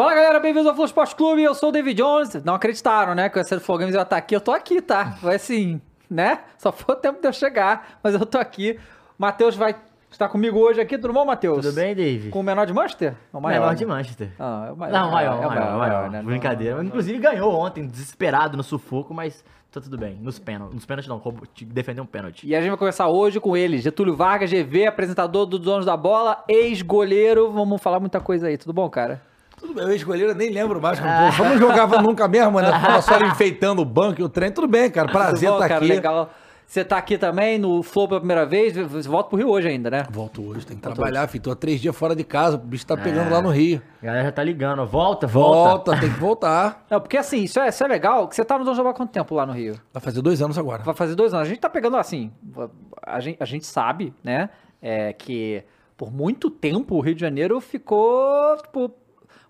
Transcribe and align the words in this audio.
Fala 0.00 0.14
galera, 0.14 0.40
bem-vindos 0.40 0.66
ao 0.66 0.74
Flow 0.74 0.86
Esporte 0.86 1.14
Clube, 1.14 1.42
eu 1.42 1.54
sou 1.54 1.68
o 1.68 1.72
David 1.72 2.00
Jones. 2.00 2.42
Não 2.42 2.54
acreditaram, 2.54 3.14
né? 3.14 3.28
Que 3.28 3.38
o 3.38 3.44
do 3.44 3.60
Flow 3.60 3.76
Games 3.76 3.94
ia 3.94 4.00
estar 4.00 4.16
aqui. 4.16 4.34
Eu 4.34 4.40
tô 4.40 4.50
aqui, 4.50 4.80
tá? 4.80 5.18
Vai 5.20 5.34
assim, 5.34 5.78
né? 6.10 6.38
Só 6.56 6.72
foi 6.72 6.94
o 6.94 6.98
tempo 6.98 7.20
de 7.20 7.28
eu 7.28 7.32
chegar, 7.34 7.98
mas 8.02 8.14
eu 8.14 8.24
tô 8.24 8.38
aqui. 8.38 8.80
Matheus 9.18 9.56
vai 9.56 9.76
estar 10.10 10.30
comigo 10.30 10.58
hoje 10.58 10.80
aqui, 10.80 10.96
tudo 10.96 11.12
bom, 11.12 11.26
Matheus? 11.26 11.66
Tudo 11.66 11.74
bem, 11.74 11.94
Dave? 11.94 12.30
Com 12.30 12.40
o 12.40 12.42
menor 12.42 12.64
de 12.64 12.72
Manchester? 12.72 13.14
O 13.30 13.42
maior, 13.42 13.60
menor 13.60 13.74
de 13.74 13.84
Manchester. 13.84 14.32
Ah, 14.38 14.68
é 14.68 14.72
o 14.72 14.76
maior. 14.78 14.92
Não, 14.94 15.10
maior, 15.10 15.34
é 15.34 15.34
o 15.34 15.48
maior, 15.48 15.64
maior, 15.64 15.78
maior, 15.78 16.10
né? 16.10 16.22
Brincadeira. 16.22 16.76
Não, 16.76 16.84
Inclusive 16.84 17.18
ganhou 17.18 17.52
ontem, 17.52 17.86
desesperado 17.86 18.56
no 18.56 18.62
sufoco, 18.62 19.12
mas 19.12 19.44
tá 19.70 19.82
tudo 19.82 19.98
bem. 19.98 20.14
Nos 20.14 20.38
pênaltis. 20.38 20.76
Nos 20.76 20.86
pênaltis 20.86 21.10
não, 21.10 21.20
defendeu 21.66 22.04
um 22.04 22.06
pênalti. 22.06 22.46
E 22.46 22.56
a 22.56 22.60
gente 22.62 22.70
vai 22.70 22.78
conversar 22.78 23.10
hoje 23.10 23.38
com 23.38 23.54
ele, 23.54 23.76
Getúlio 23.76 24.16
Vargas, 24.16 24.50
GV, 24.50 24.86
apresentador 24.86 25.44
do 25.44 25.58
Donos 25.58 25.84
da 25.84 25.94
Bola, 25.94 26.42
ex-goleiro. 26.48 27.52
Vamos 27.52 27.82
falar 27.82 28.00
muita 28.00 28.18
coisa 28.18 28.46
aí, 28.46 28.56
tudo 28.56 28.72
bom, 28.72 28.88
cara? 28.88 29.28
Tudo 29.60 29.74
bem, 29.74 29.90
ex-goleiro, 29.90 30.34
nem 30.34 30.50
lembro 30.50 30.80
mais. 30.80 30.98
Ah. 31.00 31.30
Pô, 31.36 31.44
não 31.44 31.58
jogava 31.58 32.00
nunca 32.00 32.26
mesmo, 32.26 32.60
né? 32.60 32.72
Ficava 32.72 33.02
só 33.02 33.20
enfeitando 33.20 33.82
o 33.82 33.84
banco 33.84 34.20
e 34.20 34.24
o 34.24 34.28
trem. 34.28 34.50
Tudo 34.50 34.66
bem, 34.66 34.90
cara. 34.90 35.06
Prazer 35.12 35.50
estar 35.50 35.68
tá 35.68 35.76
aqui. 35.76 35.86
Legal. 35.86 36.30
Você 36.70 36.84
tá 36.84 36.96
aqui 36.96 37.18
também 37.18 37.58
no 37.58 37.82
Flow 37.82 38.06
pela 38.06 38.20
primeira 38.20 38.46
vez, 38.46 38.76
você 38.76 39.08
volta 39.08 39.28
pro 39.28 39.36
Rio 39.36 39.48
hoje 39.48 39.66
ainda, 39.66 39.90
né? 39.90 40.06
Volto 40.08 40.40
hoje, 40.40 40.64
tem 40.64 40.76
que 40.76 40.84
Volto 40.84 40.94
trabalhar, 40.94 41.26
filho. 41.26 41.42
Tô 41.42 41.50
há 41.50 41.56
três 41.56 41.80
dias 41.80 41.96
fora 41.96 42.14
de 42.14 42.22
casa, 42.22 42.54
o 42.54 42.60
bicho 42.60 42.86
tá 42.86 42.96
pegando 42.96 43.26
é. 43.26 43.32
lá 43.32 43.42
no 43.42 43.50
Rio. 43.50 43.82
A 44.00 44.06
galera 44.06 44.24
já 44.26 44.30
tá 44.30 44.44
ligando, 44.44 44.86
volta, 44.86 45.26
volta. 45.26 45.90
Volta, 45.90 46.00
tem 46.00 46.12
que 46.12 46.20
voltar. 46.20 46.86
Não, 46.88 47.00
porque 47.00 47.16
assim, 47.16 47.42
isso 47.42 47.58
é, 47.58 47.70
isso 47.70 47.82
é 47.82 47.88
legal, 47.88 48.28
que 48.28 48.36
você 48.36 48.44
tá 48.44 48.56
no 48.56 48.64
Dom 48.64 48.86
há 48.86 48.94
quanto 48.94 49.10
tempo 49.10 49.34
lá 49.34 49.44
no 49.44 49.52
Rio? 49.52 49.80
Vai 49.92 50.00
fazer 50.00 50.22
dois 50.22 50.40
anos 50.40 50.56
agora. 50.56 50.84
Vai 50.84 50.94
fazer 50.94 51.16
dois 51.16 51.34
anos. 51.34 51.44
A 51.44 51.50
gente 51.50 51.58
tá 51.58 51.68
pegando 51.68 51.96
assim, 51.96 52.30
a 53.02 53.18
gente, 53.18 53.42
a 53.42 53.44
gente 53.44 53.66
sabe, 53.66 54.14
né, 54.22 54.48
é, 54.80 55.12
que 55.12 55.64
por 55.96 56.12
muito 56.12 56.48
tempo 56.50 56.94
o 56.94 57.00
Rio 57.00 57.16
de 57.16 57.20
Janeiro 57.20 57.60
ficou, 57.60 58.56
tipo, 58.58 58.94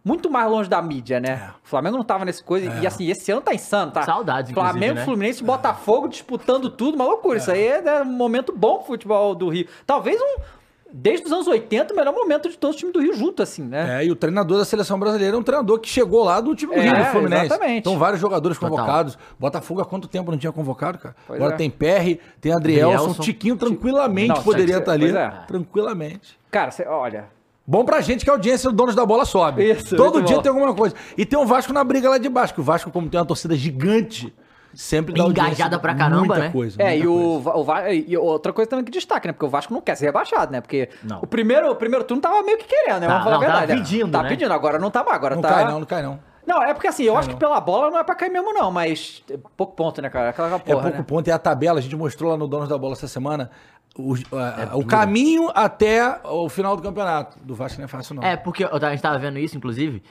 muito 0.05 0.31
mais 0.31 0.51
longe 0.51 0.69
da 0.69 0.81
mídia, 0.81 1.21
né? 1.21 1.29
É. 1.29 1.51
O 1.65 1.69
Flamengo 1.69 1.97
não 1.97 2.05
tava 2.05 2.25
nesse 2.25 2.43
coisa. 2.43 2.71
É. 2.71 2.81
E 2.81 2.87
assim, 2.87 3.09
esse 3.09 3.31
ano 3.31 3.41
tá 3.41 3.55
insano, 3.55 3.93
tá? 3.93 4.03
Saudades, 4.03 4.53
Flamengo, 4.53 4.95
né? 4.95 5.05
Fluminense, 5.05 5.45
Botafogo 5.45 6.09
disputando 6.09 6.71
tudo, 6.71 6.95
uma 6.95 7.05
loucura. 7.05 7.39
Isso 7.39 7.51
aí 7.51 7.67
é, 7.67 7.83
é 7.85 8.03
um 8.03 8.07
momento 8.07 8.53
bom 8.57 8.79
pro 8.79 8.87
futebol 8.87 9.35
do 9.35 9.49
Rio. 9.49 9.67
Talvez 9.87 10.21
um. 10.21 10.61
Desde 10.93 11.25
os 11.25 11.31
anos 11.31 11.47
80, 11.47 11.93
o 11.93 11.97
melhor 11.97 12.13
momento 12.13 12.49
de 12.49 12.59
todos 12.59 12.75
os 12.75 12.81
times 12.81 12.93
do 12.93 13.01
Rio 13.01 13.15
junto, 13.15 13.45
assim, 13.45 13.63
né? 13.63 14.01
É, 14.01 14.07
e 14.07 14.11
o 14.11 14.17
treinador 14.17 14.59
da 14.59 14.65
seleção 14.65 14.99
brasileira 14.99 15.37
é 15.37 15.39
um 15.39 15.43
treinador 15.43 15.79
que 15.79 15.89
chegou 15.89 16.25
lá 16.25 16.41
do 16.41 16.53
time 16.53 16.75
do 16.75 16.81
é, 16.81 16.83
Rio, 16.83 16.97
do 16.97 17.05
Fluminense. 17.13 17.45
Exatamente. 17.47 17.79
Então, 17.79 17.97
vários 17.97 18.21
jogadores 18.21 18.59
convocados. 18.59 19.15
Total. 19.15 19.37
Botafogo 19.39 19.81
há 19.81 19.85
quanto 19.85 20.09
tempo 20.09 20.33
não 20.33 20.39
tinha 20.39 20.51
convocado, 20.51 20.99
cara? 20.99 21.15
Pois 21.29 21.39
Agora 21.39 21.55
é. 21.55 21.57
tem 21.57 21.71
PR, 21.71 22.21
tem 22.41 22.53
Adrielson, 22.53 23.15
Tiquinho 23.23 23.57
tranquilamente 23.57 24.35
não, 24.35 24.43
poderia 24.43 24.79
estar 24.79 24.87
tá 24.87 24.93
ali. 24.95 25.17
É. 25.17 25.31
Tranquilamente. 25.47 26.37
Cara, 26.51 26.73
cê, 26.73 26.85
olha, 26.89 27.29
Bom 27.71 27.85
pra 27.85 28.01
gente 28.01 28.25
que 28.25 28.31
a 28.31 28.33
audiência 28.33 28.69
do 28.69 28.75
Donos 28.75 28.97
da 28.97 29.07
Bola 29.07 29.25
sobe. 29.25 29.71
Isso, 29.71 29.95
Todo 29.95 30.21
dia 30.23 30.35
bom. 30.35 30.43
tem 30.43 30.51
alguma 30.51 30.75
coisa. 30.75 30.93
E 31.17 31.25
tem 31.25 31.39
o 31.39 31.47
Vasco 31.47 31.73
na 31.73 31.85
briga 31.85 32.11
lá 32.11 32.19
de 32.19 32.29
baixo, 32.29 32.53
que 32.53 32.61
o 32.61 32.65
Vasco, 32.65 32.91
como 32.91 33.09
tem 33.09 33.21
uma 33.21 33.25
torcida 33.25 33.55
gigante, 33.55 34.35
sempre 34.75 35.15
dá 35.15 35.23
Engajada 35.23 35.79
pra 35.79 35.95
caramba, 35.95 36.19
muita 36.19 36.39
né? 36.41 36.51
Coisa, 36.51 36.83
é, 36.83 36.99
e, 36.99 37.07
o, 37.07 37.39
o, 37.39 37.67
e 37.93 38.17
outra 38.17 38.53
coisa 38.53 38.69
também 38.69 38.85
que 38.85 38.91
destaca, 38.91 39.29
né? 39.29 39.33
Porque 39.33 39.47
o 39.47 39.49
Vasco 39.49 39.73
não 39.73 39.81
quer 39.81 39.95
ser 39.95 40.07
rebaixado, 40.07 40.51
né? 40.51 40.61
Porque 40.61 40.89
não. 41.05 41.21
o 41.23 41.29
primeiro, 41.29 41.71
o 41.71 41.77
primeiro 41.77 42.05
turno 42.05 42.21
tava 42.21 42.43
meio 42.43 42.59
que 42.59 42.65
querendo, 42.65 43.03
né? 43.03 43.07
Tá, 43.07 43.19
Vamos 43.19 43.23
falar 43.25 43.37
não, 43.39 43.43
a 43.45 43.47
verdade. 43.47 43.67
Tava 43.69 43.81
pedindo, 43.85 44.11
Tá 44.11 44.23
né? 44.25 44.29
pedindo, 44.31 44.53
agora 44.53 44.79
não 44.81 44.91
tá 44.91 45.05
mais. 45.05 45.15
Agora 45.15 45.35
não 45.37 45.43
tá... 45.43 45.49
cai 45.49 45.65
não, 45.67 45.79
não 45.79 45.87
cai 45.87 46.03
não. 46.03 46.19
Não, 46.45 46.61
é 46.61 46.75
porque 46.75 46.89
assim, 46.89 47.05
eu 47.05 47.17
acho 47.17 47.29
não. 47.29 47.35
que 47.35 47.39
pela 47.39 47.61
bola 47.61 47.89
não 47.91 48.01
é 48.01 48.03
pra 48.03 48.17
cair 48.17 48.31
mesmo, 48.31 48.53
não, 48.53 48.73
mas 48.73 49.23
pouco 49.57 49.77
ponto, 49.77 50.03
né, 50.03 50.11
cara? 50.11 50.31
Aquela 50.31 50.59
porra, 50.59 50.61
É 50.67 50.83
pouco 50.83 50.99
né? 50.99 51.05
ponto, 51.07 51.29
e 51.29 51.31
a 51.31 51.39
tabela, 51.39 51.79
a 51.79 51.83
gente 51.83 51.95
mostrou 51.95 52.33
lá 52.33 52.37
no 52.37 52.49
Donos 52.49 52.69
da 52.69 52.77
Bola 52.77 52.95
essa 52.95 53.07
semana. 53.07 53.53
O, 53.97 54.17
é 54.17 54.75
o 54.75 54.85
caminho 54.85 55.51
até 55.55 56.21
o 56.25 56.49
final 56.49 56.77
do 56.77 56.83
campeonato 56.83 57.39
do 57.41 57.55
Vasco 57.55 57.79
não 57.79 57.85
é 57.85 57.89
fácil, 57.89 58.15
não. 58.15 58.23
É, 58.23 58.37
porque 58.37 58.65
a 58.65 58.91
gente 58.91 59.03
tava 59.03 59.19
vendo 59.19 59.39
isso, 59.39 59.57
inclusive, 59.57 60.03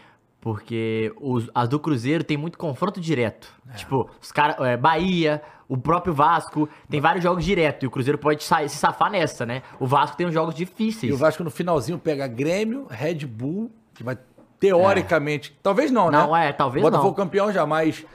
porque 0.41 1.13
os, 1.19 1.49
as 1.55 1.67
do 1.67 1.79
Cruzeiro 1.79 2.23
tem 2.23 2.37
muito 2.37 2.57
confronto 2.57 2.99
direto. 2.99 3.53
É. 3.71 3.77
Tipo, 3.77 4.09
os 4.21 4.31
caras. 4.31 4.57
É, 4.59 4.77
Bahia, 4.77 5.41
o 5.67 5.77
próprio 5.77 6.13
Vasco, 6.13 6.67
tem 6.89 6.99
vários 6.99 7.23
jogos 7.23 7.43
direto. 7.43 7.83
E 7.83 7.87
o 7.87 7.91
Cruzeiro 7.91 8.17
pode 8.17 8.43
se 8.43 8.69
safar 8.69 9.11
nessa, 9.11 9.45
né? 9.45 9.61
O 9.79 9.87
Vasco 9.87 10.17
tem 10.17 10.27
uns 10.27 10.33
jogos 10.33 10.55
difíceis. 10.55 11.11
E 11.11 11.13
o 11.13 11.17
Vasco 11.17 11.43
no 11.43 11.51
finalzinho 11.51 11.97
pega 11.97 12.27
Grêmio, 12.27 12.85
Red 12.89 13.25
Bull, 13.25 13.71
que 13.93 14.03
vai 14.03 14.17
teoricamente. 14.59 15.51
É. 15.51 15.59
Talvez 15.63 15.91
não, 15.91 16.11
né? 16.11 16.17
Não, 16.17 16.35
é, 16.35 16.51
talvez 16.51 16.81
Botafogo 16.81 17.07
não. 17.07 17.11
Botafogo 17.11 17.15
campeão 17.15 17.53
jamais. 17.53 18.05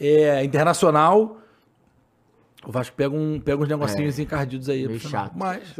É, 0.00 0.42
internacional. 0.44 1.36
O 2.64 2.70
Vasco 2.70 2.94
pega, 2.94 3.14
um, 3.14 3.40
pega 3.40 3.60
uns 3.60 3.68
negocinhos 3.68 4.18
é, 4.18 4.22
encardidos 4.22 4.68
aí. 4.68 4.86
Meio 4.86 5.00
chato. 5.00 5.32
Mas... 5.36 5.74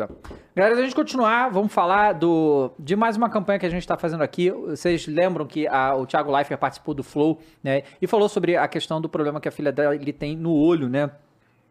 Galera, 0.54 0.81
a 0.81 0.82
gente 0.82 0.94
continuar, 0.94 1.48
vamos 1.48 1.72
falar 1.72 2.12
do, 2.12 2.72
de 2.78 2.97
mais 2.97 3.16
uma 3.16 3.31
campanha 3.31 3.59
que 3.59 3.66
a 3.66 3.70
gente 3.70 3.82
está 3.82 3.97
fazendo 3.97 4.22
aqui. 4.22 4.50
Vocês 4.50 5.06
lembram 5.06 5.47
que 5.47 5.66
a, 5.69 5.94
o 5.94 6.06
Thiago 6.06 6.32
Leifert 6.32 6.59
participou 6.59 6.93
do 6.93 7.04
Flow, 7.04 7.41
né? 7.62 7.82
E 8.00 8.06
falou 8.06 8.28
sobre 8.28 8.56
a 8.56 8.66
questão 8.66 9.00
do 9.00 9.09
problema 9.09 9.41
que 9.41 9.48
a 9.48 9.53
filha 9.53 9.70
dele 9.70 10.12
tem 10.12 10.37
no 10.37 10.53
olho, 10.53 10.88
né? 10.88 11.10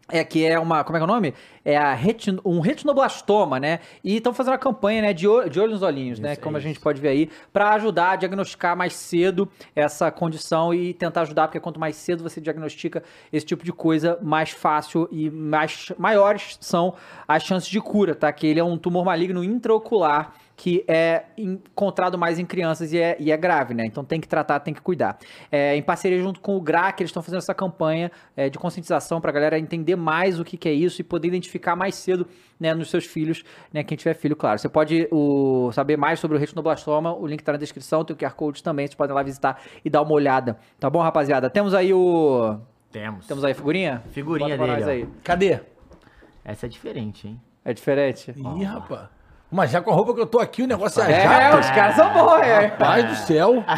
É 0.09 0.23
que 0.23 0.45
é 0.45 0.59
uma. 0.59 0.83
Como 0.83 0.97
é 0.97 0.99
que 0.99 1.03
é 1.03 1.05
o 1.05 1.07
nome? 1.07 1.33
É 1.63 1.77
a 1.77 1.93
retin, 1.93 2.37
um 2.43 2.59
retinoblastoma, 2.59 3.59
né? 3.59 3.79
E 4.03 4.17
estão 4.17 4.33
fazendo 4.33 4.53
a 4.53 4.57
campanha 4.57 5.01
né, 5.01 5.13
de, 5.13 5.27
olho, 5.27 5.49
de 5.49 5.59
olho 5.59 5.71
nos 5.71 5.81
olhinhos, 5.81 6.19
né, 6.19 6.31
isso, 6.31 6.39
né? 6.39 6.43
Como 6.43 6.57
a 6.57 6.59
gente 6.59 6.79
pode 6.79 6.99
ver 6.99 7.09
aí, 7.09 7.29
para 7.53 7.73
ajudar 7.73 8.11
a 8.11 8.15
diagnosticar 8.15 8.75
mais 8.75 8.93
cedo 8.93 9.47
essa 9.75 10.11
condição 10.11 10.73
e 10.73 10.93
tentar 10.93 11.21
ajudar, 11.21 11.47
porque 11.47 11.59
quanto 11.59 11.79
mais 11.79 11.95
cedo 11.95 12.23
você 12.23 12.41
diagnostica 12.41 13.03
esse 13.31 13.45
tipo 13.45 13.63
de 13.63 13.71
coisa, 13.71 14.17
mais 14.21 14.49
fácil 14.49 15.07
e 15.11 15.29
mais 15.29 15.91
maiores 15.97 16.57
são 16.59 16.95
as 17.27 17.43
chances 17.43 17.69
de 17.69 17.79
cura, 17.79 18.15
tá? 18.15 18.31
Que 18.33 18.47
ele 18.47 18.59
é 18.59 18.63
um 18.63 18.77
tumor 18.77 19.05
maligno 19.05 19.43
intraocular 19.43 20.33
que 20.61 20.85
é 20.87 21.23
encontrado 21.35 22.19
mais 22.19 22.37
em 22.37 22.45
crianças 22.45 22.93
e 22.93 22.99
é, 22.99 23.17
e 23.19 23.31
é 23.31 23.35
grave, 23.35 23.73
né? 23.73 23.83
Então 23.83 24.05
tem 24.05 24.21
que 24.21 24.27
tratar, 24.27 24.59
tem 24.59 24.75
que 24.75 24.79
cuidar. 24.79 25.17
É, 25.51 25.75
em 25.75 25.81
parceria 25.81 26.21
junto 26.21 26.39
com 26.39 26.55
o 26.55 26.61
GRAC, 26.61 27.01
eles 27.01 27.09
estão 27.09 27.23
fazendo 27.23 27.39
essa 27.39 27.55
campanha 27.55 28.11
é, 28.37 28.47
de 28.47 28.59
conscientização 28.59 29.19
para 29.19 29.31
a 29.31 29.33
galera 29.33 29.57
entender 29.57 29.95
mais 29.95 30.39
o 30.39 30.43
que, 30.43 30.57
que, 30.57 30.69
é 30.69 30.71
isso 30.71 31.01
e 31.01 31.03
poder 31.03 31.29
identificar 31.29 31.75
mais 31.75 31.95
cedo 31.95 32.27
né, 32.59 32.75
nos 32.75 32.91
seus 32.91 33.07
filhos, 33.07 33.43
né? 33.73 33.83
Quem 33.83 33.97
tiver 33.97 34.13
filho, 34.13 34.35
claro. 34.35 34.59
Você 34.59 34.69
pode 34.69 35.07
o, 35.11 35.71
saber 35.71 35.97
mais 35.97 36.19
sobre 36.19 36.37
o 36.37 36.39
retinoblastoma, 36.39 37.11
o 37.11 37.25
link 37.25 37.39
está 37.39 37.53
na 37.53 37.57
descrição, 37.57 38.05
tem 38.05 38.15
o 38.15 38.19
QR 38.19 38.35
Code 38.35 38.61
também, 38.61 38.85
vocês 38.85 38.93
podem 38.93 39.15
lá 39.15 39.23
visitar 39.23 39.59
e 39.83 39.89
dar 39.89 40.03
uma 40.03 40.13
olhada. 40.13 40.59
Tá 40.79 40.91
bom, 40.91 40.99
rapaziada? 40.99 41.49
Temos 41.49 41.73
aí 41.73 41.91
o... 41.91 42.59
Temos. 42.91 43.25
Temos 43.25 43.43
aí 43.43 43.53
a 43.53 43.55
figurinha? 43.55 44.03
Figurinha 44.11 44.55
dele, 44.55 44.83
aí. 44.83 45.09
Cadê? 45.23 45.59
Essa 46.45 46.67
é 46.67 46.69
diferente, 46.69 47.27
hein? 47.27 47.41
É 47.65 47.73
diferente? 47.73 48.29
Ih, 48.29 48.43
oh. 48.43 48.63
rapaz. 48.63 49.20
Mas 49.51 49.69
já 49.69 49.81
com 49.81 49.91
a 49.91 49.93
roupa 49.93 50.13
que 50.13 50.21
eu 50.21 50.25
tô 50.25 50.39
aqui, 50.39 50.63
o 50.63 50.67
negócio 50.67 51.01
é 51.03 51.11
É, 51.11 51.23
jato. 51.23 51.57
os 51.59 51.69
caras 51.71 51.95
são 51.95 52.13
bons, 52.13 52.39
é. 52.41 52.67
Rapaz 52.67 53.05
do 53.05 53.15
céu. 53.27 53.63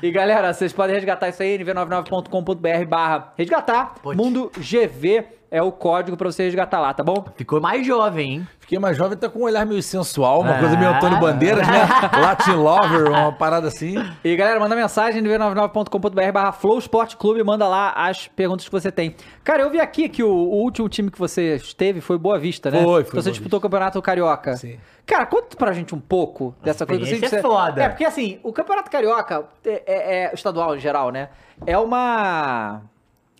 E, 0.00 0.06
e, 0.06 0.10
galera, 0.12 0.52
vocês 0.54 0.72
podem 0.72 0.94
resgatar 0.94 1.28
isso 1.28 1.42
aí, 1.42 1.58
nv99.com.br 1.58 2.86
barra 2.88 3.32
resgatar. 3.36 3.94
Pode. 4.02 4.16
Mundo 4.16 4.50
GV 4.56 5.24
é 5.50 5.62
o 5.62 5.72
código 5.72 6.16
pra 6.16 6.30
você 6.30 6.44
resgatar 6.44 6.80
lá, 6.80 6.92
tá 6.92 7.02
bom? 7.02 7.24
Ficou 7.36 7.60
mais 7.60 7.86
jovem, 7.86 8.32
hein? 8.32 8.48
Fiquei 8.60 8.78
mais 8.78 8.96
jovem, 8.96 9.16
tá 9.16 9.28
com 9.28 9.40
um 9.40 9.44
olhar 9.44 9.64
meio 9.64 9.82
sensual, 9.82 10.40
uma 10.40 10.56
ah. 10.56 10.58
coisa 10.58 10.76
meio 10.76 10.90
Antônio 10.90 11.18
Bandeiras, 11.18 11.66
né? 11.66 11.88
Latin 12.20 12.52
Lover, 12.52 13.08
uma 13.08 13.32
parada 13.32 13.68
assim. 13.68 13.94
E 14.22 14.36
galera, 14.36 14.60
manda 14.60 14.76
mensagem 14.76 15.22
no 15.22 15.30
v99.com.br 15.30 16.32
barra 16.32 16.52
Flow 16.52 16.78
Sport 16.78 17.16
Clube, 17.16 17.42
manda 17.42 17.66
lá 17.66 17.92
as 17.96 18.28
perguntas 18.28 18.66
que 18.66 18.72
você 18.72 18.92
tem. 18.92 19.14
Cara, 19.42 19.62
eu 19.62 19.70
vi 19.70 19.80
aqui 19.80 20.08
que 20.08 20.22
o, 20.22 20.30
o 20.30 20.62
último 20.62 20.88
time 20.88 21.10
que 21.10 21.18
você 21.18 21.56
esteve 21.56 22.00
foi 22.02 22.18
Boa 22.18 22.38
Vista, 22.38 22.70
né? 22.70 22.82
Foi, 22.82 23.04
foi. 23.04 23.08
Então 23.08 23.22
você 23.22 23.30
disputou 23.30 23.58
o 23.58 23.62
Campeonato 23.62 24.00
Carioca. 24.02 24.54
Sim. 24.56 24.78
Cara, 25.06 25.24
conta 25.24 25.56
pra 25.56 25.72
gente 25.72 25.94
um 25.94 26.00
pouco 26.00 26.54
dessa 26.62 26.84
coisa. 26.84 27.02
Isso 27.02 27.34
é 27.34 27.40
foda. 27.40 27.82
É, 27.82 27.88
porque 27.88 28.04
assim, 28.04 28.38
o 28.42 28.52
Campeonato 28.52 28.90
Carioca, 28.90 29.46
é, 29.64 29.82
é, 29.86 30.24
é 30.24 30.34
estadual 30.34 30.76
em 30.76 30.78
geral, 30.78 31.10
né? 31.10 31.30
É 31.66 31.78
uma... 31.78 32.82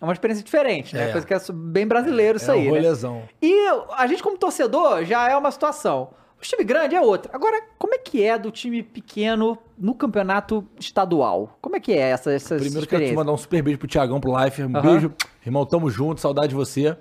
É 0.01 0.05
uma 0.05 0.13
experiência 0.13 0.43
diferente, 0.43 0.95
né? 0.95 1.09
É. 1.09 1.11
Coisa 1.11 1.27
que 1.27 1.33
é 1.33 1.39
bem 1.53 1.85
brasileiro 1.85 2.37
isso 2.37 2.49
é 2.49 2.53
aí, 2.53 2.61
um 2.61 2.73
né? 2.73 2.79
rolezão. 2.79 3.23
E 3.41 3.67
a 3.97 4.07
gente 4.07 4.23
como 4.23 4.37
torcedor 4.37 5.03
já 5.03 5.29
é 5.29 5.35
uma 5.35 5.51
situação. 5.51 6.09
O 6.39 6.41
time 6.41 6.63
grande 6.63 6.95
é 6.95 7.01
outra. 7.01 7.29
Agora, 7.35 7.61
como 7.77 7.93
é 7.93 7.97
que 7.97 8.23
é 8.23 8.37
do 8.37 8.49
time 8.49 8.81
pequeno 8.81 9.57
no 9.77 9.93
campeonato 9.93 10.65
estadual? 10.79 11.57
Como 11.61 11.75
é 11.75 11.81
que 11.81 11.91
é 11.91 12.11
essa, 12.11 12.31
essa 12.31 12.55
Primeiro 12.55 12.87
quero 12.87 13.05
te 13.05 13.13
mandar 13.13 13.33
um 13.33 13.37
super 13.37 13.61
beijo 13.61 13.77
pro 13.77 13.87
Tiagão, 13.89 14.21
pro 14.21 14.41
Life. 14.41 14.63
Um 14.63 14.73
uhum. 14.73 14.81
beijo. 14.81 15.13
Irmão, 15.45 15.65
tamo 15.65 15.89
junto, 15.89 16.21
saudade 16.21 16.49
de 16.49 16.55
você. 16.55 16.95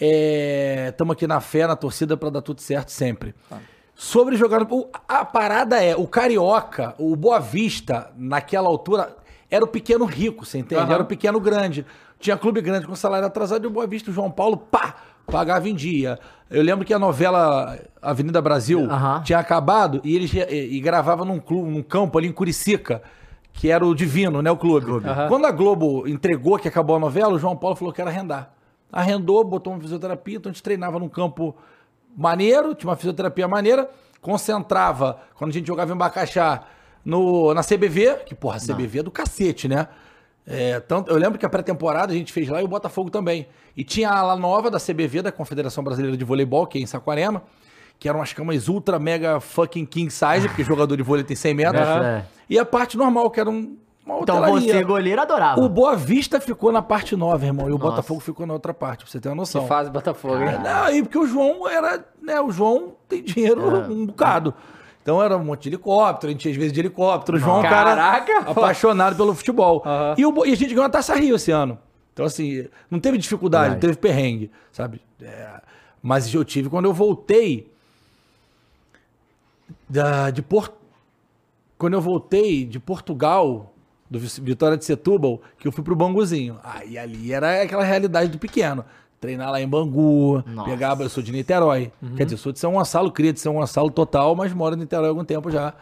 É, 0.00 0.94
tamo 0.96 1.12
aqui 1.12 1.26
na 1.26 1.40
fé, 1.40 1.66
na 1.66 1.76
torcida 1.76 2.16
para 2.16 2.30
dar 2.30 2.40
tudo 2.40 2.62
certo 2.62 2.88
sempre. 2.88 3.34
Ah. 3.52 3.58
Sobre 3.94 4.34
jogar... 4.36 4.66
A 5.06 5.24
parada 5.26 5.82
é, 5.82 5.94
o 5.94 6.06
Carioca, 6.06 6.94
o 6.98 7.14
Boa 7.14 7.38
Vista, 7.38 8.10
naquela 8.16 8.66
altura, 8.66 9.14
era 9.50 9.62
o 9.62 9.68
pequeno 9.68 10.06
rico, 10.06 10.46
você 10.46 10.58
entende? 10.58 10.82
Uhum. 10.82 10.92
Era 10.92 11.02
o 11.02 11.06
pequeno 11.06 11.38
grande. 11.38 11.84
Tinha 12.18 12.36
clube 12.36 12.60
grande 12.60 12.86
com 12.86 12.94
salário 12.94 13.26
atrasado 13.26 13.64
e 13.64 13.66
o 13.66 13.70
Boa 13.70 13.86
Vista, 13.86 14.10
o 14.10 14.14
João 14.14 14.30
Paulo, 14.30 14.56
pá, 14.56 14.94
pagava 15.26 15.68
em 15.68 15.74
dia. 15.74 16.18
Eu 16.50 16.62
lembro 16.62 16.84
que 16.84 16.94
a 16.94 16.98
novela 16.98 17.78
Avenida 18.00 18.40
Brasil 18.40 18.80
uhum. 18.80 19.22
tinha 19.22 19.38
acabado 19.38 20.00
e 20.04 20.14
eles 20.14 20.32
e, 20.32 20.76
e 20.76 20.80
gravava 20.80 21.24
num, 21.24 21.38
clube, 21.38 21.70
num 21.70 21.82
campo 21.82 22.16
ali 22.18 22.28
em 22.28 22.32
Curicica, 22.32 23.02
que 23.52 23.70
era 23.70 23.84
o 23.86 23.94
Divino, 23.94 24.42
né, 24.42 24.50
o 24.50 24.56
clube. 24.56 24.90
Uhum. 24.90 25.00
Quando 25.28 25.46
a 25.46 25.50
Globo 25.50 26.06
entregou 26.08 26.58
que 26.58 26.68
acabou 26.68 26.96
a 26.96 26.98
novela, 26.98 27.34
o 27.34 27.38
João 27.38 27.56
Paulo 27.56 27.76
falou 27.76 27.92
que 27.92 28.00
era 28.00 28.10
arrendar. 28.10 28.52
Arrendou, 28.92 29.42
botou 29.44 29.72
uma 29.72 29.80
fisioterapia, 29.80 30.36
então 30.36 30.50
a 30.50 30.52
gente 30.52 30.62
treinava 30.62 30.98
num 30.98 31.08
campo 31.08 31.56
maneiro, 32.16 32.74
tinha 32.74 32.88
uma 32.88 32.96
fisioterapia 32.96 33.48
maneira, 33.48 33.90
concentrava, 34.20 35.18
quando 35.34 35.50
a 35.50 35.52
gente 35.52 35.66
jogava 35.66 35.92
em 35.92 35.96
Bacaxá, 35.96 36.62
no, 37.04 37.52
na 37.52 37.62
CBV, 37.62 38.24
que, 38.24 38.34
porra, 38.34 38.56
a 38.56 38.60
CBV 38.60 39.00
é 39.00 39.02
do 39.02 39.10
cacete, 39.10 39.68
né? 39.68 39.88
É, 40.46 40.78
tanto, 40.80 41.10
eu 41.10 41.16
lembro 41.16 41.38
que 41.38 41.46
a 41.46 41.48
pré-temporada 41.48 42.12
a 42.12 42.16
gente 42.16 42.32
fez 42.32 42.48
lá 42.48 42.60
e 42.60 42.64
o 42.64 42.68
Botafogo 42.68 43.10
também. 43.10 43.46
E 43.76 43.82
tinha 43.82 44.10
a 44.10 44.18
ala 44.18 44.36
nova 44.36 44.70
da 44.70 44.78
CBV, 44.78 45.22
da 45.22 45.32
Confederação 45.32 45.82
Brasileira 45.82 46.16
de 46.16 46.24
Voleibol, 46.24 46.66
que 46.66 46.78
é 46.78 46.80
em 46.82 46.86
Saquarema, 46.86 47.42
que 47.98 48.08
eram 48.08 48.20
umas 48.20 48.32
camas 48.32 48.68
ultra, 48.68 48.98
mega 48.98 49.40
fucking 49.40 49.86
king 49.86 50.10
size, 50.10 50.46
porque 50.48 50.62
jogador 50.62 50.96
de 50.96 51.02
vôlei 51.02 51.24
tem 51.24 51.34
100 51.36 51.54
metros. 51.54 51.80
É. 51.82 52.24
E 52.50 52.58
a 52.58 52.64
parte 52.64 52.96
normal, 52.98 53.30
que 53.30 53.40
era 53.40 53.48
um, 53.48 53.76
uma 54.04 54.18
Então 54.20 54.36
hotelaria. 54.36 54.72
você, 54.74 54.84
goleiro, 54.84 55.22
adorava. 55.22 55.60
O 55.62 55.68
Boa 55.68 55.96
Vista 55.96 56.38
ficou 56.38 56.70
na 56.70 56.82
parte 56.82 57.16
nova, 57.16 57.46
irmão, 57.46 57.66
e 57.68 57.72
o 57.72 57.78
Nossa. 57.78 57.90
Botafogo 57.92 58.20
ficou 58.20 58.46
na 58.46 58.52
outra 58.52 58.74
parte, 58.74 59.04
pra 59.04 59.10
você 59.10 59.18
ter 59.18 59.30
uma 59.30 59.36
noção. 59.36 59.62
Que 59.62 59.68
fase 59.68 59.90
Botafogo, 59.90 60.36
hein? 60.42 60.48
É, 60.50 60.58
Não, 60.58 60.82
aí 60.84 61.02
porque 61.02 61.18
o 61.18 61.26
João 61.26 61.66
era, 61.66 62.04
né, 62.20 62.38
o 62.40 62.50
João 62.52 62.92
tem 63.08 63.22
dinheiro 63.22 63.62
É. 63.62 63.88
um 63.88 64.04
bocado. 64.06 64.52
Então 65.04 65.22
era 65.22 65.36
um 65.36 65.44
monte 65.44 65.64
de 65.64 65.68
helicóptero, 65.68 66.30
a 66.30 66.32
gente 66.32 66.46
ia 66.46 66.50
às 66.50 66.56
vezes 66.56 66.72
de 66.72 66.80
helicóptero. 66.80 67.36
O 67.36 67.40
João 67.40 67.56
é 67.56 67.58
um 67.58 67.62
cara 67.62 67.94
Caraca, 67.94 68.42
pô. 68.42 68.50
apaixonado 68.52 69.14
pelo 69.14 69.34
futebol. 69.34 69.82
Aham. 69.84 70.14
E, 70.16 70.24
o 70.24 70.46
e 70.46 70.52
a 70.52 70.56
gente 70.56 70.70
ganhou 70.70 70.86
a 70.86 70.88
Taça 70.88 71.14
Rio 71.14 71.36
esse 71.36 71.50
ano. 71.50 71.78
Então 72.14 72.24
assim, 72.24 72.66
não 72.90 72.98
teve 72.98 73.18
dificuldade, 73.18 73.74
não 73.74 73.80
teve 73.80 73.96
perrengue, 73.96 74.50
sabe? 74.72 75.02
É, 75.20 75.60
mas 76.02 76.32
eu 76.32 76.42
tive 76.42 76.70
quando 76.70 76.86
eu 76.86 76.94
voltei 76.94 77.70
da, 79.86 80.30
de 80.30 80.40
Porto... 80.40 80.74
Quando 81.76 81.92
eu 81.92 82.00
voltei 82.00 82.64
de 82.64 82.80
Portugal, 82.80 83.74
do 84.08 84.18
Vitória 84.18 84.78
de 84.78 84.86
Setúbal, 84.86 85.42
que 85.58 85.68
eu 85.68 85.72
fui 85.72 85.84
pro 85.84 85.94
Banguzinho. 85.94 86.58
Aí 86.64 86.96
ali 86.96 87.30
era 87.30 87.62
aquela 87.62 87.84
realidade 87.84 88.30
do 88.30 88.38
pequeno. 88.38 88.86
Treinar 89.24 89.50
lá 89.50 89.60
em 89.60 89.66
Bangu, 89.68 90.42
Nossa. 90.46 90.70
pegava, 90.70 91.02
eu 91.02 91.08
sou 91.08 91.22
de 91.22 91.32
Niterói. 91.32 91.90
Quer 92.16 92.24
dizer, 92.24 92.34
eu 92.34 92.38
sou 92.38 92.52
de 92.52 92.58
São 92.58 92.72
Gonçalo, 92.74 93.10
cria 93.10 93.32
de 93.32 93.40
São 93.40 93.54
Gonçalo 93.54 93.90
total, 93.90 94.34
mas 94.36 94.52
moro 94.52 94.74
em 94.76 94.78
Niterói 94.78 95.06
há 95.06 95.08
algum 95.08 95.24
tempo 95.24 95.50
já. 95.50 95.72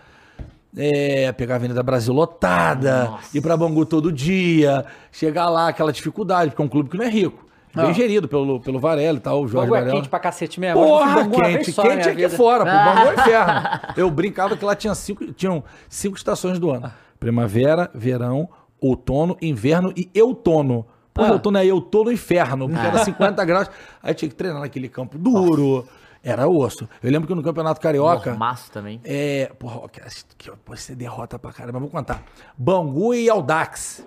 É, 0.77 1.31
pegar 1.33 1.55
a 1.55 1.57
Avenida 1.57 1.83
Brasil 1.83 2.15
lotada, 2.15 3.05
Nossa. 3.05 3.37
ir 3.37 3.41
pra 3.43 3.57
Bangu 3.57 3.85
todo 3.85 4.11
dia, 4.11 4.87
chegar 5.11 5.51
lá, 5.51 5.69
aquela 5.69 5.93
dificuldade, 5.93 6.51
porque 6.51 6.63
é 6.63 6.65
um 6.65 6.69
clube 6.69 6.89
que 6.89 6.97
não 6.97 7.05
é 7.05 7.11
rico. 7.11 7.45
Bem 7.75 7.87
Ah. 7.87 7.93
gerido 7.93 8.27
pelo, 8.29 8.61
pelo 8.61 8.79
Varela 8.79 9.17
e 9.19 9.21
tal, 9.21 9.43
o 9.43 9.49
Jorge 9.49 9.67
Bangu 9.67 9.75
é 9.77 9.81
Varela. 9.81 9.97
quente 9.97 10.09
pra 10.09 10.19
cacete 10.19 10.59
mesmo. 10.61 10.81
Porra, 10.83 11.29
quente, 11.29 11.73
só 11.73 11.83
quente 11.83 12.09
aqui 12.09 12.17
vida. 12.23 12.31
fora, 12.31 12.65
pô, 12.65 12.71
Bangu 12.71 13.09
é 13.09 13.15
inferno. 13.15 13.55
Eu 13.97 14.11
brincava 14.11 14.57
que 14.57 14.65
lá 14.65 14.75
tinha 14.75 14.95
cinco, 14.95 15.31
tinham 15.33 15.63
cinco 15.89 16.17
estações 16.17 16.59
do 16.59 16.71
ano. 16.71 16.91
Primavera, 17.19 17.91
verão, 17.95 18.49
outono, 18.81 19.37
inverno 19.43 19.93
e 19.97 20.09
outono. 20.23 20.87
Pô, 21.15 21.23
Ah. 21.23 21.33
outono 21.33 21.59
é 21.59 21.73
outono 21.73 22.11
inferno, 22.11 22.69
porque 22.69 22.87
era 22.87 23.05
50 23.05 23.45
graus. 23.45 23.71
Aí 24.03 24.15
tinha 24.15 24.29
que 24.29 24.35
treinar 24.35 24.61
naquele 24.61 24.89
campo 24.89 25.19
duro. 25.19 25.87
Era 26.25 26.47
osso. 26.49 26.89
Eu 27.03 27.11
lembro 27.11 27.27
que 27.27 27.35
no 27.35 27.43
Campeonato 27.43 27.81
Carioca... 27.81 28.31
Mormaço 28.31 28.71
também. 28.71 29.01
É, 29.03 29.51
porra, 29.59 29.89
que, 29.89 30.01
você 30.65 30.95
derrota 30.95 31.37
pra 31.39 31.53
caramba, 31.53 31.81
mas 31.81 31.91
vou 31.91 31.99
contar. 31.99 32.23
Bangu 32.57 33.13
e 33.13 33.29
Aldax. 33.29 34.07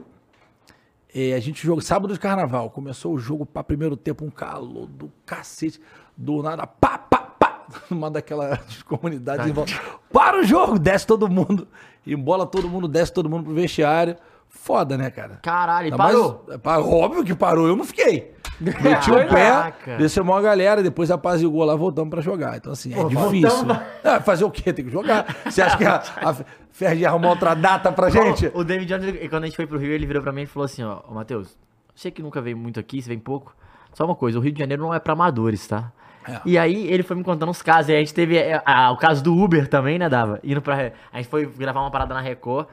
É, 1.13 1.33
a 1.33 1.39
gente 1.39 1.65
jogou 1.65 1.81
sábado 1.81 2.13
de 2.13 2.19
carnaval. 2.19 2.69
Começou 2.69 3.13
o 3.13 3.17
jogo 3.19 3.45
para 3.45 3.63
primeiro 3.63 3.95
tempo, 3.97 4.23
um 4.25 4.29
calor 4.29 4.87
do 4.87 5.11
cacete. 5.25 5.79
Do 6.15 6.41
nada, 6.41 6.65
pá, 6.65 6.97
pá, 6.97 7.17
pá. 7.17 7.65
Uma 7.91 8.09
daquelas 8.09 8.81
comunidades. 8.83 9.47
em 9.47 9.51
volta. 9.51 9.73
Para 10.11 10.39
o 10.39 10.43
jogo, 10.43 10.79
desce 10.79 11.05
todo 11.05 11.29
mundo. 11.29 11.67
Embola 12.07 12.45
todo 12.45 12.69
mundo, 12.69 12.87
desce 12.87 13.11
todo 13.11 13.29
mundo 13.29 13.43
pro 13.45 13.53
vestiário. 13.53 14.15
Foda, 14.49 14.97
né, 14.97 15.09
cara? 15.11 15.39
Caralho, 15.43 15.85
Ainda 15.85 15.97
parou. 15.97 16.45
mais- 16.63 16.85
óbvio 16.85 17.23
que 17.23 17.35
parou, 17.35 17.67
eu 17.67 17.75
não 17.75 17.85
fiquei. 17.85 18.33
Meti 18.59 19.11
o 19.11 19.27
pé, 19.27 19.73
desceu 19.97 20.23
uma 20.23 20.41
galera, 20.41 20.81
depois 20.81 21.11
apazigou 21.11 21.63
lá, 21.65 21.75
voltamos 21.75 22.09
pra 22.09 22.21
jogar. 22.21 22.55
Então, 22.55 22.71
assim, 22.71 22.93
é 22.97 23.03
difícil. 23.03 23.67
É, 24.03 24.19
fazer 24.23 24.45
o 24.45 24.49
quê? 24.49 24.71
Tem 24.71 24.85
que 24.85 24.91
jogar. 24.91 25.25
Você 25.45 25.61
acha 25.61 25.77
que 25.77 25.83
a, 25.83 25.95
a 26.23 26.35
Ferdi 26.71 27.05
arrumou 27.05 27.31
outra 27.31 27.53
data 27.53 27.91
pra 27.91 28.09
gente? 28.09 28.49
O 28.53 28.63
David 28.63 28.87
Jones, 28.97 29.29
quando 29.29 29.43
a 29.43 29.45
gente 29.47 29.57
foi 29.57 29.67
pro 29.67 29.77
Rio, 29.77 29.91
ele 29.91 30.05
virou 30.05 30.23
pra 30.23 30.31
mim 30.31 30.43
e 30.43 30.45
falou 30.45 30.65
assim, 30.65 30.83
ó, 30.83 31.01
Matheus, 31.11 31.57
você 31.93 32.09
que 32.09 32.21
nunca 32.23 32.41
veio 32.41 32.55
muito 32.57 32.79
aqui, 32.79 33.01
você 33.01 33.09
vem 33.09 33.19
pouco, 33.19 33.53
só 33.93 34.05
uma 34.05 34.15
coisa, 34.15 34.39
o 34.39 34.41
Rio 34.41 34.53
de 34.53 34.59
Janeiro 34.59 34.81
não 34.83 34.93
é 34.93 34.99
pra 34.99 35.13
amadores, 35.13 35.67
tá? 35.67 35.91
É. 36.27 36.39
E 36.45 36.57
aí 36.57 36.87
ele 36.87 37.03
foi 37.03 37.15
me 37.17 37.23
contando 37.23 37.49
uns 37.49 37.61
casos, 37.61 37.89
e 37.89 37.93
a 37.95 37.99
gente 37.99 38.13
teve 38.13 38.37
é, 38.37 38.61
a- 38.65 38.89
o 38.91 38.97
caso 38.97 39.21
do 39.21 39.35
Uber 39.37 39.67
também, 39.67 39.99
né, 39.99 40.07
Dava? 40.09 40.39
Indo 40.43 40.61
pra... 40.61 40.91
A 41.11 41.17
gente 41.17 41.27
foi 41.29 41.45
gravar 41.45 41.81
uma 41.81 41.91
parada 41.91 42.13
na 42.13 42.21
Record, 42.21 42.67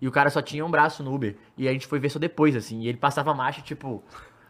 e 0.00 0.06
o 0.08 0.10
cara 0.12 0.30
só 0.30 0.40
tinha 0.42 0.64
um 0.64 0.70
braço 0.70 1.02
no 1.02 1.14
Uber, 1.14 1.36
e 1.56 1.68
a 1.68 1.72
gente 1.72 1.86
foi 1.86 1.98
ver 1.98 2.08
só 2.10 2.18
depois, 2.18 2.54
assim, 2.56 2.80
e 2.82 2.88
ele 2.88 2.98
passava 2.98 3.32
marcha, 3.34 3.60
tipo, 3.62 4.02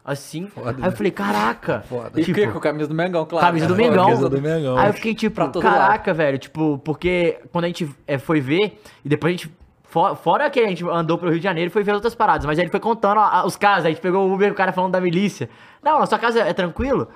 assim, 0.03 0.47
Foda, 0.47 0.69
aí 0.71 0.75
né? 0.77 0.87
eu 0.87 0.91
falei, 0.91 1.11
caraca, 1.11 1.81
Foda. 1.81 2.11
E 2.19 2.23
tipo, 2.23 2.25
fiquei 2.25 2.47
com 2.51 2.57
a 2.57 2.61
camisa 2.61 2.87
do 2.87 2.95
Mengão, 2.95 3.25
claro. 3.25 3.45
Camisa 3.47 3.67
do 3.67 3.75
né? 3.75 3.83
Mengão. 3.89 4.05
Camisa 4.05 4.29
do 4.29 4.41
Mengão. 4.41 4.77
Aí 4.77 4.87
eu 4.89 4.93
fiquei 4.93 5.13
tipo, 5.13 5.59
caraca, 5.59 6.13
velho, 6.13 6.37
tipo, 6.37 6.77
porque 6.83 7.39
quando 7.51 7.65
a 7.65 7.67
gente 7.67 7.89
é, 8.05 8.17
foi 8.17 8.39
ver, 8.39 8.81
e 9.03 9.09
depois 9.09 9.31
a 9.33 9.37
gente. 9.37 9.51
for- 9.83 10.15
Fora 10.15 10.49
que 10.49 10.59
a 10.59 10.67
gente 10.67 10.83
andou 10.87 11.17
pro 11.17 11.29
Rio 11.29 11.39
de 11.39 11.43
Janeiro 11.43 11.69
e 11.69 11.71
foi 11.71 11.81
ver 11.83 11.93
outras 11.93 12.13
paradas, 12.15 12.45
mas 12.45 12.57
aí 12.59 12.65
ele 12.65 12.71
foi 12.71 12.79
contando 12.79 13.19
a- 13.19 13.39
a- 13.39 13.45
os 13.45 13.55
casos, 13.55 13.85
aí 13.85 13.91
a 13.91 13.93
gente 13.95 14.01
pegou 14.01 14.27
o 14.29 14.33
Uber, 14.33 14.51
o 14.51 14.55
cara 14.55 14.71
falando 14.73 14.91
da 14.91 15.01
milícia. 15.01 15.49
Não, 15.83 15.99
na 15.99 16.05
sua 16.05 16.19
casa 16.19 16.39
é 16.41 16.53
tranquilo? 16.53 17.07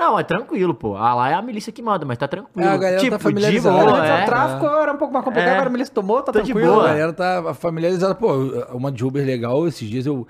Não, 0.00 0.18
é 0.18 0.24
tranquilo, 0.24 0.72
pô. 0.74 0.96
Ah, 0.96 1.14
lá 1.14 1.30
é 1.30 1.34
a 1.34 1.42
milícia 1.42 1.70
que 1.70 1.82
manda, 1.82 2.06
mas 2.06 2.16
tá 2.16 2.26
tranquilo. 2.26 2.66
É, 2.66 2.72
a 2.72 2.76
galera 2.76 2.96
tá 2.96 3.02
tipo, 3.04 3.16
de 3.18 3.22
familiarizada. 3.22 3.84
boa, 3.84 3.98
Antes 3.98 4.10
é. 4.10 4.22
o 4.22 4.26
tráfico 4.26 4.66
era 4.66 4.92
um 4.92 4.96
pouco 4.96 5.12
mais 5.12 5.24
complicado, 5.24 5.48
É. 5.50 5.52
agora 5.52 5.68
a 5.68 5.72
milícia 5.72 5.94
tomou, 5.94 6.22
tá 6.22 6.32
Tô 6.32 6.40
de 6.40 6.46
tranquilo. 6.52 6.72
boa. 6.72 6.84
A 6.84 6.88
galera 6.88 7.12
tá 7.12 7.54
familiarizada. 7.54 8.14
Pô, 8.14 8.32
uma 8.72 8.90
de 8.90 9.04
Uber 9.04 9.24
legal, 9.24 9.68
esses 9.68 9.88
dias 9.88 10.06
eu. 10.06 10.26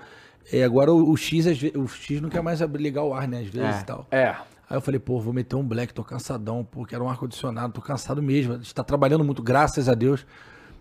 é, 0.51 0.63
agora 0.63 0.91
o, 0.93 1.11
o 1.11 1.15
X, 1.15 1.45
o 1.75 1.87
X 1.87 2.19
não 2.21 2.29
quer 2.29 2.41
mais 2.43 2.59
ligar 2.59 3.03
o 3.03 3.13
ar, 3.13 3.27
né? 3.27 3.39
Às 3.39 3.47
vezes 3.47 3.77
É. 3.77 3.79
e 3.81 3.83
tal. 3.85 4.05
É. 4.11 4.27
Aí 4.69 4.77
eu 4.77 4.81
falei, 4.81 4.99
pô, 4.99 5.19
vou 5.19 5.33
meter 5.33 5.55
um 5.55 5.63
black, 5.63 5.93
tô 5.93 6.03
cansadão, 6.03 6.63
pô, 6.63 6.85
quero 6.85 7.03
um 7.05 7.09
ar-condicionado, 7.09 7.73
tô 7.73 7.81
cansado 7.81 8.21
mesmo. 8.21 8.53
A 8.53 8.57
gente 8.57 8.75
tá 8.75 8.83
trabalhando 8.83 9.23
muito, 9.23 9.41
graças 9.41 9.87
a 9.89 9.93
Deus. 9.93 10.25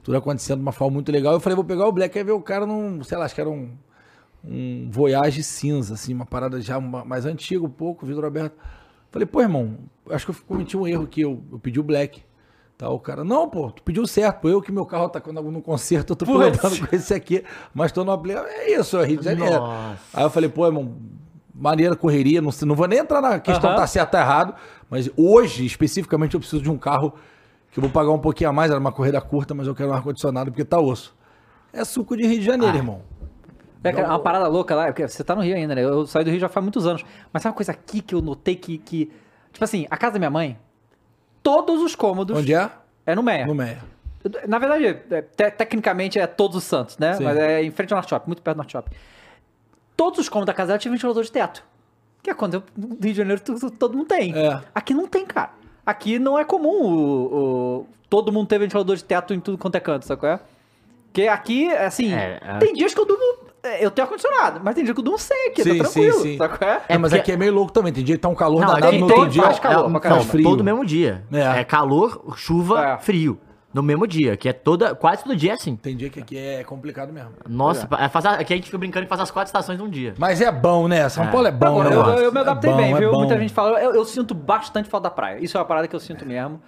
Tudo 0.03 0.17
acontecendo 0.17 0.57
de 0.59 0.63
uma 0.63 0.73
forma 0.73 0.95
muito 0.95 1.13
legal. 1.13 1.33
Eu 1.35 1.41
falei, 1.41 1.55
vou 1.55 1.65
pegar 1.65 1.87
o 1.87 1.93
black, 1.93 2.17
aí 2.19 2.25
ver 2.25 2.33
o 2.33 2.41
cara 2.41 2.67
num, 2.67 3.03
sei 3.05 3.19
lá, 3.19 3.25
acho 3.25 3.35
que 3.35 3.41
era 3.41 3.51
um, 3.51 3.71
um 4.45 4.89
Voyage 4.91 5.43
cinza, 5.43 5.95
assim, 5.95 6.15
uma 6.15 6.25
parada 6.25 6.61
já 6.61 6.81
ma- 6.81 7.05
mais 7.05 7.27
antiga, 7.27 7.65
um 7.65 7.69
pouco, 7.71 8.07
vidro 8.07 8.27
aberto. 8.27 8.57
Falei, 9.11 9.27
pô, 9.27 9.41
irmão, 9.41 9.77
acho 10.11 10.27
que 10.27 10.31
eu 10.33 10.37
cometi 10.47 10.77
um 10.77 10.87
erro 10.87 11.05
aqui, 11.05 11.23
eu, 11.23 11.43
eu 11.51 11.59
pedi 11.59 11.81
o 11.81 11.83
black. 11.83 12.23
Tá, 12.79 12.89
o 12.89 12.99
cara, 12.99 13.23
não, 13.23 13.47
pô, 13.47 13.71
tu 13.71 13.83
pediu 13.83 14.07
certo, 14.07 14.49
eu 14.49 14.63
que 14.63 14.73
meu 14.73 14.87
carro 14.87 15.07
tá 15.11 15.21
no 15.31 15.61
concerto, 15.61 16.13
eu 16.13 16.17
tô 16.17 16.25
Putz. 16.25 16.39
pilotando 16.59 16.89
com 16.89 16.97
esse 16.97 17.13
aqui, 17.13 17.45
mas 17.75 17.93
tô 17.93 18.05
no 18.05 18.11
aple- 18.11 18.33
É 18.33 18.79
isso, 18.79 18.97
é 18.99 19.05
Rio 19.05 19.19
de 19.19 19.25
Janeiro. 19.27 19.61
Nossa. 19.61 19.99
Aí 20.15 20.25
eu 20.25 20.31
falei, 20.31 20.49
pô, 20.49 20.65
irmão, 20.65 20.97
maneira, 21.55 21.95
correria, 21.95 22.41
não, 22.41 22.51
não 22.65 22.75
vou 22.75 22.89
nem 22.89 23.01
entrar 23.01 23.21
na 23.21 23.39
questão 23.39 23.77
tá 23.77 23.87
certo 23.87 24.15
ou 24.15 24.21
errado, 24.21 24.55
mas 24.89 25.11
hoje, 25.15 25.67
especificamente, 25.67 26.33
eu 26.33 26.41
preciso 26.41 26.63
de 26.63 26.71
um 26.71 26.79
carro 26.79 27.13
que 27.71 27.79
eu 27.79 27.83
vou 27.83 27.91
pagar 27.91 28.13
um 28.13 28.19
pouquinho 28.19 28.49
a 28.49 28.53
mais, 28.53 28.71
era 28.71 28.81
uma 28.81 28.91
corrida 28.93 29.21
curta, 29.21 29.53
mas 29.53 29.67
eu 29.67 29.75
quero 29.75 29.91
um 29.91 29.93
ar-condicionado 29.93 30.51
porque 30.51 30.65
tá 30.65 30.81
osso. 30.81 31.15
É 31.75 31.85
suco 31.85 32.17
de 32.17 32.27
Rio 32.27 32.39
de 32.39 32.47
Janeiro, 32.47 32.77
irmão. 32.79 33.03
É 33.83 33.93
cara, 33.93 34.09
uma 34.09 34.19
parada 34.19 34.47
louca 34.49 34.75
lá, 34.75 34.87
porque 34.87 35.07
você 35.09 35.25
tá 35.25 35.35
no 35.35 35.43
Rio 35.43 35.57
ainda, 35.57 35.75
né? 35.75 35.83
Eu 35.83 36.07
saí 36.07 36.23
do 36.25 36.31
Rio 36.31 36.39
já 36.41 36.49
faz 36.49 36.63
muitos 36.63 36.87
anos. 36.87 37.05
Mas 37.33 37.43
sabe 37.43 37.53
uma 37.53 37.57
coisa 37.57 37.73
aqui 37.73 38.03
que 38.03 38.15
eu 38.15 38.21
notei 38.21 38.55
que. 38.57 38.79
que 38.79 39.11
tipo 39.53 39.65
assim, 39.65 39.87
a 39.91 39.97
casa 39.97 40.15
da 40.15 40.19
minha 40.19 40.31
mãe, 40.31 40.59
todos 41.43 41.81
os 41.83 41.95
cômodos. 41.95 42.37
Onde 42.39 42.53
é? 42.55 42.71
É 43.07 43.15
no 43.15 43.23
Meia. 43.23 43.47
No 43.47 43.55
Meia. 43.55 43.79
Na 44.47 44.59
verdade, 44.59 44.85
é, 44.87 45.23
te- 45.23 45.51
tecnicamente 45.53 46.19
é 46.19 46.27
Todos 46.27 46.59
os 46.59 46.65
Santos, 46.65 46.99
né? 46.99 47.15
Sim. 47.15 47.25
Mas 47.25 47.39
é 47.39 47.63
em 47.65 47.71
frente 47.71 47.93
ao 47.95 47.97
Norte 47.97 48.11
Shopping, 48.11 48.27
muito 48.29 48.43
perto 48.43 48.57
do 48.57 48.59
Norte 48.59 48.73
Shopping. 48.73 48.95
Todos 49.97 50.19
os 50.21 50.29
cômodos 50.29 50.47
da 50.47 50.53
casa 50.55 50.69
dela 50.69 50.79
tinham 50.79 50.93
ventilador 50.93 51.23
de 51.23 51.33
teto. 51.33 51.65
Que 52.23 52.29
é 52.29 52.35
quando 52.35 52.55
eu, 52.55 52.63
no 52.77 52.89
Rio 52.89 52.99
de 53.01 53.15
Janeiro 53.15 53.41
tu- 53.41 53.59
tu- 53.59 53.71
todo 53.71 53.97
mundo 53.97 54.07
tem. 54.09 54.37
É. 54.37 54.61
Aqui 54.75 54.93
não 54.93 55.07
tem, 55.07 55.25
cara. 55.25 55.53
Aqui 55.87 56.19
não 56.19 56.39
é 56.39 56.45
comum 56.45 56.69
o, 56.85 57.35
o- 57.81 57.87
todo 58.11 58.31
mundo 58.31 58.47
ter 58.47 58.59
ventilador 58.59 58.95
de 58.95 59.03
teto 59.05 59.33
em 59.33 59.41
tudo 59.41 59.57
quanto 59.57 59.77
é 59.77 59.81
canto, 59.81 60.05
sabe 60.05 60.21
qual 60.21 60.33
é? 60.33 60.41
Porque 61.07 61.23
aqui, 61.27 61.73
assim, 61.73 62.13
É, 62.13 62.39
é. 62.43 62.59
tem 62.59 62.75
dias 62.75 62.93
que 62.93 63.01
eu 63.01 63.07
durmo. 63.07 63.50
É, 63.63 63.85
Eu 63.85 63.91
tenho 63.91 64.05
ar-condicionado, 64.07 64.61
mas 64.63 64.75
tem 64.75 64.85
dia 64.85 64.93
que 64.95 65.01
eu 65.01 65.05
durmo 65.05 65.19
sem 65.19 65.49
aqui, 65.49 65.63
Sim, 65.63 65.79
tá 65.79 65.85
tranquilo, 65.85 66.17
sim, 66.19 66.23
sim. 66.23 66.39
sabe 66.39 66.59
qual 66.59 66.71
é? 66.71 66.83
É, 66.89 66.99
mas 66.99 67.11
porque- 67.11 67.21
aqui 67.21 67.33
é 67.33 67.37
meio 67.37 67.53
louco 67.55 67.73
também. 67.73 67.93
Tem 67.93 68.03
dia 68.05 68.17
que 68.17 68.21
tá 68.23 68.29
um 68.29 68.35
calor 68.35 68.61
Não, 68.61 68.75
danado, 68.75 68.97
no 68.99 69.07
outro 69.07 69.29
dia 69.29 69.43
faz 69.43 69.59
calor 69.59 69.91
é, 69.97 70.01
caramba. 70.01 70.21
não, 70.23 70.29
frio. 70.29 70.45
todo 70.45 70.65
mesmo 70.65 70.85
dia. 70.85 71.25
É. 71.33 71.61
É, 71.61 71.65
calor, 71.65 72.35
chuva, 72.37 72.83
É. 72.85 72.99
frio. 72.99 73.39
No 73.73 73.85
mesmo 73.85 74.05
dia, 74.05 74.37
que 74.37 74.49
é 74.49 74.53
toda, 74.53 74.97
quase 74.97 75.23
todo 75.23 75.37
dia 75.37 75.53
é 75.53 75.55
assim. 75.55 75.77
Tem 75.77 75.97
dia 75.97 76.11
que 76.11 76.19
aqui 76.19 76.37
é 76.37 76.65
complicado 76.65 77.13
mesmo. 77.13 77.31
Nossa, 77.49 77.87
é, 78.01 78.09
faz 78.09 78.27
a- 78.27 78.33
aqui 78.33 78.53
a 78.53 78.57
gente 78.57 78.65
fica 78.67 78.77
brincando 78.77 79.07
que 79.07 79.09
faz 79.09 79.21
as 79.21 79.31
quatro 79.31 79.47
estações 79.47 79.79
num 79.79 79.89
dia. 79.89 80.13
Mas 80.19 80.41
é 80.41 80.51
bom, 80.51 80.89
né? 80.89 81.09
São 81.09 81.23
É. 81.23 81.27
Paulo 81.31 81.47
é 81.47 81.53
bom, 81.53 81.81
Agora, 81.81 81.91
né? 81.91 81.95
eu, 81.95 82.01
eu, 82.01 82.19
eu 82.25 82.33
me 82.33 82.39
É 82.39 82.41
adaptei 82.41 82.69
bom, 82.71 82.77
bem, 82.77 82.93
é 82.93 82.99
viu? 82.99 83.13
Muita 83.13 83.39
gente 83.39 83.53
fala, 83.53 83.81
eu, 83.81 83.95
eu 83.95 84.05
sinto 84.05 84.35
bastante 84.35 84.89
falta 84.89 85.05
da 85.09 85.15
praia. 85.15 85.39
Isso 85.39 85.57
é 85.57 85.61
uma 85.61 85.67
parada 85.67 85.87
que 85.87 85.95
eu 85.95 86.01
sinto 86.01 86.27
mesmo. 86.27 86.61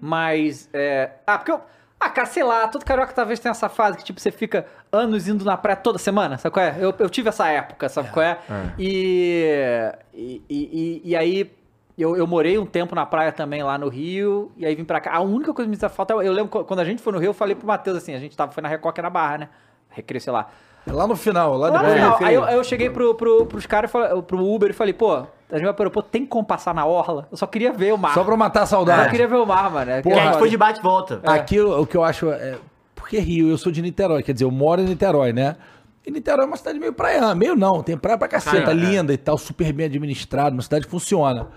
Mas, 0.00 0.68
é... 0.72 1.10
Ah, 1.26 1.38
porque 1.38 1.52
eu... 1.52 1.60
Ah, 2.00 2.10
cara, 2.10 2.26
sei 2.26 2.44
lá, 2.44 2.68
todo 2.68 2.84
carioca 2.84 3.12
talvez 3.12 3.40
tenha 3.40 3.50
essa 3.50 3.68
fase 3.68 3.96
que, 3.98 4.04
tipo, 4.04 4.20
você 4.20 4.30
fica 4.30 4.66
anos 4.92 5.26
indo 5.26 5.44
na 5.44 5.56
praia 5.56 5.76
toda 5.76 5.98
semana, 5.98 6.38
sabe 6.38 6.52
qual 6.52 6.64
é? 6.64 6.76
Eu, 6.78 6.94
eu 6.98 7.10
tive 7.10 7.28
essa 7.28 7.48
época, 7.48 7.88
sabe 7.88 8.10
qual 8.10 8.24
é? 8.24 8.38
E, 8.78 9.92
e, 10.14 10.42
e, 10.48 11.02
e 11.04 11.16
aí, 11.16 11.50
eu, 11.98 12.16
eu 12.16 12.26
morei 12.26 12.56
um 12.58 12.64
tempo 12.66 12.94
na 12.94 13.04
praia 13.04 13.32
também 13.32 13.62
lá 13.62 13.76
no 13.76 13.88
Rio, 13.88 14.52
e 14.56 14.64
aí 14.64 14.74
vim 14.76 14.84
pra 14.84 15.00
cá. 15.00 15.12
A 15.14 15.20
única 15.20 15.52
coisa 15.52 15.68
que 15.70 15.76
me 15.76 15.88
falta, 15.90 16.12
eu, 16.14 16.22
eu 16.22 16.32
lembro 16.32 16.50
qu- 16.50 16.64
quando 16.64 16.80
a 16.80 16.84
gente 16.84 17.02
foi 17.02 17.12
no 17.12 17.18
Rio, 17.18 17.30
eu 17.30 17.34
falei 17.34 17.56
pro 17.56 17.66
Matheus 17.66 17.96
assim, 17.96 18.14
a 18.14 18.18
gente 18.20 18.36
tava, 18.36 18.52
foi 18.52 18.62
na 18.62 18.68
Recoque 18.68 19.02
na 19.02 19.10
Barra, 19.10 19.38
né? 19.38 19.48
Recreio, 19.90 20.20
sei 20.20 20.32
lá. 20.32 20.48
É 20.86 20.92
lá 20.92 21.06
no 21.06 21.16
final, 21.16 21.56
lá 21.56 21.68
Lá 21.68 21.82
no 21.82 21.88
final, 21.94 22.18
aí 22.28 22.34
eu, 22.34 22.44
eu 22.44 22.62
cheguei 22.64 22.88
pro, 22.90 23.14
pro, 23.16 23.44
pros 23.46 23.66
caras, 23.66 23.90
falei- 23.90 24.22
pro 24.22 24.38
Uber 24.44 24.70
e 24.70 24.72
falei, 24.72 24.92
pô, 24.94 25.26
a 25.50 25.56
gente 25.56 25.64
vai 25.64 25.72
pro 25.72 25.82
aeroporto, 25.84 26.10
tem 26.10 26.26
como 26.26 26.44
passar 26.46 26.74
na 26.74 26.84
orla? 26.84 27.26
Eu 27.30 27.36
só 27.36 27.46
queria 27.46 27.72
ver 27.72 27.94
o 27.94 27.98
mar. 27.98 28.14
Só 28.14 28.22
pra 28.22 28.36
matar 28.36 28.60
a 28.60 28.62
Eu 28.62 28.66
só 28.66 28.76
saudade. 28.76 29.10
queria 29.10 29.26
ver 29.26 29.36
o 29.36 29.46
mar, 29.46 29.70
mano. 29.70 29.90
É 29.90 30.02
Porque 30.02 30.18
a 30.18 30.26
gente 30.26 30.38
foi 30.38 30.50
de 30.50 30.56
bate 30.56 30.80
e 30.80 30.82
volta. 30.82 31.20
Aqui 31.24 31.60
o, 31.60 31.86
que 31.86 31.96
eu 31.96 32.04
acho 32.04 32.30
é. 32.30 32.58
Porque 32.94 33.16
é 33.16 33.20
Rio, 33.20 33.48
eu 33.48 33.56
sou 33.56 33.72
de 33.72 33.80
Niterói, 33.80 34.22
quer 34.22 34.32
dizer, 34.32 34.44
eu 34.44 34.50
moro 34.50 34.82
em 34.82 34.84
Niterói, 34.84 35.32
né? 35.32 35.56
E 36.04 36.10
Niterói 36.10 36.44
é 36.44 36.48
uma 36.48 36.56
cidade 36.56 36.78
meio 36.78 36.92
praia, 36.92 37.34
meio 37.34 37.56
não, 37.56 37.82
tem 37.82 37.96
praia 37.96 38.18
pra 38.18 38.28
caceta, 38.28 38.62
Praia, 38.62 38.70
é. 38.70 38.74
linda 38.74 39.12
e 39.12 39.16
tal, 39.16 39.38
super 39.38 39.72
bem 39.72 39.86
administrada, 39.86 40.54
uma 40.54 40.62
cidade 40.62 40.84
que 40.84 40.90
funciona. 40.90 41.48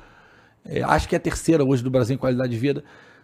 É, 0.65 0.81
acho 0.83 1.09
que 1.09 1.15
é 1.15 1.17
a 1.17 1.21
terceira 1.21 1.63
hoje 1.63 1.83
do 1.83 1.89
Brasil 1.89 2.15
em 2.15 2.17
qualidade 2.17 2.51
de 2.51 2.57
vida. 2.57 2.83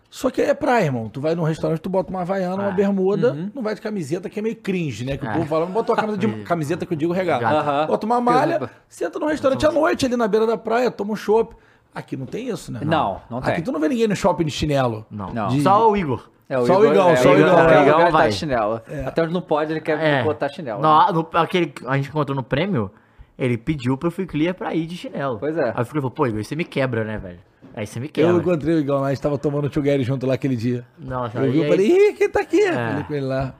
Só 0.09 0.29
que 0.29 0.41
é 0.41 0.53
praia, 0.53 0.85
irmão. 0.85 1.09
Tu 1.09 1.19
vai 1.19 1.35
num 1.35 1.43
restaurante, 1.43 1.79
tu 1.81 1.89
bota 1.89 2.09
uma 2.09 2.21
havaiana, 2.21 2.55
uma 2.55 2.67
Ah, 2.69 2.71
bermuda, 2.71 3.33
uhum. 3.33 3.51
não 3.53 3.61
vai 3.61 3.75
de 3.75 3.81
camiseta, 3.81 4.29
que 4.29 4.39
é 4.39 4.41
meio 4.41 4.55
cringe, 4.55 5.05
né? 5.05 5.17
Que 5.17 5.25
o 5.25 5.29
Ah. 5.29 5.33
povo 5.33 5.45
fala, 5.45 5.65
não 5.65 5.73
bota 5.73 5.91
uma 5.91 5.97
camisa 5.97 6.17
de 6.17 6.27
camiseta 6.45 6.85
que 6.85 6.93
eu 6.93 6.97
digo 6.97 7.11
regata. 7.13 7.85
Bota 7.87 8.05
uma 8.05 8.21
malha, 8.21 8.69
senta 8.87 9.19
num 9.19 9.27
restaurante 9.27 9.65
à 9.65 9.71
noite 9.71 10.05
ali 10.05 10.15
na 10.15 10.27
beira 10.27 10.47
da 10.47 10.57
praia, 10.57 10.89
toma 10.89 11.11
um 11.13 11.15
chopp. 11.15 11.55
Aqui 11.93 12.15
não 12.15 12.25
tem 12.25 12.47
isso, 12.49 12.71
né? 12.71 12.79
Não, 12.83 13.19
não 13.29 13.41
tem. 13.41 13.53
Aqui 13.53 13.61
tu 13.61 13.71
não 13.71 13.79
vê 13.79 13.89
ninguém 13.89 14.07
no 14.07 14.15
shopping 14.15 14.45
de 14.45 14.51
chinelo. 14.51 15.05
Não. 15.11 15.33
Não. 15.33 15.47
De- 15.49 15.61
Só 15.61 15.89
o 15.91 15.97
Igor. 15.97 16.29
É, 16.49 16.55
Só 16.61 16.79
o 16.79 16.85
Igão, 16.85 17.09
é, 17.09 17.15
só 17.17 17.29
o 17.33 17.37
Igão, 17.37 17.59
é. 17.59 17.79
o 17.79 17.81
Igão 17.83 17.99
tá 17.99 18.09
vai. 18.09 18.31
chinelo. 18.31 18.81
Até 19.05 19.23
onde 19.23 19.33
não 19.33 19.41
pode, 19.41 19.73
ele 19.73 19.81
quer 19.81 19.99
É. 20.01 20.23
botar 20.23 20.47
chinelo. 20.47 20.81
No, 20.81 21.11
no- 21.11 21.27
aquele 21.33 21.65
que 21.67 21.85
a 21.85 21.97
gente 21.97 22.07
encontrou 22.07 22.33
no 22.35 22.43
prêmio, 22.43 22.89
ele 23.37 23.57
pediu 23.57 23.97
pro 23.97 24.09
Ficlia 24.09 24.53
pra 24.53 24.73
ir 24.73 24.85
de 24.85 24.95
chinelo. 24.95 25.37
Pois 25.39 25.57
é. 25.57 25.73
Aí 25.75 25.81
o 25.81 25.85
Ficlia 25.85 26.01
falou, 26.01 26.11
pô, 26.11 26.25
Igor, 26.25 26.41
você 26.41 26.55
me 26.55 26.63
quebra, 26.63 27.03
né, 27.03 27.17
velho? 27.17 27.39
Aí 27.77 27.85
você 27.85 27.99
me 27.99 28.07
Eu 28.07 28.11
quebra. 28.11 28.37
encontrei 28.37 28.73
o 28.75 28.79
Igão 28.79 28.99
lá, 29.01 29.07
a 29.07 29.09
gente 29.11 29.21
tava 29.21 29.37
tomando 29.37 29.69
tchugueri 29.69 30.03
junto 30.03 30.25
lá 30.25 30.33
aquele 30.33 30.55
dia. 30.55 30.83
Nossa, 30.97 31.37
Eu 31.37 31.51
vi, 31.51 31.59
eu 31.59 31.69
falei, 31.69 31.87
ih, 32.09 32.13
quem 32.13 32.27
tá 32.29 32.39
aqui? 32.41 32.59
É. 32.61 32.73
Falei 32.73 33.03
com 33.03 33.13
ele 33.13 33.25
lá. 33.27 33.53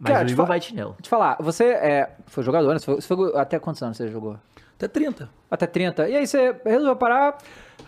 Mas 0.00 0.12
Cara, 0.12 0.24
o 0.24 0.26
te 0.26 0.32
Igor 0.32 0.46
fa- 0.46 0.48
vai 0.48 0.58
de 0.58 0.66
chinelo. 0.66 0.90
Deixa 0.98 1.06
eu 1.06 1.10
falar, 1.10 1.36
você 1.38 1.64
é, 1.64 2.10
foi 2.28 2.42
jogador, 2.42 2.72
né? 2.72 2.78
Você 2.78 2.86
foi, 2.86 2.94
você 2.96 3.14
foi- 3.14 3.38
até 3.38 3.58
quantos 3.58 3.82
anos 3.82 3.98
você 3.98 4.08
jogou? 4.08 4.38
Até 4.74 4.88
30. 4.88 5.28
Até 5.50 5.66
30. 5.66 6.08
E 6.08 6.16
aí 6.16 6.26
você 6.26 6.56
resolveu 6.64 6.96
parar. 6.96 7.36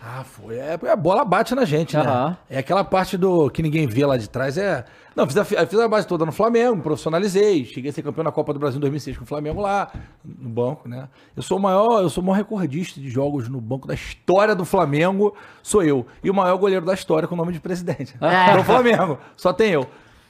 Ah, 0.03 0.23
foi. 0.23 0.57
É, 0.57 0.77
a 0.91 0.95
bola 0.95 1.23
bate 1.25 1.53
na 1.55 1.65
gente, 1.65 1.95
né? 1.95 2.03
Aham. 2.03 2.37
É 2.49 2.57
aquela 2.59 2.83
parte 2.83 3.17
do 3.17 3.49
que 3.49 3.61
ninguém 3.61 3.87
vê 3.87 4.05
lá 4.05 4.17
de 4.17 4.29
trás. 4.29 4.57
É. 4.57 4.85
Não, 5.15 5.25
fiz 5.25 5.37
a, 5.37 5.45
fi- 5.45 5.55
fiz 5.67 5.79
a 5.79 5.87
base 5.87 6.05
toda 6.05 6.25
no 6.25 6.31
Flamengo, 6.31 6.75
me 6.75 6.81
profissionalizei. 6.81 7.63
Cheguei 7.65 7.89
a 7.89 7.93
ser 7.93 8.01
campeão 8.03 8.23
na 8.23 8.31
Copa 8.31 8.51
do 8.53 8.59
Brasil 8.59 8.77
em 8.77 8.81
2006 8.81 9.17
com 9.17 9.23
o 9.23 9.27
Flamengo 9.27 9.61
lá, 9.61 9.91
no 10.23 10.49
banco, 10.49 10.89
né? 10.89 11.07
Eu 11.35 11.41
sou 11.41 11.57
o 11.57 11.61
maior, 11.61 12.01
eu 12.01 12.09
sou 12.09 12.21
o 12.21 12.25
maior 12.27 12.37
recordista 12.37 12.99
de 12.99 13.09
jogos 13.09 13.47
no 13.47 13.61
banco 13.61 13.87
da 13.87 13.93
história 13.93 14.53
do 14.53 14.65
Flamengo, 14.65 15.33
sou 15.63 15.81
eu. 15.83 16.05
E 16.23 16.29
o 16.29 16.33
maior 16.33 16.57
goleiro 16.57 16.85
da 16.85 16.93
história 16.93 17.27
com 17.27 17.33
o 17.35 17.37
nome 17.37 17.53
de 17.53 17.59
presidente. 17.59 18.15
É. 18.19 18.57
Do 18.57 18.63
Flamengo, 18.63 19.17
só 19.37 19.53
tem 19.53 19.71
eu. 19.71 19.87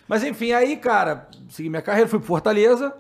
Mas 0.08 0.24
enfim, 0.24 0.52
aí, 0.52 0.78
cara, 0.78 1.28
segui 1.50 1.68
minha 1.68 1.82
carreira, 1.82 2.08
fui 2.08 2.20
pro 2.20 2.28
Fortaleza. 2.28 2.94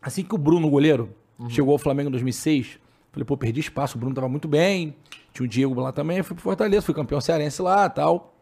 Assim 0.00 0.22
que 0.22 0.34
o 0.34 0.38
Bruno, 0.38 0.70
goleiro, 0.70 1.10
chegou 1.48 1.72
ao 1.72 1.78
Flamengo 1.78 2.08
em 2.08 2.12
2006, 2.12 2.78
falei, 3.12 3.24
pô, 3.24 3.36
perdi 3.36 3.60
espaço, 3.60 3.96
o 3.96 4.00
Bruno 4.00 4.14
tava 4.14 4.28
muito 4.28 4.46
bem, 4.48 4.96
tinha 5.32 5.44
o 5.44 5.48
Diego 5.48 5.78
lá 5.80 5.92
também, 5.92 6.22
fui 6.22 6.34
pro 6.34 6.42
Fortaleza, 6.42 6.82
fui 6.82 6.94
campeão 6.94 7.20
cearense 7.20 7.60
lá 7.62 7.88
tal. 7.88 8.34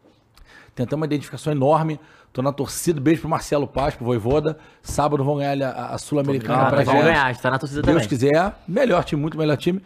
Tentamos 0.75 1.01
uma 1.01 1.05
identificação 1.05 1.51
enorme, 1.51 1.99
tô 2.31 2.41
na 2.41 2.53
torcida, 2.53 3.01
beijo 3.01 3.21
pro 3.21 3.29
Marcelo 3.29 3.67
Paz, 3.67 3.95
pro 3.95 4.05
Voivoda. 4.05 4.57
Sábado 4.81 5.23
vão 5.23 5.37
ganhar 5.37 5.61
a, 5.61 5.93
a 5.93 5.97
Sul-Americana 5.97 6.61
Ah, 6.63 6.69
pra 6.69 6.83
gente. 6.85 7.01
ganhar, 7.03 7.25
a 7.25 7.31
gente 7.33 7.41
tá 7.41 7.49
na 7.51 7.59
torcida 7.59 7.81
Deus 7.81 7.95
também. 8.03 8.07
quiser, 8.07 8.55
melhor 8.67 9.03
time, 9.03 9.21
muito 9.21 9.37
melhor 9.37 9.57
time. 9.57 9.81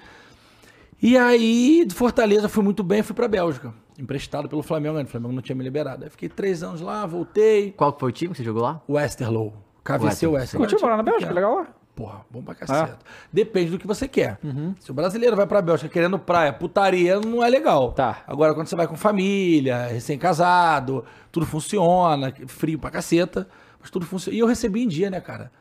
E 1.01 1.17
aí, 1.17 1.83
de 1.85 1.93
Fortaleza, 1.95 2.47
fui 2.47 2.63
muito 2.63 2.83
bem, 2.83 3.01
fui 3.01 3.15
pra 3.15 3.27
Bélgica, 3.27 3.73
emprestado 3.97 4.47
pelo 4.47 4.61
Flamengo, 4.61 4.97
né? 4.97 5.03
o 5.03 5.07
Flamengo 5.07 5.33
não 5.33 5.41
tinha 5.41 5.55
me 5.55 5.63
liberado. 5.63 6.03
Aí 6.03 6.09
fiquei 6.09 6.29
três 6.29 6.61
anos 6.63 6.79
lá, 6.79 7.05
voltei, 7.05 7.71
Qual 7.71 7.91
que 7.91 7.99
foi 7.99 8.09
o 8.09 8.11
time 8.13 8.31
que 8.31 8.37
você 8.37 8.43
jogou 8.43 8.61
lá? 8.61 8.81
Westerlo, 8.87 9.53
KVC 9.83 10.05
Westerlo, 10.05 10.35
Westerlo. 10.35 10.65
Curtiu 10.67 10.79
morar 10.81 10.97
na 10.97 11.03
Bélgica? 11.03 11.33
Legal 11.33 11.55
lá? 11.55 11.67
Porra, 11.95 12.21
bom 12.29 12.41
pra 12.41 12.55
caceta. 12.55 12.97
Depende 13.31 13.69
do 13.71 13.77
que 13.77 13.85
você 13.85 14.07
quer. 14.07 14.39
Se 14.79 14.89
o 14.89 14.93
brasileiro 14.93 15.35
vai 15.35 15.45
pra 15.45 15.61
Bélgica 15.61 15.87
querendo 15.89 16.17
praia, 16.17 16.51
putaria, 16.51 17.19
não 17.19 17.43
é 17.43 17.49
legal. 17.49 17.91
Tá. 17.91 18.23
Agora, 18.27 18.53
quando 18.55 18.65
você 18.67 18.75
vai 18.75 18.87
com 18.87 18.95
família, 18.95 19.85
recém-casado, 19.87 21.05
tudo 21.31 21.45
funciona, 21.45 22.33
frio 22.47 22.79
pra 22.79 22.89
caceta, 22.89 23.47
mas 23.79 23.91
tudo 23.91 24.05
funciona. 24.07 24.35
E 24.35 24.39
eu 24.39 24.47
recebi 24.47 24.81
em 24.83 24.87
dia, 24.87 25.09
né, 25.11 25.21
cara? 25.21 25.51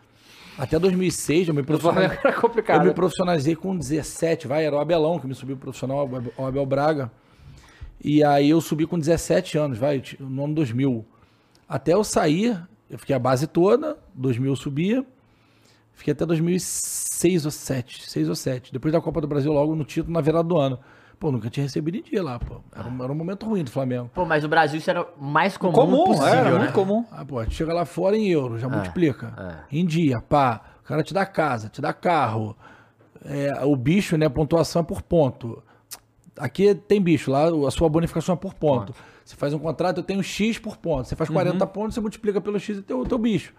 Até 0.59 0.79
2006, 0.79 1.49
eu 1.49 1.55
me 1.55 1.63
profissionalizei. 1.63 2.19
era 2.25 2.33
complicado. 2.33 2.81
Eu 2.83 2.89
me 2.89 2.95
profissionalizei 2.95 3.55
com 3.57 3.77
17, 3.77 4.47
vai, 4.47 4.65
era 4.65 4.77
o 4.77 4.79
Abelão 4.81 5.19
que 5.19 5.27
me 5.27 5.35
subiu 5.35 5.57
profissional, 5.57 5.99
o 5.99 6.03
Abel- 6.17 6.33
o 6.39 6.47
Abel 6.47 6.65
Braga. 6.67 7.11
E 8.03 8.25
aí 8.25 8.51
eu 8.51 8.61
subi 8.61 8.87
com 8.87 8.99
17 8.99 9.57
anos, 9.59 9.79
vai, 9.79 10.03
no 10.19 10.45
ano 10.45 10.55
2000. 10.55 11.05
Até 11.69 11.93
eu 11.95 12.03
sair, 12.03 12.59
eu 12.91 12.99
fiquei 12.99 13.15
a 13.15 13.19
base 13.19 13.47
toda, 13.47 13.97
2000 14.15 14.51
eu 14.53 14.57
subia, 14.57 15.05
fiquei 16.03 16.13
até 16.13 16.27
2006 16.27 17.45
ou 17.45 17.51
7, 17.51 18.11
6 18.11 18.29
ou 18.29 18.35
7. 18.35 18.73
Depois 18.73 18.93
da 18.93 19.01
Copa 19.01 19.21
do 19.21 19.29
Brasil, 19.29 19.53
logo 19.53 19.75
no 19.75 19.85
título, 19.85 20.13
na 20.13 20.21
virada 20.21 20.43
do 20.45 20.59
ano. 20.59 20.79
Pô, 21.19 21.31
nunca 21.31 21.49
tinha 21.49 21.63
recebido 21.63 21.97
em 21.97 22.03
dia 22.03 22.21
lá, 22.21 22.41
pô. 22.41 22.57
Era 22.75 22.89
um, 22.89 23.05
era 23.05 23.13
um 23.13 23.15
momento 23.15 23.47
ruim 23.47 23.63
do 23.63 23.71
Flamengo. 23.71 24.11
Pô, 24.13 24.25
mas 24.25 24.43
no 24.43 24.49
Brasil 24.49 24.79
isso 24.79 24.91
era 24.91 25.03
o 25.03 25.25
mais 25.25 25.57
comum, 25.57 25.73
Comum, 25.73 26.05
possível, 26.05 26.29
era 26.29 26.51
né? 26.51 26.59
muito 26.59 26.73
comum. 26.73 27.05
Ah, 27.13 27.25
pô, 27.25 27.45
tu 27.45 27.53
chega 27.55 27.73
lá 27.73 27.85
fora 27.85 28.17
em 28.17 28.29
euro, 28.29 28.59
já 28.59 28.69
multiplica. 28.69 29.65
Em 29.71 29.87
dia, 29.87 30.21
pá. 30.21 30.61
O 30.83 30.89
cara 30.89 31.05
te 31.05 31.15
dá 31.15 31.25
casa, 31.25 31.69
te 31.69 31.81
dá 31.81 31.93
carro. 31.93 32.57
É, 33.25 33.65
o 33.65 33.77
bicho, 33.77 34.17
né? 34.17 34.27
A 34.27 34.31
pontuação 34.31 34.83
é 34.83 34.85
por 34.85 35.01
ponto. 35.01 35.63
Aqui 36.37 36.75
tem 36.75 37.01
bicho, 37.01 37.31
lá 37.31 37.45
a 37.69 37.71
sua 37.71 37.89
bonificação 37.89 38.35
é 38.35 38.39
por 38.39 38.55
ponto. 38.55 38.93
Você 39.25 39.37
faz 39.37 39.55
um 39.55 39.61
contrato, 39.61 39.99
eu 39.99 40.03
tenho 40.03 40.23
X 40.25 40.59
por 40.59 40.77
ponto. 40.77 41.07
Você 41.07 41.15
faz 41.15 41.31
40 41.31 41.65
pontos, 41.69 41.95
você 41.95 42.01
multiplica 42.01 42.41
pelo 42.41 42.59
X 42.59 42.79
e 42.79 42.83
tem 42.83 42.97
o 42.97 43.05
teu 43.05 43.19
bicho. 43.19 43.55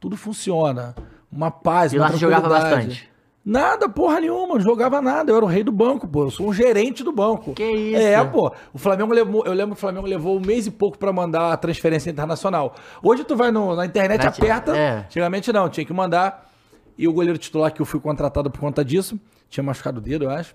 Tudo 0.00 0.16
funciona. 0.16 0.96
Uma 1.34 1.50
paz, 1.50 1.92
E 1.92 1.96
uma 1.98 2.06
lá 2.06 2.12
você 2.12 2.18
jogava 2.18 2.48
bastante? 2.48 3.10
Nada, 3.44 3.88
porra 3.90 4.20
nenhuma, 4.20 4.54
não 4.54 4.60
jogava 4.60 5.02
nada. 5.02 5.30
Eu 5.30 5.36
era 5.36 5.44
o 5.44 5.48
rei 5.48 5.62
do 5.62 5.70
banco, 5.72 6.08
pô. 6.08 6.22
Eu 6.24 6.30
sou 6.30 6.48
um 6.48 6.52
gerente 6.54 7.04
do 7.04 7.12
banco. 7.12 7.52
Que 7.52 7.62
isso? 7.62 8.00
É, 8.02 8.24
pô. 8.24 8.50
O 8.72 8.78
Flamengo 8.78 9.12
levou, 9.12 9.44
eu 9.44 9.52
lembro 9.52 9.74
que 9.74 9.78
o 9.78 9.80
Flamengo 9.80 10.06
levou 10.06 10.38
um 10.38 10.40
mês 10.40 10.66
e 10.66 10.70
pouco 10.70 10.96
pra 10.96 11.12
mandar 11.12 11.52
a 11.52 11.56
transferência 11.56 12.08
internacional. 12.10 12.74
Hoje 13.02 13.22
tu 13.24 13.36
vai 13.36 13.50
no- 13.50 13.76
na 13.76 13.84
internet, 13.84 14.24
Net- 14.24 14.40
aperta. 14.40 14.74
é. 14.74 14.98
Antigamente 15.00 15.52
não, 15.52 15.68
tinha 15.68 15.84
que 15.84 15.92
mandar. 15.92 16.50
E 16.96 17.06
o 17.06 17.12
goleiro 17.12 17.36
titular 17.36 17.70
que 17.72 17.82
eu 17.82 17.86
fui 17.86 18.00
contratado 18.00 18.50
por 18.50 18.60
conta 18.60 18.82
disso, 18.84 19.20
tinha 19.50 19.62
machucado 19.64 19.98
o 19.98 20.00
dedo, 20.00 20.24
eu 20.24 20.30
acho, 20.30 20.54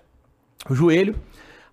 o 0.68 0.74
joelho. 0.74 1.14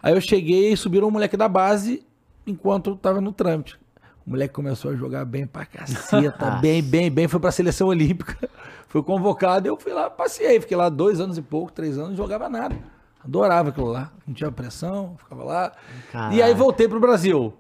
Aí 0.04 0.14
eu 0.14 0.22
cheguei 0.22 0.74
e 0.74 0.78
subiram 0.78 1.08
um 1.08 1.12
moleque 1.12 1.36
da 1.36 1.48
base 1.48 2.06
enquanto 2.46 2.92
eu 2.92 2.96
tava 2.96 3.20
no 3.22 3.32
trâmite. 3.32 3.80
O 4.28 4.32
moleque 4.32 4.54
começou 4.54 4.92
a 4.92 4.96
jogar 4.96 5.24
bem 5.24 5.48
pra 5.48 5.66
caceta, 5.66 6.52
bem, 6.62 6.84
bem, 6.84 7.10
bem. 7.10 7.30
Foi 7.30 7.40
pra 7.40 7.50
seleção 7.50 7.88
olímpica. 7.88 8.38
Foi 8.90 9.02
convocado. 9.02 9.68
Eu 9.70 9.78
fui 9.78 9.94
lá, 9.94 10.10
passei. 10.10 10.60
Fiquei 10.60 10.76
lá 10.76 10.90
dois 10.90 11.22
anos 11.22 11.38
e 11.38 11.42
pouco, 11.42 11.72
três 11.72 11.98
anos, 11.98 12.10
não 12.10 12.18
jogava 12.18 12.50
nada. 12.50 12.76
Adorava 13.24 13.70
aquilo 13.70 13.88
lá. 13.88 14.12
Não 14.28 14.34
tinha 14.34 14.52
pressão, 14.52 15.16
ficava 15.18 15.44
lá. 15.46 15.72
Caraca. 16.12 16.36
E 16.36 16.42
aí 16.42 16.54
voltei 16.54 16.90
pro 16.90 17.00
Brasil, 17.00 17.54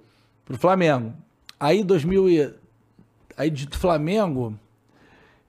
pro 0.43 0.57
Flamengo. 0.57 1.13
Aí 1.57 1.83
2000 1.83 2.29
e... 2.29 2.53
Aí 3.38 3.50
de 3.50 3.67
Flamengo... 3.77 4.53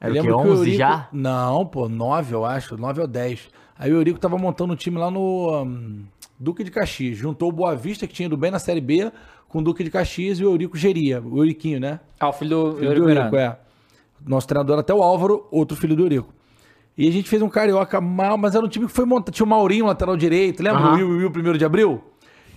Era 0.00 0.14
eu 0.14 0.20
o 0.20 0.24
quê, 0.24 0.30
lembro 0.30 0.42
que 0.44 0.48
11 0.50 0.58
Eurico- 0.60 0.78
já? 0.78 1.08
Não, 1.12 1.66
pô, 1.66 1.88
9 1.88 2.34
eu 2.34 2.44
acho, 2.44 2.76
9 2.76 3.00
ou 3.00 3.06
10. 3.08 3.48
Aí 3.76 3.92
o 3.92 3.96
Eurico 3.96 4.20
tava 4.20 4.38
montando 4.38 4.72
um 4.72 4.76
time 4.76 4.96
lá 4.98 5.10
no 5.10 5.64
hum, 5.64 6.04
Duque 6.38 6.62
de 6.62 6.70
Caxias. 6.70 7.16
Juntou 7.16 7.48
o 7.48 7.52
Boa 7.52 7.74
Vista, 7.74 8.06
que 8.06 8.14
tinha 8.14 8.26
ido 8.26 8.36
bem 8.36 8.50
na 8.52 8.60
Série 8.60 8.80
B, 8.80 9.10
com 9.48 9.58
o 9.58 9.62
Duque 9.62 9.82
de 9.82 9.90
Caxias 9.90 10.38
e 10.38 10.44
o 10.44 10.50
Eurico 10.50 10.76
geria. 10.76 11.20
O 11.20 11.38
Euriquinho, 11.38 11.80
né? 11.80 12.00
Ah, 12.20 12.28
o 12.28 12.32
filho 12.32 12.50
do 12.50 12.76
Filho 12.76 12.88
Eurico 12.88 13.06
do 13.06 13.12
Eurico, 13.12 13.36
é. 13.36 13.58
Nosso 14.26 14.46
treinador 14.46 14.78
até 14.78 14.92
o 14.92 15.02
Álvaro, 15.02 15.46
outro 15.50 15.76
filho 15.76 15.96
do 15.96 16.02
Eurico. 16.02 16.32
E 16.96 17.08
a 17.08 17.12
gente 17.12 17.28
fez 17.30 17.40
um 17.40 17.48
carioca 17.48 18.00
mal, 18.00 18.36
mas 18.36 18.54
era 18.54 18.64
um 18.64 18.68
time 18.68 18.86
que 18.86 18.92
foi 18.92 19.04
montado. 19.04 19.32
Tinha 19.32 19.46
o 19.46 19.48
Maurinho, 19.48 19.86
lateral 19.86 20.16
direito, 20.16 20.62
lembra? 20.62 20.80
Aham. 20.80 20.92
O 20.92 20.96
Will, 20.96 21.08
Will, 21.08 21.30
primeiro 21.30 21.56
de 21.56 21.64
abril? 21.64 22.02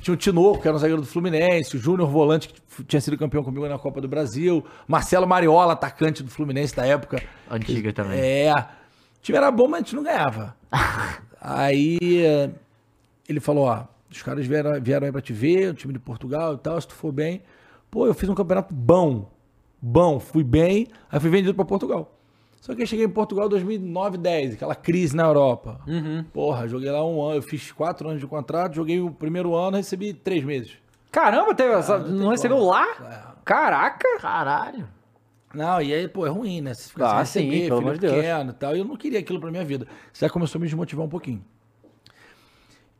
Tinha 0.01 0.15
o 0.15 0.17
Tinoco, 0.17 0.59
que 0.59 0.67
era 0.67 0.75
um 0.75 0.79
zagueiro 0.79 1.01
do 1.01 1.07
Fluminense, 1.07 1.77
o 1.77 1.79
Júnior 1.79 2.09
Volante, 2.09 2.49
que 2.49 2.83
tinha 2.85 2.99
sido 2.99 3.15
campeão 3.19 3.43
comigo 3.43 3.67
na 3.67 3.77
Copa 3.77 4.01
do 4.01 4.07
Brasil, 4.07 4.65
Marcelo 4.87 5.27
Mariola, 5.27 5.73
atacante 5.73 6.23
do 6.23 6.31
Fluminense 6.31 6.75
da 6.75 6.83
época. 6.87 7.21
Antiga 7.49 7.93
também. 7.93 8.19
É. 8.19 8.51
O 8.51 9.21
time 9.21 9.37
era 9.37 9.51
bom, 9.51 9.67
mas 9.67 9.81
a 9.81 9.83
gente 9.83 9.95
não 9.95 10.01
ganhava. 10.01 10.55
aí 11.39 11.99
eh, 12.01 12.49
ele 13.29 13.39
falou: 13.39 13.65
ó, 13.65 13.83
os 14.11 14.21
caras 14.21 14.45
vieram, 14.45 14.79
vieram 14.81 15.05
aí 15.05 15.11
pra 15.11 15.21
te 15.21 15.33
ver, 15.33 15.69
o 15.69 15.73
time 15.73 15.93
de 15.93 15.99
Portugal 15.99 16.53
e 16.55 16.57
tal, 16.57 16.79
se 16.79 16.87
tu 16.87 16.93
for 16.93 17.11
bem. 17.11 17.41
Pô, 17.89 18.05
eu 18.05 18.13
fiz 18.13 18.27
um 18.29 18.35
campeonato 18.35 18.73
bom. 18.73 19.29
Bom, 19.81 20.19
fui 20.19 20.43
bem, 20.43 20.87
aí 21.11 21.19
fui 21.19 21.29
vendido 21.29 21.53
pra 21.55 21.65
Portugal. 21.65 22.15
Só 22.61 22.75
que 22.75 22.83
eu 22.83 22.85
cheguei 22.85 23.05
em 23.05 23.09
Portugal 23.09 23.47
em 23.47 23.49
2009, 23.49 24.17
10, 24.19 24.53
aquela 24.53 24.75
crise 24.75 25.15
na 25.15 25.23
Europa. 25.23 25.79
Porra, 26.31 26.67
joguei 26.67 26.91
lá 26.91 27.03
um 27.03 27.19
ano, 27.23 27.37
eu 27.37 27.41
fiz 27.41 27.71
quatro 27.71 28.07
anos 28.07 28.21
de 28.21 28.27
contrato, 28.27 28.75
joguei 28.75 28.99
o 29.01 29.09
primeiro 29.09 29.55
ano, 29.55 29.77
recebi 29.77 30.13
três 30.13 30.43
meses. 30.43 30.73
Caramba, 31.11 31.55
teve 31.55 31.73
essa- 31.73 31.95
Ah, 31.95 31.99
não 31.99 32.29
recebeu 32.29 32.57
como. 32.57 32.69
lá? 32.69 33.33
Caraca! 33.43 34.07
Caralho. 34.19 34.87
Não, 35.53 35.81
e 35.81 35.93
aí, 35.93 36.07
pô, 36.07 36.25
é 36.25 36.29
ruim, 36.29 36.61
né? 36.61 36.73
Você 36.73 36.87
fica 36.89 37.05
Ah, 37.19 37.25
sem 37.25 37.43
sim, 37.43 37.49
receber, 37.49 37.67
pelo 37.67 37.77
filho 37.79 37.89
amor 37.89 37.93
de 37.95 37.99
Deus. 38.07 38.13
pequeno 38.15 38.49
e 38.51 38.53
tal. 38.53 38.75
E 38.75 38.79
eu 38.79 38.85
não 38.85 38.95
queria 38.95 39.19
aquilo 39.19 39.39
pra 39.39 39.51
minha 39.51 39.65
vida. 39.65 39.85
Isso 40.13 40.21
já 40.23 40.29
começou 40.29 40.59
a 40.59 40.61
me 40.61 40.67
desmotivar 40.67 41.05
um 41.05 41.09
pouquinho. 41.09 41.43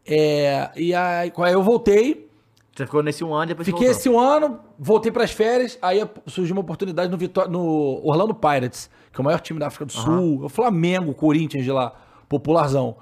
É, 0.06 0.70
e 0.76 0.94
aí, 0.94 1.32
aí 1.36 1.54
eu 1.54 1.62
voltei, 1.64 2.30
Você 2.76 2.86
ficou 2.86 3.04
nesse 3.04 3.24
um 3.24 3.34
ano 3.34 3.44
e 3.46 3.48
depois 3.50 3.66
fiquei 3.68 3.86
voltou. 3.88 4.00
esse 4.00 4.10
um 4.10 4.20
ano, 4.20 4.60
voltei 4.80 5.12
pras 5.12 5.32
férias, 5.32 5.78
aí 5.82 6.04
surgiu 6.28 6.56
uma 6.56 6.62
oportunidade 6.62 7.12
no, 7.12 7.18
Vitó- 7.18 7.48
no 7.48 8.02
Orlando 8.04 8.34
Pirates, 8.34 8.90
que 9.12 9.20
é 9.20 9.22
o 9.22 9.26
maior 9.26 9.40
time 9.40 9.60
da 9.60 9.68
África 9.68 9.86
do 9.86 9.92
Sul, 9.92 10.40
é 10.44 10.46
o 10.46 10.50
Flamengo, 10.50 11.12
o 11.12 11.16
Corinthians 11.16 11.64
de 11.64 11.72
lá, 11.72 11.94
popularzão. 12.28 12.96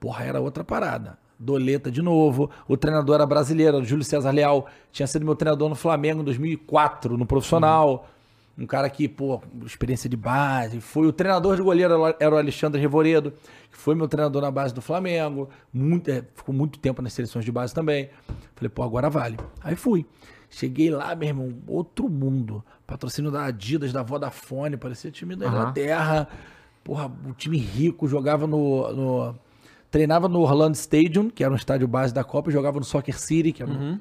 Porra, 0.00 0.24
era 0.24 0.40
outra 0.40 0.62
parada. 0.64 1.18
Doleta 1.38 1.90
de 1.90 2.00
novo, 2.00 2.48
o 2.66 2.76
treinador 2.78 3.16
era 3.16 3.26
brasileiro, 3.26 3.78
o 3.78 3.84
Júlio 3.84 4.04
César 4.04 4.30
Leal, 4.30 4.66
tinha 4.90 5.06
sido 5.06 5.24
meu 5.26 5.34
treinador 5.34 5.68
no 5.68 5.74
Flamengo 5.74 6.22
em 6.22 6.24
2004, 6.24 7.18
no 7.18 7.26
profissional. 7.26 8.06
Um 8.58 8.66
cara 8.66 8.88
que, 8.88 9.06
pô, 9.06 9.42
experiência 9.64 10.08
de 10.08 10.16
base. 10.16 10.80
Foi 10.80 11.06
o 11.06 11.12
treinador 11.12 11.56
de 11.56 11.62
goleiro 11.62 11.94
era 12.18 12.34
o 12.34 12.38
Alexandre 12.38 12.80
Revoredo, 12.80 13.32
que 13.70 13.76
foi 13.76 13.94
meu 13.94 14.08
treinador 14.08 14.40
na 14.40 14.50
base 14.50 14.72
do 14.72 14.80
Flamengo. 14.80 15.50
Muito, 15.72 16.10
é, 16.10 16.24
ficou 16.34 16.54
muito 16.54 16.78
tempo 16.78 17.02
nas 17.02 17.12
seleções 17.12 17.44
de 17.44 17.52
base 17.52 17.74
também. 17.74 18.08
Falei, 18.54 18.70
pô, 18.70 18.82
agora 18.82 19.10
vale. 19.10 19.36
Aí 19.62 19.76
fui. 19.76 20.06
Cheguei 20.48 20.90
lá, 20.90 21.14
meu 21.14 21.28
irmão, 21.28 21.54
outro 21.66 22.08
mundo. 22.08 22.64
Patrocínio 22.86 23.30
da 23.30 23.44
Adidas, 23.44 23.92
da 23.92 24.02
Vodafone, 24.02 24.76
parecia 24.76 25.10
time 25.10 25.36
da 25.36 25.48
Inglaterra. 25.48 26.28
Porra, 26.82 27.12
o 27.28 27.34
time 27.34 27.58
rico, 27.58 28.08
jogava 28.08 28.46
no, 28.46 28.92
no, 28.92 29.34
Treinava 29.90 30.28
no 30.28 30.40
Orlando 30.40 30.74
Stadium, 30.76 31.30
que 31.30 31.44
era 31.44 31.52
um 31.52 31.56
estádio 31.56 31.86
base 31.86 32.12
da 32.12 32.24
Copa, 32.24 32.50
e 32.50 32.52
jogava 32.52 32.78
no 32.78 32.84
Soccer 32.84 33.18
City, 33.18 33.52
que 33.52 33.62
era 33.62 33.70
um, 33.70 33.98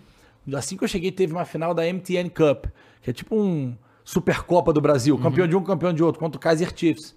Assim 0.54 0.78
que 0.78 0.84
eu 0.84 0.88
cheguei, 0.88 1.12
teve 1.12 1.34
uma 1.34 1.46
final 1.46 1.74
da 1.74 1.84
MTN 1.84 2.30
Cup, 2.30 2.66
que 3.02 3.10
é 3.10 3.14
tipo 3.14 3.36
um 3.36 3.76
Supercopa 4.06 4.72
do 4.72 4.80
Brasil, 4.80 5.18
campeão 5.18 5.48
de 5.48 5.56
um, 5.56 5.64
campeão 5.64 5.92
de 5.92 6.02
outro, 6.04 6.20
contra 6.20 6.38
o 6.38 6.40
Kaiser 6.40 6.72
Chiefs. 6.74 7.14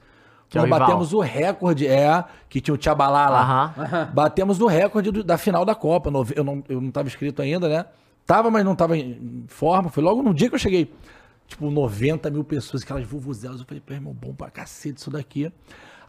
Que 0.49 0.57
é 0.57 0.63
o 0.63 0.67
Nós 0.67 0.71
batemos 0.81 1.13
o 1.13 1.21
recorde, 1.21 1.87
é, 1.87 2.25
que 2.49 2.59
tinha 2.61 2.75
o 2.75 2.79
Tchabalá 2.79 3.29
lá. 3.29 3.41
Aham. 3.79 4.11
Batemos 4.15 4.59
o 4.61 4.67
recorde 4.67 5.11
do- 5.11 5.23
da 5.23 5.37
final 5.37 5.63
da 5.63 5.75
Copa. 5.75 6.11
Eu 6.35 6.43
não, 6.43 6.65
eu 6.67 6.81
não 6.81 6.91
tava 6.91 7.07
inscrito 7.07 7.43
ainda, 7.43 7.69
né? 7.69 7.85
Tava, 8.27 8.51
mas 8.51 8.65
não 8.65 8.75
tava 8.75 8.97
em 8.97 9.45
forma. 9.47 9.91
Foi 9.91 10.03
logo 10.03 10.23
no 10.23 10.33
dia 10.33 10.49
que 10.49 10.55
eu 10.55 10.59
cheguei. 10.59 10.91
Tipo, 11.47 11.71
90 11.71 12.31
mil 12.31 12.43
pessoas, 12.45 12.83
aquelas 12.83 13.05
vuvuzelas. 13.07 13.61
Eu 13.61 13.67
falei, 13.67 13.83
pô, 13.85 13.93
irmão, 13.93 14.15
bom 14.15 14.33
pra 14.35 14.51
cacete 14.51 14.99
isso 15.01 15.11
daqui. 15.11 15.53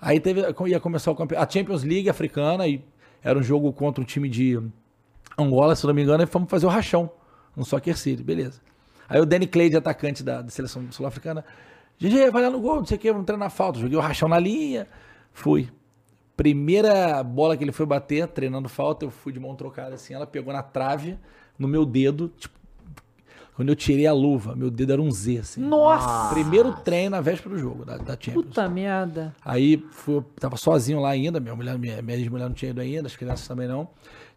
Aí 0.02 0.22
teve, 0.22 0.42
ia 0.68 0.80
começar 0.80 1.12
o 1.12 1.16
campeonato. 1.16 1.50
A 1.50 1.52
Champions 1.52 1.84
League 1.84 2.10
africana, 2.10 2.66
e 2.66 2.82
era 3.22 3.38
um 3.38 3.44
jogo 3.44 3.74
contra 3.74 4.02
um 4.02 4.06
time 4.06 4.30
de 4.30 4.58
Angola, 5.38 5.76
se 5.76 5.86
não 5.86 5.94
me 5.94 6.02
engano, 6.04 6.24
e 6.24 6.26
fomos 6.26 6.50
fazer 6.50 6.66
o 6.66 6.70
rachão 6.70 7.10
no 7.56 7.66
Soccer 7.66 7.98
City, 7.98 8.24
beleza. 8.24 8.62
Aí 9.10 9.20
o 9.20 9.26
Danny 9.26 9.48
Clay, 9.48 9.76
atacante 9.76 10.24
da, 10.24 10.42
da 10.42 10.50
seleção 10.50 10.86
sul-africana, 10.92 11.44
GG, 12.00 12.30
vai 12.32 12.44
lá 12.44 12.50
no 12.50 12.62
gol, 12.62 12.78
não 12.78 12.86
sei 12.86 12.98
o 12.98 13.00
que, 13.00 13.12
vamos 13.12 13.26
treinar 13.26 13.50
falta. 13.50 13.80
Joguei 13.80 13.98
o 13.98 14.02
rachão 14.02 14.30
na 14.30 14.40
linha, 14.40 14.88
fui. 15.34 15.70
Primeira 16.38 17.22
bola 17.24 17.58
que 17.58 17.64
ele 17.64 17.72
foi 17.72 17.86
bater, 17.86 18.28
treinando 18.28 18.70
falta, 18.70 19.04
eu 19.04 19.12
fui 19.12 19.34
de 19.34 19.40
mão 19.40 19.56
trocada 19.56 19.96
assim, 19.96 20.14
ela 20.14 20.26
pegou 20.26 20.54
na 20.54 20.64
trave, 20.64 21.18
no 21.58 21.68
meu 21.68 21.86
dedo, 21.86 22.32
tipo, 22.38 22.58
quando 23.60 23.68
eu 23.68 23.76
tirei 23.76 24.08
a 24.08 24.14
luva, 24.14 24.56
meu 24.56 24.72
dedo 24.72 24.94
era 24.94 25.02
um 25.02 25.12
Z, 25.12 25.40
assim. 25.40 25.60
Nossa! 25.60 26.34
Primeiro 26.34 26.72
treino 26.78 27.10
na 27.10 27.20
véspera 27.20 27.54
do 27.54 27.60
jogo, 27.60 27.84
da, 27.84 27.98
da 27.98 28.14
Champions. 28.14 28.46
Puta 28.46 28.70
merda. 28.70 29.36
Aí 29.44 29.86
fui, 29.92 30.16
eu 30.16 30.26
tava 30.40 30.56
sozinho 30.56 31.02
lá 31.02 31.10
ainda, 31.10 31.42
minha 31.42 31.54
mulher, 31.54 31.78
minha, 31.78 32.02
minha 32.02 32.18
ex-mulher 32.18 32.48
não 32.48 32.54
tinha 32.54 32.72
ido 32.72 32.80
ainda, 32.80 33.08
as 33.08 33.18
crianças 33.18 33.46
também 33.46 33.68
não. 33.68 33.90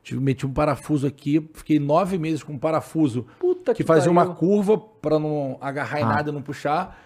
Tive, 0.02 0.20
meti 0.20 0.44
um 0.44 0.52
parafuso 0.52 1.06
aqui, 1.06 1.48
fiquei 1.54 1.78
nove 1.78 2.18
meses 2.18 2.42
com 2.42 2.54
um 2.54 2.58
parafuso 2.58 3.24
Puta 3.38 3.72
que 3.72 3.82
que 3.82 3.86
fazia 3.86 4.10
uma 4.10 4.26
curva 4.34 4.76
pra 4.76 5.18
não 5.18 5.56
agarrar 5.60 6.00
em 6.00 6.04
Ah. 6.04 6.08
nada 6.08 6.30
e 6.30 6.34
não 6.34 6.42
puxar. 6.42 6.98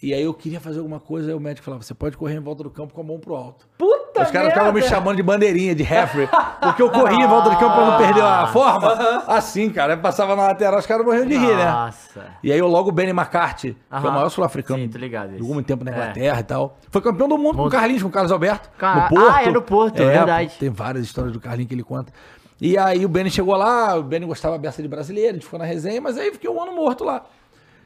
E 0.00 0.14
aí 0.14 0.22
eu 0.22 0.32
queria 0.32 0.60
fazer 0.60 0.78
alguma 0.78 1.00
coisa, 1.00 1.28
aí 1.28 1.34
o 1.34 1.40
médico 1.40 1.64
falava, 1.64 1.82
você 1.82 1.92
pode 1.92 2.16
correr 2.16 2.36
em 2.36 2.40
volta 2.40 2.62
do 2.62 2.70
campo 2.70 2.94
com 2.94 3.00
a 3.00 3.04
mão 3.04 3.18
pro 3.18 3.34
alto. 3.34 3.66
Puta 3.76 4.22
Os 4.22 4.30
caras 4.30 4.50
ficavam 4.52 4.72
me 4.72 4.80
chamando 4.82 5.16
de 5.16 5.24
bandeirinha, 5.24 5.74
de 5.74 5.82
referee, 5.82 6.28
porque 6.60 6.80
eu 6.80 6.88
corria 6.88 7.24
em 7.24 7.26
volta 7.28 7.50
do 7.50 7.56
campo 7.56 7.74
pra 7.74 7.84
não 7.84 7.98
perder 7.98 8.22
a 8.22 8.46
forma. 8.46 8.92
Assim, 9.26 9.68
cara, 9.70 9.94
aí 9.94 9.98
passava 10.00 10.36
na 10.36 10.44
lateral, 10.44 10.78
os 10.78 10.86
caras 10.86 11.04
morriam 11.04 11.26
de 11.26 11.36
rir, 11.36 11.56
né? 11.56 11.64
Nossa. 11.68 12.26
E 12.44 12.52
aí 12.52 12.58
eu 12.58 12.68
logo 12.68 12.90
o 12.90 12.92
Benny 12.92 13.10
McCarthy, 13.10 13.72
que 13.74 14.06
é 14.06 14.08
o 14.08 14.12
maior 14.12 14.28
sul-africano. 14.28 14.80
Sim, 14.80 14.88
tô 14.88 14.98
ligado, 14.98 15.32
muito 15.44 15.66
tempo 15.66 15.84
na 15.84 15.90
É. 15.90 15.94
Inglaterra 15.94 16.40
e 16.40 16.44
tal. 16.44 16.78
Foi 16.92 17.02
campeão 17.02 17.28
do 17.28 17.36
mundo 17.36 17.56
com 17.56 17.66
o. 17.66 17.68
Carlinhos, 17.70 18.02
com 18.02 18.08
o 18.08 18.12
Carlos 18.12 18.30
Alberto. 18.30 18.70
Ca- 18.78 18.94
No 18.94 19.08
Porto. 19.16 19.30
Ah, 19.34 19.42
é 19.42 19.50
no 19.50 19.62
Porto, 19.62 19.96
verdade. 19.96 20.54
Tem 20.60 20.70
várias 20.70 21.04
histórias 21.04 21.32
do 21.32 21.40
Carlinhos 21.40 21.68
que 21.68 21.74
ele 21.74 21.82
conta. 21.84 22.12
E 22.60 22.76
aí 22.76 23.04
o 23.04 23.08
Benny 23.08 23.30
chegou 23.30 23.54
lá, 23.56 23.96
o 23.96 24.02
Benny 24.02 24.26
gostava 24.26 24.58
dessa 24.58 24.82
de 24.82 24.88
brasileiro, 24.88 25.30
a 25.30 25.32
gente 25.34 25.44
ficou 25.44 25.58
na 25.58 25.64
resenha, 25.64 26.00
mas 26.00 26.18
aí 26.18 26.32
fiquei 26.32 26.50
um 26.50 26.60
ano 26.60 26.74
morto 26.74 27.04
lá. 27.04 27.24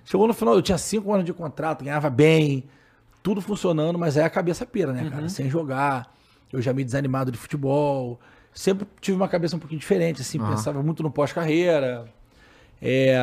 Chegou 0.05 0.27
no 0.27 0.33
final, 0.35 0.55
eu 0.55 0.63
tinha 0.63 0.79
cinco 0.79 1.13
anos 1.13 1.27
de 1.27 1.33
contrato, 1.33 1.85
ganhava 1.85 2.09
bem, 2.11 2.65
tudo 3.23 3.41
funcionando, 3.41 3.99
mas 3.99 4.17
aí 4.17 4.25
a 4.25 4.31
cabeça 4.31 4.65
pira, 4.67 4.93
né, 4.93 5.03
Uhum. 5.05 5.11
cara? 5.11 5.29
Sem 5.29 5.49
jogar, 5.51 6.13
eu 6.53 6.61
já 6.61 6.73
meio 6.73 6.85
desanimado 6.87 7.31
de 7.31 7.39
futebol. 7.39 8.19
Sempre 8.55 8.87
tive 9.01 9.17
uma 9.17 9.29
cabeça 9.29 9.57
um 9.57 9.59
pouquinho 9.59 9.79
diferente, 9.81 10.21
assim, 10.23 10.39
pensava 10.39 10.83
muito 10.83 11.03
no 11.03 11.11
pós-carreira. 11.11 12.07
É, 12.81 13.15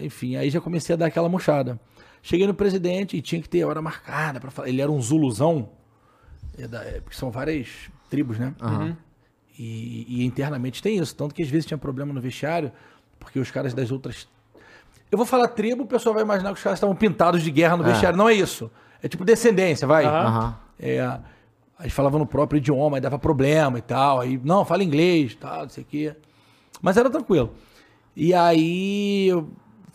enfim, 0.00 0.36
aí 0.36 0.50
já 0.50 0.60
comecei 0.60 0.94
a 0.94 0.96
dar 0.96 1.06
aquela 1.06 1.28
murchada. 1.28 1.80
Cheguei 2.22 2.46
no 2.46 2.54
presidente 2.54 3.16
e 3.16 3.22
tinha 3.22 3.40
que 3.40 3.48
ter 3.48 3.64
hora 3.64 3.80
marcada 3.80 4.38
para 4.40 4.50
falar. 4.50 4.68
Ele 4.68 4.82
era 4.82 4.90
um 4.90 5.00
zuluzão, 5.00 5.70
é 6.58 6.64
é, 6.64 7.00
porque 7.00 7.16
são 7.16 7.30
várias 7.30 7.68
tribos, 8.10 8.38
né? 8.38 8.52
E, 9.58 10.06
e 10.08 10.24
internamente 10.24 10.82
tem 10.82 10.98
isso. 10.98 11.14
Tanto 11.14 11.34
que 11.34 11.42
às 11.42 11.48
vezes 11.48 11.66
tinha 11.66 11.78
problema 11.78 12.12
no 12.12 12.20
vestiário, 12.20 12.70
porque 13.18 13.38
os 13.38 13.50
caras 13.50 13.72
das 13.72 13.90
outras. 13.90 14.28
Eu 15.10 15.16
vou 15.16 15.26
falar 15.26 15.48
tribo, 15.48 15.84
o 15.84 15.86
pessoal 15.86 16.14
vai 16.14 16.24
imaginar 16.24 16.50
que 16.50 16.58
os 16.58 16.62
caras 16.62 16.78
estavam 16.78 16.94
pintados 16.94 17.42
de 17.42 17.50
guerra 17.50 17.76
no 17.76 17.84
vestiário. 17.84 18.18
Não 18.18 18.28
é 18.28 18.34
isso. 18.34 18.70
É 19.02 19.08
tipo 19.08 19.24
descendência, 19.24 19.86
vai. 19.86 20.04
Aham. 20.04 20.56
É, 20.78 21.18
aí 21.78 21.88
falava 21.88 22.18
no 22.18 22.26
próprio 22.26 22.58
idioma, 22.58 22.96
aí 22.96 23.00
dava 23.00 23.18
problema 23.18 23.78
e 23.78 23.82
tal. 23.82 24.20
Aí, 24.20 24.40
não, 24.42 24.64
fala 24.64 24.82
inglês, 24.82 25.34
tal, 25.34 25.62
não 25.62 25.68
sei 25.68 25.84
o 25.84 25.86
quê. 25.86 26.16
Mas 26.82 26.96
era 26.96 27.08
tranquilo. 27.08 27.54
E 28.14 28.34
aí, 28.34 29.28
eu, 29.28 29.48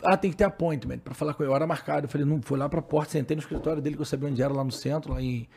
ah, 0.04 0.18
tem 0.18 0.32
que 0.32 0.38
ter 0.38 0.44
appointment 0.44 1.00
pra 1.00 1.14
falar 1.14 1.34
com 1.34 1.44
ele. 1.44 1.52
Hora 1.52 1.68
marcada. 1.68 2.06
Eu 2.06 2.10
falei, 2.10 2.26
não, 2.26 2.42
fui 2.42 2.58
lá 2.58 2.70
pra 2.70 2.82
porta, 2.82 3.12
sentei 3.12 3.36
no 3.36 3.42
escritório 3.42 3.82
dele, 3.82 3.96
que 3.96 4.02
eu 4.02 4.06
sabia 4.06 4.30
onde 4.30 4.42
era, 4.42 4.54
lá 4.54 4.64
no 4.64 4.72
centro, 4.72 5.14
lá 5.14 5.22
em, 5.22 5.48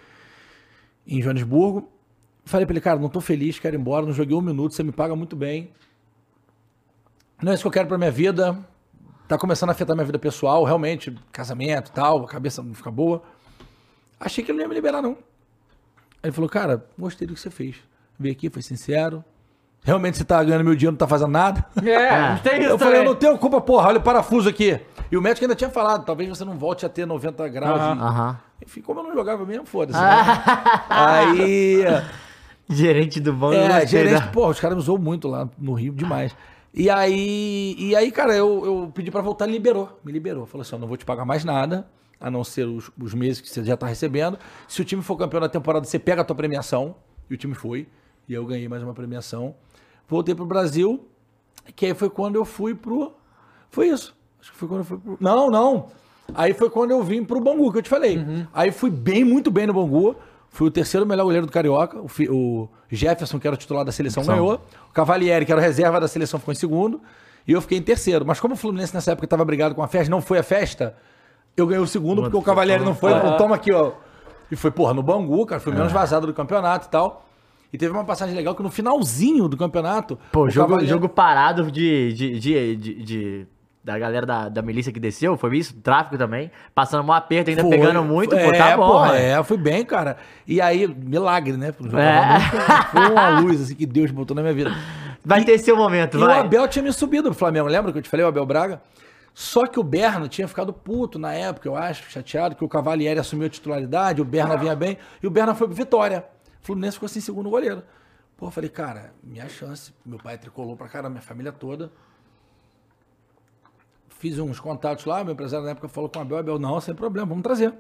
em 1.07 1.23
Joanesburgo. 1.23 1.89
Falei 2.45 2.67
pra 2.67 2.73
ele, 2.75 2.81
cara, 2.81 2.99
não 2.99 3.09
tô 3.09 3.21
feliz, 3.21 3.59
quero 3.59 3.75
ir 3.77 3.79
embora, 3.81 4.05
não 4.05 4.13
joguei 4.13 4.37
um 4.37 4.41
minuto, 4.41 4.75
você 4.75 4.83
me 4.83 4.93
paga 4.93 5.17
muito 5.17 5.35
bem. 5.35 5.71
Não 7.43 7.53
é 7.53 7.55
isso 7.55 7.63
que 7.65 7.69
eu 7.69 7.73
quero 7.73 7.89
pra 7.89 7.99
minha 7.99 8.11
vida. 8.11 8.57
Tá 9.27 9.39
começando 9.39 9.71
a 9.71 9.73
afetar 9.73 9.97
minha 9.97 10.05
vida 10.05 10.19
pessoal, 10.19 10.63
realmente, 10.65 11.17
casamento 11.33 11.89
e 11.89 11.93
tal, 11.93 12.23
a 12.25 12.29
cabeça 12.29 12.63
não 12.63 12.75
fica 12.75 12.91
boa. 12.91 13.23
Achei 14.21 14.45
que 14.45 14.51
ele 14.51 14.59
não 14.59 14.65
ia 14.65 14.69
me 14.69 14.75
liberar, 14.75 15.01
não. 15.03 15.13
Aí 16.23 16.29
ele 16.29 16.33
falou, 16.33 16.49
cara, 16.49 16.87
gostei 16.99 17.27
do 17.27 17.35
que 17.35 17.41
você 17.41 17.51
fez. 17.51 17.77
Veio 18.19 18.33
aqui, 18.35 18.49
foi 18.51 18.63
sincero. 18.63 19.25
Realmente 19.83 20.17
você 20.19 20.25
tá 20.25 20.43
ganhando 20.43 20.65
meu 20.65 20.75
dinheiro, 20.75 20.93
não 20.93 20.99
tá 20.99 21.07
fazendo 21.09 21.31
nada. 21.31 21.65
É, 21.83 22.37
tem 22.45 22.61
isso 22.61 22.71
Eu 22.71 22.79
falei, 22.79 23.01
eu 23.01 23.05
não 23.05 23.15
tenho 23.15 23.37
culpa, 23.39 23.61
porra, 23.61 23.89
olha 23.89 23.99
o 23.99 24.03
parafuso 24.03 24.49
aqui. 24.49 24.81
E 25.11 25.17
o 25.17 25.21
médico 25.23 25.45
ainda 25.45 25.55
tinha 25.55 25.69
falado, 25.71 26.05
talvez 26.05 26.29
você 26.29 26.45
não 26.45 26.57
volte 26.57 26.87
a 26.87 26.89
ter 26.89 27.07
90 27.07 27.49
graus. 27.49 27.79
De- 27.81 28.03
Aham. 28.03 28.39
Enfim, 28.65 28.81
como 28.81 29.01
eu 29.01 29.05
não 29.05 29.15
jogava 29.15 29.45
mesmo, 29.45 29.67
foda-se. 29.67 29.99
né? 29.99 30.07
Aí. 30.89 31.85
Gerente 32.71 33.21
do 33.21 33.33
banco. 33.33 33.55
É, 33.57 33.87
gerente, 33.87 34.21
da- 34.21 34.27
porra, 34.29 34.51
os 34.51 34.61
caras 34.61 34.77
me 34.77 34.83
usou 34.83 34.99
muito 34.99 35.29
lá 35.29 35.49
no 35.59 35.75
Rio, 35.75 35.93
demais. 35.93 36.35
E 36.73 36.91
aí, 36.91 37.77
e 37.79 37.95
aí 37.95 38.11
cara, 38.11 38.35
eu, 38.35 38.63
eu 38.65 38.91
pedi 38.93 39.11
pra 39.11 39.21
voltar, 39.21 39.45
ele 39.45 39.53
liberou, 39.55 40.01
me 40.05 40.11
liberou. 40.11 40.45
Falou 40.47 40.63
assim, 40.63 40.75
ó, 40.75 40.79
não 40.79 40.89
vou 40.89 40.97
te 40.97 41.05
pagar 41.05 41.25
mais 41.25 41.45
nada, 41.45 41.87
a 42.21 42.31
não 42.31 42.43
ser 42.43 42.67
os, 42.67 42.91
os 43.01 43.15
meses 43.15 43.41
que 43.41 43.49
você 43.49 43.63
já 43.63 43.77
tá 43.77 43.87
recebendo. 43.87 44.39
Se 44.67 44.81
o 44.81 44.85
time 44.85 45.03
for 45.03 45.17
campeão 45.17 45.41
da 45.41 45.49
temporada, 45.49 45.87
você 45.87 45.99
pega 45.99 46.23
a 46.23 46.25
tua 46.25 46.35
premiação. 46.35 46.97
E 47.31 47.35
o 47.35 47.37
time 47.37 47.55
foi. 47.55 47.87
E 48.29 48.35
eu 48.35 48.45
ganhei 48.45 48.69
mais 48.69 48.83
uma 48.83 48.93
premiação. 48.95 49.55
Voltei 50.09 50.35
pro 50.35 50.45
Brasil, 50.45 51.07
que 51.77 51.87
aí 51.87 51.95
foi 51.95 52.11
quando 52.11 52.37
eu 52.37 52.45
fui 52.45 52.75
pro... 52.75 53.13
Foi 53.71 53.89
isso. 53.89 54.15
Acho 54.41 54.53
que 54.53 54.59
foi 54.59 54.69
quando 54.69 54.81
eu 54.81 54.85
fui 54.85 54.99
pro... 54.99 55.17
Não, 55.21 55.51
não. 55.51 55.87
Aí 56.35 56.53
foi 56.55 56.69
quando 56.71 56.91
eu 56.91 57.03
vim 57.03 57.23
pro 57.25 57.41
Bangu, 57.41 57.71
que 57.73 57.79
eu 57.79 57.83
te 57.83 57.89
falei. 57.89 58.19
Aí 58.53 58.71
fui 58.73 58.91
bem, 58.91 59.23
muito 59.25 59.51
bem 59.51 59.67
no 59.67 59.73
Bangu. 59.75 60.17
Fui 60.55 60.69
o 60.69 60.71
terceiro 60.71 61.05
melhor 61.05 61.25
goleiro 61.25 61.47
do 61.47 61.53
Carioca. 61.53 61.99
O, 62.01 62.07
o 62.31 62.69
Jefferson, 62.89 63.41
que 63.41 63.47
era 63.47 63.55
o 63.55 63.57
titular 63.59 63.85
da 63.85 63.91
seleção, 63.91 64.23
ganhou. 64.35 64.61
O 64.89 64.93
Cavalieri, 64.93 65.45
que 65.45 65.51
era 65.51 65.61
o 65.61 65.65
reserva 65.65 65.99
da 66.01 66.07
seleção, 66.07 66.39
ficou 66.39 66.53
em 66.53 66.57
segundo. 66.57 67.01
E 67.47 67.51
eu 67.53 67.61
fiquei 67.61 67.77
em 67.79 67.83
terceiro. 67.83 68.25
Mas 68.25 68.39
como 68.39 68.55
o 68.55 68.57
Fluminense 68.57 68.95
nessa 68.95 69.11
época 69.13 69.27
estava 69.27 69.45
brigado 69.45 69.75
com 69.75 69.83
a 69.83 69.89
festa, 69.89 70.09
não 70.11 70.21
foi 70.23 70.39
a 70.39 70.43
festa, 70.45 70.95
eu 71.57 71.67
ganhei 71.67 71.83
o 71.83 71.87
segundo, 71.89 72.23
porque 72.23 72.37
o 72.37 72.43
Cavalieri 72.43 72.85
não 72.85 72.95
foi. 72.95 73.11
Falou, 73.13 73.37
toma 73.37 73.57
aqui, 73.57 73.73
ó. 73.73 73.93
E 74.51 74.55
foi, 74.55 74.71
porra, 74.71 74.95
no 74.95 75.03
Bangu, 75.03 75.45
cara. 75.45 75.61
Foi 75.61 75.73
menos 75.73 75.91
vazado 75.93 76.27
do 76.27 76.33
campeonato 76.33 76.87
e 76.87 76.91
tal. 76.91 77.27
E 77.73 77.77
teve 77.77 77.93
uma 77.93 78.05
passagem 78.05 78.37
legal 78.37 78.55
que 78.55 78.63
no 78.63 78.71
finalzinho 78.71 79.49
do 79.49 79.57
campeonato. 79.57 80.17
Pô, 80.31 80.49
jogo, 80.49 80.69
Cavalieri- 80.69 80.93
jogo 80.93 81.09
parado 81.09 81.69
de, 81.73 82.13
de, 82.13 82.39
de, 82.39 82.77
de- 82.77 83.03
de- 83.03 83.47
da 83.85 83.99
galera 83.99 84.25
da, 84.25 84.49
da 84.49 84.63
milícia 84.63 84.91
que 84.91 84.99
desceu, 84.99 85.37
foi 85.37 85.59
isso? 85.59 85.75
Tráfico 85.81 86.17
também. 86.17 86.51
Passando 86.75 87.07
um 87.07 87.13
aperto, 87.13 87.51
ainda 87.51 87.61
Foi, 87.63 87.71
pegando 87.71 88.03
muito, 88.03 88.31
foi- 88.35 88.43
pô, 88.45 88.53
tá 88.53 88.71
é, 88.71 88.77
bom. 88.77 88.87
porra, 88.91 89.19
é. 89.19 89.31
é, 89.33 89.43
fui 89.45 89.59
bem, 89.59 89.85
cara. 89.85 90.17
E 90.47 90.59
aí, 90.61 90.89
milagre, 90.89 91.57
né? 91.57 91.69
É. 91.69 92.85
Foi 92.91 93.11
uma 93.11 93.41
luz, 93.41 93.61
assim, 93.61 93.75
que 93.75 93.85
Deus 93.85 94.11
botou 94.11 94.35
na 94.35 94.41
minha 94.43 94.55
vida. 94.55 94.71
Vai 95.23 95.45
ter 95.45 95.59
seu 95.59 95.77
momento, 95.77 96.17
E 96.17 96.21
vai. 96.21 96.39
o 96.39 96.41
Abel 96.41 96.67
tinha 96.69 96.83
me 96.83 96.93
subido 96.93 97.29
pro 97.29 97.39
Flamengo, 97.39 97.69
lembra 97.69 97.93
que 97.93 97.99
eu 97.99 98.03
te 98.03 98.09
falei, 98.09 98.25
o 98.25 98.29
Abel 98.29 98.45
Braga? 98.47 98.81
Só 99.35 99.67
que 99.67 99.81
o 99.81 99.83
Berna 99.83 100.29
tinha 100.29 100.47
ficado 100.47 100.73
puto 100.73 101.19
na 101.19 101.33
época, 101.33 101.69
eu 101.69 101.77
acho, 101.77 102.11
chateado, 102.11 102.55
que 102.55 102.65
o 102.65 102.69
Cavalieri 102.69 103.19
assumiu 103.19 103.47
a 103.47 103.51
titularidade, 103.51 104.23
o 104.23 104.25
Berna 104.25 104.57
vinha 104.57 104.77
bem, 104.77 104.97
e 105.23 105.27
o 105.27 105.31
Berna 105.31 105.55
foi 105.55 105.67
pro 105.67 105.77
Vitória. 105.77 106.25
O 106.63 106.67
Fluminense 106.67 106.95
ficou 106.97 107.07
assim, 107.07 107.21
segundo 107.21 107.51
goleiro. 107.51 107.83
Pô, 108.37 108.47
eu 108.47 108.51
falei, 108.51 108.71
cara, 108.71 109.13
minha 109.23 109.49
chance. 109.49 109.93
Meu 110.07 110.19
pai 110.19 110.39
tricolou 110.39 110.77
pra 110.77 110.89
caramba, 110.89 111.11
minha 111.11 111.23
família 111.23 111.53
toda. 111.53 111.91
Fiz 114.25 114.39
uns 114.39 114.59
contatos 114.59 115.05
lá, 115.05 115.23
meu 115.23 115.35
empresário 115.35 115.67
na 115.67 115.73
época 115.73 115.87
falou 115.87 116.09
com 116.09 116.19
o 116.19 116.23
Abel, 116.23 116.39
Abel, 116.39 116.59
não, 116.59 116.81
sem 116.81 116.95
problema, 116.95 117.27
vamos 117.29 117.43
trazer. 117.43 117.75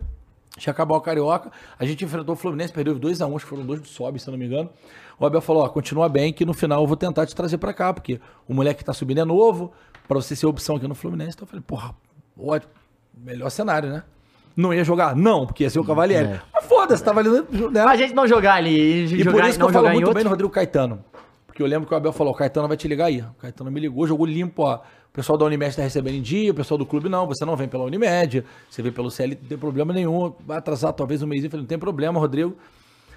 Tinha 0.58 0.72
acabado 0.72 0.98
o 0.98 1.00
Carioca, 1.00 1.50
a 1.78 1.86
gente 1.86 2.04
enfrentou 2.04 2.34
o 2.34 2.36
Fluminense, 2.36 2.70
perdeu 2.70 2.94
2x1, 3.00 3.34
acho 3.34 3.46
que 3.46 3.48
foram 3.48 3.64
dois 3.64 3.80
do 3.80 3.88
Sobe, 3.88 4.18
se 4.18 4.30
não 4.30 4.36
me 4.36 4.44
engano. 4.44 4.68
O 5.18 5.24
Abel 5.24 5.40
falou, 5.40 5.62
ó, 5.62 5.68
continua 5.70 6.06
bem 6.06 6.34
que 6.34 6.44
no 6.44 6.52
final 6.52 6.82
eu 6.82 6.86
vou 6.86 6.98
tentar 6.98 7.24
te 7.24 7.34
trazer 7.34 7.56
pra 7.56 7.72
cá, 7.72 7.94
porque 7.94 8.20
o 8.46 8.52
moleque 8.52 8.80
que 8.80 8.84
tá 8.84 8.92
subindo 8.92 9.22
é 9.22 9.24
novo, 9.24 9.72
pra 10.06 10.20
você 10.20 10.36
ser 10.36 10.44
opção 10.44 10.76
aqui 10.76 10.86
no 10.86 10.94
Fluminense. 10.94 11.30
Então 11.30 11.44
eu 11.44 11.48
falei, 11.48 11.64
porra, 11.66 11.94
ótimo, 12.38 12.70
melhor 13.16 13.48
cenário, 13.48 13.88
né? 13.88 14.02
Não 14.54 14.74
ia 14.74 14.84
jogar? 14.84 15.16
Não, 15.16 15.46
porque 15.46 15.62
ia 15.62 15.70
ser 15.70 15.78
o 15.78 15.84
Cavalieri. 15.84 16.28
É. 16.28 16.42
Mas 16.52 16.66
foda-se, 16.66 17.02
tava 17.02 17.20
ali. 17.20 17.30
Né? 17.30 17.80
A 17.80 17.96
gente 17.96 18.12
não 18.12 18.28
jogar 18.28 18.56
ali, 18.56 19.04
E 19.04 19.22
jogar, 19.22 19.40
por 19.40 19.48
isso 19.48 19.58
que 19.58 19.64
eu 19.64 19.70
falo 19.70 19.88
muito 19.88 20.08
outro. 20.08 20.14
bem 20.14 20.24
no 20.24 20.28
Rodrigo 20.30 20.52
Caetano. 20.52 21.02
Porque 21.46 21.62
eu 21.62 21.66
lembro 21.66 21.88
que 21.88 21.94
o 21.94 21.96
Abel 21.96 22.12
falou, 22.12 22.34
o 22.34 22.36
Caetano 22.36 22.68
vai 22.68 22.76
te 22.76 22.86
ligar 22.86 23.06
aí. 23.06 23.22
O 23.22 23.34
Caetano 23.40 23.70
me 23.70 23.80
ligou, 23.80 24.06
jogou 24.06 24.26
limpo, 24.26 24.62
ó. 24.64 24.80
O 25.14 25.16
pessoal 25.16 25.38
da 25.38 25.44
Unimed 25.44 25.76
tá 25.76 25.80
recebendo 25.80 26.16
em 26.16 26.20
dia, 26.20 26.50
o 26.50 26.54
pessoal 26.54 26.76
do 26.76 26.84
clube 26.84 27.08
não, 27.08 27.24
você 27.24 27.44
não 27.44 27.54
vem 27.54 27.68
pela 27.68 27.84
Unimed, 27.84 28.44
você 28.68 28.82
vem 28.82 28.90
pelo 28.90 29.12
CL, 29.12 29.38
não 29.40 29.48
tem 29.48 29.56
problema 29.56 29.92
nenhum. 29.92 30.34
Vai 30.44 30.58
atrasar 30.58 30.92
talvez 30.92 31.22
um 31.22 31.26
mês, 31.28 31.44
eu 31.44 31.50
falei, 31.50 31.62
não 31.62 31.68
tem 31.68 31.78
problema, 31.78 32.18
Rodrigo. 32.18 32.56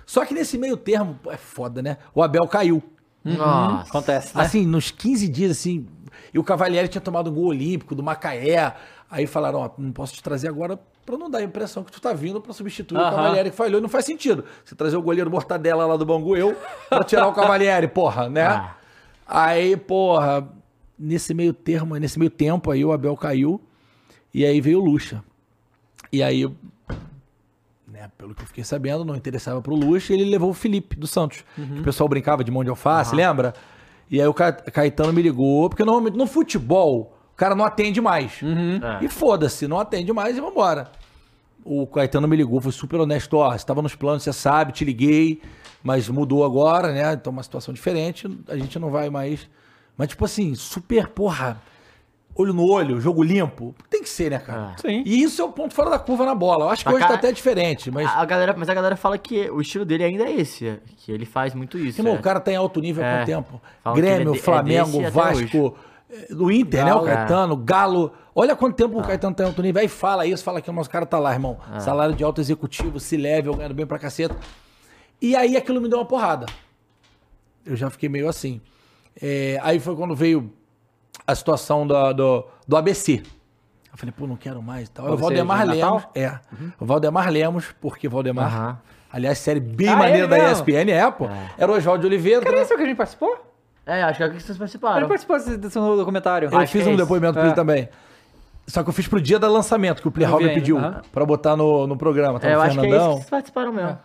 Só 0.06 0.24
que 0.24 0.32
nesse 0.32 0.60
meio 0.60 0.78
termo, 0.78 1.20
é 1.28 1.38
foda, 1.38 1.82
né? 1.82 1.98
O 2.14 2.22
Abel 2.22 2.48
caiu. 2.48 2.84
Nossa. 3.26 3.90
Acontece, 3.90 4.38
né? 4.38 4.44
Assim, 4.44 4.64
nos 4.64 4.92
15 4.92 5.28
dias, 5.28 5.50
assim, 5.50 5.88
e 6.32 6.38
o 6.38 6.44
Cavalieri 6.44 6.88
tinha 6.88 7.02
tomado 7.02 7.32
um 7.32 7.34
gol 7.34 7.46
olímpico 7.46 7.96
do 7.96 8.04
Macaé. 8.04 8.76
Aí 9.10 9.26
falaram, 9.26 9.62
ó, 9.62 9.72
não 9.76 9.92
posso 9.92 10.14
te 10.14 10.22
trazer 10.22 10.50
agora 10.50 10.80
pra 11.04 11.18
não 11.18 11.32
dar 11.32 11.40
a 11.40 11.44
impressão 11.44 11.84
que 11.84 11.92
tu 11.92 12.00
tá 12.00 12.14
vindo 12.14 12.40
pra 12.40 12.54
substituir 12.54 13.00
o 13.00 13.02
Aham. 13.02 13.16
Cavalieri 13.16 13.50
que 13.50 13.56
falhou. 13.56 13.80
E 13.80 13.82
não 13.82 13.90
faz 13.90 14.06
sentido. 14.06 14.46
Você 14.64 14.76
trazer 14.76 14.98
o 14.98 15.02
goleiro 15.02 15.32
Mortadela 15.32 15.88
lá 15.88 15.98
do 15.98 16.06
Bangu, 16.06 16.38
eu, 16.38 16.56
pra 16.90 17.04
tirar 17.04 17.28
o 17.28 17.34
Cavalieri, 17.34 17.88
porra, 17.88 18.30
né? 18.30 18.46
Ah. 18.46 18.76
Aí, 19.26 19.76
porra, 19.76 20.48
nesse 20.98 21.34
meio 21.34 21.54
termo, 21.54 21.96
nesse 21.98 22.18
meio 22.20 22.32
tempo 22.32 22.72
aí 22.72 22.84
o 22.84 22.92
Abel 22.92 23.16
caiu 23.16 23.62
e 24.34 24.46
aí 24.46 24.60
veio 24.62 24.80
o 24.80 24.84
Lucha. 24.84 25.24
E 26.12 26.22
aí, 26.24 26.50
né, 27.88 28.10
pelo 28.18 28.34
que 28.36 28.42
eu 28.44 28.48
fiquei 28.48 28.64
sabendo, 28.64 29.06
não 29.06 29.16
interessava 29.16 29.62
pro 29.62 29.76
Lucha, 29.76 30.14
e 30.14 30.20
ele 30.20 30.30
levou 30.30 30.50
o 30.50 30.54
Felipe 30.54 30.96
do 30.96 31.08
Santos. 31.08 31.44
Que 31.56 31.80
o 31.80 31.84
pessoal 31.84 32.08
brincava 32.10 32.44
de 32.44 32.52
mão 32.52 32.64
de 32.64 32.70
alface, 32.70 33.16
lembra? 33.16 33.54
E 34.10 34.22
aí 34.22 34.28
o 34.28 34.34
Ca- 34.34 34.52
Caetano 34.54 35.12
me 35.14 35.22
ligou, 35.22 35.70
porque 35.70 35.84
normalmente 35.84 36.18
no 36.18 36.28
futebol 36.28 37.14
o 37.34 37.36
cara 37.38 37.54
não 37.56 37.66
atende 37.66 38.00
mais. 38.02 38.40
É. 39.02 39.06
E 39.06 39.10
foda-se, 39.10 39.68
não 39.68 39.80
atende 39.80 40.12
mais 40.14 40.38
e 40.38 40.42
vambora. 40.42 40.92
O 41.64 41.86
Caetano 41.86 42.28
me 42.28 42.36
ligou, 42.36 42.62
foi 42.62 42.72
super 42.72 43.00
honesto. 43.00 43.34
Ó, 43.36 43.52
você 43.52 43.66
tava 43.66 43.82
nos 43.82 43.96
planos, 43.96 44.24
você 44.24 44.32
sabe, 44.32 44.72
te 44.72 44.86
liguei, 44.86 45.42
mas 45.84 46.08
mudou 46.08 46.46
agora, 46.46 46.94
né? 46.94 47.14
Então 47.14 47.32
uma 47.34 47.44
situação 47.44 47.74
diferente, 47.74 48.28
a 48.48 48.56
gente 48.58 48.80
não 48.80 48.90
vai 48.90 49.10
mais. 49.10 49.48
Mas, 49.98 50.10
tipo 50.10 50.24
assim, 50.26 50.54
super, 50.56 51.08
porra, 51.08 51.60
olho 52.36 52.54
no 52.54 52.70
olho, 52.70 53.02
jogo 53.02 53.24
limpo. 53.24 53.74
Tem 53.90 54.04
que 54.04 54.10
ser, 54.10 54.30
né, 54.30 54.38
cara? 54.38 54.76
É. 54.78 54.82
Sim. 54.82 55.04
E 55.06 55.24
isso 55.24 55.42
é 55.42 55.46
o 55.46 55.52
ponto 55.52 55.74
fora 55.74 55.90
da 55.90 55.98
curva 55.98 56.24
na 56.26 56.36
bola. 56.36 56.66
Eu 56.66 56.70
acho 56.70 56.86
que 56.86 56.90
hoje 56.92 57.00
tá 57.02 57.08
cá- 57.10 57.14
até 57.16 57.32
diferente, 57.32 57.90
mas. 57.90 58.08
A 58.08 58.24
galera, 58.26 58.54
mas 58.56 58.70
a 58.70 58.74
galera 58.76 58.96
fala 58.96 59.18
que 59.18 59.50
o 59.50 59.60
estilo 59.60 59.84
dele 59.86 60.04
ainda 60.04 60.24
é 60.26 60.32
esse, 60.34 60.68
é, 60.68 60.80
que 60.98 61.12
ele 61.12 61.26
faz 61.26 61.54
muito 61.56 61.80
isso. 61.80 62.00
Irmão, 62.00 62.16
é. 62.16 62.20
o 62.20 62.22
cara 62.22 62.40
tá 62.40 62.52
em 62.52 62.56
alto 62.56 62.80
nível 62.80 63.04
há 63.04 63.08
É. 63.08 63.18
quanto 63.18 63.26
tempo? 63.26 63.62
Falam 63.84 63.98
Grêmio, 64.00 64.30
é 64.30 64.32
de- 64.34 64.38
é 64.38 64.42
Flamengo, 64.42 65.10
Vasco, 65.10 65.78
eh, 66.12 66.28
do 66.34 66.52
Inter, 66.52 66.86
né? 66.86 66.94
O 66.94 67.02
Galo. 67.02 67.06
Caetano, 67.08 67.58
Galo. 67.58 68.12
Olha 68.36 68.56
quanto 68.56 68.76
tempo 68.76 69.00
o 69.00 69.02
Caetano 69.04 69.34
tá 69.36 69.44
em 69.44 69.48
alto 69.48 69.64
nível. 69.64 69.82
Aí 69.82 69.88
fala 69.88 70.24
isso, 70.28 70.44
fala 70.44 70.62
que 70.62 70.70
o 70.70 70.74
nosso 70.74 70.92
cara 70.92 71.08
tá 71.08 71.18
lá, 71.18 71.34
irmão. 71.34 71.58
Salário 71.80 72.14
de 72.14 72.24
alto 72.24 72.40
executivo, 72.40 73.00
se 73.00 73.18
leve, 73.18 73.50
eu 73.50 73.56
ganhando 73.56 73.74
bem 73.74 73.88
pra 73.88 73.98
caceta. 73.98 74.38
E 75.20 75.36
aí 75.36 75.58
aquilo 75.58 75.82
me 75.82 75.90
deu 75.90 75.98
uma 75.98 76.06
porrada. 76.06 76.46
Eu 77.66 77.76
já 77.76 77.90
fiquei 77.90 78.08
meio 78.08 78.30
assim. 78.30 78.62
É, 79.22 79.60
aí 79.64 79.80
foi 79.80 79.96
quando 79.96 80.16
veio 80.16 80.52
a 81.26 81.34
situação 81.36 81.86
da- 81.88 82.12
do, 82.14 82.46
do 82.68 82.78
ABC. 82.78 83.24
Eu 83.92 83.98
falei, 83.98 84.14
pô, 84.16 84.28
não 84.28 84.36
quero 84.36 84.62
mais 84.62 84.88
e 84.88 84.92
tal. 84.92 85.08
Aí 85.08 85.12
O 85.14 85.18
Valdemar? 85.18 85.66
Lemos. 85.66 86.04
É. 86.14 86.40
O 86.80 86.86
Valdemar 86.86 87.30
Lemos, 87.32 87.74
porque 87.82 88.08
Valdemar. 88.08 88.46
Aham. 88.48 88.78
Aliás, 89.12 89.38
série 89.40 89.60
bem 89.60 89.88
Ah, 89.88 89.96
maneira 89.96 90.18
ele 90.26 90.28
da? 90.28 90.52
ESPN, 90.52 90.92
é, 90.92 91.10
pô. 91.10 91.28
Era 91.58 91.72
o 91.72 91.76
Oswaldo 91.76 92.02
de 92.02 92.08
Oliveira. 92.08 92.42
Cara, 92.46 92.60
esse 92.62 92.72
é 92.72 92.76
o 92.76 92.78
que 92.78 92.84
a 92.84 92.88
gente 92.88 92.98
participou? 92.98 93.36
É, 93.86 94.04
acho 94.04 94.18
que 94.18 94.24
é 94.24 94.28
o 94.28 94.30
que 94.32 94.36
vocês 94.36 94.50
Ele 94.50 94.60
participaram. 94.60 95.08
participou 95.08 95.38
desse, 95.38 95.58
desse 95.58 95.80
documentário. 95.80 96.50
Eu 96.52 96.58
Acho 96.60 96.72
fiz 96.74 96.82
é 96.86 96.90
um 96.90 96.94
isso. 96.94 97.02
depoimento 97.04 97.34
pra 97.34 97.44
É. 97.44 97.46
ele 97.48 97.56
também. 97.56 97.90
Só 98.68 98.84
que 98.84 98.90
eu 98.90 98.94
fiz 98.94 99.08
pro 99.08 99.22
dia 99.22 99.40
do 99.40 99.48
lançamento, 99.52 100.02
que 100.02 100.08
o 100.10 100.12
Play 100.12 100.26
Eu 100.26 100.28
vi 100.28 100.34
Hobby 100.34 100.50
ainda, 100.50 100.60
pediu 100.60 100.78
aham. 100.78 101.02
pra 101.12 101.26
botar 101.26 101.56
no, 101.56 101.88
no 101.88 101.96
programa. 101.98 102.38
Tava 102.38 102.52
É, 102.52 102.56
eu 102.56 102.62
acho 102.62 102.78
que 102.78 102.80
é 102.80 102.82
isso 102.82 102.90
Fernandão. 102.92 103.10
que 103.14 103.18
vocês 103.20 103.30
participaram 103.30 103.72
mesmo. 103.74 103.98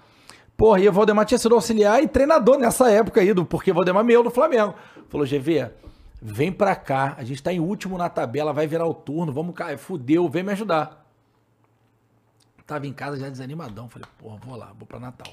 Porra, 0.56 0.78
e 0.78 0.88
o 0.88 0.92
Valdemar 0.92 1.24
tinha 1.24 1.38
sido 1.38 1.56
auxiliar 1.56 2.00
e 2.00 2.06
treinador 2.06 2.56
nessa 2.58 2.88
época 2.88 3.20
aí, 3.20 3.34
do, 3.34 3.44
porque 3.44 3.72
o 3.72 3.74
Valdemar 3.74 4.04
é 4.04 4.06
meu 4.06 4.22
do 4.22 4.30
Flamengo. 4.30 4.72
Falou, 5.12 5.26
GV, 5.26 5.68
vem 6.22 6.50
pra 6.50 6.74
cá, 6.74 7.14
a 7.18 7.22
gente 7.22 7.42
tá 7.42 7.52
em 7.52 7.60
último 7.60 7.98
na 7.98 8.08
tabela, 8.08 8.50
vai 8.50 8.66
virar 8.66 8.86
o 8.86 8.94
turno, 8.94 9.30
vamos 9.30 9.54
cá, 9.54 9.76
fudeu, 9.76 10.26
vem 10.26 10.42
me 10.42 10.52
ajudar. 10.52 11.06
Tava 12.66 12.86
em 12.86 12.92
casa 12.94 13.18
já 13.18 13.28
desanimadão, 13.28 13.90
falei, 13.90 14.08
porra, 14.18 14.38
vou 14.42 14.56
lá, 14.56 14.72
vou 14.78 14.86
pra 14.86 14.98
Natal. 14.98 15.30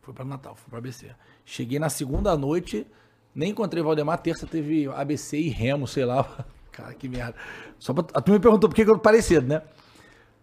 Fui 0.00 0.14
pra 0.14 0.24
Natal, 0.24 0.54
fui 0.54 0.70
pra 0.70 0.78
ABC. 0.78 1.08
Cheguei 1.44 1.78
na 1.78 1.90
segunda 1.90 2.34
noite, 2.38 2.86
nem 3.34 3.50
encontrei 3.50 3.82
Valdemar, 3.82 4.16
terça 4.18 4.46
teve 4.46 4.88
ABC 4.88 5.36
e 5.38 5.50
Remo, 5.50 5.86
sei 5.86 6.06
lá. 6.06 6.26
Cara, 6.72 6.94
que 6.94 7.06
merda. 7.06 7.34
Só 7.78 7.92
pra, 7.92 8.04
a 8.14 8.20
turma 8.22 8.38
me 8.38 8.42
perguntou 8.42 8.70
por 8.70 8.74
que 8.74 8.82
eu 8.82 8.98
parei 8.98 9.20
cedo, 9.20 9.46
né? 9.46 9.60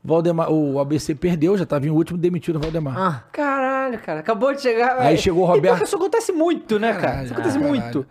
Valdemar, 0.03 0.51
o 0.51 0.79
ABC 0.79 1.15
perdeu, 1.15 1.58
já 1.58 1.65
tava 1.65 1.88
em 1.88 1.89
último, 1.89 2.19
demitiram 2.19 2.60
o 2.60 2.62
Valdemar. 2.62 2.95
Ah, 2.97 3.23
Caralho, 3.32 3.99
cara. 3.99 4.19
Acabou 4.19 4.53
de 4.53 4.62
chegar. 4.62 4.97
Aí 4.99 5.08
velho. 5.08 5.17
chegou 5.17 5.43
o 5.43 5.47
Roberto- 5.47 5.84
Isso 5.84 5.95
acontece 5.95 6.32
muito, 6.32 6.77
né, 6.77 6.89
cara? 6.93 7.01
Caralho, 7.01 7.23
Isso 7.25 7.34
acontece 7.34 7.58
caralho. 7.60 7.82
muito. 7.82 8.05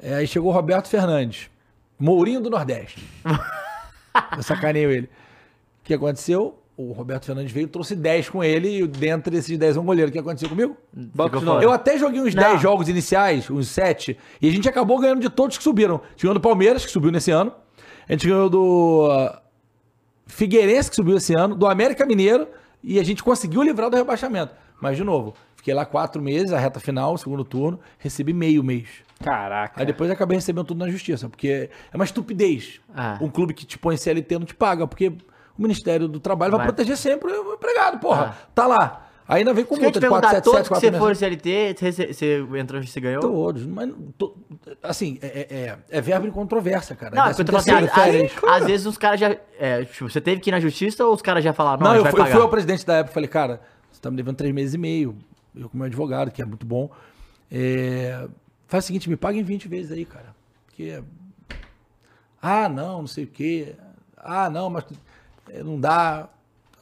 É, 0.00 0.14
aí 0.14 0.26
chegou 0.26 0.50
o 0.50 0.54
Roberto 0.54 0.88
Fernandes, 0.88 1.50
Mourinho 1.98 2.40
do 2.40 2.50
Nordeste. 2.50 3.02
Eu 4.36 4.42
sacaneio 4.42 4.90
ele. 4.90 5.06
O 5.06 5.84
que 5.84 5.94
aconteceu? 5.94 6.58
O 6.76 6.92
Roberto 6.92 7.26
Fernandes 7.26 7.52
veio, 7.52 7.68
trouxe 7.68 7.94
10 7.94 8.30
com 8.30 8.42
ele, 8.42 8.82
e 8.82 8.86
dentro 8.86 9.30
desses 9.30 9.56
10 9.56 9.76
é 9.76 9.80
um 9.80 9.84
goleiro. 9.84 10.10
O 10.10 10.12
que 10.12 10.18
aconteceu 10.18 10.48
comigo? 10.48 10.76
Eu 11.62 11.70
até 11.70 11.96
joguei 11.96 12.20
uns 12.20 12.34
Não. 12.34 12.42
10 12.42 12.60
jogos 12.60 12.88
iniciais, 12.88 13.48
uns 13.48 13.68
7, 13.68 14.18
e 14.42 14.48
a 14.48 14.50
gente 14.50 14.68
acabou 14.68 14.98
ganhando 14.98 15.20
de 15.20 15.30
todos 15.30 15.56
que 15.56 15.62
subiram. 15.62 15.96
A 15.96 16.10
gente 16.10 16.22
ganhou 16.22 16.34
do 16.34 16.40
Palmeiras, 16.40 16.84
que 16.84 16.90
subiu 16.90 17.12
nesse 17.12 17.30
ano. 17.30 17.52
A 18.08 18.12
gente 18.12 18.26
ganhou 18.26 18.50
do 18.50 19.08
ah, 19.10 19.40
Figueirense, 20.26 20.90
que 20.90 20.96
subiu 20.96 21.16
esse 21.16 21.32
ano, 21.34 21.54
do 21.54 21.66
América 21.66 22.04
Mineiro, 22.04 22.48
e 22.82 22.98
a 22.98 23.04
gente 23.04 23.22
conseguiu 23.22 23.62
livrar 23.62 23.88
do 23.88 23.96
rebaixamento. 23.96 24.52
Mas, 24.80 24.96
de 24.96 25.04
novo, 25.04 25.34
fiquei 25.54 25.72
lá 25.72 25.86
quatro 25.86 26.20
meses, 26.20 26.52
a 26.52 26.58
reta 26.58 26.80
final, 26.80 27.16
segundo 27.16 27.44
turno, 27.44 27.78
recebi 27.98 28.32
meio 28.32 28.64
mês. 28.64 28.88
Caraca. 29.24 29.80
Aí 29.80 29.86
depois 29.86 30.10
acabei 30.10 30.36
recebendo 30.36 30.66
tudo 30.66 30.78
na 30.84 30.90
justiça, 30.90 31.28
porque 31.28 31.70
é 31.92 31.96
uma 31.96 32.04
estupidez. 32.04 32.80
Ah. 32.94 33.18
Um 33.20 33.28
clube 33.28 33.54
que 33.54 33.64
te 33.64 33.78
põe 33.78 33.96
CLT 33.96 34.38
não 34.38 34.46
te 34.46 34.54
paga, 34.54 34.86
porque 34.86 35.08
o 35.08 35.62
Ministério 35.62 36.06
do 36.08 36.20
Trabalho 36.20 36.52
vai, 36.52 36.58
Vai. 36.58 36.66
proteger 36.68 36.96
sempre 36.96 37.32
o 37.32 37.54
empregado, 37.54 37.98
porra. 37.98 38.36
Ah. 38.38 38.46
Tá 38.54 38.66
lá. 38.66 39.00
Aí 39.26 39.38
ainda 39.38 39.54
vem 39.54 39.64
com 39.64 39.74
multa 39.76 39.92
de 39.92 40.00
perguntar, 40.00 40.28
477, 40.42 40.44
todos 40.44 40.68
que 40.68 40.74
você 40.74 40.90
477. 40.90 40.98
for 40.98 41.16
CLT, 41.16 42.12
você, 42.12 42.12
você 42.12 42.58
entrou, 42.60 42.82
você 42.82 43.00
ganhou? 43.00 43.22
Todos, 43.22 43.64
mas 43.64 43.90
to- 44.18 44.36
assim, 44.82 45.18
é, 45.22 45.26
é, 45.26 45.56
é, 45.56 45.78
é 45.88 46.00
verbo 46.02 46.26
em 46.26 46.30
controvérsia, 46.30 46.94
cara. 46.94 47.16
Não, 47.16 47.22
É 47.24 47.28
porque 47.28 47.40
eu 47.40 47.46
tô 47.46 47.52
falando 47.58 47.84
assim, 47.88 48.00
terceiro, 48.02 48.50
às, 48.50 48.66
vezes 48.66 48.84
os 48.86 48.98
caras 48.98 49.18
já. 49.18 49.34
é, 49.58 49.82
tipo, 49.86 50.10
você 50.10 50.20
teve 50.20 50.42
que 50.42 50.50
ir 50.50 50.52
na 50.52 50.60
justiça 50.60 51.06
ou 51.06 51.14
os 51.14 51.22
caras 51.22 51.42
já 51.42 51.54
falaram, 51.54 51.82
não, 51.82 51.90
Não, 51.92 51.96
eu 51.96 52.02
vai 52.02 52.12
fui, 52.12 52.20
eu 52.20 52.26
fui 52.26 52.40
ao 52.42 52.50
presidente 52.50 52.84
da 52.84 52.96
época 52.96 53.12
e 53.12 53.14
falei, 53.14 53.28
cara, 53.30 53.62
você 53.90 53.98
tá 53.98 54.10
me 54.10 54.16
devendo 54.18 54.36
três 54.36 54.52
meses 54.52 54.74
e 54.74 54.78
meio. 54.78 55.16
Eu 55.56 55.70
com 55.70 55.78
meu 55.78 55.86
advogado, 55.86 56.30
que 56.30 56.42
é 56.42 56.44
muito 56.44 56.66
bom. 56.66 56.90
É, 57.50 58.26
faz 58.74 58.84
o 58.84 58.86
seguinte, 58.88 59.08
me 59.08 59.16
paga 59.16 59.38
em 59.38 59.42
20 59.42 59.68
vezes 59.68 59.92
aí, 59.92 60.04
cara. 60.04 60.34
Porque. 60.66 61.02
Ah, 62.42 62.68
não, 62.68 63.00
não 63.00 63.06
sei 63.06 63.24
o 63.24 63.26
quê. 63.28 63.74
Ah, 64.16 64.50
não, 64.50 64.68
mas 64.70 64.84
é, 65.50 65.62
não 65.62 65.80
dá. 65.80 66.28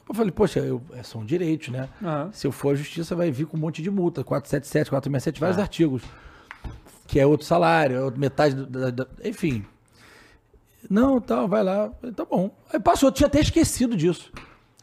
Eu 0.07 0.13
falei, 0.13 0.31
poxa, 0.31 0.59
eu, 0.59 0.81
é, 0.93 1.01
são 1.03 1.23
direitos, 1.25 1.69
né? 1.69 1.87
Aham. 2.01 2.29
Se 2.33 2.45
eu 2.45 2.51
for 2.51 2.73
à 2.73 2.75
justiça, 2.75 3.15
vai 3.15 3.31
vir 3.31 3.45
com 3.45 3.55
um 3.55 3.59
monte 3.59 3.81
de 3.81 3.89
multa. 3.89 4.23
477, 4.23 4.89
467, 4.89 5.39
vários 5.39 5.57
Ah. 5.57 5.61
artigos. 5.61 6.03
Que 7.07 7.19
é 7.19 7.25
outro 7.25 7.45
salário, 7.45 8.07
é 8.07 8.17
metade. 8.17 8.55
do- 8.55 8.65
da- 8.65 8.89
da- 8.91 9.07
enfim. 9.23 9.65
Não, 10.89 11.21
tá, 11.21 11.45
vai 11.45 11.63
lá. 11.63 11.89
Tá 12.15 12.25
bom. 12.25 12.53
Aí 12.73 12.79
passou, 12.79 13.07
eu 13.09 13.13
tinha 13.13 13.27
até 13.27 13.39
esquecido 13.39 13.95
disso. 13.95 14.31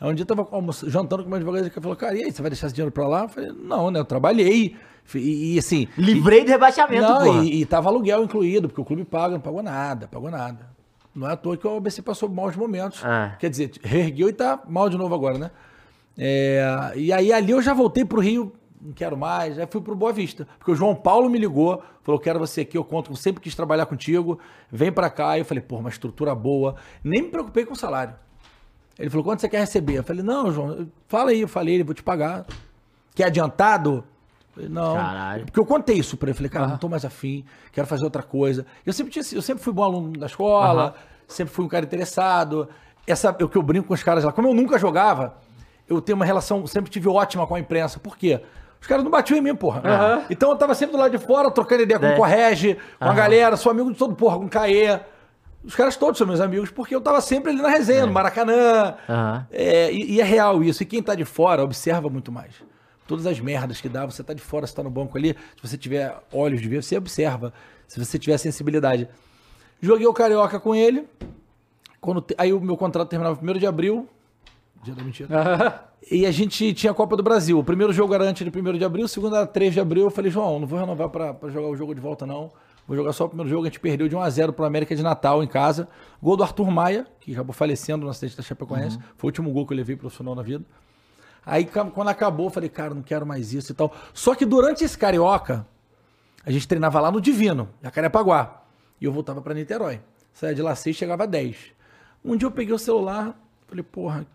Aí 0.01 0.11
um 0.11 0.15
dia 0.15 0.23
eu 0.23 0.27
tava 0.27 0.49
jantando 0.87 1.23
com 1.23 1.29
meu 1.29 1.37
advogado 1.37 1.67
e 1.67 1.71
falou, 1.71 1.95
cara, 1.95 2.17
e 2.17 2.25
aí, 2.25 2.33
você 2.33 2.41
vai 2.41 2.51
deixar 2.51 2.69
esse 2.69 2.75
dinheiro 2.75 2.91
pra 2.91 3.07
lá? 3.07 3.25
Eu 3.25 3.29
falei, 3.29 3.53
não, 3.53 3.91
né? 3.91 4.01
Eu 4.01 4.05
trabalhei. 4.05 4.75
E, 5.15 5.55
e, 5.55 5.59
assim. 5.59 5.87
Livrei 5.99 6.43
do 6.43 6.49
rebaixamento, 6.49 7.03
não, 7.03 7.45
e, 7.45 7.61
e 7.61 7.67
tava 7.67 7.91
aluguel 7.91 8.25
incluído, 8.25 8.69
porque 8.69 8.81
o 8.81 8.85
clube 8.85 9.05
paga, 9.05 9.35
não 9.35 9.41
pagou 9.41 9.63
nada, 9.63 10.09
pagou 10.09 10.31
nada. 10.31 10.71
Não 11.15 11.29
é 11.29 11.33
à 11.33 11.37
toa 11.37 11.57
que 11.57 11.67
o 11.67 11.77
ABC 11.77 12.01
passou 12.01 12.29
maus 12.29 12.57
momentos. 12.57 13.05
É. 13.05 13.37
Quer 13.39 13.51
dizer, 13.51 13.73
reergueu 13.83 14.29
e 14.29 14.33
tá 14.33 14.63
mal 14.67 14.89
de 14.89 14.97
novo 14.97 15.15
agora, 15.15 15.37
né? 15.37 15.51
É, 16.17 16.93
e 16.97 17.13
aí 17.13 17.33
ali 17.33 17.51
eu 17.51 17.61
já 17.61 17.75
voltei 17.75 18.05
pro 18.05 18.21
Rio, 18.21 18.53
não 18.81 18.93
quero 18.93 19.17
mais, 19.17 19.59
aí 19.59 19.67
fui 19.67 19.81
pro 19.81 19.95
Boa 19.95 20.13
Vista. 20.13 20.47
Porque 20.59 20.71
o 20.71 20.75
João 20.75 20.95
Paulo 20.95 21.29
me 21.29 21.39
ligou, 21.39 21.83
falou: 22.03 22.19
quero 22.19 22.39
você 22.39 22.63
aqui, 22.63 22.79
eu 22.79 22.85
conto, 22.85 23.11
eu 23.11 23.17
sempre 23.17 23.43
quis 23.43 23.55
trabalhar 23.55 23.87
contigo, 23.87 24.39
vem 24.71 24.91
pra 24.91 25.11
cá. 25.11 25.31
Aí 25.31 25.41
eu 25.41 25.45
falei, 25.45 25.63
pô, 25.63 25.77
uma 25.77 25.91
estrutura 25.91 26.35
boa. 26.35 26.77
Nem 27.05 27.23
me 27.23 27.29
preocupei 27.29 27.67
com 27.67 27.75
o 27.75 27.77
salário. 27.77 28.15
Ele 29.01 29.11
falou, 29.11 29.25
quanto 29.25 29.41
você 29.41 29.49
quer 29.49 29.61
receber? 29.61 29.95
Eu 29.99 30.05
falei, 30.05 30.23
não, 30.23 30.53
João, 30.53 30.87
fala 31.09 31.31
aí, 31.31 31.41
eu 31.41 31.49
falei, 31.49 31.75
ele 31.75 31.85
vou 31.85 31.95
te 31.95 32.03
pagar. 32.03 32.45
Quer 33.15 33.25
adiantado? 33.25 34.05
Falei, 34.55 34.69
não. 34.69 34.95
Caralho. 34.95 35.45
Porque 35.47 35.59
eu 35.59 35.65
contei 35.65 35.97
isso 35.97 36.17
pra 36.17 36.29
ele. 36.29 36.37
Falei, 36.37 36.51
cara, 36.51 36.67
não 36.69 36.77
tô 36.77 36.89
mais 36.89 37.05
afim, 37.05 37.45
quero 37.73 37.87
fazer 37.87 38.05
outra 38.05 38.23
coisa. 38.23 38.67
Eu 38.85 38.93
sempre, 38.93 39.11
tinha, 39.13 39.25
eu 39.33 39.41
sempre 39.43 39.65
fui 39.65 39.73
bom 39.73 39.83
aluno 39.85 40.13
da 40.19 40.27
escola, 40.27 40.95
sempre 41.27 41.53
fui 41.53 41.65
um 41.65 41.69
cara 41.69 41.85
interessado. 41.85 42.69
Essa, 43.07 43.31
o 43.31 43.49
que 43.49 43.57
eu 43.57 43.63
brinco 43.63 43.89
com 43.89 43.95
os 43.95 44.03
caras 44.03 44.23
lá, 44.23 44.33
como 44.33 44.49
eu 44.49 44.55
nunca 44.55 44.79
jogava, 44.79 45.35
eu 45.89 46.01
tenho 46.01 46.17
uma 46.17 46.25
relação, 46.25 46.67
sempre 46.67 46.91
tive 46.91 47.09
ótima 47.09 47.47
com 47.47 47.55
a 47.55 47.61
imprensa. 47.61 47.99
Por 47.99 48.17
quê? 48.19 48.41
Os 48.81 48.87
caras 48.87 49.03
não 49.03 49.11
batiam 49.11 49.37
em 49.39 49.41
mim, 49.41 49.55
porra. 49.55 49.83
Aham. 49.85 50.23
Então 50.31 50.51
eu 50.51 50.57
tava 50.57 50.75
sempre 50.75 50.95
do 50.97 50.99
lado 51.01 51.11
de 51.11 51.19
fora, 51.25 51.51
trocando 51.51 51.83
ideia 51.83 51.99
com 51.99 52.07
É. 52.07 52.15
o 52.15 52.17
Correge, 52.17 52.77
com 52.99 53.05
a 53.07 53.15
galera, 53.15 53.57
sou 53.57 53.73
amigo 53.73 53.91
de 53.93 53.99
todo 53.99 54.15
porra, 54.15 54.39
com 54.39 54.45
o 54.45 54.49
Caê. 54.49 55.01
Os 55.65 55.75
caras 55.75 55.97
todos 55.97 56.17
são 56.19 56.27
meus 56.27 56.41
amigos, 56.41 56.71
porque 56.71 56.95
eu 56.95 57.01
tava 57.01 57.21
sempre 57.21 57.51
ali 57.53 57.61
na 57.61 57.69
resenha, 57.69 58.07
no 58.07 58.13
Maracanã. 58.13 58.95
Aham. 59.09 59.47
É, 59.51 59.93
e, 59.93 60.13
e 60.15 60.21
é 60.21 60.25
real 60.25 60.63
isso. 60.65 60.83
E 60.83 60.87
quem 60.87 61.03
tá 61.03 61.15
de 61.15 61.25
fora 61.25 61.63
observa 61.63 62.09
muito 62.09 62.33
mais. 62.33 62.55
Todas 63.07 63.27
as 63.27 63.39
merdas 63.41 63.81
que 63.81 63.89
dá, 63.89 64.07
você 64.07 64.23
tá 64.23 64.33
de 64.33 64.41
fora, 64.41 64.67
você 64.67 64.75
tá 64.75 64.83
no 64.83 64.91
banco 64.91 65.19
ali. 65.19 65.37
Se 65.61 65.69
você 65.69 65.77
tiver 65.77 66.17
olhos 66.33 66.61
de 66.63 66.69
ver, 66.69 66.83
você 66.83 66.97
observa. 66.97 67.53
Se 67.87 68.03
você 68.03 68.19
tiver 68.19 68.39
sensibilidade. 68.39 69.09
Joguei 69.83 70.07
o 70.07 70.13
Carioca 70.15 70.59
com 70.61 70.75
ele. 70.75 71.07
Quando 72.01 72.21
te- 72.23 72.35
Aí 72.39 72.53
o 72.53 72.61
meu 72.61 72.77
contrato 72.77 73.09
terminava 73.09 73.39
1 73.43 73.59
de 73.59 73.67
abril. 73.67 74.09
Dia 74.83 74.95
da 74.95 75.03
mentira. 75.03 75.29
E 76.11 76.25
a 76.25 76.31
gente 76.31 76.73
tinha 76.73 76.93
a 76.93 76.95
Copa 76.95 77.15
do 77.17 77.23
Brasil. 77.23 77.59
O 77.59 77.65
primeiro 77.65 77.93
jogo 77.93 78.15
era 78.15 78.25
antes 78.25 78.51
de 78.51 78.59
1 78.59 78.79
de 78.79 78.85
abril, 78.85 79.05
o 79.05 79.09
segundo 79.09 79.37
era 79.37 79.47
3 79.47 79.75
de 79.75 79.81
abril. 79.81 80.05
Eu 80.05 80.11
falei, 80.11 80.31
João, 80.31 80.59
não 80.59 80.67
vou 80.67 80.79
renovar 80.79 81.11
pra 81.11 81.35
jogar 81.51 81.69
o 81.69 81.77
jogo 81.77 81.95
de 81.95 82.01
volta, 82.01 82.25
não. 82.27 82.51
Vou 82.87 82.97
jogar 82.97 83.13
só 83.13 83.25
o 83.25 83.29
primeiro 83.29 83.49
jogo. 83.49 83.63
A 83.63 83.67
gente 83.67 83.81
perdeu 83.81 84.09
de 84.09 84.17
1x0 84.17 84.53
pro 84.53 84.65
América 84.65 84.95
de 84.97 85.03
Natal 85.03 85.43
em 85.43 85.47
casa. 85.47 85.89
Gol 86.23 86.37
do 86.37 86.43
Arthur 86.43 86.71
Maia, 86.71 87.07
que 87.21 87.33
acabou 87.33 87.53
falecendo 87.53 88.05
no 88.05 88.11
acidente 88.11 88.37
da 88.37 88.43
Chapecoense. 88.43 88.99
Foi 89.17 89.29
o 89.29 89.31
último 89.31 89.51
gol 89.53 89.67
que 89.67 89.73
eu 89.73 89.77
levei 89.77 89.97
profissional 89.97 90.35
na 90.35 90.43
vida. 90.43 90.65
Aí 91.45 91.65
quando 91.65 92.09
acabou, 92.09 92.47
eu 92.47 92.51
falei, 92.51 92.69
cara, 92.69 92.95
não 92.95 93.03
quero 93.03 93.25
mais 93.25 93.55
isso 93.55 93.73
e 93.73 93.75
tal. 93.75 93.95
Só 94.13 94.35
que 94.35 94.45
durante 94.45 94.85
esse 94.85 94.99
carioca, 94.99 95.67
a 96.45 96.51
gente 96.51 96.67
treinava 96.67 97.01
lá 97.01 97.11
no 97.11 97.21
Divino, 97.21 97.69
Jacarepaguá. 97.83 98.63
E 99.01 99.05
eu 99.05 99.13
voltava 99.13 99.41
pra 99.41 99.55
Niterói. 99.55 100.01
Saía 100.33 100.55
de 100.55 100.63
lá 100.63 100.75
seis, 100.75 100.97
chegava 100.97 101.25
às 101.25 101.31
10. 101.31 101.57
Um 102.25 102.37
dia 102.37 102.47
eu 102.47 102.51
peguei 102.51 102.75
o 102.75 102.79
celular, 102.79 103.35
falei, 103.67 103.83
porra, 103.83 104.27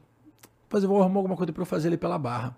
eu 0.72 0.88
vou 0.88 1.02
arrumar 1.02 1.20
alguma 1.20 1.36
coisa 1.36 1.54
pra 1.54 1.62
eu 1.62 1.66
fazer 1.66 1.90
ali 1.90 1.98
pela 1.98 2.18
barra. 2.18 2.56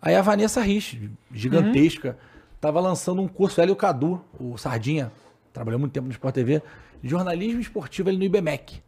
Aí 0.00 0.14
a 0.14 0.22
Vanessa 0.22 0.60
Rich, 0.60 1.10
gigantesca, 1.32 2.16
tava 2.60 2.80
lançando 2.80 3.20
um 3.20 3.26
curso, 3.26 3.60
ela 3.60 3.70
e 3.70 3.72
o 3.72 3.76
Cadu, 3.76 4.24
o 4.38 4.56
Sardinha, 4.56 5.10
trabalhou 5.58 5.80
muito 5.80 5.92
tempo 5.92 6.06
no 6.06 6.12
Sport 6.12 6.34
TV, 6.34 6.62
jornalismo 7.02 7.60
esportivo 7.60 8.08
ali 8.08 8.16
no 8.16 8.24
IBMEC. 8.24 8.80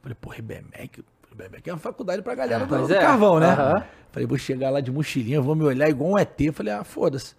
Falei, 0.00 0.16
porra, 0.20 0.38
IBMEC, 0.38 1.04
IBMEC 1.32 1.68
é 1.68 1.72
uma 1.72 1.78
faculdade 1.80 2.22
pra 2.22 2.34
galera 2.34 2.64
do, 2.64 2.68
pois 2.68 2.86
do 2.86 2.94
é. 2.94 3.00
carvão, 3.00 3.40
né? 3.40 3.48
Aham. 3.48 3.84
Falei, 4.12 4.26
vou 4.26 4.38
chegar 4.38 4.70
lá 4.70 4.80
de 4.80 4.90
mochilinha, 4.90 5.40
vou 5.40 5.54
me 5.54 5.64
olhar 5.64 5.88
igual 5.88 6.12
um 6.12 6.18
ET. 6.18 6.40
Falei, 6.52 6.72
ah, 6.72 6.84
foda-se. 6.84 7.34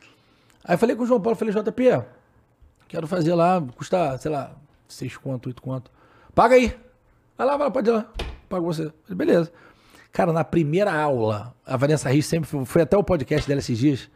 Aí 0.63 0.75
falei 0.75 0.95
com 0.95 1.03
o 1.03 1.05
João 1.05 1.21
Paulo, 1.21 1.37
falei, 1.37 1.53
JP, 1.53 2.03
quero 2.89 3.07
fazer 3.07 3.33
lá, 3.33 3.63
custa, 3.75 4.17
sei 4.17 4.29
lá, 4.29 4.51
seis 4.87 5.15
conto, 5.15 5.47
oito 5.47 5.61
conto. 5.61 5.89
Paga 6.35 6.55
aí. 6.55 6.77
Vai 7.37 7.47
lá, 7.47 7.55
vai 7.55 7.67
lá, 7.67 7.71
pode 7.71 7.89
ir 7.89 7.93
lá. 7.93 8.05
Pago 8.49 8.65
você. 8.65 8.91
Falei, 9.03 9.15
beleza. 9.15 9.51
Cara, 10.11 10.33
na 10.33 10.43
primeira 10.43 10.91
aula, 10.91 11.55
a 11.65 11.77
Vanessa 11.77 12.09
Rios 12.09 12.25
sempre 12.25 12.49
foi, 12.49 12.65
foi 12.65 12.81
até 12.81 12.97
o 12.97 13.03
podcast 13.03 13.47
dela 13.47 13.59
esses 13.59 13.77
dias. 13.77 14.09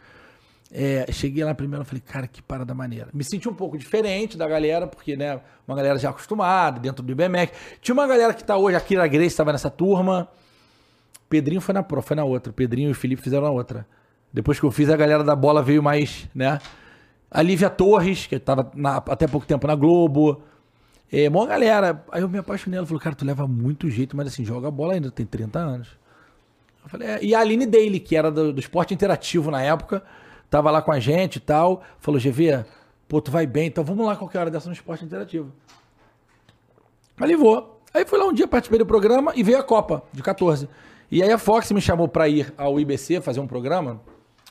É, 0.73 1.05
cheguei 1.11 1.43
lá 1.43 1.49
na 1.49 1.55
primeira 1.55 1.83
e 1.83 1.85
falei, 1.85 2.01
cara, 2.05 2.27
que 2.27 2.41
parada 2.41 2.73
maneira. 2.73 3.09
Me 3.13 3.23
senti 3.23 3.49
um 3.49 3.53
pouco 3.53 3.77
diferente 3.77 4.37
da 4.37 4.47
galera, 4.47 4.87
porque, 4.87 5.17
né, 5.17 5.41
uma 5.67 5.75
galera 5.75 5.99
já 5.99 6.09
acostumada, 6.09 6.79
dentro 6.79 7.03
do 7.03 7.11
IBMEC. 7.11 7.53
Tinha 7.81 7.93
uma 7.93 8.07
galera 8.07 8.33
que 8.33 8.43
tá 8.43 8.55
hoje, 8.55 8.77
a 8.77 8.79
Kira 8.79 9.05
Grace 9.07 9.27
estava 9.27 9.51
nessa 9.51 9.69
turma. 9.69 10.29
Pedrinho 11.29 11.59
foi 11.59 11.73
na 11.73 11.83
pro, 11.83 12.01
foi 12.01 12.15
na 12.15 12.23
outra. 12.23 12.53
Pedrinho 12.53 12.89
e 12.89 12.91
o 12.91 12.95
Felipe 12.95 13.21
fizeram 13.21 13.43
na 13.43 13.51
outra. 13.51 13.85
Depois 14.31 14.59
que 14.59 14.65
eu 14.65 14.71
fiz, 14.71 14.89
a 14.89 14.95
galera 14.95 15.23
da 15.23 15.35
bola 15.35 15.61
veio 15.61 15.83
mais, 15.83 16.29
né? 16.33 16.59
A 17.29 17.41
Lívia 17.41 17.69
Torres, 17.69 18.27
que 18.27 18.35
estava 18.35 18.71
até 19.07 19.27
pouco 19.27 19.45
tempo 19.45 19.67
na 19.67 19.75
Globo. 19.75 20.41
É, 21.11 21.29
mó 21.29 21.45
galera. 21.45 22.03
Aí 22.11 22.21
eu 22.21 22.29
me 22.29 22.37
apaixonei. 22.37 22.77
Ela 22.77 22.87
falou, 22.87 23.01
cara, 23.01 23.15
tu 23.15 23.25
leva 23.25 23.45
muito 23.45 23.89
jeito, 23.89 24.15
mas 24.15 24.27
assim, 24.27 24.45
joga 24.45 24.71
bola 24.71 24.93
ainda, 24.93 25.11
tem 25.11 25.25
30 25.25 25.59
anos. 25.59 25.87
Eu 26.83 26.89
falei, 26.89 27.07
é. 27.09 27.19
E 27.23 27.35
a 27.35 27.39
Aline 27.39 27.65
Daly, 27.65 27.99
que 27.99 28.15
era 28.15 28.31
do, 28.31 28.53
do 28.53 28.59
esporte 28.59 28.93
interativo 28.93 29.51
na 29.51 29.61
época, 29.61 30.01
tava 30.51 30.69
lá 30.69 30.81
com 30.81 30.91
a 30.91 30.99
gente 30.99 31.37
e 31.37 31.39
tal. 31.39 31.81
Falou, 31.97 32.19
GV, 32.19 32.63
pô, 33.07 33.19
tu 33.19 33.31
vai 33.31 33.47
bem, 33.47 33.67
então 33.67 33.83
vamos 33.83 34.05
lá 34.05 34.15
qualquer 34.15 34.39
hora 34.39 34.51
dessa 34.51 34.67
no 34.67 34.73
esporte 34.73 35.03
interativo. 35.03 35.51
Falei, 37.15 37.35
vou. 37.35 37.81
Aí 37.93 38.05
fui 38.05 38.19
lá 38.19 38.25
um 38.25 38.33
dia, 38.33 38.47
participei 38.47 38.77
do 38.77 38.85
programa 38.85 39.31
e 39.35 39.41
veio 39.41 39.57
a 39.57 39.63
Copa 39.63 40.03
de 40.13 40.21
14. 40.21 40.69
E 41.09 41.23
aí 41.23 41.31
a 41.31 41.37
Fox 41.37 41.71
me 41.71 41.81
chamou 41.81 42.07
pra 42.07 42.27
ir 42.27 42.53
ao 42.57 42.79
IBC 42.79 43.19
fazer 43.21 43.39
um 43.39 43.47
programa, 43.47 43.99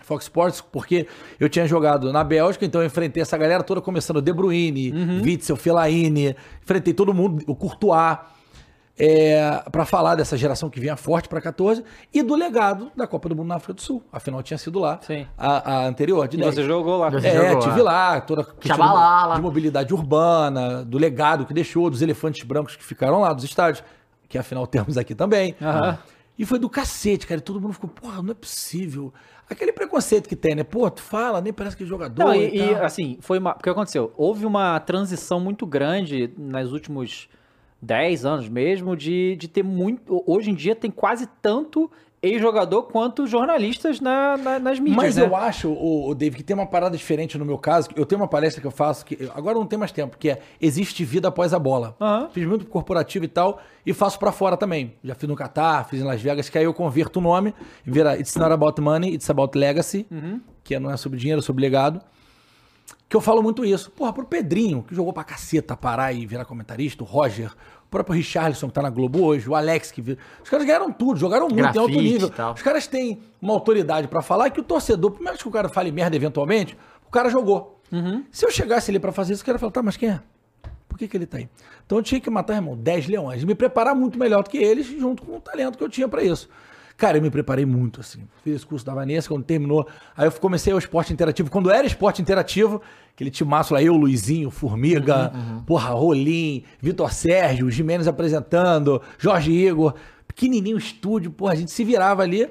Fox 0.02 0.24
Sports, 0.24 0.60
porque 0.60 1.06
eu 1.38 1.48
tinha 1.48 1.66
jogado 1.66 2.12
na 2.12 2.22
Bélgica, 2.22 2.64
então 2.66 2.82
eu 2.82 2.86
enfrentei 2.86 3.22
essa 3.22 3.38
galera 3.38 3.62
toda, 3.62 3.80
começando 3.80 4.20
De 4.20 4.32
Bruyne, 4.32 4.92
Witzel, 5.22 5.56
Fellaini, 5.56 6.36
enfrentei 6.62 6.92
todo 6.92 7.14
mundo, 7.14 7.42
o 7.46 7.54
Courtois, 7.54 8.18
é, 9.00 9.62
para 9.72 9.84
falar 9.86 10.14
dessa 10.14 10.36
geração 10.36 10.68
que 10.68 10.78
vinha 10.78 10.94
forte 10.96 11.28
pra 11.28 11.40
14 11.40 11.82
e 12.12 12.22
do 12.22 12.34
legado 12.34 12.92
da 12.94 13.06
Copa 13.06 13.28
do 13.30 13.34
Mundo 13.36 13.48
na 13.48 13.54
África 13.56 13.72
do 13.72 13.80
Sul. 13.80 14.02
Afinal, 14.12 14.42
tinha 14.42 14.58
sido 14.58 14.78
lá 14.78 15.00
a, 15.38 15.72
a 15.72 15.86
anterior, 15.86 16.28
de 16.28 16.36
E 16.36 16.40
10. 16.40 16.54
você 16.54 16.62
jogou 16.64 16.98
lá. 16.98 17.10
Você 17.10 17.26
É, 17.28 17.48
jogou, 17.48 17.62
tive 17.62 17.80
é. 17.80 17.82
lá, 17.82 18.20
toda 18.20 18.42
a 18.42 18.44
questão 18.44 19.34
de 19.36 19.40
mobilidade 19.40 19.94
urbana, 19.94 20.84
do 20.84 20.98
legado 20.98 21.46
que 21.46 21.54
deixou, 21.54 21.88
dos 21.88 22.02
elefantes 22.02 22.44
brancos 22.46 22.76
que 22.76 22.84
ficaram 22.84 23.20
lá, 23.20 23.32
dos 23.32 23.44
estádios, 23.44 23.82
que 24.28 24.36
afinal 24.36 24.66
temos 24.66 24.98
aqui 24.98 25.14
também. 25.14 25.54
Aham. 25.62 25.98
E 26.38 26.44
foi 26.46 26.58
do 26.58 26.70
cacete, 26.70 27.26
cara. 27.26 27.38
E 27.38 27.42
todo 27.42 27.60
mundo 27.60 27.74
ficou, 27.74 27.90
porra, 27.90 28.22
não 28.22 28.30
é 28.30 28.34
possível. 28.34 29.12
Aquele 29.48 29.72
preconceito 29.72 30.28
que 30.28 30.36
tem, 30.36 30.54
né? 30.54 30.62
Pô, 30.62 30.88
tu 30.90 31.02
fala, 31.02 31.40
nem 31.40 31.52
parece 31.52 31.76
que 31.76 31.82
é 31.82 31.86
jogador. 31.86 32.24
Não, 32.24 32.34
e, 32.34 32.48
e, 32.48 32.70
e, 32.70 32.74
assim, 32.76 33.18
foi 33.20 33.38
uma. 33.38 33.52
O 33.52 33.58
que 33.58 33.68
aconteceu? 33.68 34.12
Houve 34.16 34.46
uma 34.46 34.78
transição 34.80 35.38
muito 35.40 35.66
grande 35.66 36.32
nos 36.38 36.72
últimos 36.72 37.28
10 37.82 38.24
anos 38.24 38.48
mesmo, 38.48 38.96
de, 38.96 39.36
de 39.36 39.48
ter 39.48 39.62
muito. 39.62 40.22
Hoje 40.26 40.50
em 40.50 40.54
dia 40.54 40.74
tem 40.74 40.90
quase 40.90 41.26
tanto 41.40 41.90
ex-jogador 42.22 42.82
quanto 42.82 43.26
jornalistas 43.26 43.98
na, 43.98 44.36
na- 44.36 44.58
nas 44.58 44.78
mídias. 44.78 44.96
Mas 44.96 45.16
né? 45.16 45.24
eu 45.24 45.34
acho, 45.34 45.72
o, 45.72 46.14
David, 46.14 46.36
que 46.36 46.42
tem 46.42 46.54
uma 46.54 46.66
parada 46.66 46.94
diferente 46.94 47.38
no 47.38 47.46
meu 47.46 47.56
caso. 47.56 47.88
Eu 47.96 48.04
tenho 48.04 48.20
uma 48.20 48.28
palestra 48.28 48.60
que 48.60 48.66
eu 48.66 48.70
faço, 48.70 49.06
que 49.06 49.30
agora 49.34 49.56
não 49.58 49.64
tem 49.66 49.78
mais 49.78 49.90
tempo, 49.90 50.18
que 50.18 50.28
é 50.28 50.38
Existe 50.60 51.02
Vida 51.02 51.28
Após 51.28 51.54
a 51.54 51.58
Bola. 51.58 51.96
Aham. 51.98 52.28
Fiz 52.30 52.46
muito 52.46 52.66
corporativo 52.66 53.24
e 53.24 53.28
tal, 53.28 53.58
e 53.86 53.94
faço 53.94 54.18
pra 54.18 54.32
fora 54.32 54.54
também. 54.56 54.92
Já 55.02 55.14
fiz 55.14 55.26
no 55.26 55.34
Catar, 55.34 55.88
fiz 55.88 56.00
em 56.02 56.04
Las 56.04 56.20
Vegas, 56.20 56.50
que 56.50 56.58
aí 56.58 56.64
eu 56.64 56.74
converto 56.74 57.20
o 57.20 57.22
nome, 57.22 57.54
vira 57.84 58.18
It's 58.18 58.36
Not 58.36 58.52
About 58.52 58.78
Money, 58.82 59.14
It's 59.14 59.30
About 59.30 59.56
Legacy, 59.56 60.06
que 60.62 60.78
não 60.78 60.90
é 60.90 60.98
sobre 60.98 61.18
dinheiro, 61.18 61.38
é 61.38 61.42
sobre 61.42 61.62
legado. 61.62 62.02
Que 63.10 63.16
eu 63.16 63.20
falo 63.20 63.42
muito 63.42 63.64
isso. 63.64 63.90
Porra, 63.90 64.12
pro 64.12 64.24
Pedrinho, 64.24 64.82
que 64.84 64.94
jogou 64.94 65.12
pra 65.12 65.24
caceta 65.24 65.76
parar 65.76 66.12
e 66.12 66.24
virar 66.24 66.44
comentarista, 66.44 67.02
o 67.02 67.06
Roger, 67.06 67.50
o 67.84 67.88
próprio 67.90 68.14
Richarlison, 68.14 68.68
que 68.68 68.72
tá 68.72 68.80
na 68.80 68.88
Globo 68.88 69.22
hoje, 69.24 69.50
o 69.50 69.54
Alex, 69.56 69.90
que. 69.90 70.00
vir- 70.00 70.16
Os 70.42 70.48
caras 70.48 70.64
ganharam 70.64 70.92
tudo, 70.92 71.18
jogaram 71.18 71.48
muito 71.48 71.58
em 71.58 71.66
alto 71.66 71.80
Grafite 71.92 72.00
nível. 72.12 72.30
tal. 72.30 72.54
Os 72.54 72.62
caras 72.62 72.86
têm 72.86 73.20
uma 73.42 73.52
autoridade 73.52 74.06
pra 74.06 74.22
falar 74.22 74.48
que 74.50 74.60
o 74.60 74.62
torcedor, 74.62 75.10
por 75.10 75.20
mais 75.22 75.42
que 75.42 75.48
o 75.48 75.50
cara 75.50 75.68
fale 75.68 75.90
merda 75.90 76.14
eventualmente, 76.14 76.78
o 77.06 77.10
cara 77.10 77.28
jogou. 77.28 77.80
Se 78.30 78.46
eu 78.46 78.50
chegasse 78.52 78.90
ali 78.92 79.00
pra 79.00 79.10
fazer 79.10 79.32
isso, 79.32 79.42
o 79.42 79.46
cara 79.46 79.56
ia 79.56 79.58
falar, 79.58 79.72
tá, 79.72 79.82
mas 79.82 79.96
quem 79.96 80.10
é? 80.10 80.20
Por 80.88 80.96
que, 80.96 81.08
que 81.08 81.16
ele 81.16 81.26
tá 81.26 81.38
aí? 81.38 81.48
Então 81.84 81.98
eu 81.98 82.04
tinha 82.04 82.20
que 82.20 82.30
matar, 82.30 82.54
irmão, 82.54 82.76
10 82.76 83.08
leões. 83.08 83.42
Me 83.42 83.56
preparar 83.56 83.94
muito 83.96 84.16
melhor 84.16 84.44
do 84.44 84.50
que 84.50 84.58
eles, 84.58 84.86
junto 84.86 85.24
com 85.24 85.36
o 85.36 85.40
talento 85.40 85.76
que 85.76 85.82
eu 85.82 85.88
tinha 85.88 86.06
pra 86.06 86.22
isso. 86.22 86.48
Cara, 87.00 87.16
eu 87.16 87.22
me 87.22 87.30
preparei 87.30 87.64
muito, 87.64 87.98
assim. 87.98 88.28
Fiz 88.44 88.56
esse 88.56 88.66
curso 88.66 88.84
da 88.84 88.92
Vanessa, 88.92 89.26
quando 89.26 89.42
terminou. 89.42 89.88
Aí 90.14 90.26
eu 90.26 90.32
comecei 90.32 90.70
o 90.74 90.76
esporte 90.76 91.14
interativo. 91.14 91.50
Quando 91.50 91.70
era 91.70 91.86
esporte 91.86 92.20
interativo, 92.20 92.82
aquele 93.14 93.30
timaço 93.30 93.72
lá, 93.72 93.82
eu, 93.82 93.94
Luizinho, 93.96 94.50
Formiga, 94.50 95.32
porra, 95.66 95.94
Rolim, 95.94 96.62
Vitor 96.78 97.10
Sérgio, 97.10 97.70
Jimenez 97.70 98.06
apresentando, 98.06 99.00
Jorge 99.16 99.50
Igor, 99.50 99.94
pequenininho 100.28 100.76
estúdio, 100.76 101.30
porra, 101.30 101.54
a 101.54 101.56
gente 101.56 101.70
se 101.70 101.82
virava 101.82 102.22
ali. 102.22 102.46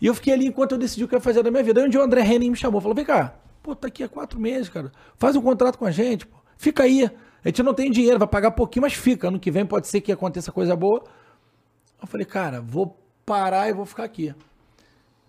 E 0.00 0.06
eu 0.06 0.14
fiquei 0.14 0.32
ali 0.32 0.46
enquanto 0.46 0.72
eu 0.72 0.78
decidi 0.78 1.02
o 1.02 1.08
que 1.08 1.16
eu 1.16 1.18
ia 1.18 1.20
fazer 1.20 1.42
da 1.42 1.50
minha 1.50 1.64
vida. 1.64 1.80
Aí 1.80 1.86
um 1.88 1.90
dia 1.90 2.00
o 2.00 2.04
André 2.04 2.22
Henning 2.24 2.50
me 2.50 2.56
chamou, 2.56 2.80
falou, 2.80 2.94
vem 2.94 3.04
cá, 3.04 3.34
pô, 3.64 3.74
tá 3.74 3.88
aqui 3.88 4.04
há 4.04 4.08
quatro 4.08 4.38
meses, 4.38 4.68
cara. 4.68 4.92
Faz 5.16 5.34
um 5.34 5.42
contrato 5.42 5.76
com 5.76 5.86
a 5.86 5.90
gente, 5.90 6.24
pô. 6.24 6.36
Fica 6.56 6.84
aí. 6.84 7.10
A 7.44 7.48
gente 7.48 7.60
não 7.64 7.74
tem 7.74 7.90
dinheiro, 7.90 8.16
vai 8.16 8.28
pagar 8.28 8.52
pouquinho, 8.52 8.82
mas 8.82 8.92
fica. 8.92 9.26
Ano 9.26 9.40
que 9.40 9.50
vem 9.50 9.66
pode 9.66 9.88
ser 9.88 10.00
que 10.00 10.12
aconteça 10.12 10.52
coisa 10.52 10.76
boa. 10.76 11.02
Eu 12.00 12.06
falei, 12.06 12.24
cara, 12.24 12.60
vou 12.60 13.01
parar 13.24 13.68
e 13.68 13.72
vou 13.72 13.86
ficar 13.86 14.04
aqui. 14.04 14.34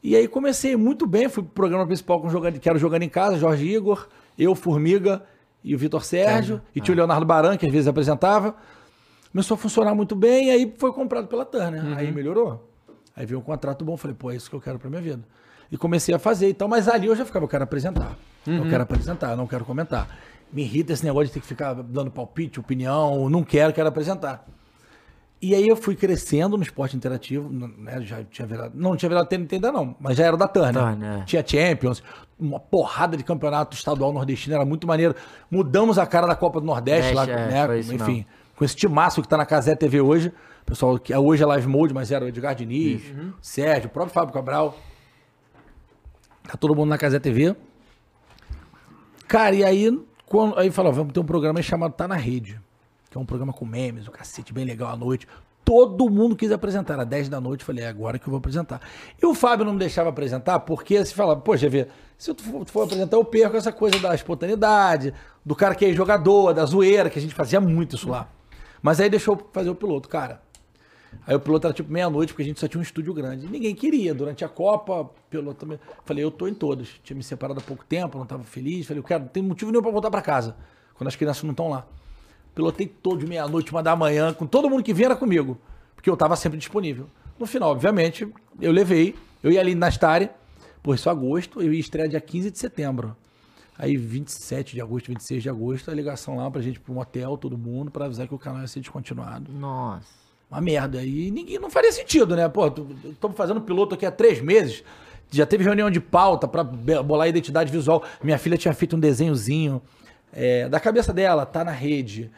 E 0.01 0.15
aí 0.15 0.27
comecei 0.27 0.75
muito 0.75 1.07
bem, 1.07 1.29
fui 1.29 1.43
pro 1.43 1.53
programa 1.53 1.85
principal 1.85 2.19
com 2.19 2.29
jogando, 2.29 2.59
que 2.59 2.67
era 2.67 2.77
o 2.77 2.79
jogando 2.79 3.03
em 3.03 3.09
casa, 3.09 3.37
Jorge 3.37 3.65
Igor, 3.65 4.07
eu, 4.37 4.53
Formiga 4.53 5.23
e 5.63 5.73
o 5.73 5.77
Vitor 5.77 6.03
Sérgio, 6.03 6.61
e 6.75 6.81
tinha 6.81 6.93
o 6.93 6.97
Leonardo 6.97 7.25
Baran, 7.25 7.55
que 7.55 7.65
às 7.65 7.71
vezes 7.71 7.87
apresentava. 7.87 8.55
Começou 9.31 9.55
a 9.55 9.57
funcionar 9.57 9.95
muito 9.95 10.15
bem, 10.15 10.47
e 10.47 10.51
aí 10.51 10.73
foi 10.77 10.91
comprado 10.91 11.27
pela 11.27 11.45
Turner. 11.45 11.97
Aí 11.97 12.11
melhorou. 12.11 12.69
Aí 13.15 13.25
veio 13.25 13.39
um 13.39 13.43
contrato 13.43 13.85
bom, 13.85 13.95
falei, 13.95 14.15
pô, 14.15 14.29
é 14.29 14.35
isso 14.35 14.49
que 14.49 14.55
eu 14.55 14.61
quero 14.61 14.77
pra 14.77 14.89
minha 14.89 15.01
vida. 15.01 15.23
E 15.71 15.77
comecei 15.77 16.13
a 16.13 16.19
fazer 16.19 16.49
e 16.49 16.53
tal, 16.53 16.67
mas 16.67 16.87
ali 16.87 17.07
eu 17.07 17.15
já 17.15 17.25
ficava, 17.25 17.45
eu 17.45 17.49
quero 17.49 17.63
apresentar. 17.63 18.17
Eu 18.45 18.69
quero 18.69 18.83
apresentar, 18.83 19.31
eu 19.31 19.37
não 19.37 19.47
quero 19.47 19.63
comentar. 19.63 20.07
Me 20.51 20.63
irrita 20.63 20.91
esse 20.93 21.05
negócio 21.05 21.27
de 21.27 21.33
ter 21.33 21.39
que 21.39 21.47
ficar 21.47 21.73
dando 21.73 22.11
palpite, 22.11 22.59
opinião, 22.59 23.29
não 23.29 23.43
quero, 23.43 23.71
quero 23.73 23.87
apresentar. 23.87 24.45
E 25.43 25.53
aí 25.53 25.67
eu 25.67 25.75
fui 25.75 25.93
crescendo 25.93 26.55
no 26.55 26.63
esporte 26.63 26.95
interativo, 26.95 27.49
né, 27.51 27.99
já 27.99 28.23
tinha 28.23 28.47
virado, 28.47 28.71
não 28.73 28.95
tinha 28.95 29.09
virado 29.09 29.27
TNT 29.27 29.55
ainda 29.55 29.73
não, 29.73 29.93
mas 29.99 30.15
já 30.15 30.25
era 30.25 30.37
da 30.37 30.47
Turner. 30.47 30.81
Turner, 30.81 31.19
é. 31.19 31.23
Tinha 31.25 31.45
Champions, 31.45 32.01
uma 32.39 32.61
porrada 32.61 33.17
de 33.17 33.25
campeonato 33.25 33.75
estadual 33.75 34.13
nordestino, 34.13 34.55
era 34.55 34.63
muito 34.63 34.87
maneiro. 34.87 35.13
Mudamos 35.51 35.99
a 35.99 36.05
cara 36.05 36.25
da 36.25 36.33
Copa 36.33 36.61
do 36.61 36.65
Nordeste 36.65 37.13
lá, 37.13 37.25
é, 37.25 37.67
né, 37.67 37.79
enfim, 37.79 37.95
mesmo. 37.97 38.25
com 38.55 38.63
esse 38.63 38.73
timaço 38.73 39.21
que 39.21 39.27
tá 39.27 39.35
na 39.35 39.45
Casé 39.45 39.75
TV 39.75 39.99
hoje, 39.99 40.31
pessoal 40.65 40.97
que 40.97 41.13
hoje 41.13 41.43
é 41.43 41.45
Live 41.45 41.67
Mode, 41.67 41.93
mas 41.93 42.09
era 42.09 42.23
o 42.23 42.27
Edgar 42.29 42.55
Diniz, 42.55 43.01
Sérgio, 43.41 43.89
o 43.89 43.91
próprio 43.91 44.13
Fábio 44.13 44.33
Cabral. 44.33 44.77
Tá 46.43 46.55
todo 46.57 46.73
mundo 46.73 46.87
na 46.87 46.97
Casé 46.97 47.19
TV. 47.19 47.53
Cara, 49.27 49.53
e 49.53 49.61
aí, 49.65 49.99
quando, 50.25 50.57
aí 50.57 50.71
falou, 50.71 50.93
vamos 50.93 51.11
ter 51.11 51.19
um 51.19 51.25
programa 51.25 51.61
chamado 51.61 51.91
Tá 51.91 52.07
na 52.07 52.15
Rede. 52.15 52.62
Que 53.13 53.17
é 53.17 53.21
um 53.21 53.25
programa 53.25 53.53
com 53.53 53.63
memes, 53.63 54.07
o 54.07 54.11
cacete, 54.11 54.51
bem 54.51 54.65
legal 54.65 54.91
à 54.91 54.97
noite. 54.97 55.27
Todo 55.63 56.09
mundo 56.09 56.35
quis 56.35 56.51
apresentar. 56.51 56.95
Era 56.95 57.05
10 57.05 57.29
da 57.29 57.39
noite, 57.39 57.61
eu 57.61 57.65
falei, 57.67 57.85
é 57.85 57.87
agora 57.87 58.17
que 58.17 58.27
eu 58.27 58.31
vou 58.31 58.39
apresentar. 58.39 58.81
E 59.21 59.25
o 59.25 59.35
Fábio 59.35 59.63
não 59.63 59.73
me 59.73 59.79
deixava 59.79 60.09
apresentar, 60.09 60.59
porque 60.61 61.05
se 61.05 61.13
falava, 61.13 61.39
pô, 61.39 61.53
GV, 61.53 61.87
se 62.17 62.33
tu 62.33 62.43
for, 62.43 62.65
tu 62.65 62.71
for 62.71 62.81
apresentar, 62.81 63.15
eu 63.15 63.23
perco 63.23 63.55
essa 63.55 63.71
coisa 63.71 63.99
da 63.99 64.15
espontaneidade, 64.15 65.13
do 65.45 65.55
cara 65.55 65.75
que 65.75 65.85
é 65.85 65.93
jogador, 65.93 66.53
da 66.53 66.65
zoeira, 66.65 67.07
que 67.07 67.19
a 67.19 67.21
gente 67.21 67.35
fazia 67.35 67.61
muito 67.61 67.95
isso 67.95 68.09
lá. 68.09 68.27
Mas 68.81 68.99
aí 68.99 69.11
deixou 69.11 69.47
fazer 69.53 69.69
o 69.69 69.75
piloto, 69.75 70.09
cara. 70.09 70.41
Aí 71.27 71.35
o 71.35 71.39
piloto 71.39 71.67
era 71.67 71.73
tipo 71.73 71.93
meia-noite, 71.93 72.33
porque 72.33 72.41
a 72.41 72.45
gente 72.47 72.59
só 72.59 72.67
tinha 72.67 72.79
um 72.79 72.83
estúdio 72.83 73.13
grande. 73.13 73.45
E 73.45 73.49
ninguém 73.49 73.75
queria. 73.75 74.15
Durante 74.15 74.43
a 74.43 74.49
Copa, 74.49 75.01
o 75.01 75.09
piloto 75.29 75.59
também. 75.59 75.79
Falei, 76.03 76.23
eu 76.23 76.31
tô 76.31 76.47
em 76.47 76.53
todos. 76.55 76.99
Tinha 77.03 77.15
me 77.15 77.21
separado 77.21 77.59
há 77.59 77.63
pouco 77.63 77.85
tempo, 77.85 78.17
não 78.17 78.25
tava 78.25 78.43
feliz. 78.43 78.87
Falei, 78.87 78.99
eu 78.99 79.03
quero, 79.03 79.21
não 79.21 79.29
tem 79.29 79.43
motivo 79.43 79.69
nenhum 79.69 79.83
pra 79.83 79.91
voltar 79.91 80.09
pra 80.09 80.21
casa. 80.21 80.55
Quando 80.95 81.09
as 81.09 81.15
crianças 81.15 81.43
não 81.43 81.51
estão 81.51 81.69
lá. 81.69 81.85
Pilotei 82.55 82.87
todo 82.87 83.19
de 83.19 83.25
meia-noite, 83.27 83.71
uma 83.71 83.81
da 83.81 83.95
manhã, 83.95 84.33
com 84.33 84.45
todo 84.45 84.69
mundo 84.69 84.83
que 84.83 84.93
vinha 84.93 85.07
era 85.07 85.15
comigo. 85.15 85.57
Porque 85.95 86.09
eu 86.09 86.15
tava 86.17 86.35
sempre 86.35 86.57
disponível. 86.57 87.07
No 87.39 87.45
final, 87.45 87.71
obviamente, 87.71 88.27
eu 88.61 88.71
levei. 88.71 89.15
Eu 89.41 89.51
ia 89.51 89.59
ali 89.59 89.73
na 89.75 89.89
Stare. 89.89 90.29
Pô, 90.81 90.93
isso 90.93 91.07
é 91.09 91.11
agosto, 91.11 91.61
eu 91.61 91.73
ia 91.73 91.79
estrear 91.79 92.07
dia 92.07 92.19
15 92.21 92.51
de 92.51 92.59
setembro. 92.59 93.15
Aí, 93.77 93.97
27 93.97 94.75
de 94.75 94.81
agosto, 94.81 95.07
26 95.07 95.41
de 95.41 95.49
agosto, 95.49 95.89
a 95.89 95.93
ligação 95.93 96.35
lá 96.37 96.51
pra 96.51 96.61
gente 96.61 96.75
ir 96.75 96.79
pra 96.79 96.93
um 96.93 96.99
hotel, 96.99 97.37
todo 97.37 97.57
mundo, 97.57 97.89
pra 97.89 98.05
avisar 98.05 98.27
que 98.27 98.35
o 98.35 98.37
canal 98.37 98.61
ia 98.61 98.67
ser 98.67 98.81
descontinuado. 98.81 99.51
Nossa. 99.51 100.05
Uma 100.51 100.61
merda. 100.61 101.03
E 101.03 101.31
ninguém 101.31 101.57
não 101.57 101.71
faria 101.71 101.91
sentido, 101.91 102.35
né? 102.35 102.47
Pô, 102.47 102.67
estamos 103.05 103.35
fazendo 103.35 103.61
piloto 103.61 103.95
aqui 103.95 104.05
há 104.05 104.11
três 104.11 104.39
meses. 104.41 104.83
Já 105.31 105.45
teve 105.47 105.63
reunião 105.63 105.89
de 105.89 105.99
pauta 105.99 106.45
be- 106.45 107.01
bolar 107.01 107.25
a 107.25 107.29
identidade 107.29 107.71
visual. 107.71 108.03
Minha 108.23 108.37
filha 108.37 108.55
tinha 108.57 108.73
feito 108.73 108.95
um 108.95 108.99
desenhozinho 108.99 109.81
é, 110.33 110.67
da 110.67 110.79
cabeça 110.79 111.13
dela, 111.13 111.45
tá 111.45 111.63
na 111.63 111.71
rede. 111.71 112.29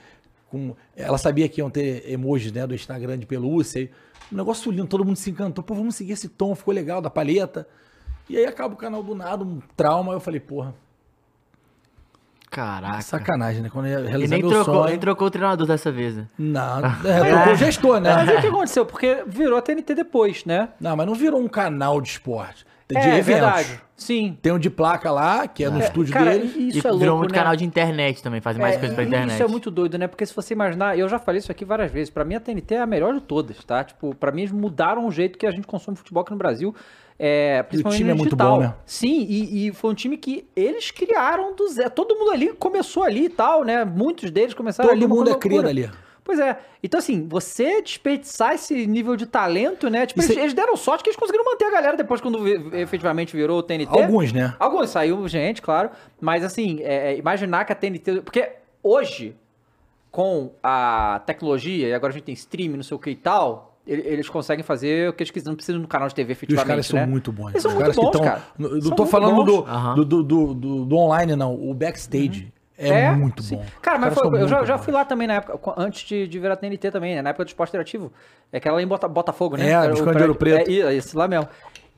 Com, 0.49 0.75
ela 0.95 1.17
sabia 1.17 1.49
que 1.49 1.59
iam 1.61 1.69
ter 1.69 2.09
emojis 2.09 2.51
né, 2.51 2.67
do 2.67 2.75
Instagram 2.75 3.17
de 3.17 3.25
pelúcia. 3.25 3.79
E, 3.79 3.89
um 4.31 4.37
negócio 4.37 4.71
lindo, 4.71 4.87
todo 4.87 5.03
mundo 5.05 5.15
se 5.17 5.29
encantou. 5.29 5.63
Pô, 5.63 5.73
vamos 5.73 5.95
seguir 5.95 6.13
esse 6.13 6.29
tom, 6.29 6.53
ficou 6.55 6.73
legal, 6.73 7.01
da 7.01 7.09
palheta. 7.09 7.67
E 8.29 8.37
aí 8.37 8.45
acaba 8.45 8.73
o 8.73 8.77
canal 8.77 9.01
do 9.03 9.13
nada, 9.15 9.43
um 9.43 9.59
trauma. 9.75 10.13
Eu 10.13 10.19
falei, 10.19 10.39
porra, 10.39 10.73
Caraca. 12.49 13.01
sacanagem, 13.01 13.61
né? 13.61 13.69
Quando 13.69 13.87
eu 13.87 14.21
E 14.21 14.27
nem 14.27 14.39
meu 14.41 14.49
trocou, 14.49 14.75
sonho. 14.75 14.85
nem 14.89 14.97
trocou 14.97 15.27
o 15.27 15.31
treinador 15.31 15.67
dessa 15.67 15.91
vez, 15.91 16.15
né? 16.15 16.27
Não, 16.37 16.79
é, 17.05 17.29
trocou 17.31 17.53
o 17.53 17.55
gestor, 17.55 17.99
né? 17.99 18.15
Mas 18.15 18.37
o 18.37 18.41
que 18.41 18.47
aconteceu? 18.47 18.85
Porque 18.85 19.23
virou 19.27 19.57
a 19.57 19.61
TNT 19.61 19.93
depois, 19.93 20.45
né? 20.45 20.69
Não, 20.79 20.95
mas 20.95 21.05
não 21.05 21.13
virou 21.15 21.41
um 21.41 21.47
canal 21.49 21.99
de 21.99 22.09
esporte. 22.09 22.65
De 22.89 22.97
é, 22.97 23.17
eventos. 23.17 23.25
verdade. 23.25 23.81
Sim. 23.97 24.37
Tem 24.41 24.51
um 24.51 24.59
de 24.59 24.69
placa 24.69 25.09
lá, 25.09 25.47
que 25.47 25.63
é 25.63 25.69
no 25.69 25.79
estúdio 25.79 26.13
Cara, 26.13 26.31
dele. 26.31 26.51
e 26.55 26.67
isso 26.69 26.77
e 26.77 26.81
é 26.81 26.83
louco, 26.83 26.99
virou 26.99 27.17
muito 27.17 27.31
né? 27.31 27.37
canal 27.39 27.55
de 27.55 27.63
internet 27.65 28.21
também, 28.21 28.41
faz 28.41 28.57
mais 28.57 28.75
É, 28.75 28.79
coisa 28.79 28.93
pra 28.93 29.03
internet. 29.05 29.33
Isso 29.33 29.43
é 29.43 29.47
muito 29.47 29.71
doido, 29.71 29.97
né? 29.97 30.05
Porque 30.07 30.25
se 30.25 30.35
você 30.35 30.53
imaginar, 30.53 30.97
eu 30.99 31.07
já 31.09 31.17
falei 31.17 31.39
isso 31.39 31.51
aqui 31.51 31.63
várias 31.65 31.91
vezes, 31.91 32.09
pra 32.09 32.23
mim 32.25 32.35
a 32.35 32.39
TNT 32.39 32.75
é 32.75 32.81
a 32.81 32.85
melhor 32.85 33.13
de 33.13 33.21
todas, 33.21 33.63
tá? 33.63 33.83
Tipo, 33.83 34.13
pra 34.13 34.31
mim 34.31 34.41
eles 34.41 34.51
mudaram 34.51 35.07
o 35.07 35.11
jeito 35.11 35.39
que 35.39 35.47
a 35.47 35.51
gente 35.51 35.65
consome 35.65 35.97
futebol 35.97 36.21
aqui 36.21 36.31
no 36.31 36.37
Brasil. 36.37 36.75
É, 37.17 37.63
principalmente 37.63 37.97
time 37.99 38.09
no 38.09 38.15
é 38.15 38.17
muito 38.17 38.35
bom, 38.35 38.59
né? 38.59 38.73
Sim, 38.85 39.25
e, 39.27 39.67
e 39.67 39.73
foi 39.73 39.89
um 39.91 39.93
time 39.93 40.17
que 40.17 40.45
eles 40.55 40.91
criaram 40.91 41.55
do 41.55 41.67
zero. 41.69 41.89
Todo 41.89 42.13
mundo 42.15 42.31
ali 42.31 42.51
começou 42.53 43.03
ali 43.03 43.25
e 43.25 43.29
tal, 43.29 43.63
né? 43.63 43.85
Muitos 43.85 44.29
deles 44.29 44.53
começaram 44.53 44.91
ali. 44.91 44.99
Todo 44.99 45.09
mundo 45.09 45.29
é 45.29 45.31
loucura. 45.31 45.39
cria 45.39 45.61
dali. 45.63 45.89
Pois 46.25 46.39
é. 46.39 46.57
Então, 46.83 46.97
assim, 46.97 47.27
você 47.27 47.83
desperdiçar 47.83 48.55
esse 48.55 48.87
nível 48.87 49.15
de 49.15 49.27
talento, 49.27 49.89
né? 49.91 50.07
Tipo, 50.07 50.21
eles, 50.21 50.33
cê- 50.33 50.39
eles 50.41 50.53
deram 50.55 50.75
sorte 50.75 51.03
que 51.03 51.09
eles 51.11 51.17
conseguiram 51.19 51.45
manter 51.45 51.65
a 51.65 51.71
galera 51.71 51.95
depois 51.95 52.19
quando 52.19 52.45
efetivamente 52.75 53.35
virou 53.35 53.59
o 53.59 53.63
TNT. 53.63 54.01
Alguns, 54.01 54.33
né? 54.33 54.55
Alguns 54.59 54.89
saiu 54.89 55.27
gente, 55.27 55.61
claro. 55.61 55.91
Mas 56.19 56.43
assim, 56.43 56.79
é, 56.81 57.13
é, 57.13 57.17
imaginar 57.17 57.63
que 57.63 57.71
a 57.71 57.75
TNT. 57.75 58.21
Porque 58.21 58.53
hoje, 58.81 59.35
com 60.11 60.51
a 60.63 61.21
tecnologia, 61.27 61.89
e 61.89 61.93
agora 61.93 62.11
a 62.11 62.13
gente 62.15 62.23
tem 62.23 62.33
streaming, 62.33 62.77
não 62.77 62.83
sei 62.83 62.95
o 62.95 62.99
que 62.99 63.11
e 63.11 63.15
tal, 63.15 63.77
ele- 63.85 64.01
eles 64.07 64.27
conseguem 64.27 64.63
fazer 64.63 65.09
o 65.09 65.13
que 65.13 65.21
eles 65.21 65.29
quiserem, 65.29 65.51
não 65.51 65.55
precisam 65.55 65.79
no 65.79 65.87
canal 65.87 66.07
de 66.07 66.15
TV 66.15 66.31
E 66.31 66.33
os 66.33 66.37
efetivamente. 66.37 66.67
caras 66.69 66.85
são 66.87 66.99
né? 66.99 67.05
muito 67.05 67.31
bons. 67.31 67.49
Eles 67.51 67.61
são 67.61 67.69
os 67.69 67.75
muito 67.77 67.83
caras 67.83 67.95
bons, 67.95 68.11
que 68.11 68.23
cara. 68.23 68.41
estão. 68.57 68.69
Não 68.71 68.81
São 68.81 68.95
tô 68.95 69.05
falando 69.05 69.43
do, 69.43 69.61
do, 69.61 70.05
do, 70.05 70.23
do, 70.23 70.53
do- 70.55 70.85
do 70.85 70.95
online, 70.97 71.35
não. 71.35 71.53
O 71.53 71.71
backstage 71.73 72.51
é, 72.77 73.11
muito 73.11 73.41
sim. 73.41 73.55
bom. 73.57 73.65
Cara, 73.81 73.97
mas 73.97 74.13
foi- 74.13 74.41
eu 74.41 74.47
já, 74.47 74.65
já 74.65 74.77
fui 74.77 74.93
lá 74.93 75.05
também 75.05 75.27
na 75.27 75.35
época, 75.35 75.73
antes 75.77 76.05
de, 76.07 76.27
de 76.27 76.39
virar 76.39 76.55
TNT 76.57 76.91
também, 76.91 77.15
né? 77.15 77.21
Na 77.21 77.29
época 77.29 77.45
do 77.45 77.47
esporte 77.47 77.69
interativo. 77.69 78.11
É 78.51 78.57
aquela 78.57 78.75
lá 78.75 78.81
em 78.81 78.87
Bota, 78.87 79.07
Botafogo, 79.07 79.55
né? 79.57 79.67
É, 79.67 79.71
Era 79.71 79.91
o 79.91 79.95
Visconde 79.95 80.17
de 80.17 80.23
Ouro 80.23 80.35
Preto. 80.35 80.69
É, 80.69 80.73
é, 80.73 80.93
esse 80.95 81.15
lá 81.15 81.27
mesmo. 81.27 81.47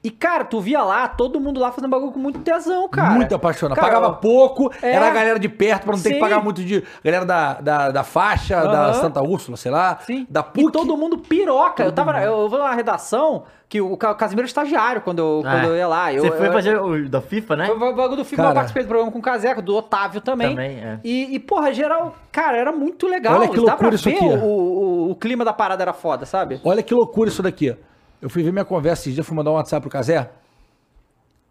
E, 0.03 0.12
cara, 0.12 0.45
tu 0.45 0.62
via 0.62 0.81
lá, 0.83 1.07
todo 1.07 1.39
mundo 1.39 1.60
lá 1.60 1.71
fazendo 1.71 1.89
bagulho 1.89 2.12
com 2.13 2.19
muito 2.19 2.39
tesão, 2.39 2.88
cara. 2.88 3.10
Muito 3.10 3.33
apaixonado. 3.36 3.75
Cara, 3.75 3.88
Pagava 3.95 4.13
pouco, 4.13 4.71
é. 4.81 4.91
era 4.93 5.07
a 5.07 5.12
galera 5.12 5.39
de 5.39 5.49
perto, 5.49 5.83
pra 5.83 5.95
não 5.95 6.01
ter 6.01 6.10
Sim. 6.10 6.15
que 6.15 6.21
pagar 6.21 6.41
muito 6.41 6.63
de. 6.63 6.83
Galera 7.03 7.25
da, 7.25 7.53
da, 7.55 7.91
da 7.91 8.03
faixa, 8.03 8.62
da 8.62 8.86
Aham. 8.86 8.93
Santa 8.93 9.21
Úrsula, 9.21 9.57
sei 9.57 9.71
lá. 9.71 9.97
Sim. 10.05 10.25
Da 10.29 10.43
PUC. 10.43 10.69
E 10.69 10.71
todo 10.71 10.95
mundo 10.95 11.17
piroca. 11.17 11.83
eu 11.83 11.91
tava, 11.91 12.21
eu 12.21 12.47
vou 12.47 12.60
na 12.60 12.71
redação, 12.73 13.43
que 13.67 13.81
o, 13.81 13.97
Ca- 13.97 14.12
o 14.12 14.15
Casimiro 14.15 14.45
é 14.45 14.47
estagiário 14.47 15.01
quando 15.01 15.19
eu, 15.19 15.41
quando 15.43 15.65
eu 15.65 15.75
ia 15.75 15.88
lá. 15.88 16.13
Eu, 16.13 16.21
Você 16.23 16.31
foi 16.31 16.47
eu- 16.47 16.53
fazer 16.53 16.79
o 16.79 17.10
da 17.10 17.19
FIFA, 17.19 17.55
né? 17.57 17.65
Foi 17.65 17.75
o 17.75 17.79
bagulho 17.95 18.15
do 18.17 18.21
eu 18.31 18.38
Cara. 18.38 18.53
participei 18.53 18.83
do 18.83 18.88
programa 18.88 19.12
com 19.12 19.19
o 19.19 19.21
Caseco, 19.21 19.62
do 19.62 19.75
Otávio 19.75 20.21
também. 20.21 20.51
Também, 20.51 20.77
é. 20.77 20.99
E, 21.03 21.36
e, 21.36 21.39
porra, 21.39 21.73
geral, 21.73 22.15
cara, 22.31 22.55
era 22.55 22.71
muito 22.71 23.07
legal. 23.07 23.39
Olha 23.39 23.49
que 23.49 23.55
Dá 23.57 23.75
pra 23.75 23.89
loucura 23.89 23.95
isso 23.95 24.10
ver 24.10 24.15
aqui, 24.15 24.25
O, 24.25 24.47
o, 24.47 25.12
o 25.12 25.15
clima 25.15 25.43
da 25.43 25.51
parada 25.51 25.83
era 25.83 25.91
foda, 25.91 26.25
sabe? 26.25 26.62
Olha 26.63 26.81
que 26.83 26.93
loucura 26.93 27.29
isso 27.29 27.41
daqui. 27.43 27.71
ó. 27.71 27.96
Eu 28.21 28.30
fui 28.30 28.43
ver 28.43 28.51
minha 28.51 28.65
conversa 28.65 29.03
esses 29.03 29.13
dias, 29.13 29.25
fui 29.25 29.36
mandar 29.36 29.51
um 29.51 29.56
WhatsApp 29.56 29.82
pro 29.82 29.89
Casé. 29.89 30.30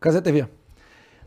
Casé 0.01 0.21
TV. 0.21 0.47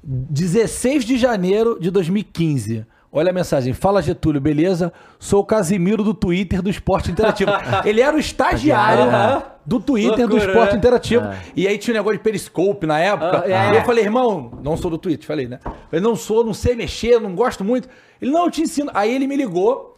16 0.04 1.06
de 1.06 1.18
janeiro 1.18 1.78
de 1.80 1.90
2015. 1.92 2.86
Olha 3.12 3.32
a 3.32 3.34
mensagem. 3.34 3.74
Fala, 3.74 4.04
Getúlio, 4.04 4.40
beleza? 4.40 4.94
Sou 5.18 5.42
o 5.42 5.46
Casimiro 5.46 6.04
do 6.04 6.14
Twitter 6.14 6.62
do 6.62 6.70
Esporte 6.70 7.10
Interativo. 7.10 7.52
Ele 7.84 8.02
era 8.02 8.16
o 8.16 8.20
estagiário 8.20 9.06
Aham. 9.06 9.44
do 9.66 9.80
Twitter 9.80 10.28
do 10.28 10.36
Loucura, 10.36 10.52
Esporte 10.52 10.72
né? 10.74 10.78
Interativo. 10.78 11.26
É. 11.26 11.40
E 11.56 11.68
aí 11.68 11.78
tinha 11.80 11.96
um 11.96 11.98
negócio 11.98 12.20
de 12.20 12.24
Periscope 12.24 12.86
na 12.86 13.00
época. 13.00 13.46
É. 13.48 13.74
E 13.74 13.78
eu 13.78 13.84
falei, 13.84 14.04
irmão, 14.04 14.52
não 14.62 14.78
sou 14.78 14.92
do 14.92 14.98
Twitter, 15.00 15.26
falei, 15.26 15.48
né? 15.48 15.60
Eu 15.92 16.02
não 16.02 16.16
sou, 16.16 16.44
não 16.44 16.54
sei 16.54 16.76
mexer, 16.76 17.20
não 17.20 17.34
gosto 17.34 17.64
muito. 17.64 17.90
Ele, 18.22 18.30
não, 18.30 18.46
eu 18.46 18.52
te 18.52 18.62
ensino. 18.62 18.92
Aí 18.94 19.14
ele 19.14 19.26
me 19.26 19.36
ligou 19.36 19.89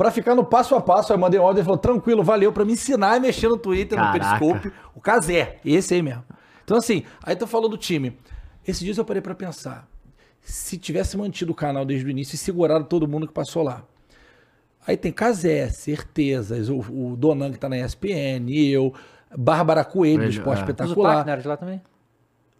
pra 0.00 0.10
ficar 0.10 0.34
no 0.34 0.42
passo 0.42 0.74
a 0.74 0.80
passo. 0.80 1.12
Aí 1.12 1.18
eu 1.18 1.20
mandei 1.20 1.38
uma 1.38 1.46
ordem, 1.46 1.60
ele 1.60 1.66
falou, 1.66 1.78
tranquilo, 1.78 2.24
valeu, 2.24 2.50
pra 2.50 2.64
me 2.64 2.72
ensinar 2.72 3.16
a 3.16 3.20
mexer 3.20 3.48
no 3.48 3.58
Twitter, 3.58 3.98
no 3.98 4.04
Caraca. 4.04 4.38
Periscope. 4.38 4.72
O 4.94 5.00
Casé, 5.00 5.58
esse 5.62 5.92
aí 5.92 6.00
mesmo. 6.00 6.24
Então 6.64 6.78
assim, 6.78 7.02
aí 7.22 7.36
tu 7.36 7.46
falou 7.46 7.68
do 7.68 7.76
time. 7.76 8.16
Esses 8.66 8.82
dias 8.82 8.96
eu 8.96 9.04
parei 9.04 9.20
pra 9.20 9.34
pensar. 9.34 9.86
Se 10.40 10.78
tivesse 10.78 11.18
mantido 11.18 11.52
o 11.52 11.54
canal 11.54 11.84
desde 11.84 12.06
o 12.06 12.08
início 12.08 12.34
e 12.34 12.38
segurado 12.38 12.86
todo 12.86 13.06
mundo 13.06 13.26
que 13.26 13.34
passou 13.34 13.62
lá. 13.62 13.82
Aí 14.86 14.96
tem 14.96 15.12
Casé, 15.12 15.68
Certezas, 15.68 16.70
o, 16.70 16.78
o 16.78 17.14
Donan 17.14 17.52
que 17.52 17.58
tá 17.58 17.68
na 17.68 17.76
ESPN, 17.76 18.48
eu, 18.48 18.94
Bárbara 19.36 19.84
Coelho, 19.84 20.22
do 20.22 20.30
Esporte 20.30 20.60
é. 20.60 20.62
Espetacular. 20.62 21.38
de 21.38 21.46
lá 21.46 21.58
também? 21.58 21.82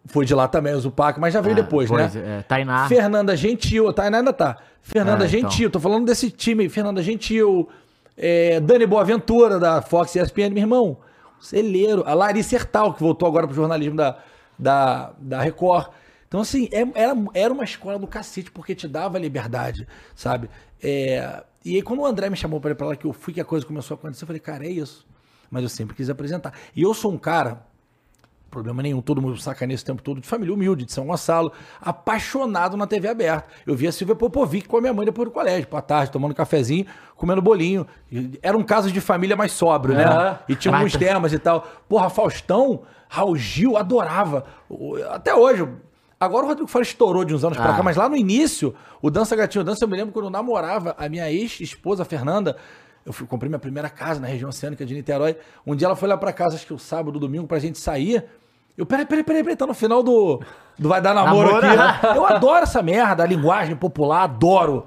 Foi 0.05 0.25
de 0.25 0.33
lá 0.33 0.47
também, 0.47 0.73
o 0.73 0.79
Zupac, 0.79 1.19
mas 1.19 1.33
já 1.33 1.41
veio 1.41 1.53
Ah, 1.53 1.61
depois, 1.61 1.87
pois, 1.89 2.15
né? 2.15 2.39
é, 2.39 2.41
Tainá. 2.41 2.87
Fernanda 2.87 3.35
Gentil, 3.37 3.87
a 3.87 3.93
Tainá 3.93 4.17
ainda 4.19 4.33
tá. 4.33 4.57
Fernanda 4.81 5.23
Ah, 5.25 5.27
então. 5.27 5.49
Gentil, 5.51 5.69
tô 5.69 5.79
falando 5.79 6.05
desse 6.05 6.31
time, 6.31 6.67
Fernanda 6.69 7.03
Gentil, 7.03 7.69
é, 8.17 8.59
Dani 8.59 8.85
Boaventura, 8.87 9.59
da 9.59 9.81
Fox 9.81 10.15
e 10.15 10.19
ESPN, 10.19 10.49
meu 10.49 10.63
irmão, 10.63 10.97
celeiro. 11.39 12.03
A 12.05 12.13
Larissa 12.13 12.55
Hertal, 12.55 12.93
que 12.93 12.99
voltou 12.99 13.27
agora 13.27 13.45
pro 13.45 13.55
jornalismo 13.55 13.95
da, 13.95 14.17
da, 14.57 15.13
da 15.19 15.41
Record. 15.41 15.89
Então, 16.27 16.39
assim, 16.41 16.67
é- 16.71 16.87
era, 16.99 17.13
era 17.33 17.53
uma 17.53 17.63
escola 17.63 17.99
do 17.99 18.07
cacete, 18.07 18.49
porque 18.51 18.73
te 18.73 18.87
dava 18.87 19.19
liberdade, 19.19 19.87
sabe? 20.15 20.49
É, 20.81 21.43
e 21.63 21.75
aí, 21.75 21.81
quando 21.83 21.99
o 21.99 22.05
André 22.05 22.29
me 22.29 22.35
chamou 22.35 22.59
pra 22.59 22.71
ir 22.71 22.75
pra 22.75 22.87
lá, 22.87 22.95
que 22.95 23.05
eu 23.05 23.13
fui, 23.13 23.33
que 23.33 23.41
a 23.41 23.45
coisa 23.45 23.65
começou 23.65 23.95
a 23.95 23.97
acontecer, 23.99 24.23
eu 24.23 24.27
falei, 24.27 24.39
cara, 24.39 24.65
é 24.65 24.69
isso. 24.69 25.05
Mas 25.49 25.61
eu 25.63 25.69
sempre 25.69 25.95
quis 25.95 26.09
apresentar. 26.09 26.53
E 26.75 26.81
eu 26.81 26.93
sou 26.93 27.11
um 27.11 27.17
cara, 27.17 27.61
problema 28.51 28.83
nenhum, 28.83 29.01
todo 29.01 29.21
mundo 29.21 29.39
sacaneia 29.39 29.75
esse 29.75 29.85
tempo 29.85 30.01
todo, 30.01 30.21
de 30.21 30.27
família 30.27 30.53
humilde, 30.53 30.85
de 30.85 30.91
São 30.91 31.05
Gonçalo, 31.07 31.51
apaixonado 31.81 32.75
na 32.77 32.85
TV 32.85 33.07
aberta. 33.07 33.47
Eu 33.65 33.75
via 33.75 33.89
a 33.89 33.91
Silvia 33.91 34.15
Popovic 34.15 34.67
com 34.67 34.77
a 34.77 34.81
minha 34.81 34.93
mãe 34.93 35.05
depois 35.05 35.27
do 35.27 35.31
colégio, 35.33 35.67
à 35.71 35.81
tarde, 35.81 36.11
tomando 36.11 36.35
cafezinho, 36.35 36.85
comendo 37.15 37.41
bolinho. 37.41 37.87
Era 38.41 38.57
um 38.57 38.63
caso 38.63 38.91
de 38.91 38.99
família 39.01 39.35
mais 39.35 39.51
sóbrio, 39.51 39.95
né? 39.95 40.03
Aham. 40.05 40.39
E 40.49 40.55
tinha 40.55 40.73
alguns 40.75 40.95
temas 40.95 41.33
e 41.33 41.39
tal. 41.39 41.65
Porra, 41.87 42.09
Faustão, 42.09 42.81
Raul 43.07 43.35
Gil, 43.35 43.77
adorava. 43.77 44.45
Até 45.11 45.33
hoje. 45.33 45.67
Agora 46.19 46.45
o 46.45 46.49
Rodrigo 46.49 46.69
Faro 46.69 46.83
estourou 46.83 47.25
de 47.25 47.33
uns 47.33 47.43
anos 47.43 47.57
pra 47.57 47.71
Ah. 47.73 47.77
cá, 47.77 47.81
mas 47.83 47.95
lá 47.97 48.07
no 48.07 48.15
início, 48.15 48.75
o 49.01 49.09
Dança 49.09 49.35
Gatinho 49.35 49.63
Dança, 49.63 49.83
eu 49.83 49.87
me 49.87 49.97
lembro 49.97 50.13
quando 50.13 50.25
eu 50.25 50.29
namorava 50.31 50.95
a 50.97 51.09
minha 51.09 51.31
ex-esposa, 51.31 52.05
Fernanda. 52.05 52.55
Eu 53.03 53.11
fui, 53.11 53.25
comprei 53.25 53.49
minha 53.49 53.57
primeira 53.57 53.89
casa 53.89 54.19
na 54.19 54.27
região 54.27 54.49
oceânica 54.49 54.85
de 54.85 54.93
Niterói. 54.93 55.35
Um 55.65 55.75
dia 55.75 55.87
ela 55.87 55.95
foi 55.95 56.07
lá 56.07 56.15
pra 56.15 56.31
casa, 56.31 56.55
acho 56.55 56.67
que 56.67 56.73
o 56.73 56.77
sábado, 56.77 57.19
domingo, 57.19 57.47
pra 57.47 57.57
gente 57.57 57.79
sair. 57.79 58.23
Eu, 58.77 58.85
peraí, 58.85 59.05
peraí, 59.05 59.23
peraí, 59.23 59.43
peraí, 59.43 59.55
tá 59.55 59.67
no 59.67 59.73
final 59.73 60.01
do, 60.01 60.41
do 60.77 60.89
Vai 60.89 61.01
Dar 61.01 61.13
Namoro, 61.13 61.49
Namoro. 61.53 61.67
aqui. 61.67 61.77
né? 62.07 62.13
Eu 62.15 62.25
adoro 62.25 62.63
essa 62.63 62.81
merda, 62.81 63.23
a 63.23 63.25
linguagem 63.27 63.75
popular, 63.75 64.23
adoro. 64.23 64.85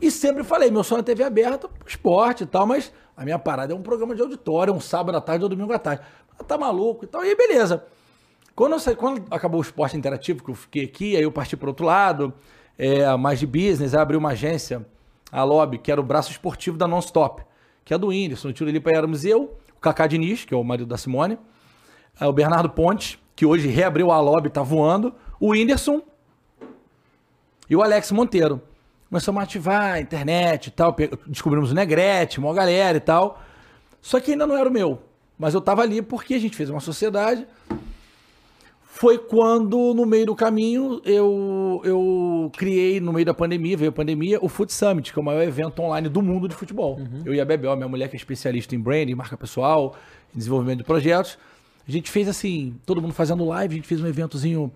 E 0.00 0.10
sempre 0.10 0.42
falei, 0.42 0.70
meu 0.70 0.82
sonho 0.82 1.00
é 1.00 1.02
TV 1.02 1.22
aberta, 1.22 1.68
esporte 1.86 2.42
e 2.42 2.46
tal, 2.46 2.66
mas 2.66 2.92
a 3.16 3.24
minha 3.24 3.38
parada 3.38 3.72
é 3.72 3.76
um 3.76 3.82
programa 3.82 4.14
de 4.14 4.20
auditório, 4.22 4.74
um 4.74 4.80
sábado 4.80 5.16
à 5.16 5.20
tarde 5.20 5.44
ou 5.44 5.48
domingo 5.48 5.72
à 5.72 5.78
tarde. 5.78 6.02
Ah, 6.38 6.42
Tá 6.44 6.58
maluco 6.58 7.04
e 7.04 7.06
tal, 7.06 7.24
e 7.24 7.28
aí 7.28 7.36
beleza. 7.36 7.84
Quando, 8.54 8.72
eu 8.72 8.80
saí, 8.80 8.96
quando 8.96 9.22
acabou 9.30 9.60
o 9.60 9.62
esporte 9.62 9.96
interativo, 9.96 10.42
que 10.42 10.50
eu 10.50 10.54
fiquei 10.54 10.84
aqui, 10.84 11.16
aí 11.16 11.22
eu 11.22 11.30
parti 11.32 11.56
para 11.56 11.68
outro 11.68 11.86
lado, 11.86 12.34
é, 12.76 13.14
mais 13.16 13.38
de 13.38 13.46
business, 13.46 13.94
aí 13.94 14.00
abri 14.00 14.16
uma 14.16 14.30
agência 14.30 14.84
a 15.30 15.44
Lobby, 15.44 15.78
que 15.78 15.90
era 15.90 16.00
o 16.00 16.04
braço 16.04 16.30
esportivo 16.30 16.76
da 16.76 16.86
Non-Stop, 16.86 17.42
que 17.84 17.94
é 17.94 17.98
do 17.98 18.08
Whindersson. 18.08 18.48
O 18.48 18.52
tiro 18.52 18.68
ali 18.68 18.80
para 18.80 18.98
éramos 18.98 19.24
eu, 19.24 19.56
o 19.74 19.80
Kaká 19.80 20.06
Diniz, 20.06 20.44
que 20.44 20.52
é 20.52 20.56
o 20.56 20.62
marido 20.64 20.86
da 20.88 20.98
Simone, 20.98 21.38
o 22.20 22.32
Bernardo 22.32 22.70
Ponte, 22.70 23.18
que 23.34 23.46
hoje 23.46 23.68
reabriu 23.68 24.10
a 24.10 24.20
Lobby, 24.20 24.50
tá 24.50 24.62
voando, 24.62 25.14
o 25.40 25.50
Whindersson 25.50 26.02
e 27.68 27.76
o 27.76 27.82
Alex 27.82 28.12
Monteiro. 28.12 28.60
Começamos 29.08 29.40
a 29.40 29.44
ativar 29.44 29.92
a 29.92 30.00
internet 30.00 30.68
e 30.68 30.70
tal, 30.70 30.96
descobrimos 31.26 31.70
o 31.70 31.74
Negrete, 31.74 32.38
uma 32.38 32.54
galera 32.54 32.96
e 32.96 33.00
tal. 33.00 33.42
Só 34.00 34.18
que 34.20 34.32
ainda 34.32 34.46
não 34.46 34.56
era 34.56 34.68
o 34.68 34.72
meu. 34.72 35.02
Mas 35.38 35.54
eu 35.54 35.60
tava 35.60 35.82
ali 35.82 36.00
porque 36.00 36.34
a 36.34 36.38
gente 36.38 36.56
fez 36.56 36.70
uma 36.70 36.80
sociedade. 36.80 37.46
Foi 38.82 39.18
quando, 39.18 39.94
no 39.94 40.06
meio 40.06 40.26
do 40.26 40.34
caminho, 40.34 41.00
eu, 41.04 41.80
eu 41.84 42.52
criei, 42.56 43.00
no 43.00 43.12
meio 43.12 43.26
da 43.26 43.34
pandemia, 43.34 43.76
veio 43.76 43.90
a 43.90 43.92
pandemia, 43.92 44.38
o 44.40 44.48
Foot 44.48 44.72
Summit, 44.72 45.12
que 45.12 45.18
é 45.18 45.22
o 45.22 45.24
maior 45.24 45.42
evento 45.42 45.82
online 45.82 46.08
do 46.08 46.22
mundo 46.22 46.46
de 46.46 46.54
futebol. 46.54 47.00
Eu 47.24 47.34
e 47.34 47.40
a 47.40 47.44
Bebel, 47.44 47.74
minha 47.76 47.88
mulher 47.88 48.08
que 48.08 48.14
é 48.14 48.18
especialista 48.18 48.74
em 48.76 48.78
branding, 48.78 49.14
marca 49.14 49.36
pessoal, 49.36 49.96
em 50.34 50.38
desenvolvimento 50.38 50.78
de 50.78 50.84
projetos. 50.84 51.36
A 51.86 51.90
gente 51.90 52.10
fez 52.10 52.28
assim, 52.28 52.78
todo 52.86 53.00
mundo 53.00 53.14
fazendo 53.14 53.44
live, 53.44 53.74
a 53.74 53.76
gente 53.76 53.88
fez 53.88 54.00
um 54.00 54.06
eventozinho. 54.06 54.72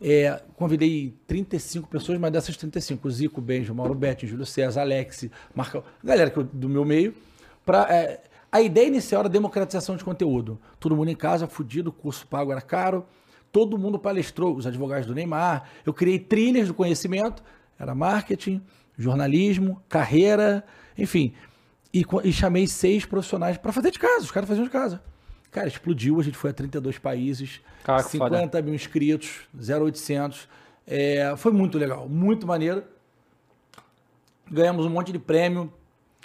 é, 0.00 0.40
convidei 0.54 1.14
35 1.26 1.88
pessoas, 1.88 2.18
mas 2.18 2.32
dessas 2.32 2.56
35, 2.56 3.06
o 3.06 3.10
Zico, 3.10 3.40
Benjo, 3.40 3.74
Mauro 3.74 3.94
Betti, 3.94 4.26
Júlio 4.26 4.46
César, 4.46 4.82
Alex, 4.82 5.28
Marca, 5.54 5.82
galera 6.02 6.30
do 6.52 6.68
meu 6.68 6.84
meio, 6.84 7.14
pra, 7.64 7.86
é, 7.90 8.20
a 8.50 8.62
ideia 8.62 8.86
inicial 8.86 9.20
era 9.20 9.28
democratização 9.28 9.96
de 9.96 10.04
conteúdo. 10.04 10.58
Todo 10.80 10.96
mundo 10.96 11.10
em 11.10 11.16
casa, 11.16 11.46
fudido, 11.46 11.92
curso 11.92 12.26
pago 12.26 12.50
era 12.50 12.62
caro. 12.62 13.04
Todo 13.52 13.78
mundo 13.78 13.98
palestrou, 13.98 14.56
os 14.56 14.66
advogados 14.66 15.06
do 15.06 15.14
Neymar. 15.14 15.68
Eu 15.84 15.92
criei 15.92 16.18
trilhas 16.18 16.68
do 16.68 16.74
conhecimento. 16.74 17.42
Era 17.78 17.94
marketing, 17.94 18.62
jornalismo, 18.96 19.82
carreira, 19.88 20.64
enfim. 20.96 21.34
E, 21.92 22.04
e 22.24 22.32
chamei 22.32 22.66
seis 22.66 23.04
profissionais 23.04 23.58
para 23.58 23.72
fazer 23.72 23.90
de 23.90 23.98
casa. 23.98 24.24
Os 24.24 24.30
caras 24.30 24.48
faziam 24.48 24.64
de 24.64 24.70
casa. 24.70 25.02
Cara, 25.50 25.66
explodiu. 25.66 26.20
A 26.20 26.22
gente 26.22 26.36
foi 26.36 26.50
a 26.50 26.52
32 26.52 26.98
países. 26.98 27.60
Cara, 27.84 28.02
que 28.02 28.10
50 28.10 28.62
mil 28.62 28.74
inscritos, 28.74 29.48
0800. 29.54 30.48
É, 30.86 31.34
foi 31.36 31.52
muito 31.52 31.78
legal, 31.78 32.08
muito 32.08 32.46
maneiro. 32.46 32.82
Ganhamos 34.50 34.86
um 34.86 34.90
monte 34.90 35.12
de 35.12 35.18
prêmio. 35.18 35.72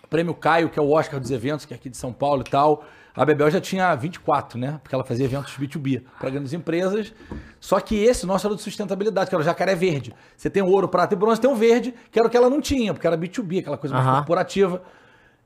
Prêmio 0.09 0.33
Caio, 0.33 0.69
que 0.69 0.77
é 0.77 0.81
o 0.81 0.91
Oscar 0.91 1.19
dos 1.19 1.31
eventos, 1.31 1.65
que 1.65 1.73
é 1.73 1.77
aqui 1.77 1.89
de 1.89 1.97
São 1.97 2.13
Paulo 2.13 2.43
e 2.45 2.49
tal. 2.49 2.85
A 3.15 3.23
Bebel 3.25 3.49
já 3.51 3.61
tinha 3.61 3.93
24, 3.93 4.57
né? 4.57 4.79
Porque 4.81 4.93
ela 4.93 5.03
fazia 5.03 5.25
eventos 5.25 5.53
B2B 5.53 6.03
para 6.19 6.29
grandes 6.31 6.51
empresas. 6.51 7.13
Só 7.59 7.79
que 7.79 7.95
esse 7.95 8.25
nosso 8.25 8.47
era 8.47 8.55
de 8.55 8.61
sustentabilidade, 8.61 9.29
que 9.29 9.35
era 9.35 9.41
o 9.41 9.45
jacaré 9.45 9.75
verde. 9.75 10.13
Você 10.35 10.49
tem 10.49 10.63
o 10.63 10.67
ouro, 10.67 10.87
prata 10.87 11.13
e 11.13 11.17
bronze, 11.17 11.39
tem 11.39 11.49
o 11.49 11.55
verde, 11.55 11.93
que 12.11 12.17
era 12.17 12.27
o 12.27 12.31
que 12.31 12.37
ela 12.37 12.49
não 12.49 12.59
tinha, 12.59 12.93
porque 12.93 13.05
era 13.05 13.17
B2B, 13.17 13.59
aquela 13.59 13.77
coisa 13.77 13.95
mais 13.95 14.17
corporativa. 14.17 14.81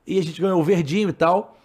E 0.06 0.18
a 0.18 0.22
gente 0.22 0.40
ganhou 0.40 0.58
o 0.58 0.64
verdinho 0.64 1.10
e 1.10 1.12
tal. 1.12 1.57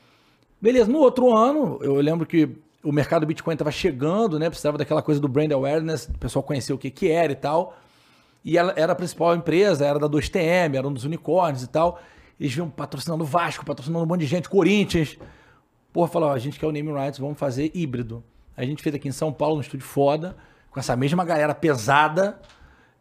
Beleza, 0.64 0.90
no 0.90 1.00
outro 1.00 1.36
ano, 1.36 1.78
eu 1.82 1.96
lembro 1.96 2.26
que 2.26 2.48
o 2.82 2.90
mercado 2.90 3.26
Bitcoin 3.26 3.54
estava 3.54 3.70
chegando, 3.70 4.40
né? 4.40 4.50
Precisava 4.50 4.78
daquela 4.78 5.02
coisa 5.02 5.20
do 5.20 5.28
brand 5.28 5.52
awareness, 5.52 6.06
o 6.06 6.18
pessoal 6.18 6.42
conhecer 6.42 6.72
o 6.72 6.78
que, 6.78 6.90
que 6.90 7.12
era 7.12 7.34
e 7.34 7.36
tal. 7.36 7.78
E 8.46 8.58
ela 8.58 8.74
era 8.78 8.94
a 8.94 8.96
principal 8.96 9.36
empresa, 9.36 9.86
era 9.86 10.00
da 10.00 10.08
2TM, 10.08 10.78
era 10.78 10.88
um 10.88 10.94
dos 10.94 11.04
unicórnios 11.04 11.64
e 11.64 11.68
tal. 11.68 12.00
Eles 12.40 12.54
vinham 12.54 12.70
patrocinando 12.70 13.26
o 13.26 13.28
Vasco, 13.28 13.66
patrocinando 13.66 14.06
um 14.06 14.08
monte 14.08 14.22
de 14.22 14.26
gente, 14.26 14.48
Corinthians. 14.48 15.18
Porra, 15.92 16.08
falou, 16.08 16.32
a 16.32 16.40
gente 16.40 16.58
quer 16.58 16.66
o 16.66 16.72
name 16.72 16.94
rights, 16.94 17.20
vamos 17.20 17.38
fazer 17.38 17.70
híbrido. 17.74 18.24
A 18.56 18.64
gente 18.64 18.82
fez 18.82 18.96
aqui 18.96 19.10
em 19.10 19.12
São 19.12 19.34
Paulo, 19.34 19.56
no 19.56 19.62
estúdio 19.62 19.86
foda, 19.86 20.34
com 20.72 20.80
essa 20.80 20.96
mesma 20.96 21.26
galera 21.26 21.54
pesada. 21.54 22.40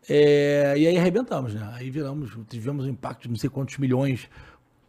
é, 0.08 0.74
e 0.76 0.88
aí 0.88 0.98
arrebentamos, 0.98 1.54
né? 1.54 1.70
Aí 1.74 1.90
viramos, 1.90 2.36
tivemos 2.48 2.86
um 2.86 2.88
impacto 2.88 3.22
de 3.22 3.28
não 3.28 3.36
sei 3.36 3.48
quantos 3.48 3.78
milhões, 3.78 4.28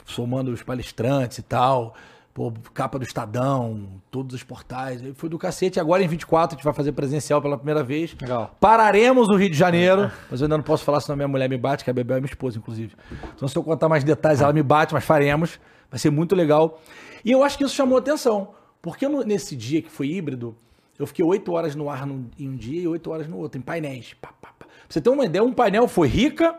somando 0.08 0.52
os 0.52 0.64
palestrantes 0.64 1.38
e 1.38 1.44
tal. 1.44 1.94
Pô, 2.34 2.52
capa 2.74 2.98
do 2.98 3.06
Estadão, 3.06 4.02
todos 4.10 4.34
os 4.34 4.42
portais. 4.42 5.02
Foi 5.16 5.30
do 5.30 5.38
cacete. 5.38 5.80
Agora 5.80 6.02
em 6.04 6.08
24 6.08 6.56
a 6.56 6.58
gente 6.58 6.66
vai 6.66 6.74
fazer 6.74 6.92
presencial 6.92 7.40
pela 7.42 7.56
primeira 7.58 7.84
vez. 7.84 8.16
Legal. 8.20 8.56
Pararemos 8.60 9.28
no 9.28 9.36
Rio 9.36 9.50
de 9.52 9.56
Janeiro, 9.58 10.12
mas 10.32 10.42
eu 10.42 10.46
ainda 10.46 10.58
não 10.58 10.64
posso 10.64 10.84
falar, 10.84 11.00
senão 11.00 11.16
minha 11.16 11.28
mulher 11.28 11.48
me 11.48 11.58
bate, 11.60 11.84
que 11.84 11.92
a 11.92 11.94
Bebel 11.94 12.18
é 12.18 12.20
minha 12.20 12.30
esposa, 12.32 12.58
inclusive. 12.58 12.96
Então, 13.36 13.48
se 13.48 13.56
eu 13.56 13.64
contar 13.64 13.88
mais 13.88 14.04
detalhes, 14.04 14.42
ela 14.42 14.52
me 14.52 14.64
bate, 14.64 14.96
mas 14.96 15.04
faremos. 15.04 15.60
Vai 15.92 16.00
ser 16.00 16.10
muito 16.10 16.34
legal. 16.36 16.82
E 17.24 17.32
eu 17.32 17.44
acho 17.44 17.56
que 17.56 17.64
isso 17.64 17.76
chamou 17.76 18.00
atenção, 18.00 18.50
porque 18.82 19.08
nesse 19.08 19.56
dia 19.56 19.80
que 19.80 19.90
foi 19.92 20.08
híbrido, 20.08 20.56
eu 20.98 21.06
fiquei 21.06 21.24
oito 21.24 21.52
horas 21.54 21.76
no 21.76 21.88
ar 21.88 22.08
num- 22.08 22.30
em 22.40 22.50
um 22.50 22.56
dia 22.56 22.82
e 22.82 22.88
oito 22.88 23.12
horas 23.12 23.28
no 23.28 23.38
outro, 23.38 23.60
em 23.60 23.62
painéis. 23.62 24.16
Pá, 24.20 24.30
pá, 24.42 24.50
pá. 24.58 24.66
Pra 24.66 24.76
você 24.90 25.00
ter 25.00 25.10
uma 25.12 25.26
ideia, 25.26 25.44
um 25.44 25.54
painel 25.54 25.88
foi 25.88 26.08
rica, 26.08 26.56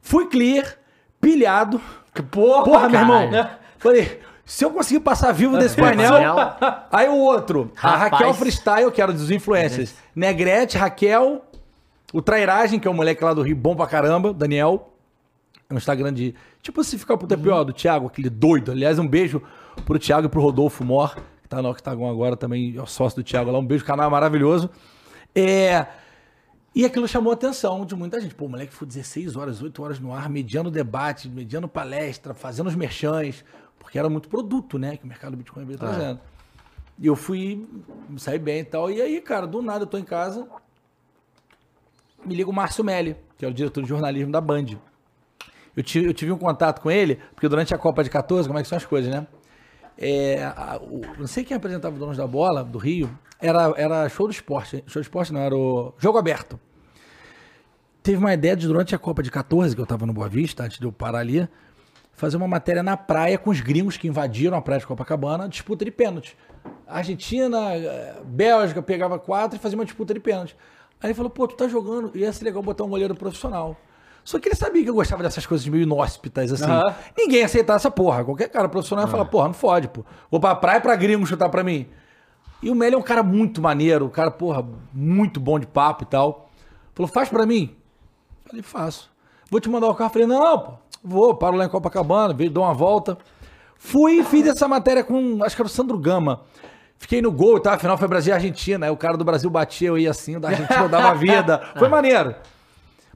fui 0.00 0.26
clear, 0.28 0.78
pilhado. 1.20 1.78
Porra, 2.30 2.64
Porra, 2.64 2.88
meu 2.88 3.00
irmão. 3.00 3.30
caralho. 3.30 3.50
Falei, 3.78 4.20
se 4.44 4.64
eu 4.64 4.70
conseguir 4.70 5.00
passar 5.00 5.32
vivo 5.32 5.56
desse 5.58 5.76
painel. 5.80 6.14
Aí 6.90 7.08
o 7.08 7.16
outro, 7.16 7.72
a 7.80 7.96
Rapaz. 7.96 8.12
Raquel 8.12 8.34
Freestyle, 8.34 8.90
que 8.90 9.00
era 9.00 9.12
dos 9.12 9.30
influencers. 9.30 9.94
Negrete, 10.14 10.76
Raquel, 10.76 11.42
o 12.12 12.20
Trairagem, 12.20 12.78
que 12.78 12.86
é 12.86 12.90
um 12.90 12.94
moleque 12.94 13.24
lá 13.24 13.32
do 13.32 13.42
Rio, 13.42 13.56
bom 13.56 13.74
pra 13.74 13.86
caramba, 13.86 14.32
Daniel. 14.32 14.92
É 15.68 15.74
um 15.74 15.76
Instagram 15.76 16.12
de. 16.12 16.34
Tipo 16.62 16.82
se 16.84 16.98
ficar 16.98 17.16
pro 17.16 17.26
TPO 17.26 17.64
do 17.64 17.72
Thiago, 17.72 18.06
aquele 18.06 18.30
doido. 18.30 18.72
Aliás, 18.72 18.98
um 18.98 19.06
beijo 19.06 19.42
pro 19.84 19.98
Thiago 19.98 20.26
e 20.26 20.30
pro 20.30 20.40
Rodolfo 20.40 20.84
Mor, 20.84 21.14
que 21.42 21.48
tá 21.48 21.60
no 21.60 21.70
Octagon 21.70 22.08
agora 22.10 22.36
também, 22.36 22.76
é 22.76 22.82
o 22.82 22.86
sócio 22.86 23.22
do 23.22 23.24
Thiago 23.24 23.50
lá. 23.50 23.58
Um 23.58 23.66
beijo, 23.66 23.84
canal 23.84 24.10
maravilhoso. 24.10 24.70
É. 25.34 25.86
E 26.74 26.84
aquilo 26.84 27.06
chamou 27.06 27.30
a 27.30 27.34
atenção 27.34 27.84
de 27.86 27.94
muita 27.94 28.20
gente. 28.20 28.34
Pô, 28.34 28.46
o 28.46 28.48
moleque 28.48 28.74
foi 28.74 28.86
16 28.86 29.36
horas, 29.36 29.62
8 29.62 29.82
horas 29.82 30.00
no 30.00 30.12
ar, 30.12 30.28
mediando 30.28 30.70
debate, 30.70 31.28
mediando 31.28 31.68
palestra, 31.68 32.34
fazendo 32.34 32.66
os 32.66 32.74
merchans, 32.74 33.44
porque 33.84 33.98
era 33.98 34.08
muito 34.10 34.28
produto, 34.28 34.78
né? 34.78 34.96
Que 34.96 35.04
o 35.04 35.06
mercado 35.06 35.36
Bitcoin 35.36 35.64
veio 35.64 35.78
trazendo. 35.78 36.18
E 36.98 37.06
eu 37.06 37.14
fui, 37.14 37.68
saí 38.16 38.38
bem 38.38 38.60
e 38.60 38.64
tal. 38.64 38.90
E 38.90 39.00
aí, 39.00 39.20
cara, 39.20 39.46
do 39.46 39.62
nada 39.62 39.84
eu 39.84 39.86
tô 39.86 39.96
em 39.98 40.04
casa, 40.04 40.46
me 42.24 42.34
liga 42.34 42.48
o 42.50 42.52
Márcio 42.52 42.84
Melli, 42.84 43.16
que 43.38 43.44
é 43.44 43.48
o 43.48 43.52
diretor 43.54 43.82
de 43.82 43.88
jornalismo 43.88 44.32
da 44.32 44.40
Band. 44.40 44.66
Eu 45.76 45.82
tive, 45.82 46.06
eu 46.06 46.14
tive 46.14 46.32
um 46.32 46.38
contato 46.38 46.80
com 46.80 46.90
ele, 46.90 47.16
porque 47.34 47.48
durante 47.48 47.74
a 47.74 47.78
Copa 47.78 48.02
de 48.04 48.10
14, 48.10 48.48
como 48.48 48.58
é 48.58 48.62
que 48.62 48.68
são 48.68 48.78
as 48.78 48.86
coisas, 48.86 49.12
né? 49.12 49.26
É, 49.98 50.44
a- 50.44 50.78
o- 50.80 51.00
não 51.18 51.26
sei 51.26 51.44
quem 51.44 51.56
apresentava 51.56 51.94
o 51.94 51.98
Donos 51.98 52.16
da 52.16 52.26
Bola, 52.26 52.62
do 52.64 52.78
Rio, 52.78 53.10
era, 53.40 53.72
era 53.76 54.08
show 54.08 54.26
do 54.26 54.32
esporte. 54.32 54.82
Show 54.86 55.00
do 55.00 55.04
esporte 55.04 55.32
não, 55.32 55.40
era 55.40 55.54
o 55.56 55.92
Jogo 55.98 56.16
Aberto. 56.18 56.58
Teve 58.02 58.18
uma 58.18 58.32
ideia 58.34 58.54
de, 58.56 58.66
durante 58.66 58.94
a 58.94 58.98
Copa 58.98 59.22
de 59.22 59.30
14, 59.30 59.74
que 59.74 59.80
eu 59.80 59.86
tava 59.86 60.06
no 60.06 60.12
Boa 60.12 60.28
Vista, 60.28 60.62
antes 60.62 60.78
de 60.78 60.84
eu 60.84 60.92
parar 60.92 61.18
ali, 61.20 61.48
fazer 62.16 62.36
uma 62.36 62.48
matéria 62.48 62.82
na 62.82 62.96
praia 62.96 63.36
com 63.38 63.50
os 63.50 63.60
gringos 63.60 63.96
que 63.96 64.08
invadiram 64.08 64.56
a 64.56 64.62
praia 64.62 64.80
de 64.80 64.86
Copacabana, 64.86 65.48
disputa 65.48 65.84
de 65.84 65.90
pênalti. 65.90 66.36
Argentina, 66.86 67.74
eh, 67.74 68.16
Bélgica 68.24 68.82
pegava 68.82 69.18
quatro 69.18 69.56
e 69.56 69.60
fazia 69.60 69.76
uma 69.76 69.84
disputa 69.84 70.14
de 70.14 70.20
pênalti. 70.20 70.56
Aí 71.02 71.08
ele 71.08 71.14
falou, 71.14 71.30
pô, 71.30 71.46
tu 71.46 71.56
tá 71.56 71.68
jogando, 71.68 72.16
ia 72.16 72.32
ser 72.32 72.44
legal 72.44 72.62
botar 72.62 72.84
um 72.84 72.88
goleiro 72.88 73.14
profissional. 73.14 73.76
Só 74.24 74.38
que 74.38 74.48
ele 74.48 74.54
sabia 74.54 74.82
que 74.82 74.88
eu 74.88 74.94
gostava 74.94 75.22
dessas 75.22 75.44
coisas 75.44 75.66
meio 75.68 75.82
inóspitas, 75.82 76.50
assim. 76.50 76.64
Aham. 76.64 76.94
Ninguém 77.16 77.40
ia 77.40 77.44
aceitar 77.44 77.74
essa 77.76 77.90
porra. 77.90 78.24
Qualquer 78.24 78.48
cara 78.48 78.68
profissional 78.70 79.04
ia 79.04 79.10
falar, 79.10 79.26
porra, 79.26 79.48
não 79.48 79.54
fode, 79.54 79.88
pô. 79.88 80.02
Vou 80.30 80.40
pra 80.40 80.54
praia 80.54 80.80
pra 80.80 80.96
gringo 80.96 81.26
chutar 81.26 81.50
pra 81.50 81.62
mim. 81.62 81.86
E 82.62 82.70
o 82.70 82.74
Meli 82.74 82.94
é 82.94 82.98
um 82.98 83.02
cara 83.02 83.22
muito 83.22 83.60
maneiro, 83.60 84.06
um 84.06 84.08
cara, 84.08 84.30
porra, 84.30 84.66
muito 84.94 85.38
bom 85.38 85.58
de 85.58 85.66
papo 85.66 86.04
e 86.04 86.06
tal. 86.06 86.48
Falou, 86.94 87.10
faz 87.10 87.28
pra 87.28 87.44
mim. 87.44 87.76
Falei, 88.46 88.62
faço. 88.62 89.10
Vou 89.50 89.60
te 89.60 89.68
mandar 89.68 89.88
o 89.88 89.94
carro. 89.94 90.10
Falei, 90.10 90.26
não, 90.26 90.58
pô, 90.58 90.72
vou, 91.04 91.34
paro 91.34 91.56
lá 91.56 91.66
em 91.66 91.68
Copacabana, 91.68 92.32
dou 92.50 92.64
uma 92.64 92.72
volta. 92.72 93.18
Fui 93.76 94.20
e 94.20 94.24
fiz 94.24 94.46
essa 94.46 94.66
matéria 94.66 95.04
com, 95.04 95.44
acho 95.44 95.54
que 95.54 95.60
era 95.60 95.66
o 95.66 95.70
Sandro 95.70 95.98
Gama. 95.98 96.42
Fiquei 96.96 97.20
no 97.20 97.30
gol 97.30 97.60
tal, 97.60 97.74
afinal 97.74 97.98
foi 97.98 98.08
Brasil 98.08 98.32
e 98.32 98.34
Argentina. 98.34 98.86
Aí 98.86 98.92
o 98.92 98.96
cara 98.96 99.16
do 99.16 99.24
Brasil 99.24 99.50
batia, 99.50 99.88
eu 99.88 99.98
ia 99.98 100.10
assim, 100.10 100.40
da 100.40 100.48
Argentina 100.48 100.80
eu 100.80 100.88
dava 100.88 101.14
vida. 101.14 101.58
Foi 101.76 101.88
maneiro. 101.88 102.34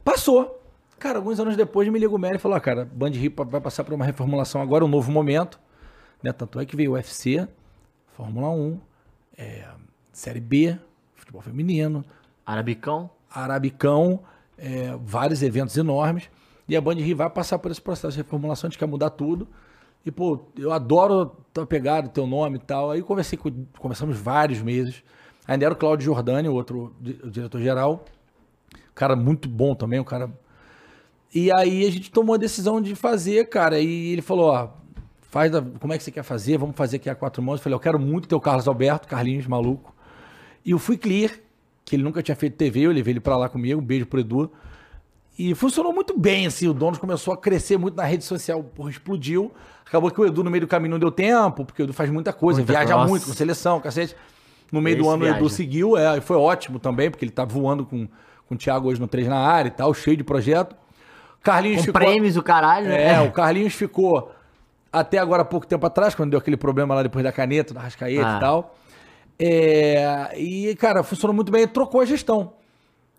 Passou. 0.05 0.61
Cara, 0.99 1.19
alguns 1.19 1.39
anos 1.41 1.57
depois 1.57 1.89
me 1.89 1.99
liga 1.99 2.15
o 2.15 2.19
Meli 2.19 2.37
e 2.37 2.39
falou: 2.39 2.57
ah, 2.57 2.61
cara, 2.61 2.85
Band 2.85 3.11
Rio 3.11 3.33
vai 3.47 3.61
passar 3.61 3.85
por 3.85 3.95
uma 3.95 4.05
reformulação 4.05 4.61
agora, 4.61 4.85
um 4.85 4.89
novo 4.89 5.11
momento. 5.11 5.59
Né? 6.23 6.33
Tanto 6.33 6.61
é 6.61 6.67
que 6.67 6.77
veio 6.77 6.91
o 6.91 6.95
UFC, 6.95 7.49
Fórmula 8.15 8.51
1, 8.51 8.81
é, 9.39 9.65
Série 10.13 10.41
B, 10.41 10.77
futebol 11.15 11.41
feminino, 11.41 12.05
Arabicão. 12.45 13.09
Arabicão, 13.31 14.21
é, 14.59 14.95
vários 15.01 15.43
eventos 15.43 15.77
enormes. 15.77 16.29
E 16.69 16.77
a 16.77 16.81
Band 16.81 16.95
Rio 16.97 17.17
vai 17.17 17.31
passar 17.31 17.59
por 17.59 17.71
esse 17.71 17.81
processo 17.81 18.17
de 18.17 18.23
reformulação, 18.23 18.69
a 18.69 18.71
gente 18.71 18.79
quer 18.79 18.87
mudar 18.87 19.11
tudo. 19.11 19.49
E, 20.05 20.11
pô, 20.11 20.41
eu 20.57 20.73
adoro 20.73 21.37
tua 21.53 21.67
pegada, 21.67 22.09
teu 22.09 22.27
nome 22.27 22.57
e 22.57 22.61
tal. 22.61 22.91
Aí 22.91 23.03
conversei 23.03 23.39
com, 23.39 23.51
conversamos 23.79 24.17
vários 24.19 24.61
meses. 24.63 25.03
Ainda 25.47 25.65
era 25.65 25.75
o 25.75 25.77
Claudio 25.77 26.05
Giordani, 26.05 26.49
o 26.49 26.55
outro 26.55 26.95
di- 27.01 27.19
o 27.25 27.31
diretor-geral. 27.31 28.05
Cara 28.95 29.17
muito 29.17 29.49
bom 29.49 29.75
também, 29.75 29.99
um 29.99 30.05
cara... 30.05 30.31
E 31.35 31.53
aí 31.53 31.87
a 31.87 31.91
gente 31.91 32.11
tomou 32.11 32.35
a 32.35 32.39
decisão 32.39 32.81
de 32.81 32.95
fazer, 32.95 33.49
cara. 33.49 33.79
E 33.81 34.13
ele 34.13 34.23
falou, 34.23 34.51
ó, 34.51 34.69
faz 35.23 35.51
da- 35.51 35.63
como 35.63 35.93
é 35.93 35.99
que 35.99 36.05
você 36.05 36.11
quer 36.11 36.23
fazer? 36.23 36.57
Vamos 36.59 36.77
fazer 36.77 36.97
aqui 36.97 37.11
a 37.11 37.15
quatro 37.15 37.43
mãos. 37.43 37.59
Eu 37.59 37.63
falei, 37.65 37.75
eu 37.77 37.81
quero 37.81 37.99
muito 37.99 38.29
ter 38.29 38.35
o 38.35 38.41
Carlos 38.41 38.67
Alberto, 38.69 39.09
Carlinhos, 39.09 39.47
maluco. 39.47 39.95
E 40.65 40.71
eu 40.71 40.79
fui 40.79 40.97
clear, 40.97 41.31
que 41.85 41.97
ele 41.97 42.03
nunca 42.03 42.23
tinha 42.23 42.37
feito 42.37 42.57
TV, 42.57 42.81
eu 42.81 42.93
levei 42.93 43.13
ele 43.13 43.21
pra 43.21 43.37
lá 43.37 43.49
comigo, 43.49 43.81
um 43.81 43.85
beijo 43.85 44.07
pro 44.07 44.21
Edu. 44.21 44.51
E 45.39 45.55
funcionou 45.55 45.93
muito 45.93 46.19
bem, 46.19 46.47
assim. 46.47 46.67
O 46.67 46.75
Donos 46.75 46.99
começou 46.99 47.33
a 47.33 47.37
crescer 47.37 47.79
muito 47.79 47.95
na 47.97 48.05
rede 48.05 48.25
social, 48.25 48.63
porra, 48.63 48.91
explodiu. 48.91 49.53
Acabou 49.87 50.11
que 50.11 50.21
o 50.21 50.27
Edu 50.27 50.43
no 50.43 50.51
meio 50.51 50.63
do 50.63 50.67
caminho 50.67 50.91
não 50.93 50.99
deu 50.99 51.11
tempo, 51.13 51.65
porque 51.65 51.83
o 51.83 51.85
Edu 51.85 51.93
faz 51.93 52.11
muita 52.11 52.33
coisa, 52.33 52.59
Muita 52.61 52.73
viaja 52.73 52.95
cross. 52.95 53.09
muito 53.09 53.27
com 53.27 53.33
seleção, 53.33 53.81
cacete. 53.81 54.17
No 54.73 54.83
meio 54.83 54.97
do 54.97 55.03
Esse 55.05 55.11
ano 55.11 55.25
o 55.25 55.27
Edu 55.29 55.39
viaja. 55.39 55.55
seguiu, 55.55 55.97
é, 55.97 56.19
e 56.19 56.21
foi 56.21 56.37
ótimo 56.37 56.79
também, 56.79 57.11
porque 57.11 57.25
ele 57.25 57.33
tá 57.33 57.45
voando 57.45 57.87
com, 57.87 58.07
com 58.47 58.55
o 58.55 58.59
Thiago 58.59 58.89
hoje 58.89 59.01
no 59.01 59.07
3 59.07 59.29
na 59.29 59.39
área 59.39 59.69
e 59.69 59.71
tal, 59.73 59.95
cheio 59.95 60.17
de 60.17 60.25
projeto. 60.25 60.75
Carlinhos 61.43 61.87
Com 61.87 61.93
prêmios, 61.93 62.37
o 62.37 62.43
caralho, 62.43 62.89
né? 62.89 63.15
é, 63.15 63.21
o 63.21 63.31
Carlinhos 63.31 63.73
ficou 63.73 64.33
até 64.93 65.19
agora 65.19 65.43
há 65.43 65.45
pouco 65.45 65.67
tempo 65.67 65.87
atrás, 65.87 66.15
quando 66.15 66.31
deu 66.31 66.39
aquele 66.39 66.57
problema 66.57 66.95
lá 66.97 67.03
depois 67.03 67.23
da 67.25 67.31
caneta, 67.33 67.73
da 67.73 67.81
rascaeta 67.81 68.27
Ah. 68.27 68.37
e 68.37 68.41
tal. 68.41 68.75
É, 69.39 70.33
e, 70.37 70.75
cara, 70.77 71.03
funcionou 71.05 71.35
muito 71.35 71.53
bem, 71.53 71.67
trocou 71.67 72.01
a 72.01 72.05
gestão. 72.05 72.53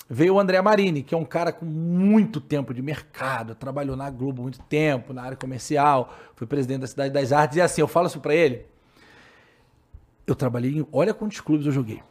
Veio 0.10 0.34
o 0.34 0.39
André 0.39 0.60
Marini, 0.60 1.03
que 1.03 1.14
é 1.14 1.18
um 1.18 1.24
cara 1.24 1.51
com 1.51 1.66
muito 1.66 2.41
tempo 2.41 2.74
de 2.74 2.82
mercado, 2.82 3.53
trabalhou 3.53 3.95
na 3.95 4.10
Globo 4.10 4.41
muito 4.41 4.60
tempo, 4.62 5.14
na 5.14 5.22
área 5.22 5.38
comercial, 5.38 6.16
foi 6.36 6.47
presidente 6.47 6.82
da 6.82 6.88
Cidade 6.88 7.14
das 7.14 7.32
Artes, 7.32 7.57
e 7.57 7.62
assim, 7.62 7.82
eu 7.82 7.88
falo 7.88 8.07
isso 8.07 8.20
pra 8.20 8.34
ele. 8.34 8.66
Eu 10.26 10.36
trabalhei 10.36 10.78
em. 10.78 10.88
Olha 10.91 11.14
quantos 11.14 11.41
clubes 11.41 11.66
eu 11.66 11.72
joguei. 11.72 12.01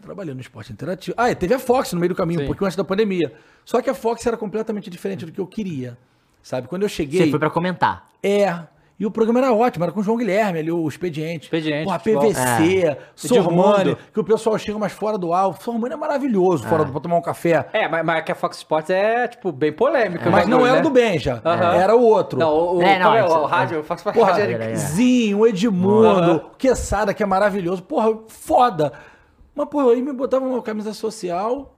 Trabalhei 0.00 0.32
no 0.32 0.40
esporte 0.40 0.72
interativo. 0.72 1.14
Ah, 1.18 1.30
e 1.30 1.34
teve 1.34 1.52
a 1.52 1.58
Fox 1.58 1.92
no 1.92 2.00
meio 2.00 2.08
do 2.08 2.14
caminho, 2.14 2.40
Sim. 2.40 2.44
um 2.44 2.48
pouquinho 2.48 2.66
antes 2.66 2.76
da 2.76 2.84
pandemia. 2.84 3.34
Só 3.66 3.82
que 3.82 3.90
a 3.90 3.94
Fox 3.94 4.26
era 4.26 4.36
completamente 4.36 4.88
diferente 4.88 5.26
do 5.26 5.32
que 5.32 5.38
eu 5.38 5.46
queria. 5.46 5.98
Sabe? 6.42 6.68
Quando 6.68 6.84
eu 6.84 6.88
cheguei. 6.88 7.24
Você 7.24 7.30
foi 7.30 7.38
pra 7.38 7.50
comentar. 7.50 8.08
É. 8.22 8.66
E 8.98 9.04
o 9.04 9.10
programa 9.10 9.40
era 9.40 9.52
ótimo, 9.52 9.84
era 9.84 9.92
com 9.92 10.00
o 10.00 10.02
João 10.02 10.16
Guilherme 10.16 10.58
ali, 10.58 10.72
o 10.72 10.88
Expediente. 10.88 11.44
Expediente, 11.44 11.84
Porra. 11.84 11.98
PVC, 11.98 12.96
Sormani, 13.14 13.80
Edmundo. 13.90 13.98
que 14.10 14.18
o 14.20 14.24
pessoal 14.24 14.56
chega 14.58 14.78
mais 14.78 14.92
fora 14.92 15.18
do 15.18 15.34
alvo. 15.34 15.62
Sormani 15.62 15.92
é 15.92 15.96
maravilhoso, 15.98 16.66
fora 16.66 16.82
do 16.82 16.92
pra 16.92 17.00
tomar 17.02 17.16
um 17.16 17.20
café. 17.22 17.68
É, 17.74 17.86
mas, 17.88 18.02
mas 18.04 18.24
que 18.24 18.32
a 18.32 18.34
Fox 18.34 18.56
Sports 18.56 18.88
é, 18.88 19.28
tipo, 19.28 19.52
bem 19.52 19.70
polêmica. 19.70 20.26
o 20.28 20.32
Mas 20.32 20.46
não 20.48 20.58
bagulho, 20.58 20.66
era 20.70 20.76
né? 20.78 20.82
do 20.82 20.90
Benja, 20.90 21.42
Aham. 21.44 21.74
era 21.74 21.94
o 21.94 22.00
outro. 22.02 22.38
Não, 22.38 22.48
o, 22.50 22.76
o, 22.78 22.82
É, 22.82 22.98
não, 22.98 23.14
é, 23.14 23.18
é- 23.18 23.24
o, 23.24 23.42
o 23.42 23.44
rádio, 23.44 23.80
o 23.80 23.82
Fox 23.82 24.00
Sports 24.00 24.18
Porra, 24.18 24.32
rádio 24.32 24.54
era- 24.54 24.64
é... 24.64 24.72
é. 24.72 24.76
Zinho, 24.76 25.38
o 25.40 25.46
Edmundo, 25.46 26.36
o 26.36 26.56
Quesada, 26.56 27.12
que 27.12 27.22
é 27.22 27.26
maravilhoso. 27.26 27.82
Porra, 27.82 28.18
foda. 28.28 28.92
Mas, 29.54 29.68
porra, 29.68 29.92
aí 29.92 30.00
me 30.00 30.12
botava 30.14 30.46
uma 30.46 30.62
camisa 30.62 30.94
social, 30.94 31.76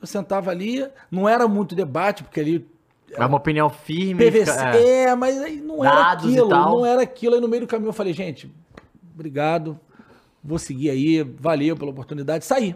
eu 0.00 0.06
sentava 0.06 0.50
ali, 0.50 0.84
não 1.10 1.28
era 1.28 1.46
muito 1.46 1.76
debate, 1.76 2.24
porque 2.24 2.40
ali 2.40 2.68
É 3.12 3.24
uma 3.26 3.36
opinião 3.38 3.68
firme. 3.70 4.24
PVC. 4.30 4.50
é. 4.76 5.02
É, 5.04 5.14
mas 5.14 5.38
aí 5.42 5.60
não 5.60 5.84
era 5.84 6.12
aquilo. 6.12 6.48
Não 6.48 6.86
era 6.86 7.02
aquilo. 7.02 7.34
Aí 7.34 7.40
no 7.40 7.48
meio 7.48 7.62
do 7.62 7.66
caminho 7.66 7.88
eu 7.88 7.92
falei, 7.92 8.12
gente, 8.12 8.50
obrigado. 9.14 9.78
Vou 10.42 10.58
seguir 10.58 10.90
aí. 10.90 11.22
Valeu 11.22 11.76
pela 11.76 11.90
oportunidade. 11.90 12.44
Saí. 12.44 12.74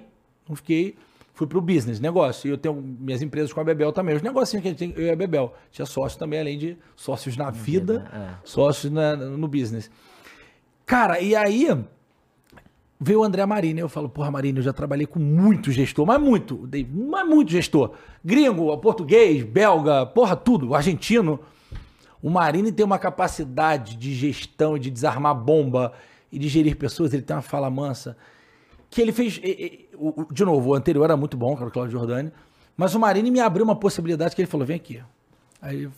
Não 0.48 0.54
fiquei. 0.56 0.96
Fui 1.32 1.46
pro 1.46 1.60
business, 1.60 1.98
negócio. 1.98 2.46
E 2.46 2.50
eu 2.50 2.58
tenho 2.58 2.74
minhas 2.74 3.20
empresas 3.22 3.52
com 3.52 3.60
a 3.60 3.64
Bebel 3.64 3.92
também. 3.92 4.14
Os 4.14 4.22
negocinhos 4.22 4.62
que 4.62 4.68
a 4.68 4.70
gente 4.70 4.78
tem, 4.78 4.94
eu 4.96 5.08
e 5.08 5.10
a 5.10 5.16
Bebel. 5.16 5.52
Tinha 5.72 5.84
sócio 5.86 6.16
também, 6.18 6.38
além 6.38 6.56
de 6.58 6.76
sócios 6.94 7.36
na 7.36 7.50
vida, 7.50 8.08
é. 8.14 8.34
sócios 8.44 8.92
na- 8.92 9.16
no 9.16 9.48
business. 9.48 9.90
Cara, 10.86 11.18
e 11.20 11.34
aí 11.34 11.66
veio 13.00 13.20
o 13.20 13.24
André 13.24 13.44
Marini. 13.44 13.80
Eu 13.80 13.88
falo, 13.88 14.08
porra, 14.08 14.30
Marini, 14.30 14.58
eu 14.58 14.62
já 14.62 14.72
trabalhei 14.72 15.06
com 15.06 15.18
muito 15.18 15.70
gestor, 15.72 16.06
mas 16.06 16.20
muito, 16.20 16.68
mas 16.92 17.28
muito 17.28 17.50
gestor. 17.50 17.92
Gringo, 18.24 18.76
português, 18.78 19.42
belga, 19.42 20.06
porra, 20.06 20.36
tudo, 20.36 20.74
argentino. 20.74 21.40
O 22.22 22.30
Marini 22.30 22.72
tem 22.72 22.84
uma 22.84 22.98
capacidade 22.98 23.96
de 23.96 24.14
gestão 24.14 24.78
de 24.78 24.90
desarmar 24.90 25.34
bomba 25.34 25.92
e 26.32 26.38
de 26.38 26.48
gerir 26.48 26.76
pessoas, 26.76 27.12
ele 27.12 27.22
tem 27.22 27.36
uma 27.36 27.42
fala 27.42 27.70
mansa. 27.70 28.16
Que 28.90 29.00
ele 29.00 29.12
fez. 29.12 29.40
De 30.32 30.44
novo, 30.44 30.70
o 30.70 30.74
anterior 30.74 31.04
era 31.04 31.16
muito 31.16 31.36
bom, 31.36 31.54
que 31.54 31.62
era 31.62 31.68
o 31.68 31.72
Claudio 31.72 31.98
Jordani. 31.98 32.32
Mas 32.76 32.94
o 32.94 32.98
Marini 32.98 33.30
me 33.30 33.40
abriu 33.40 33.64
uma 33.64 33.76
possibilidade 33.76 34.34
que 34.34 34.40
ele 34.40 34.48
falou: 34.48 34.66
vem 34.66 34.76
aqui. 34.76 35.02
Aí 35.60 35.88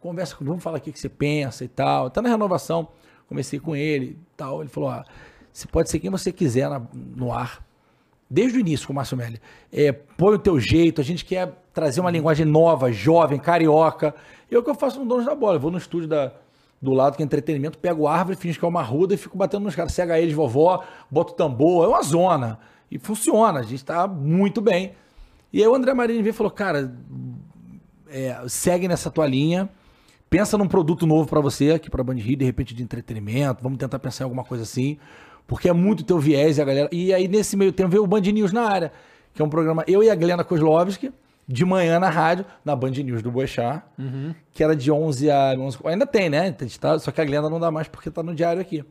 conversa 0.00 0.34
comigo, 0.34 0.52
vamos 0.52 0.62
falar 0.62 0.78
aqui 0.78 0.90
o 0.90 0.92
que 0.92 0.98
você 0.98 1.08
pensa 1.08 1.64
e 1.64 1.68
tal. 1.68 2.10
Tá 2.10 2.20
na 2.20 2.28
renovação. 2.28 2.88
Comecei 3.28 3.58
com 3.58 3.74
ele 3.74 4.06
e 4.06 4.18
tal. 4.36 4.60
Ele 4.60 4.68
falou: 4.68 4.90
ah, 4.90 5.04
você 5.56 5.66
pode 5.66 5.90
ser 5.90 5.98
quem 6.00 6.10
você 6.10 6.30
quiser 6.30 6.68
na- 6.68 6.82
no 6.94 7.32
ar. 7.32 7.64
Desde 8.28 8.58
o 8.58 8.60
início 8.60 8.86
com 8.86 8.92
o 8.92 8.96
Márcio 8.96 9.16
Melli. 9.16 9.40
É, 9.72 9.92
põe 9.92 10.34
o 10.34 10.38
teu 10.38 10.58
jeito, 10.58 11.00
a 11.00 11.04
gente 11.04 11.24
quer 11.24 11.62
trazer 11.72 12.00
uma 12.00 12.10
linguagem 12.10 12.44
nova, 12.44 12.90
jovem, 12.92 13.38
carioca. 13.38 14.14
E 14.50 14.54
é 14.54 14.58
o 14.58 14.62
que 14.62 14.68
eu 14.70 14.74
faço 14.74 14.98
no 14.98 15.06
Donos 15.06 15.24
da 15.24 15.34
Bola. 15.34 15.56
Eu 15.56 15.60
vou 15.60 15.70
no 15.70 15.78
estúdio 15.78 16.08
da, 16.08 16.32
do 16.82 16.92
lado 16.92 17.16
que 17.16 17.22
é 17.22 17.24
entretenimento, 17.24 17.78
pego 17.78 18.06
a 18.06 18.14
árvore, 18.16 18.36
finge 18.36 18.58
que 18.58 18.64
é 18.64 18.68
uma 18.68 18.82
ruda 18.82 19.14
e 19.14 19.16
fico 19.16 19.38
batendo 19.38 19.62
nos 19.62 19.74
caras. 19.76 19.92
Cega 19.92 20.18
eles, 20.18 20.34
vovó, 20.34 20.84
boto 21.10 21.34
tambor. 21.34 21.84
É 21.84 21.88
uma 21.88 22.02
zona. 22.02 22.58
E 22.90 22.98
funciona, 22.98 23.60
a 23.60 23.62
gente 23.62 23.84
tá 23.84 24.06
muito 24.08 24.60
bem. 24.60 24.92
E 25.52 25.62
aí 25.62 25.68
o 25.68 25.74
André 25.74 25.94
Marini 25.94 26.20
veio 26.22 26.30
e 26.32 26.36
falou, 26.36 26.50
cara, 26.50 26.92
é, 28.08 28.36
segue 28.48 28.88
nessa 28.88 29.10
tua 29.10 29.26
linha, 29.26 29.68
pensa 30.28 30.58
num 30.58 30.68
produto 30.68 31.06
novo 31.06 31.28
pra 31.28 31.40
você, 31.40 31.70
aqui 31.70 31.88
pra 31.90 32.02
Band 32.02 32.14
Rio, 32.14 32.36
de 32.36 32.44
repente 32.44 32.74
de 32.74 32.82
entretenimento, 32.82 33.62
vamos 33.62 33.78
tentar 33.78 33.98
pensar 33.98 34.24
em 34.24 34.26
alguma 34.26 34.44
coisa 34.44 34.64
assim, 34.64 34.98
porque 35.46 35.68
é 35.68 35.72
muito 35.72 36.02
teu 36.04 36.18
viés 36.18 36.58
e 36.58 36.62
a 36.62 36.64
galera... 36.64 36.88
E 36.92 37.12
aí 37.14 37.28
nesse 37.28 37.56
meio 37.56 37.72
tempo 37.72 37.90
veio 37.90 38.02
o 38.02 38.06
Band 38.06 38.20
News 38.20 38.52
na 38.52 38.62
área, 38.68 38.92
que 39.34 39.40
é 39.40 39.44
um 39.44 39.48
programa, 39.48 39.84
eu 39.86 40.02
e 40.02 40.10
a 40.10 40.14
Glenda 40.14 40.42
Kozlovski, 40.44 41.12
de 41.48 41.64
manhã 41.64 42.00
na 42.00 42.08
rádio, 42.10 42.44
na 42.64 42.74
Band 42.74 42.90
News 42.90 43.22
do 43.22 43.30
Boechat, 43.30 43.82
que 44.52 44.64
era 44.64 44.74
de 44.74 44.90
11 44.90 45.30
a 45.30 45.54
11, 45.56 45.78
ainda 45.84 46.04
tem, 46.06 46.28
né? 46.28 46.50
Tá- 46.80 46.98
só 46.98 47.12
que 47.12 47.20
a 47.20 47.24
Glenda 47.24 47.48
não 47.48 47.60
dá 47.60 47.70
mais 47.70 47.86
porque 47.86 48.10
tá 48.10 48.22
no 48.22 48.34
diário 48.34 48.60
aqui. 48.60 48.84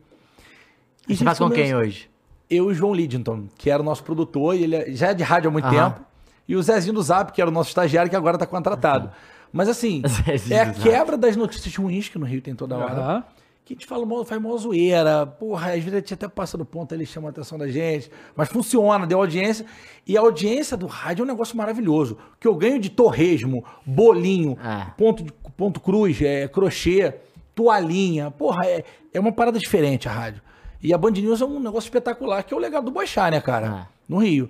E 1.08 1.16
você 1.16 1.24
faz 1.24 1.38
com 1.38 1.50
quem 1.50 1.74
hoje? 1.74 2.08
eu 2.48 2.64
e 2.68 2.72
o 2.72 2.74
João 2.74 2.94
Lidington, 2.94 3.48
que 3.58 3.68
era 3.68 3.82
o 3.82 3.84
nosso 3.84 4.02
produtor, 4.04 4.54
e 4.56 4.62
ele 4.64 4.76
é- 4.76 4.92
já 4.92 5.08
é 5.08 5.14
de 5.14 5.22
rádio 5.22 5.48
há 5.48 5.50
muito 5.52 5.64
Aham. 5.66 5.90
tempo. 5.90 6.06
E 6.48 6.54
o 6.56 6.62
Zezinho 6.62 6.94
do 6.94 7.02
Zap, 7.02 7.32
que 7.32 7.40
era 7.40 7.50
o 7.50 7.52
nosso 7.52 7.68
estagiário, 7.70 8.08
que 8.08 8.16
agora 8.16 8.36
está 8.36 8.46
contratado. 8.46 9.10
Mas 9.52 9.68
assim, 9.68 10.00
é 10.50 10.60
a 10.60 10.72
quebra 10.72 11.16
das 11.16 11.34
notícias 11.36 11.74
ruins 11.76 12.08
que 12.08 12.18
no 12.18 12.24
Rio 12.24 12.40
tem 12.40 12.54
toda 12.54 12.76
hora. 12.76 13.24
Que 13.66 13.74
a 13.74 13.76
gente 13.76 13.84
fala, 13.86 14.24
faz 14.24 14.40
mó 14.40 14.56
zoeira. 14.56 15.26
Porra, 15.26 15.70
às 15.72 15.78
vezes 15.82 15.92
a 15.94 15.96
gente 15.96 16.14
até 16.14 16.28
passa 16.28 16.56
do 16.56 16.64
ponto, 16.64 16.94
ele 16.94 17.04
chama 17.04 17.28
a 17.28 17.30
atenção 17.30 17.58
da 17.58 17.66
gente. 17.66 18.08
Mas 18.36 18.48
funciona, 18.48 19.04
deu 19.08 19.18
audiência. 19.18 19.66
E 20.06 20.16
a 20.16 20.20
audiência 20.20 20.76
do 20.76 20.86
rádio 20.86 21.22
é 21.22 21.24
um 21.24 21.26
negócio 21.28 21.56
maravilhoso. 21.56 22.16
Que 22.38 22.46
eu 22.46 22.54
ganho 22.54 22.78
de 22.78 22.88
torresmo, 22.90 23.64
bolinho, 23.84 24.56
É. 24.64 24.92
ponto, 24.96 25.24
de- 25.24 25.32
ponto 25.56 25.80
cruz, 25.80 26.22
é, 26.22 26.46
crochê, 26.46 27.12
toalhinha. 27.56 28.30
Porra, 28.30 28.64
é, 28.66 28.84
é 29.12 29.18
uma 29.18 29.32
parada 29.32 29.58
diferente 29.58 30.08
a 30.08 30.12
rádio. 30.12 30.40
E 30.80 30.94
a 30.94 30.98
Band 30.98 31.10
News 31.10 31.40
é 31.40 31.44
um 31.44 31.58
negócio 31.58 31.88
espetacular, 31.88 32.44
que 32.44 32.54
é 32.54 32.56
o 32.56 32.60
legado 32.60 32.84
do 32.84 32.92
Boixá, 32.92 33.28
né, 33.32 33.40
cara? 33.40 33.88
É. 33.90 33.96
No 34.08 34.18
Rio. 34.18 34.48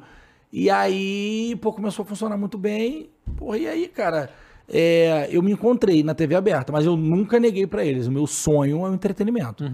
E 0.53 0.69
aí, 0.69 1.57
pô, 1.63 1.73
começou 1.73 2.03
a 2.03 2.07
funcionar 2.07 2.37
muito 2.37 2.59
bem. 2.59 3.09
Porra, 3.37 3.57
e 3.57 3.67
aí, 3.67 3.89
cara, 3.89 4.29
é, 4.69 5.29
eu 5.31 5.43
me 5.43 5.53
encontrei 5.53 6.03
na 6.03 6.15
TV 6.15 6.35
aberta, 6.35 6.73
mas 6.73 6.85
eu 6.85 6.97
nunca 6.97 7.39
neguei 7.39 7.67
pra 7.67 7.85
eles. 7.85 8.07
O 8.07 8.13
meu 8.13 8.27
sonho 8.27 8.85
é 8.85 8.91
o 8.91 8.95
entretenimento. 8.95 9.65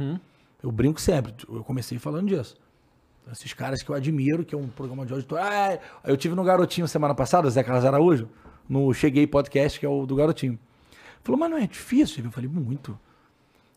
Eu 0.63 0.71
brinco 0.71 1.01
sempre. 1.01 1.35
Eu 1.49 1.65
comecei 1.65 1.99
falando 1.99 2.29
disso. 2.29 2.57
Esses 3.31 3.53
caras 3.53 3.83
que 3.83 3.91
eu 3.91 3.95
admiro, 3.95 4.45
que 4.45 4.55
é 4.55 4.59
um 4.59 4.69
programa 4.69 5.07
de 5.07 5.13
auditório. 5.13 5.47
Ah, 5.47 5.79
eu 6.05 6.17
tive 6.17 6.35
no 6.35 6.43
Garotinho 6.45 6.89
semana 6.89 7.15
passada, 7.15 7.49
Zé 7.49 7.63
Carlos 7.63 7.85
Araújo, 7.85 8.29
no 8.69 8.93
Cheguei 8.93 9.27
Podcast, 9.27 9.79
que 9.79 9.87
é 9.87 9.89
o 9.89 10.05
do 10.05 10.17
Garotinho. 10.17 10.59
Falou, 11.23 11.39
mas 11.39 11.51
não 11.51 11.57
é 11.57 11.67
difícil? 11.67 12.25
Eu 12.25 12.33
falei, 12.33 12.51
muito. 12.51 12.99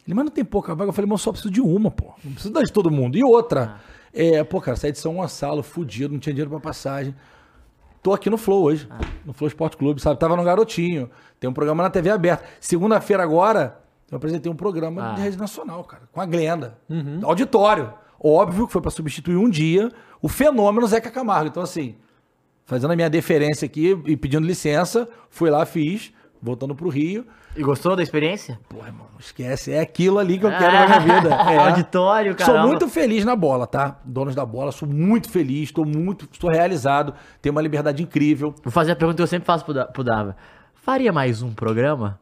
Ele, 0.06 0.16
mas 0.16 0.26
não 0.26 0.32
tem 0.32 0.44
pouca 0.44 0.74
vaga. 0.74 0.90
Eu 0.90 0.94
falei, 0.94 1.10
mas 1.10 1.20
eu 1.20 1.24
só 1.24 1.32
preciso 1.32 1.54
de 1.54 1.62
uma, 1.62 1.92
pô. 1.92 2.14
Não 2.24 2.34
preciso 2.34 2.54
dar 2.54 2.64
de 2.64 2.74
todo 2.74 2.90
mundo. 2.92 3.18
E 3.18 3.24
outra, 3.24 3.80
é, 4.14 4.44
pô, 4.44 4.60
cara, 4.60 4.76
saí 4.76 4.92
de 4.92 4.98
São 4.98 5.16
Gonçalo, 5.16 5.62
fudido, 5.62 6.14
não 6.14 6.20
tinha 6.20 6.34
dinheiro 6.34 6.50
pra 6.50 6.60
passagem. 6.60 7.16
Tô 8.06 8.14
aqui 8.14 8.30
no 8.30 8.38
Flow 8.38 8.62
hoje, 8.62 8.88
no 9.26 9.34
Flow 9.34 9.48
Esporte 9.48 9.76
Clube, 9.76 10.00
sabe? 10.00 10.20
Tava 10.20 10.36
no 10.36 10.44
Garotinho. 10.44 11.10
Tem 11.40 11.50
um 11.50 11.54
programa 11.54 11.82
na 11.82 11.90
TV 11.90 12.12
aberta. 12.12 12.46
Segunda-feira 12.60 13.24
agora, 13.24 13.80
eu 14.12 14.18
apresentei 14.18 14.52
um 14.52 14.56
programa 14.56 15.10
Ah. 15.10 15.14
de 15.16 15.22
rede 15.24 15.38
nacional, 15.40 15.84
cara, 15.84 16.04
com 16.12 16.22
a 16.22 16.26
Glenda. 16.28 16.78
Auditório. 17.24 17.92
Óbvio 18.24 18.68
que 18.68 18.74
foi 18.74 18.80
pra 18.80 18.92
substituir 18.92 19.38
um 19.38 19.50
dia 19.50 19.92
o 20.22 20.30
fenômeno 20.30 20.86
Zeca 20.86 21.10
Camargo. 21.10 21.48
Então, 21.50 21.64
assim, 21.64 21.96
fazendo 22.64 22.94
a 22.94 22.96
minha 22.96 23.10
deferência 23.10 23.66
aqui 23.66 24.00
e 24.06 24.16
pedindo 24.16 24.46
licença, 24.46 25.10
fui 25.28 25.50
lá, 25.50 25.66
fiz, 25.66 26.14
voltando 26.46 26.76
pro 26.76 26.88
Rio. 26.90 27.26
E 27.58 27.62
gostou 27.64 27.96
da 27.96 28.04
experiência? 28.04 28.60
Pô, 28.70 28.78
irmão, 28.86 29.08
esquece. 29.20 29.72
É 29.72 29.80
aquilo 29.80 30.20
ali 30.20 30.38
que 30.38 30.46
eu 30.46 30.50
quero 30.52 30.72
na 30.74 30.86
minha 30.88 31.00
vida. 31.00 31.36
É. 31.52 31.58
Auditório, 31.58 32.36
Sou 32.38 32.46
caramba. 32.54 32.68
muito 32.68 32.88
feliz 32.88 33.26
na 33.26 33.36
bola, 33.36 33.66
tá? 33.68 34.00
Donos 34.06 34.36
da 34.36 34.46
bola, 34.46 34.72
sou 34.72 34.88
muito 34.88 35.30
feliz, 35.30 35.64
estou 35.70 35.86
muito, 35.86 36.28
estou 36.32 36.50
realizado, 36.50 37.14
tenho 37.42 37.54
uma 37.54 37.62
liberdade 37.62 38.02
incrível. 38.04 38.54
Vou 38.64 38.72
fazer 38.72 38.92
a 38.92 38.96
pergunta 38.96 39.18
que 39.18 39.24
eu 39.24 39.28
sempre 39.28 39.46
faço 39.46 39.66
pro, 39.66 39.74
Da- 39.74 39.86
pro 39.86 40.04
Dava. 40.04 40.36
Faria 40.76 41.12
mais 41.12 41.42
um 41.42 41.52
programa? 41.54 42.20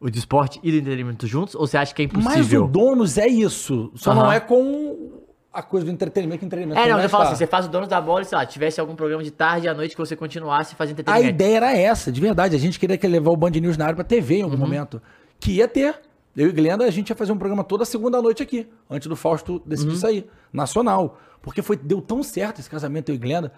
O 0.00 0.10
de 0.10 0.18
esporte 0.18 0.60
e 0.62 0.70
do 0.70 0.76
entretenimento 0.78 1.26
juntos? 1.26 1.54
Ou 1.54 1.66
você 1.66 1.76
acha 1.78 1.94
que 1.94 2.02
é 2.02 2.08
Mas 2.12 2.24
impossível? 2.24 2.64
o 2.64 2.68
Donos 2.68 3.16
é 3.18 3.26
isso. 3.26 3.90
Só 3.94 4.14
não 4.14 4.22
Aham. 4.24 4.34
é 4.34 4.40
com 4.40 5.23
a 5.54 5.62
coisa 5.62 5.86
do 5.86 5.92
entretenimento 5.92 6.40
que 6.40 6.44
entretenimento. 6.46 6.80
É, 6.80 6.88
não, 6.88 6.96
vai 6.96 7.04
eu 7.06 7.08
falo 7.08 7.24
assim, 7.24 7.36
você 7.36 7.46
faz 7.46 7.66
o 7.66 7.68
dono 7.68 7.86
da 7.86 8.00
bola 8.00 8.22
e, 8.22 8.24
sei 8.24 8.36
lá, 8.36 8.44
tivesse 8.44 8.80
algum 8.80 8.94
programa 8.96 9.22
de 9.22 9.30
tarde 9.30 9.66
e 9.66 9.68
à 9.68 9.74
noite 9.74 9.94
que 9.94 10.00
você 10.00 10.14
continuasse 10.16 10.74
fazendo 10.74 10.98
A 10.98 11.00
entretenimento. 11.02 11.34
ideia 11.34 11.56
era 11.56 11.76
essa, 11.76 12.10
de 12.12 12.20
verdade. 12.20 12.54
A 12.56 12.58
gente 12.58 12.78
queria 12.78 12.98
que 12.98 13.06
levar 13.06 13.30
o 13.30 13.36
Band 13.36 13.50
News 13.50 13.76
na 13.76 13.84
área 13.84 13.94
pra 13.96 14.04
TV 14.04 14.34
em 14.36 14.38
Uhum. 14.38 14.44
algum 14.44 14.56
momento. 14.58 15.00
Que 15.40 15.52
ia 15.52 15.68
ter. 15.68 15.94
Eu 16.36 16.48
e 16.48 16.52
Glenda, 16.52 16.84
a 16.84 16.90
gente 16.90 17.10
ia 17.10 17.16
fazer 17.16 17.30
um 17.32 17.38
programa 17.38 17.62
toda 17.62 17.84
segunda 17.84 18.20
noite 18.20 18.42
aqui, 18.42 18.66
antes 18.90 19.06
do 19.06 19.14
Fausto 19.14 19.62
decidir 19.64 19.92
Uhum. 19.92 19.96
sair. 19.96 20.26
Nacional. 20.52 21.18
Porque 21.40 21.62
foi, 21.62 21.76
deu 21.76 22.00
tão 22.02 22.22
certo 22.22 22.60
esse 22.60 22.68
casamento, 22.68 23.10
eu 23.10 23.14
e 23.14 23.18
Glenda. 23.18 23.52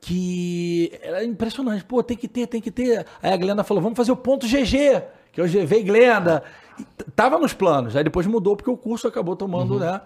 que 0.00 0.92
era 1.02 1.22
impressionante. 1.24 1.84
Pô, 1.84 2.02
tem 2.02 2.16
que 2.16 2.26
ter, 2.28 2.46
tem 2.46 2.60
que 2.60 2.70
ter. 2.70 3.04
Aí 3.22 3.32
a 3.32 3.36
Glenda 3.36 3.62
falou, 3.62 3.82
vamos 3.82 3.96
fazer 3.96 4.10
o 4.12 4.16
ponto 4.16 4.46
GG, 4.46 5.02
que 5.32 5.40
é 5.40 5.44
o 5.44 5.48
GV 5.48 5.82
Glenda. 5.82 6.42
E 6.78 6.86
Tava 7.14 7.38
nos 7.38 7.52
planos, 7.52 7.94
aí 7.94 8.02
depois 8.02 8.26
mudou 8.26 8.56
porque 8.56 8.70
o 8.70 8.76
curso 8.76 9.06
acabou 9.06 9.36
tomando, 9.36 9.78
né? 9.78 10.00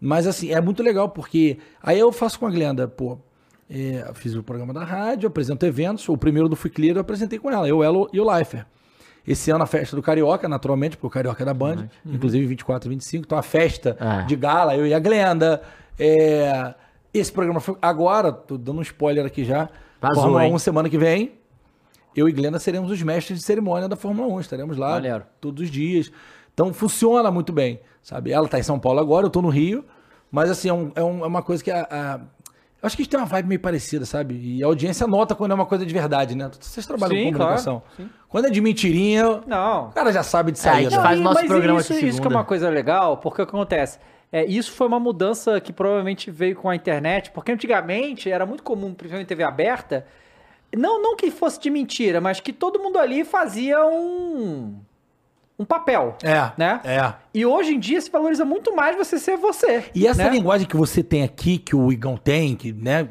Mas 0.00 0.26
assim, 0.26 0.50
é 0.50 0.60
muito 0.60 0.82
legal 0.82 1.08
porque 1.08 1.58
aí 1.82 1.98
eu 1.98 2.10
faço 2.10 2.38
com 2.38 2.46
a 2.46 2.50
Glenda, 2.50 2.88
pô, 2.88 3.18
é, 3.68 4.10
fiz 4.14 4.34
o 4.34 4.42
programa 4.42 4.72
da 4.72 4.82
rádio, 4.82 5.26
apresento 5.28 5.64
eventos, 5.66 6.08
o 6.08 6.16
primeiro 6.16 6.48
do 6.48 6.56
Fui 6.56 6.70
Clear 6.70 6.96
eu 6.96 7.00
apresentei 7.02 7.38
com 7.38 7.50
ela, 7.50 7.68
eu, 7.68 7.82
ela 7.84 8.06
e 8.12 8.18
o 8.20 8.24
Leifer. 8.28 8.66
Esse 9.26 9.50
ano 9.50 9.62
a 9.62 9.66
festa 9.66 9.94
do 9.94 10.02
Carioca, 10.02 10.48
naturalmente, 10.48 10.96
porque 10.96 11.06
o 11.06 11.10
Carioca 11.10 11.42
é 11.42 11.46
da 11.46 11.52
Band, 11.52 11.88
inclusive 12.06 12.46
24 12.46 12.88
e 12.88 12.90
25, 12.94 13.24
então 13.26 13.36
a 13.38 13.42
festa 13.42 13.96
É. 14.00 14.24
de 14.24 14.34
gala, 14.34 14.74
eu 14.74 14.86
e 14.86 14.94
a 14.94 14.98
Glenda. 14.98 15.60
É, 15.98 16.74
esse 17.12 17.30
programa 17.30 17.60
foi 17.60 17.76
agora, 17.82 18.32
tô 18.32 18.56
dando 18.56 18.78
um 18.78 18.82
spoiler 18.82 19.26
aqui 19.26 19.44
já. 19.44 19.68
Vazou, 20.00 20.22
Fórmula 20.22 20.46
hein? 20.46 20.54
1 20.54 20.58
semana 20.58 20.88
que 20.88 20.96
vem. 20.96 21.32
Eu 22.16 22.28
e 22.28 22.32
Glenda 22.32 22.58
seremos 22.58 22.90
os 22.90 23.00
mestres 23.02 23.38
de 23.38 23.44
cerimônia 23.44 23.88
da 23.88 23.94
Fórmula 23.94 24.26
1. 24.34 24.40
Estaremos 24.40 24.76
lá 24.78 24.92
Maneiro. 24.92 25.24
todos 25.40 25.62
os 25.64 25.70
dias. 25.70 26.10
Então 26.60 26.74
funciona 26.74 27.30
muito 27.30 27.54
bem, 27.54 27.80
sabe? 28.02 28.30
Ela 28.32 28.46
tá 28.46 28.58
em 28.58 28.62
São 28.62 28.78
Paulo 28.78 29.00
agora, 29.00 29.24
eu 29.24 29.30
tô 29.30 29.40
no 29.40 29.48
Rio. 29.48 29.82
Mas 30.30 30.50
assim, 30.50 30.68
é, 30.68 30.72
um- 30.74 30.92
é 30.94 31.02
um- 31.02 31.24
é 31.24 31.26
uma 31.26 31.42
coisa 31.42 31.64
que 31.64 31.70
a, 31.70 31.88
a- 31.90 32.20
eu 32.82 32.86
acho 32.86 32.94
que 32.94 33.00
a 33.00 33.04
gente 33.04 33.10
tem 33.10 33.18
uma 33.18 33.24
vibe 33.26 33.48
meio 33.48 33.60
parecida, 33.60 34.04
sabe? 34.04 34.34
E 34.34 34.62
a 34.62 34.66
audiência 34.66 35.06
nota 35.06 35.34
quando 35.34 35.52
é 35.52 35.54
uma 35.54 35.64
coisa 35.64 35.86
de 35.86 35.92
verdade, 35.94 36.34
né? 36.36 36.50
Vocês 36.60 36.84
trabalham 36.86 37.16
Sim, 37.16 37.24
com 37.32 37.38
comunicação. 37.38 37.82
claro. 37.96 38.10
Quando 38.28 38.44
é 38.46 38.50
de 38.50 38.60
mentirinha, 38.60 39.40
Não. 39.46 39.86
o 39.88 39.92
cara 39.92 40.12
já 40.12 40.22
sabe 40.22 40.52
de 40.52 40.58
É, 40.58 40.60
a 40.60 40.72
saída. 40.74 40.90
gente 40.90 41.00
faz 41.02 41.18
e- 41.18 41.22
nosso 41.22 41.34
mas 41.40 41.46
programa 41.46 41.80
isso, 41.80 41.94
isso 41.94 42.20
que 42.20 42.26
é 42.26 42.30
uma 42.30 42.44
coisa 42.44 42.68
legal, 42.68 43.16
porque 43.16 43.40
o 43.40 43.46
que 43.46 43.50
acontece? 43.56 43.98
É, 44.30 44.44
isso 44.44 44.70
foi 44.72 44.86
uma 44.86 45.00
mudança 45.00 45.58
que 45.62 45.72
provavelmente 45.72 46.30
veio 46.30 46.54
com 46.56 46.68
a 46.68 46.76
internet, 46.76 47.30
porque 47.30 47.50
antigamente 47.50 48.30
era 48.30 48.44
muito 48.44 48.62
comum, 48.62 48.92
principalmente 48.92 49.24
em 49.24 49.28
TV 49.28 49.42
aberta, 49.44 50.06
não, 50.76 51.02
não 51.02 51.16
que 51.16 51.30
fosse 51.30 51.58
de 51.58 51.70
mentira, 51.70 52.20
mas 52.20 52.38
que 52.38 52.52
todo 52.52 52.78
mundo 52.78 52.98
ali 52.98 53.24
fazia 53.24 53.84
um, 53.84 54.78
um 55.60 55.64
papel, 55.66 56.16
É, 56.22 56.52
né? 56.56 56.80
é. 56.84 57.12
E 57.34 57.44
hoje 57.44 57.74
em 57.74 57.78
dia 57.78 58.00
se 58.00 58.10
valoriza 58.10 58.46
muito 58.46 58.74
mais 58.74 58.96
você 58.96 59.18
ser 59.18 59.36
você. 59.36 59.84
E 59.94 60.06
essa 60.06 60.24
né? 60.24 60.30
linguagem 60.30 60.66
que 60.66 60.74
você 60.74 61.02
tem 61.02 61.22
aqui, 61.22 61.58
que 61.58 61.76
o 61.76 61.92
Igão 61.92 62.16
tem, 62.16 62.56
que, 62.56 62.72
né? 62.72 63.10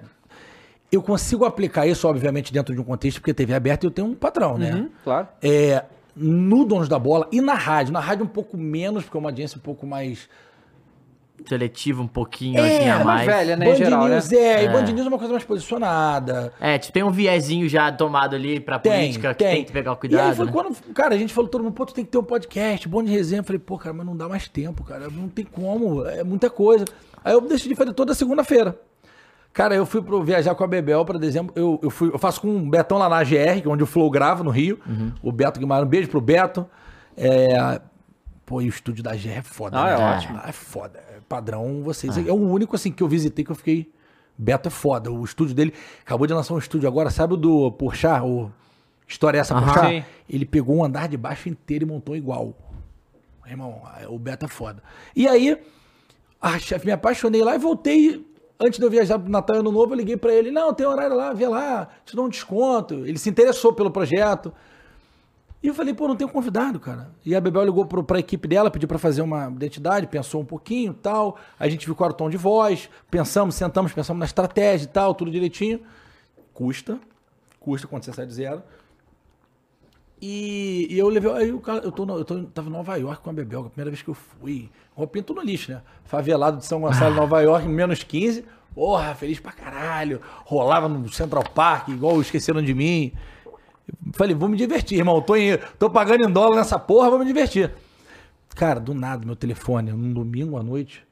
Eu 0.92 1.04
consigo 1.04 1.46
aplicar 1.46 1.86
isso, 1.86 2.08
obviamente, 2.08 2.52
dentro 2.52 2.74
de 2.74 2.82
um 2.82 2.84
contexto, 2.84 3.20
porque 3.22 3.36
TV 3.36 3.54
aberta 3.54 3.86
eu 3.86 3.92
tenho 3.92 4.08
um 4.08 4.16
padrão, 4.16 4.58
né? 4.58 4.74
Uhum, 4.74 4.90
claro. 5.04 5.28
É, 5.44 5.84
no 6.16 6.66
Donos 6.66 6.90
da 6.90 6.98
Bola 6.98 7.28
e 7.32 7.40
na 7.40 7.54
rádio. 7.54 7.94
Na 7.94 8.00
rádio 8.00 8.26
um 8.26 8.30
pouco 8.30 8.58
menos, 8.58 9.04
porque 9.04 9.16
é 9.16 9.20
uma 9.20 9.30
audiência 9.30 9.60
um 9.60 9.62
pouco 9.62 9.86
mais... 9.86 10.28
Seletivo 11.48 12.04
um 12.04 12.08
pouquinho, 12.08 12.60
É, 12.60 12.78
assim, 12.78 12.90
a 12.90 12.96
mais 12.96 13.06
mais. 13.06 13.26
velha, 13.26 13.56
né, 13.56 13.66
Band 13.66 13.76
geral, 13.76 14.04
né? 14.08 14.16
News, 14.16 14.32
é, 14.32 14.64
E 14.64 14.66
É. 14.66 14.70
Band 14.72 14.82
News 14.84 15.06
é 15.06 15.10
uma 15.10 15.18
coisa 15.18 15.34
mais 15.34 15.44
posicionada. 15.46 16.54
É, 16.60 16.78
tipo, 16.78 16.94
tem 16.94 17.04
um 17.04 17.12
viezinho 17.12 17.68
já 17.70 17.92
tomado 17.92 18.36
ali 18.36 18.60
pra 18.60 18.80
Tem, 18.80 18.92
política 18.92 19.34
que 19.34 19.44
tem. 19.44 19.56
tem 19.56 19.66
que 19.66 19.72
pegar 19.72 19.92
o 19.92 19.94
E 19.94 19.96
aí 19.96 20.00
cuidado, 20.00 20.36
foi 20.36 20.46
né? 20.46 20.52
quando, 20.52 20.76
cara, 20.94 21.16
a 21.16 21.18
gente 21.18 21.34
falou 21.34 21.50
todo 21.50 21.64
mundo, 21.64 21.74
pô, 21.74 21.86
tu 21.86 21.94
tem 21.94 22.04
que 22.06 22.12
ter 22.12 22.18
um 22.18 22.24
podcast, 22.24 22.88
bom 22.88 23.04
de 23.04 23.12
resenha. 23.12 23.40
Eu 23.40 23.44
falei, 23.44 23.60
pô, 23.60 23.78
cara, 23.78 23.94
mas 23.94 24.06
não 24.06 24.16
dá 24.16 24.28
mais 24.28 24.48
tempo, 24.48 24.84
cara. 24.84 25.08
Não 25.10 25.28
tem 25.30 25.46
como, 25.46 26.06
é 26.06 26.24
muita 26.24 26.50
coisa. 26.50 26.86
Aí 27.24 27.34
eu 27.34 27.42
decidi 27.42 27.76
fazer 27.76 27.94
toda 27.94 28.14
segunda-feira. 28.14 28.78
Cara, 29.52 29.76
eu 29.76 29.86
fui 29.86 30.02
pro 30.02 30.24
viajar 30.24 30.54
com 30.56 30.64
a 30.64 30.68
Bebel 30.68 31.04
pra 31.04 31.18
dezembro. 31.18 31.52
Eu, 31.56 31.80
eu, 31.82 31.90
fui, 31.90 32.10
eu 32.14 32.20
faço 32.20 32.40
com 32.42 32.56
o 32.56 32.70
Betão 32.70 32.98
lá 32.98 33.10
na 33.10 33.26
que 33.26 33.36
é 33.36 33.62
onde 33.66 33.84
o 33.84 33.86
Flow 33.88 34.10
grava, 34.10 34.44
no 34.44 34.52
Rio. 34.52 34.80
Uhum. 34.88 35.12
O 35.24 35.32
Beto 35.32 35.60
Guimarães, 35.60 35.88
um 35.88 35.90
beijo 35.90 36.08
pro 36.08 36.22
Beto. 36.22 36.68
É, 37.18 37.82
pô, 38.46 38.62
e 38.62 38.68
o 38.68 38.70
estúdio 38.70 39.04
da 39.04 39.12
AGR 39.12 39.38
é 39.38 39.42
foda. 39.42 39.84
Ah, 39.84 39.90
é 39.90 39.98
né? 39.98 40.16
ótimo. 40.16 40.40
Ah, 40.42 40.50
É 40.50 40.52
foda. 40.52 41.00
Padrão, 41.30 41.82
vocês. 41.84 42.18
É 42.18 42.32
o 42.32 42.36
único, 42.36 42.76
assim, 42.76 42.92
que 42.92 43.02
eu 43.02 43.08
visitei 43.08 43.46
que 43.46 43.52
eu 43.52 43.56
fiquei... 43.56 43.94
Beto 44.38 44.68
é 44.68 44.72
foda. 44.72 45.12
O 45.12 45.24
estúdio 45.24 45.54
dele... 45.56 45.74
Acabou 46.02 46.26
de 46.26 46.34
lançar 46.34 46.54
um 46.54 46.58
estúdio 46.58 46.88
agora, 46.90 47.10
sabe 47.10 47.36
o 47.36 47.38
do 47.38 47.72
Porchat? 47.72 48.24
O 48.24 48.52
História 49.10 49.40
essa. 49.40 49.56
Porchat? 49.56 49.90
Sim. 49.90 50.06
Ele 50.30 50.46
pegou 50.46 50.78
um 50.78 50.84
andar 50.84 51.08
de 51.08 51.18
baixo 51.18 51.50
inteiro 51.50 51.84
e 51.84 51.88
montou 51.88 52.16
igual. 52.16 52.54
Irmão, 53.48 53.82
o 54.08 54.20
Beto 54.20 54.46
é 54.46 54.48
foda. 54.48 54.84
E 55.16 55.28
aí, 55.28 55.60
a 56.40 56.60
chefe, 56.60 56.86
me 56.86 56.92
apaixonei 56.92 57.44
lá 57.44 57.56
e 57.56 57.58
voltei. 57.58 58.24
Antes 58.60 58.78
de 58.78 58.86
eu 58.86 58.92
viajar 58.92 59.18
pro 59.18 59.32
Natal 59.32 59.58
Ano 59.58 59.72
Novo, 59.72 59.94
eu 59.94 59.98
liguei 59.98 60.16
pra 60.16 60.32
ele. 60.32 60.52
Não, 60.52 60.72
tem 60.72 60.86
horário 60.86 61.16
lá, 61.16 61.34
vê 61.34 61.48
lá, 61.48 61.88
te 62.06 62.16
dou 62.16 62.26
um 62.26 62.30
desconto. 62.30 62.94
Ele 63.06 63.18
se 63.18 63.30
interessou 63.30 63.74
pelo 63.74 63.90
projeto. 63.90 64.54
E 65.62 65.68
eu 65.68 65.74
falei, 65.74 65.94
pô, 65.94 66.08
não 66.08 66.16
tenho 66.16 66.30
convidado, 66.30 66.80
cara. 66.80 67.12
E 67.26 67.36
a 67.36 67.42
Bebel 67.42 67.66
ligou 67.66 67.86
pro, 67.86 68.02
pra 68.02 68.18
equipe 68.18 68.48
dela, 68.48 68.72
pediu 68.72 68.88
pra 68.88 68.98
fazer 68.98 69.22
uma 69.22 69.50
identidade, 69.50 70.08
pensou 70.08 70.42
um 70.42 70.46
pouquinho 70.46 70.94
tal. 70.94 71.38
A 71.60 71.68
gente 71.68 71.86
viu 71.86 71.94
qual 71.94 72.08
era 72.08 72.14
o 72.14 72.18
tom 72.18 72.30
de 72.30 72.38
voz, 72.38 72.90
pensamos, 73.12 73.56
sentamos, 73.56 73.92
pensamos 73.92 74.20
na 74.20 74.26
estratégia 74.26 74.86
e 74.86 74.88
tal, 74.88 75.14
tudo 75.14 75.30
direitinho. 75.30 75.82
Custa, 76.54 76.98
custa 77.60 77.88
quando 77.88 78.04
você 78.04 78.14
sai 78.14 78.26
de 78.26 78.34
zero. 78.34 78.64
E, 80.22 80.88
e 80.90 80.98
eu 80.98 81.10
levei. 81.10 81.32
Aí 81.32 81.52
o 81.52 81.60
cara, 81.60 81.84
eu, 81.84 81.92
tô 81.92 82.06
eu 82.06 82.26
tô, 82.26 82.44
tava 82.46 82.70
em 82.70 82.72
Nova 82.72 82.96
York 82.96 83.22
com 83.22 83.30
a 83.30 83.34
Bebel, 83.34 83.62
a 83.66 83.70
primeira 83.70 83.90
vez 83.90 84.02
que 84.02 84.10
eu 84.10 84.14
fui. 84.14 84.70
Roupinha 84.94 85.24
tudo 85.24 85.42
no 85.42 85.46
lixo, 85.46 85.72
né? 85.72 85.82
Favelado 86.06 86.58
de 86.58 86.66
São 86.66 86.82
Gonçalo, 86.82 87.16
Nova 87.16 87.42
York, 87.42 87.68
menos 87.68 88.04
15. 88.04 88.46
Porra, 88.74 89.14
feliz 89.16 89.40
pra 89.40 89.52
caralho. 89.52 90.22
Rolava 90.46 90.88
no 90.88 91.12
Central 91.12 91.44
Park, 91.44 91.90
igual 91.90 92.20
esqueceram 92.22 92.62
de 92.62 92.74
mim. 92.74 93.12
Falei, 94.14 94.36
vou 94.36 94.48
me 94.50 94.58
divertir, 94.58 94.98
irmão. 95.00 95.22
Tô, 95.22 95.36
em- 95.36 95.58
tô 95.78 95.90
pagando 95.90 96.28
em 96.28 96.32
dólar 96.32 96.56
nessa 96.58 96.78
porra, 96.80 97.10
vou 97.10 97.20
me 97.20 97.26
divertir. 97.26 97.72
Cara, 98.56 98.80
do 98.80 98.94
nada, 98.94 99.26
meu 99.26 99.36
telefone, 99.36 99.92
num 99.92 100.12
domingo 100.14 100.58
à 100.58 100.64
noite, 100.64 101.06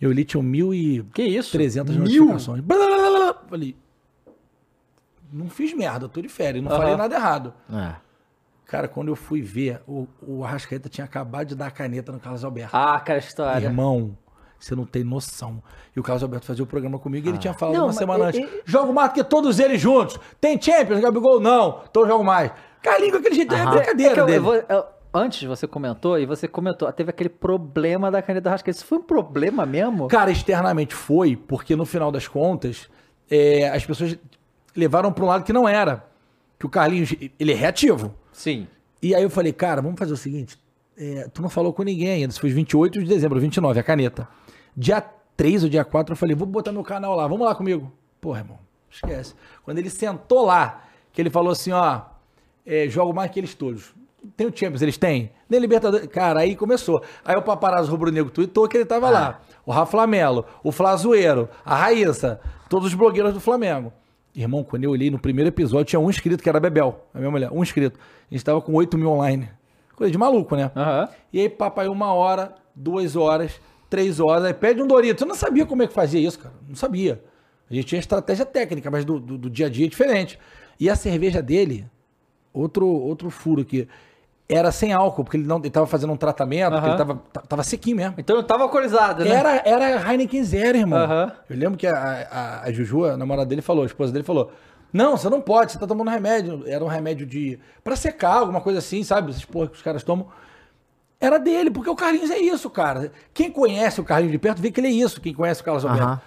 eu 0.00 0.10
li, 0.10 0.24
tinha 0.24 0.42
mil 0.42 0.72
e... 0.74 1.02
Que 1.14 1.22
isso? 1.22 1.52
300 1.52 1.94
Mil? 1.96 2.04
notificações. 2.24 2.60
Blá, 2.62 2.76
blá, 2.76 2.96
blá. 3.10 3.34
Falei, 3.48 3.76
não 5.32 5.48
fiz 5.48 5.72
merda, 5.74 6.08
tô 6.08 6.20
de 6.20 6.28
férias, 6.28 6.64
não 6.64 6.70
Aham. 6.70 6.80
falei 6.80 6.96
nada 6.96 7.14
errado. 7.14 7.54
É. 7.72 7.94
Cara, 8.66 8.88
quando 8.88 9.08
eu 9.08 9.16
fui 9.16 9.42
ver, 9.42 9.80
o, 9.86 10.06
o 10.22 10.44
Arrascaeta 10.44 10.88
tinha 10.88 11.04
acabado 11.04 11.48
de 11.48 11.54
dar 11.56 11.66
a 11.66 11.70
caneta 11.70 12.12
no 12.12 12.20
Carlos 12.20 12.44
Alberto. 12.44 12.76
Ah, 12.76 12.94
aquela 12.96 13.18
história. 13.18 13.66
Irmão, 13.66 14.16
você 14.60 14.74
não 14.76 14.84
tem 14.84 15.02
noção. 15.02 15.62
E 15.96 15.98
o 15.98 16.02
Carlos 16.02 16.22
Alberto 16.22 16.46
fazia 16.46 16.62
o 16.62 16.66
programa 16.66 16.98
comigo 16.98 17.26
e 17.26 17.30
ele 17.30 17.38
tinha 17.38 17.54
falado 17.54 17.74
Não, 17.74 17.80
uma 17.82 17.86
mas 17.88 17.96
semana 17.96 18.24
antes. 18.26 18.46
Jogo 18.64 18.92
mais 18.92 19.10
do 19.10 19.14
que 19.14 19.24
todos 19.24 19.58
eles 19.58 19.80
juntos. 19.80 20.18
Tem 20.40 20.60
Champions, 20.60 21.00
Gabigol 21.00 21.40
não. 21.40 21.82
Então 21.90 22.02
eu 22.02 22.08
jogo 22.08 22.22
mais. 22.24 22.52
Carlinho, 22.82 23.12
com 23.12 23.18
aquele 23.18 23.34
jeito, 23.34 23.54
é 23.54 23.66
brincadeira 23.66 24.12
É 24.12 24.14
que 24.14 24.20
eu- 24.20 24.26
dele. 24.26 24.38
eu 24.38 24.42
vou- 24.42 24.54
eu- 24.54 24.84
antes 25.12 25.42
você 25.48 25.66
comentou, 25.66 26.18
e 26.18 26.24
você 26.26 26.46
comentou, 26.46 26.90
teve 26.92 27.10
aquele 27.10 27.28
problema 27.28 28.10
da 28.10 28.22
caneta 28.22 28.48
do 28.48 28.52
Rascaeta. 28.52 28.78
Isso 28.78 28.86
foi 28.86 28.98
um 28.98 29.02
problema 29.02 29.64
mesmo? 29.66 30.06
Cara, 30.08 30.30
externamente 30.30 30.94
foi, 30.94 31.36
porque 31.36 31.74
no 31.74 31.84
final 31.84 32.12
das 32.12 32.28
contas, 32.28 32.88
é, 33.30 33.68
as 33.70 33.84
pessoas 33.84 34.16
levaram 34.76 35.12
para 35.12 35.24
um 35.24 35.28
lado 35.28 35.44
que 35.44 35.52
não 35.52 35.68
era. 35.68 36.04
Que 36.58 36.66
o 36.66 36.68
Carlinhos, 36.68 37.14
ele 37.38 37.52
é 37.52 37.56
reativo. 37.56 38.14
Sim. 38.32 38.66
E 39.02 39.14
aí 39.14 39.22
eu 39.22 39.30
falei, 39.30 39.52
cara, 39.52 39.80
vamos 39.80 39.98
fazer 39.98 40.12
o 40.12 40.16
seguinte. 40.16 40.58
é, 41.02 41.26
tu 41.32 41.40
não 41.40 41.48
falou 41.48 41.72
com 41.72 41.82
ninguém 41.82 42.10
ainda. 42.10 42.28
Isso 42.30 42.38
foi 42.40 42.50
28 42.50 42.98
de 43.00 43.06
dezembro, 43.06 43.40
29, 43.40 43.80
a 43.80 43.82
caneta. 43.82 44.28
Dia 44.76 45.04
3 45.36 45.64
ou 45.64 45.68
dia 45.70 45.84
4, 45.84 46.12
eu 46.12 46.16
falei, 46.16 46.34
vou 46.36 46.46
botar 46.46 46.72
meu 46.72 46.82
canal 46.82 47.16
lá, 47.16 47.26
vamos 47.26 47.46
lá 47.46 47.54
comigo. 47.54 47.92
Porra, 48.20 48.40
irmão, 48.40 48.58
esquece. 48.90 49.34
Quando 49.64 49.78
ele 49.78 49.90
sentou 49.90 50.44
lá, 50.44 50.84
que 51.12 51.20
ele 51.20 51.30
falou 51.30 51.50
assim, 51.50 51.72
ó, 51.72 52.02
é, 52.66 52.88
jogo 52.88 53.12
mais 53.12 53.30
que 53.30 53.40
eles 53.40 53.54
todos. 53.54 53.94
Tem 54.36 54.46
o 54.46 54.54
Champions, 54.54 54.82
eles 54.82 54.98
têm? 54.98 55.30
Nem 55.48 55.58
Libertadores. 55.58 56.06
Cara, 56.08 56.40
aí 56.40 56.54
começou. 56.54 57.02
Aí 57.24 57.36
o 57.36 57.42
paparazzo 57.42 57.90
rubro-negro 57.90 58.30
tweetou 58.30 58.68
que 58.68 58.76
ele 58.76 58.84
tava 58.84 59.08
lá. 59.08 59.40
O 59.64 59.72
Rafa 59.72 59.92
Flamelo, 59.92 60.44
o 60.62 60.70
Flazoeiro, 60.70 61.48
a 61.64 61.74
Raíssa, 61.74 62.40
todos 62.68 62.88
os 62.88 62.94
blogueiros 62.94 63.32
do 63.32 63.40
Flamengo. 63.40 63.92
Irmão, 64.34 64.62
quando 64.62 64.84
eu 64.84 64.90
olhei 64.90 65.10
no 65.10 65.18
primeiro 65.18 65.48
episódio, 65.48 65.86
tinha 65.86 66.00
um 66.00 66.08
inscrito, 66.08 66.42
que 66.42 66.48
era 66.48 66.58
a 66.58 66.60
Bebel, 66.60 67.04
a 67.12 67.18
minha 67.18 67.30
mulher, 67.30 67.50
um 67.50 67.62
inscrito. 67.62 67.98
A 68.30 68.34
gente 68.34 68.44
tava 68.44 68.60
com 68.60 68.74
8 68.74 68.96
mil 68.96 69.10
online. 69.10 69.48
Coisa 69.96 70.10
de 70.10 70.18
maluco, 70.18 70.54
né? 70.54 70.70
Aham. 70.76 71.08
E 71.32 71.40
aí, 71.40 71.48
papai, 71.48 71.88
uma 71.88 72.12
hora, 72.12 72.54
duas 72.74 73.16
horas, 73.16 73.60
três 73.90 74.20
horas, 74.20 74.44
aí 74.44 74.54
pede 74.54 74.80
um 74.80 74.86
Doritos. 74.86 75.20
Eu 75.20 75.28
não 75.28 75.34
sabia 75.34 75.66
como 75.66 75.82
é 75.82 75.86
que 75.86 75.92
fazia 75.92 76.20
isso, 76.20 76.38
cara. 76.38 76.54
Não 76.68 76.76
sabia. 76.76 77.22
A 77.70 77.74
gente 77.74 77.86
tinha 77.86 77.98
estratégia 77.98 78.46
técnica, 78.46 78.90
mas 78.90 79.04
do, 79.04 79.18
do, 79.20 79.36
do 79.36 79.50
dia 79.50 79.66
a 79.66 79.68
dia 79.68 79.84
é 79.86 79.88
diferente. 79.88 80.38
E 80.78 80.88
a 80.88 80.96
cerveja 80.96 81.42
dele, 81.42 81.86
outro, 82.52 82.86
outro 82.86 83.28
furo 83.30 83.62
aqui, 83.62 83.86
era 84.48 84.72
sem 84.72 84.92
álcool, 84.92 85.22
porque 85.22 85.36
ele 85.36 85.46
não 85.46 85.58
ele 85.58 85.70
tava 85.70 85.86
fazendo 85.86 86.12
um 86.12 86.16
tratamento, 86.16 86.74
Aham. 86.74 86.88
ele 86.88 86.96
tava, 86.96 87.22
ta- 87.32 87.40
tava 87.42 87.62
sequinho 87.62 87.96
mesmo. 87.96 88.14
Então 88.18 88.34
eu 88.36 88.42
tava 88.42 88.64
alcoolizado, 88.64 89.24
né? 89.24 89.30
Era, 89.30 89.62
era 89.64 90.10
Heineken 90.12 90.42
Zero, 90.42 90.78
irmão. 90.78 90.98
Eu 91.48 91.56
lembro 91.56 91.78
que 91.78 91.86
a, 91.86 91.94
a, 92.30 92.62
a 92.64 92.72
Juju, 92.72 93.04
a 93.04 93.16
namorada 93.16 93.46
dele, 93.48 93.62
falou, 93.62 93.84
a 93.84 93.86
esposa 93.86 94.12
dele 94.12 94.24
falou: 94.24 94.50
Não, 94.92 95.16
você 95.16 95.28
não 95.30 95.40
pode, 95.40 95.70
você 95.70 95.78
tá 95.78 95.86
tomando 95.86 96.10
remédio. 96.10 96.64
Era 96.66 96.84
um 96.84 96.88
remédio 96.88 97.24
de. 97.24 97.60
pra 97.84 97.94
secar, 97.94 98.38
alguma 98.38 98.60
coisa 98.60 98.80
assim, 98.80 99.04
sabe? 99.04 99.30
Essas 99.30 99.44
porra 99.44 99.68
que 99.68 99.76
os 99.76 99.82
caras 99.82 100.02
tomam. 100.02 100.26
Era 101.20 101.38
dele, 101.38 101.70
porque 101.70 101.90
o 101.90 101.94
Carlinhos 101.94 102.30
é 102.30 102.38
isso, 102.38 102.70
cara. 102.70 103.12
Quem 103.34 103.52
conhece 103.52 104.00
o 104.00 104.04
Carlinhos 104.04 104.32
de 104.32 104.38
perto 104.38 104.62
vê 104.62 104.70
que 104.70 104.80
ele 104.80 104.88
é 104.88 104.92
isso, 104.92 105.20
quem 105.20 105.34
conhece 105.34 105.60
o 105.60 105.64
Carlos 105.64 105.84
Alberto. 105.84 106.06
Aham. 106.06 106.20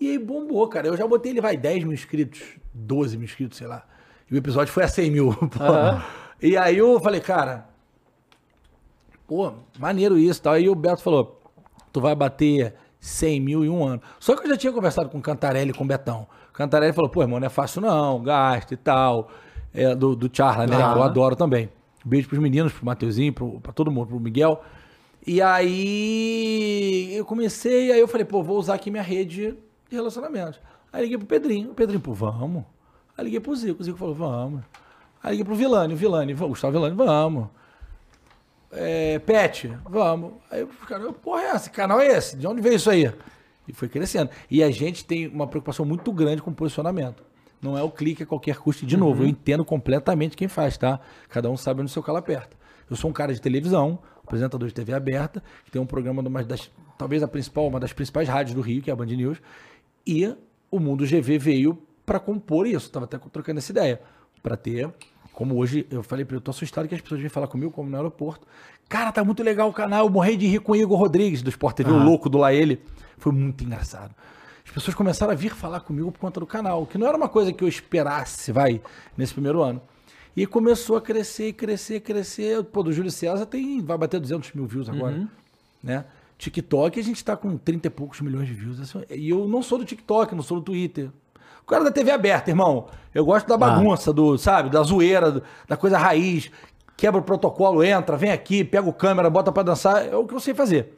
E 0.00 0.10
aí 0.10 0.18
bombou, 0.18 0.68
cara. 0.68 0.86
Eu 0.86 0.96
já 0.96 1.06
botei 1.06 1.32
ele, 1.32 1.40
vai, 1.40 1.56
10 1.56 1.82
mil 1.82 1.92
inscritos, 1.92 2.40
12 2.72 3.16
mil 3.16 3.24
inscritos, 3.24 3.58
sei 3.58 3.66
lá. 3.66 3.82
E 4.30 4.34
o 4.34 4.36
episódio 4.36 4.72
foi 4.72 4.84
a 4.84 4.88
100 4.88 5.10
mil. 5.10 5.30
Aham. 5.60 6.04
E 6.40 6.56
aí 6.56 6.78
eu 6.78 7.00
falei, 7.00 7.20
cara, 7.20 7.66
pô, 9.26 9.52
maneiro 9.76 10.16
isso 10.16 10.38
e 10.38 10.42
tal. 10.42 10.52
Aí 10.52 10.68
o 10.68 10.74
Beto 10.76 11.02
falou, 11.02 11.42
tu 11.92 12.00
vai 12.00 12.14
bater 12.14 12.74
100 13.00 13.40
mil 13.40 13.64
em 13.64 13.68
um 13.68 13.84
ano. 13.84 14.00
Só 14.20 14.36
que 14.36 14.44
eu 14.46 14.50
já 14.50 14.56
tinha 14.56 14.72
conversado 14.72 15.08
com 15.08 15.18
o 15.18 15.22
Cantarelli 15.22 15.70
e 15.70 15.74
com 15.74 15.82
o 15.82 15.86
Betão. 15.86 16.28
O 16.50 16.52
Cantarelli 16.52 16.92
falou, 16.92 17.10
pô, 17.10 17.22
irmão, 17.22 17.40
não 17.40 17.46
é 17.46 17.50
fácil 17.50 17.80
não, 17.80 18.22
gasta 18.22 18.74
e 18.74 18.76
tal. 18.76 19.28
É, 19.74 19.96
do, 19.96 20.14
do 20.14 20.30
Charla, 20.32 20.66
né? 20.66 20.76
Que 20.76 20.98
eu 20.98 21.02
adoro 21.02 21.34
também. 21.34 21.68
Beijo 22.08 22.28
pros 22.28 22.40
meninos, 22.40 22.72
pro 22.72 22.84
Mateuzinho, 22.86 23.32
pro, 23.32 23.60
pra 23.60 23.72
todo 23.72 23.90
mundo, 23.90 24.08
pro 24.08 24.18
Miguel. 24.18 24.62
E 25.26 25.42
aí 25.42 27.14
eu 27.14 27.24
comecei, 27.24 27.92
aí 27.92 28.00
eu 28.00 28.08
falei, 28.08 28.24
pô, 28.24 28.42
vou 28.42 28.58
usar 28.58 28.74
aqui 28.74 28.90
minha 28.90 29.02
rede 29.02 29.54
de 29.88 29.96
relacionamentos. 29.96 30.60
Aí 30.92 31.02
liguei 31.02 31.18
pro 31.18 31.26
Pedrinho, 31.26 31.70
o 31.70 31.74
Pedrinho, 31.74 32.00
pô, 32.00 32.14
vamos. 32.14 32.64
Aí 33.16 33.24
liguei 33.24 33.40
pro 33.40 33.54
Zico, 33.54 33.82
o 33.82 33.84
Zico 33.84 33.98
falou, 33.98 34.14
vamos. 34.14 34.62
Aí 35.22 35.32
liguei 35.32 35.44
pro 35.44 35.54
Vilani, 35.54 35.92
o 35.92 35.96
Vilani, 35.96 36.32
"Vamos, 36.32 36.52
Gustavo 36.52 36.72
Vilani, 36.72 36.96
vamos. 36.96 37.48
É, 38.72 39.18
Pet, 39.18 39.72
vamos. 39.88 40.32
Aí 40.50 40.62
o 40.62 40.68
cara, 40.86 41.12
porra, 41.12 41.42
é 41.42 41.46
essa? 41.46 41.68
Que 41.70 41.76
canal 41.76 42.00
é 42.00 42.06
esse? 42.06 42.36
De 42.36 42.46
onde 42.46 42.60
veio 42.60 42.76
isso 42.76 42.90
aí? 42.90 43.12
E 43.66 43.72
foi 43.72 43.88
crescendo. 43.88 44.30
E 44.50 44.62
a 44.62 44.70
gente 44.70 45.04
tem 45.04 45.26
uma 45.28 45.46
preocupação 45.46 45.84
muito 45.84 46.10
grande 46.12 46.40
com 46.40 46.52
posicionamento. 46.52 47.22
Não 47.60 47.76
é 47.76 47.82
o 47.82 47.90
clique 47.90 48.22
a 48.22 48.26
qualquer 48.26 48.56
custo. 48.58 48.86
De 48.86 48.96
novo, 48.96 49.24
eu 49.24 49.28
entendo 49.28 49.64
completamente 49.64 50.36
quem 50.36 50.48
faz, 50.48 50.76
tá? 50.76 51.00
Cada 51.28 51.50
um 51.50 51.56
sabe 51.56 51.80
onde 51.80 51.90
o 51.90 51.92
seu 51.92 52.02
calo 52.02 52.18
aperta. 52.18 52.56
Eu 52.88 52.96
sou 52.96 53.10
um 53.10 53.12
cara 53.12 53.34
de 53.34 53.40
televisão, 53.40 53.98
apresentador 54.22 54.68
de 54.68 54.74
TV 54.74 54.92
aberta, 54.92 55.42
que 55.64 55.70
tem 55.70 55.80
um 55.80 55.86
programa 55.86 56.22
de 56.22 56.28
uma 56.28 56.42
das, 56.42 56.70
talvez 56.96 57.22
a 57.22 57.28
principal, 57.28 57.66
uma 57.66 57.80
das 57.80 57.92
principais 57.92 58.28
rádios 58.28 58.54
do 58.54 58.60
Rio, 58.60 58.80
que 58.80 58.90
é 58.90 58.92
a 58.92 58.96
Band 58.96 59.06
News. 59.06 59.38
E 60.06 60.34
o 60.70 60.78
Mundo 60.78 61.04
GV 61.04 61.38
veio 61.38 61.82
para 62.06 62.18
compor 62.18 62.66
isso. 62.66 62.90
Tava 62.90 63.04
até 63.04 63.18
trocando 63.18 63.58
essa 63.58 63.72
ideia. 63.72 64.00
Para 64.42 64.56
ter, 64.56 64.88
como 65.32 65.56
hoje 65.56 65.86
eu 65.90 66.02
falei 66.02 66.24
para 66.24 66.34
ele, 66.34 66.38
eu 66.38 66.44
tô 66.44 66.50
assustado 66.52 66.88
que 66.88 66.94
as 66.94 67.00
pessoas 67.00 67.20
vêm 67.20 67.28
falar 67.28 67.48
comigo, 67.48 67.72
como 67.72 67.90
no 67.90 67.96
aeroporto. 67.96 68.46
Cara, 68.88 69.12
tá 69.12 69.22
muito 69.22 69.42
legal 69.42 69.68
o 69.68 69.72
canal. 69.72 70.06
Eu 70.06 70.10
morri 70.10 70.36
de 70.36 70.46
rir 70.46 70.60
com 70.60 70.72
o 70.72 70.76
Igor 70.76 70.98
Rodrigues, 70.98 71.42
do 71.42 71.50
Sport 71.50 71.76
TV, 71.76 71.90
o 71.90 72.02
louco 72.02 72.28
do 72.30 72.38
Laele. 72.38 72.80
Foi 73.18 73.32
muito 73.32 73.64
engraçado. 73.64 74.14
As 74.68 74.72
pessoas 74.74 74.94
começaram 74.94 75.32
a 75.32 75.34
vir 75.34 75.54
falar 75.54 75.80
comigo 75.80 76.12
por 76.12 76.18
conta 76.20 76.38
do 76.38 76.46
canal, 76.46 76.86
que 76.86 76.96
não 76.98 77.06
era 77.06 77.16
uma 77.16 77.28
coisa 77.28 77.52
que 77.52 77.64
eu 77.64 77.68
esperasse, 77.68 78.52
vai, 78.52 78.80
nesse 79.16 79.32
primeiro 79.32 79.62
ano. 79.62 79.80
E 80.36 80.46
começou 80.46 80.96
a 80.96 81.00
crescer, 81.00 81.52
crescer, 81.54 82.00
crescer. 82.00 82.62
Pô, 82.64 82.82
do 82.82 82.92
Júlio 82.92 83.10
César 83.10 83.44
tem, 83.46 83.80
vai 83.82 83.98
bater 83.98 84.20
200 84.20 84.52
mil 84.52 84.66
views 84.66 84.88
agora, 84.88 85.28
né? 85.82 86.04
TikTok 86.36 87.00
a 87.00 87.02
gente 87.02 87.24
tá 87.24 87.36
com 87.36 87.56
30 87.56 87.88
e 87.88 87.90
poucos 87.90 88.20
milhões 88.20 88.46
de 88.46 88.54
views. 88.54 88.78
Assim, 88.78 89.02
E 89.10 89.30
eu 89.30 89.48
não 89.48 89.60
sou 89.62 89.78
do 89.78 89.84
TikTok, 89.84 90.34
não 90.36 90.42
sou 90.42 90.58
do 90.58 90.64
Twitter. 90.66 91.10
O 91.62 91.66
cara 91.66 91.82
da 91.82 91.90
TV 91.90 92.12
aberta, 92.12 92.50
irmão. 92.50 92.86
Eu 93.12 93.24
gosto 93.24 93.48
da 93.48 93.56
bagunça, 93.56 94.12
do, 94.12 94.38
sabe, 94.38 94.70
da 94.70 94.82
zoeira, 94.82 95.32
do- 95.32 95.42
da 95.66 95.76
coisa 95.76 95.98
raiz. 95.98 96.50
Quebra 96.96 97.20
o 97.20 97.24
protocolo, 97.24 97.82
entra, 97.82 98.16
vem 98.16 98.30
aqui, 98.30 98.62
pega 98.62 98.88
o 98.88 98.92
câmera, 98.92 99.28
bota 99.28 99.50
pra 99.50 99.62
dançar. 99.64 100.06
É 100.06 100.14
o 100.16 100.24
que 100.26 100.34
eu 100.34 100.40
sei 100.40 100.54
fazer. 100.54 100.97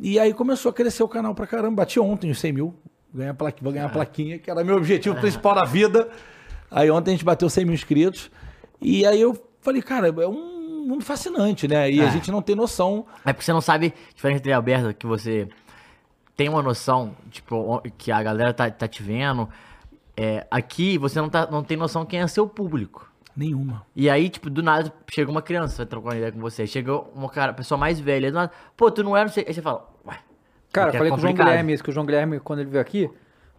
E 0.00 0.18
aí 0.18 0.32
começou 0.32 0.70
a 0.70 0.72
crescer 0.72 1.02
o 1.02 1.08
canal 1.08 1.34
pra 1.34 1.46
caramba. 1.46 1.82
Bati 1.82 1.98
ontem 1.98 2.30
os 2.30 2.38
100 2.38 2.52
mil. 2.52 2.74
Ganhar 3.12 3.34
vou 3.60 3.72
ganhar 3.72 3.86
a 3.86 3.88
plaquinha, 3.88 4.38
que 4.38 4.50
era 4.50 4.62
meu 4.62 4.76
objetivo 4.76 5.16
principal 5.16 5.54
na 5.54 5.64
vida. 5.64 6.08
Aí 6.70 6.90
ontem 6.90 7.10
a 7.10 7.14
gente 7.14 7.24
bateu 7.24 7.48
100 7.48 7.64
mil 7.64 7.74
inscritos. 7.74 8.30
E 8.80 9.04
aí 9.06 9.20
eu 9.20 9.36
falei, 9.60 9.82
cara, 9.82 10.08
é 10.08 10.28
um 10.28 10.86
mundo 10.86 11.04
fascinante, 11.04 11.66
né? 11.66 11.90
E 11.90 12.00
a 12.00 12.04
É. 12.04 12.10
gente 12.10 12.30
não 12.30 12.40
tem 12.42 12.54
noção. 12.54 13.06
É 13.24 13.32
porque 13.32 13.44
você 13.44 13.52
não 13.52 13.60
sabe, 13.60 13.92
diferente 14.14 14.38
da 14.38 14.42
TV 14.44 14.52
aberta, 14.52 14.92
que 14.94 15.06
você 15.06 15.48
tem 16.36 16.48
uma 16.48 16.62
noção, 16.62 17.16
tipo, 17.30 17.80
que 17.96 18.12
a 18.12 18.22
galera 18.22 18.52
tá, 18.54 18.70
tá 18.70 18.86
te 18.86 19.02
vendo. 19.02 19.48
É, 20.16 20.46
aqui 20.50 20.96
você 20.98 21.20
não, 21.20 21.28
tá, 21.28 21.48
não 21.50 21.62
tem 21.64 21.76
noção 21.76 22.04
quem 22.06 22.20
é 22.20 22.26
seu 22.26 22.46
público. 22.46 23.07
Nenhuma. 23.38 23.86
E 23.94 24.10
aí, 24.10 24.28
tipo, 24.28 24.50
do 24.50 24.64
nada, 24.64 24.92
chega 25.08 25.30
uma 25.30 25.40
criança, 25.40 25.76
vai 25.76 25.86
trocar 25.86 26.08
uma 26.08 26.16
ideia 26.16 26.32
com 26.32 26.40
você. 26.40 26.66
Chega 26.66 26.92
uma 26.92 27.30
cara, 27.30 27.52
pessoa 27.52 27.78
mais 27.78 28.00
velha, 28.00 28.32
do 28.32 28.34
nada, 28.34 28.50
pô, 28.76 28.90
tu 28.90 29.04
não 29.04 29.16
era, 29.16 29.26
não 29.26 29.32
sei. 29.32 29.44
Aí 29.46 29.54
você 29.54 29.62
fala, 29.62 29.88
ué. 30.04 30.18
Cara, 30.72 30.90
é 30.90 30.92
falei 30.94 31.10
com 31.10 31.18
o 31.18 31.20
João. 31.20 31.32
Guilherme 31.32 31.72
isso, 31.72 31.84
que 31.84 31.90
o 31.90 31.92
João 31.92 32.04
Guilherme, 32.04 32.40
quando 32.40 32.58
ele 32.58 32.70
veio 32.70 32.82
aqui, 32.82 33.04
o 33.04 33.12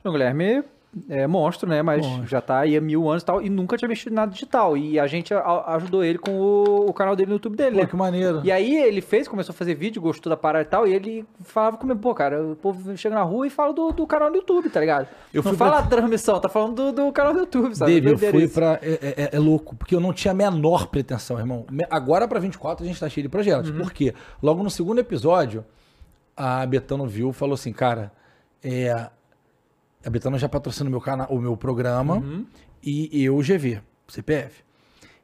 João 0.03 0.11
Guilherme 0.11 0.65
é 1.07 1.27
monstro, 1.27 1.69
né? 1.69 1.81
Mas 1.83 2.03
já 2.27 2.41
tá 2.41 2.59
aí 2.59 2.75
há 2.75 2.81
mil 2.81 3.07
anos 3.09 3.21
e 3.21 3.25
tal, 3.25 3.41
e 3.41 3.49
nunca 3.49 3.77
tinha 3.77 3.87
mexido 3.87 4.15
nada 4.15 4.31
digital. 4.31 4.75
E 4.75 4.99
a 4.99 5.05
gente 5.05 5.33
a- 5.33 5.63
ajudou 5.75 6.03
ele 6.03 6.17
com 6.17 6.31
o, 6.31 6.89
o 6.89 6.93
canal 6.93 7.15
dele 7.15 7.27
no 7.29 7.35
YouTube 7.35 7.55
dele, 7.55 7.75
Pô, 7.75 7.81
né? 7.81 7.85
que 7.87 7.95
maneiro. 7.95 8.41
E 8.43 8.51
aí 8.51 8.75
ele 8.75 8.99
fez, 9.01 9.27
começou 9.27 9.53
a 9.53 9.55
fazer 9.55 9.75
vídeo, 9.75 10.01
gostou 10.01 10.29
da 10.31 10.35
parada 10.37 10.63
e 10.63 10.67
tal, 10.67 10.87
e 10.87 10.93
ele 10.93 11.25
falava 11.43 11.77
comigo, 11.77 11.99
pô, 11.99 12.13
cara, 12.15 12.43
o 12.43 12.55
povo 12.55 12.97
chega 12.97 13.13
na 13.15 13.21
rua 13.21 13.45
e 13.45 13.49
fala 13.49 13.71
do, 13.73 13.91
do 13.91 14.07
canal 14.07 14.31
do 14.31 14.37
YouTube, 14.37 14.69
tá 14.69 14.79
ligado? 14.79 15.07
Eu 15.33 15.43
não 15.43 15.53
fala 15.53 15.77
pra- 15.77 15.79
a 15.81 15.87
transmissão, 15.87 16.39
tá 16.39 16.49
falando 16.49 16.91
do, 16.91 17.05
do 17.05 17.11
canal 17.11 17.33
do 17.33 17.39
YouTube, 17.39 17.75
sabe? 17.75 18.01
Dave, 18.01 18.11
eu 18.25 18.31
fui 18.31 18.43
isso. 18.45 18.53
pra. 18.55 18.79
É, 18.81 19.29
é- 19.31 19.35
é 19.35 19.39
louco, 19.39 19.75
porque 19.75 19.93
eu 19.95 19.99
não 19.99 20.11
tinha 20.11 20.31
a 20.31 20.35
menor 20.35 20.87
pretensão, 20.87 21.37
irmão. 21.37 21.65
Agora 21.89 22.27
pra 22.27 22.39
24 22.39 22.83
a 22.83 22.87
gente 22.87 22.99
tá 22.99 23.07
cheio 23.07 23.23
de 23.23 23.29
projetos. 23.29 23.69
Por 23.69 23.93
quê? 23.93 24.13
Logo 24.41 24.63
no 24.63 24.69
segundo 24.71 24.99
episódio, 24.99 25.63
a 26.35 26.65
Betano 26.65 27.05
viu 27.05 27.29
e 27.29 27.33
falou 27.33 27.53
assim, 27.53 27.71
cara, 27.71 28.11
é, 28.63 29.07
a 30.05 30.09
Betano 30.09 30.37
já 30.37 30.47
patrocina 30.49 30.87
o 30.87 30.91
meu, 30.91 31.01
cana 31.01 31.27
o 31.29 31.39
meu 31.39 31.55
programa 31.57 32.23
e 32.83 33.23
eu 33.23 33.35
o 33.37 33.41
GV, 33.41 33.81
CPF. 34.07 34.63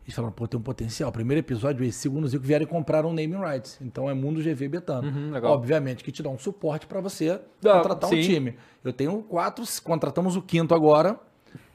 Eles 0.04 0.14
falaram, 0.16 0.32
pô, 0.34 0.48
tem 0.48 0.60
um 0.60 0.62
potencial. 0.62 1.12
Primeiro 1.12 1.40
episódio, 1.40 1.84
esse 1.84 1.98
segundo 1.98 2.28
Zico 2.28 2.44
vieram 2.46 2.64
e 2.64 2.68
compraram 2.68 3.10
um 3.10 3.14
naming 3.14 3.40
rights. 3.40 3.80
Então 3.82 4.08
é 4.08 4.14
Mundo 4.14 4.40
GV 4.40 4.68
Betano. 4.68 5.08
Uhum. 5.08 5.32
Obviamente 5.46 6.04
que 6.04 6.12
te 6.12 6.22
dá 6.22 6.30
um 6.30 6.38
suporte 6.38 6.86
pra 6.86 7.02
você 7.02 7.32
Ah, 7.32 7.40
contratar 7.82 8.10
um 8.12 8.14
sim. 8.14 8.22
time. 8.22 8.56
Eu 8.84 8.94
tenho 8.94 9.24
quatro, 9.24 9.64
contratamos 9.84 10.36
o 10.36 10.44
quinto 10.44 10.76
agora 10.76 11.20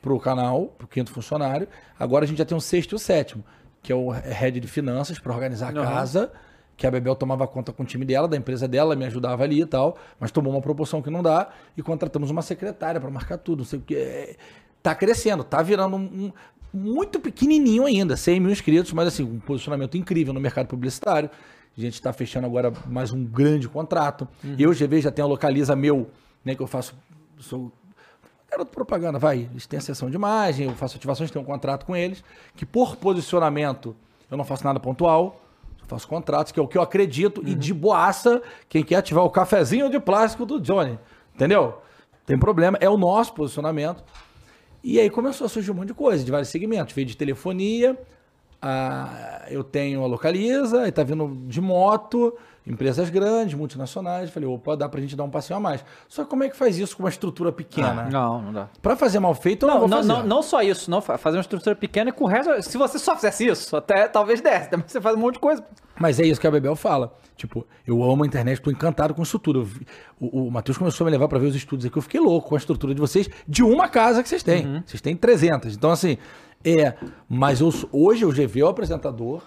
pro 0.00 0.16
canal, 0.20 0.66
pro 0.78 0.86
quinto 0.86 1.10
funcionário. 1.10 1.66
Agora 1.98 2.24
a 2.24 2.28
gente 2.28 2.38
já 2.38 2.44
tem 2.44 2.56
o 2.56 2.60
sexto 2.60 2.92
e 2.92 2.94
o 2.94 2.98
sétimo, 3.00 3.44
que 3.82 3.90
é 3.90 3.96
o 3.96 4.10
head 4.10 4.60
de 4.60 4.68
finanças 4.68 5.18
para 5.18 5.34
organizar 5.34 5.76
a 5.76 5.80
Aham. 5.80 5.90
casa, 5.90 6.32
que 6.80 6.86
a 6.86 6.90
Bebel 6.90 7.14
tomava 7.14 7.46
conta 7.46 7.74
com 7.74 7.82
o 7.82 7.86
time 7.86 8.06
dela, 8.06 8.26
da 8.26 8.38
empresa 8.38 8.66
dela, 8.66 8.96
me 8.96 9.04
ajudava 9.04 9.42
ali 9.44 9.60
e 9.60 9.66
tal, 9.66 9.98
mas 10.18 10.30
tomou 10.30 10.50
uma 10.50 10.62
proporção 10.62 11.02
que 11.02 11.10
não 11.10 11.22
dá 11.22 11.50
e 11.76 11.82
contratamos 11.82 12.30
uma 12.30 12.40
secretária 12.40 12.98
para 12.98 13.10
marcar 13.10 13.36
tudo, 13.36 13.58
não 13.58 13.64
sei 13.66 13.78
o 13.78 13.82
que. 13.82 13.94
É, 13.94 14.36
Tá 14.82 14.94
crescendo, 14.94 15.44
tá 15.44 15.60
virando 15.60 15.94
um, 15.94 16.00
um- 16.00 16.32
muito 16.72 17.20
pequenininho 17.20 17.84
ainda, 17.84 18.16
100 18.16 18.40
mil 18.40 18.50
inscritos, 18.50 18.94
mas 18.94 19.08
assim, 19.08 19.22
um 19.22 19.38
posicionamento 19.38 19.94
incrível 19.98 20.32
no 20.32 20.40
mercado 20.40 20.68
publicitário. 20.68 21.28
A 21.76 21.80
gente 21.80 21.92
está 21.92 22.14
fechando 22.14 22.46
agora 22.46 22.72
mais 22.86 23.12
um 23.12 23.22
grande 23.22 23.68
contrato. 23.68 24.26
Eu, 24.58 24.72
GV, 24.72 25.02
já 25.02 25.10
tenho 25.10 25.26
a 25.26 25.28
Localiza 25.28 25.76
meu, 25.76 26.08
né, 26.42 26.54
que 26.54 26.62
eu 26.62 26.66
faço, 26.66 26.94
sou 27.38 27.70
garoto 28.50 28.70
propaganda, 28.72 29.18
vai, 29.18 29.48
eles 29.50 29.66
têm 29.66 29.76
a 29.78 29.82
sessão 29.82 30.08
de 30.08 30.16
imagem, 30.16 30.66
eu 30.66 30.74
faço 30.74 30.96
ativações, 30.96 31.30
tenho 31.30 31.42
um 31.44 31.46
contrato 31.46 31.84
com 31.84 31.94
eles, 31.94 32.24
que 32.56 32.64
por 32.64 32.96
posicionamento 32.96 33.94
eu 34.30 34.36
não 34.38 34.44
faço 34.44 34.64
nada 34.64 34.80
pontual, 34.80 35.42
faço 35.90 36.08
contratos, 36.08 36.52
que 36.52 36.58
é 36.58 36.62
o 36.62 36.66
que 36.68 36.78
eu 36.78 36.82
acredito, 36.82 37.42
e 37.46 37.54
de 37.54 37.74
boaça, 37.74 38.40
quem 38.68 38.82
quer 38.82 38.96
ativar 38.96 39.24
o 39.24 39.30
cafezinho 39.30 39.90
de 39.90 40.00
plástico 40.00 40.46
do 40.46 40.60
Johnny, 40.60 40.98
entendeu? 41.34 41.78
Tem 42.24 42.38
problema, 42.38 42.78
é 42.80 42.88
o 42.88 42.96
nosso 42.96 43.32
posicionamento. 43.34 44.02
E 44.82 44.98
aí 44.98 45.10
começou 45.10 45.44
a 45.44 45.48
surgir 45.48 45.70
um 45.70 45.74
monte 45.74 45.88
de 45.88 45.94
coisa, 45.94 46.24
de 46.24 46.30
vários 46.30 46.48
segmentos. 46.48 46.94
Veio 46.94 47.06
de 47.06 47.16
telefonia, 47.16 47.98
a- 48.62 49.46
eu 49.50 49.62
tenho 49.64 50.02
a 50.02 50.06
Localiza, 50.06 50.82
aí 50.82 50.92
tá 50.92 51.02
vindo 51.02 51.36
de 51.46 51.60
moto, 51.60 52.34
empresas 52.66 53.08
grandes, 53.10 53.54
multinacionais. 53.54 54.30
Falei, 54.30 54.48
opa, 54.48 54.76
dá 54.76 54.88
pra 54.88 55.00
gente 55.00 55.16
dar 55.16 55.24
um 55.24 55.30
passeio 55.30 55.56
a 55.56 55.60
mais. 55.60 55.84
Só 56.08 56.24
que 56.24 56.30
como 56.30 56.44
é 56.44 56.48
que 56.48 56.56
faz 56.56 56.78
isso 56.78 56.96
com 56.96 57.02
uma 57.02 57.08
estrutura 57.08 57.50
pequena? 57.52 58.08
Não, 58.10 58.42
não 58.42 58.52
dá. 58.52 58.68
Pra 58.82 58.96
fazer 58.96 59.18
mal 59.18 59.34
feito, 59.34 59.64
eu 59.64 59.68
não, 59.68 59.74
Não, 59.74 59.80
vou 59.80 59.88
não, 59.88 59.96
fazer. 59.98 60.08
não, 60.08 60.22
não 60.26 60.42
só 60.42 60.62
isso, 60.62 60.90
não 60.90 61.00
fa- 61.00 61.18
fazer 61.18 61.36
uma 61.38 61.42
estrutura 61.42 61.74
pequena 61.74 62.10
e 62.10 62.12
com 62.12 62.24
o 62.24 62.26
resto. 62.28 62.62
Se 62.62 62.76
você 62.78 62.98
só 62.98 63.14
fizesse 63.16 63.46
isso, 63.46 63.76
até 63.76 64.06
talvez 64.08 64.40
desse, 64.40 64.68
mas 64.76 64.84
você 64.92 65.00
faz 65.00 65.16
um 65.16 65.20
monte 65.20 65.34
de 65.34 65.40
coisa. 65.40 65.64
Mas 65.98 66.18
é 66.18 66.24
isso 66.26 66.40
que 66.40 66.46
a 66.46 66.50
Bebel 66.50 66.74
fala. 66.76 67.12
Tipo, 67.36 67.66
eu 67.86 68.02
amo 68.02 68.24
a 68.24 68.26
internet, 68.26 68.60
tô 68.60 68.70
encantado 68.70 69.14
com 69.14 69.22
isso 69.22 69.38
tudo. 69.38 69.60
Eu 69.60 69.64
vi- 69.64 69.86
O, 70.18 70.46
o 70.46 70.50
Matheus 70.50 70.76
começou 70.78 71.04
a 71.04 71.06
me 71.06 71.10
levar 71.10 71.28
pra 71.28 71.38
ver 71.38 71.46
os 71.48 71.54
estudos 71.56 71.84
aqui. 71.86 71.96
Eu 71.96 72.02
fiquei 72.02 72.20
louco 72.20 72.48
com 72.48 72.54
a 72.54 72.58
estrutura 72.58 72.94
de 72.94 73.00
vocês, 73.00 73.28
de 73.48 73.62
uma 73.62 73.88
casa 73.88 74.22
que 74.22 74.28
vocês 74.28 74.42
têm. 74.42 74.82
Vocês 74.86 75.00
têm 75.00 75.16
300. 75.16 75.74
Então, 75.74 75.90
assim, 75.90 76.16
é. 76.64 76.94
Mas 77.28 77.60
eu, 77.60 77.70
hoje 77.92 78.24
o 78.24 78.30
GV 78.30 78.60
é 78.60 78.64
o 78.64 78.68
apresentador 78.68 79.42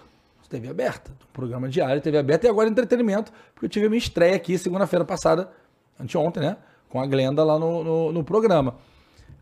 TV 0.48 0.68
aberta, 0.68 1.10
programa 1.32 1.68
diário, 1.68 2.00
TV 2.00 2.18
aberta 2.18 2.46
e 2.46 2.50
agora 2.50 2.68
entretenimento, 2.68 3.32
porque 3.54 3.66
eu 3.66 3.70
tive 3.70 3.86
a 3.86 3.88
minha 3.88 3.98
estreia 3.98 4.36
aqui 4.36 4.56
segunda-feira 4.58 5.04
passada, 5.04 5.50
anteontem, 5.98 6.42
né? 6.42 6.56
Com 6.88 7.00
a 7.00 7.06
Glenda 7.06 7.42
lá 7.42 7.58
no, 7.58 7.82
no, 7.82 8.12
no 8.12 8.24
programa. 8.24 8.76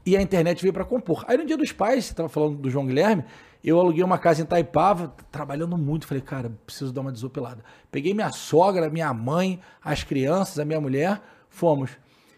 E 0.05 0.17
a 0.17 0.23
internet 0.23 0.61
veio 0.63 0.73
para 0.73 0.85
compor. 0.85 1.25
Aí 1.29 1.37
no 1.37 1.45
dia 1.47 1.57
dos 1.57 1.71
pais, 1.71 2.07
você 2.07 2.13
estava 2.13 2.29
falando 2.29 2.57
do 2.57 2.69
João 2.71 2.87
Guilherme, 2.87 3.25
eu 3.63 3.79
aluguei 3.79 4.03
uma 4.03 4.19
casa 4.19 4.43
em 4.43 4.45
Taipava, 4.45 5.15
trabalhando 5.31 5.79
muito. 5.79 6.07
Falei, 6.07 6.21
cara, 6.23 6.51
preciso 6.67 6.93
dar 6.93 7.03
uma 7.03 7.13
desopilada. 7.13 7.63
Peguei 7.91 8.13
minha 8.13 8.33
sogra, 8.33 8.91
minha 8.91 9.13
mãe, 9.15 9.61
as 9.85 10.03
crianças, 10.03 10.59
a 10.59 10.65
minha 10.65 10.81
mulher, 10.81 11.21
fomos. 11.49 11.91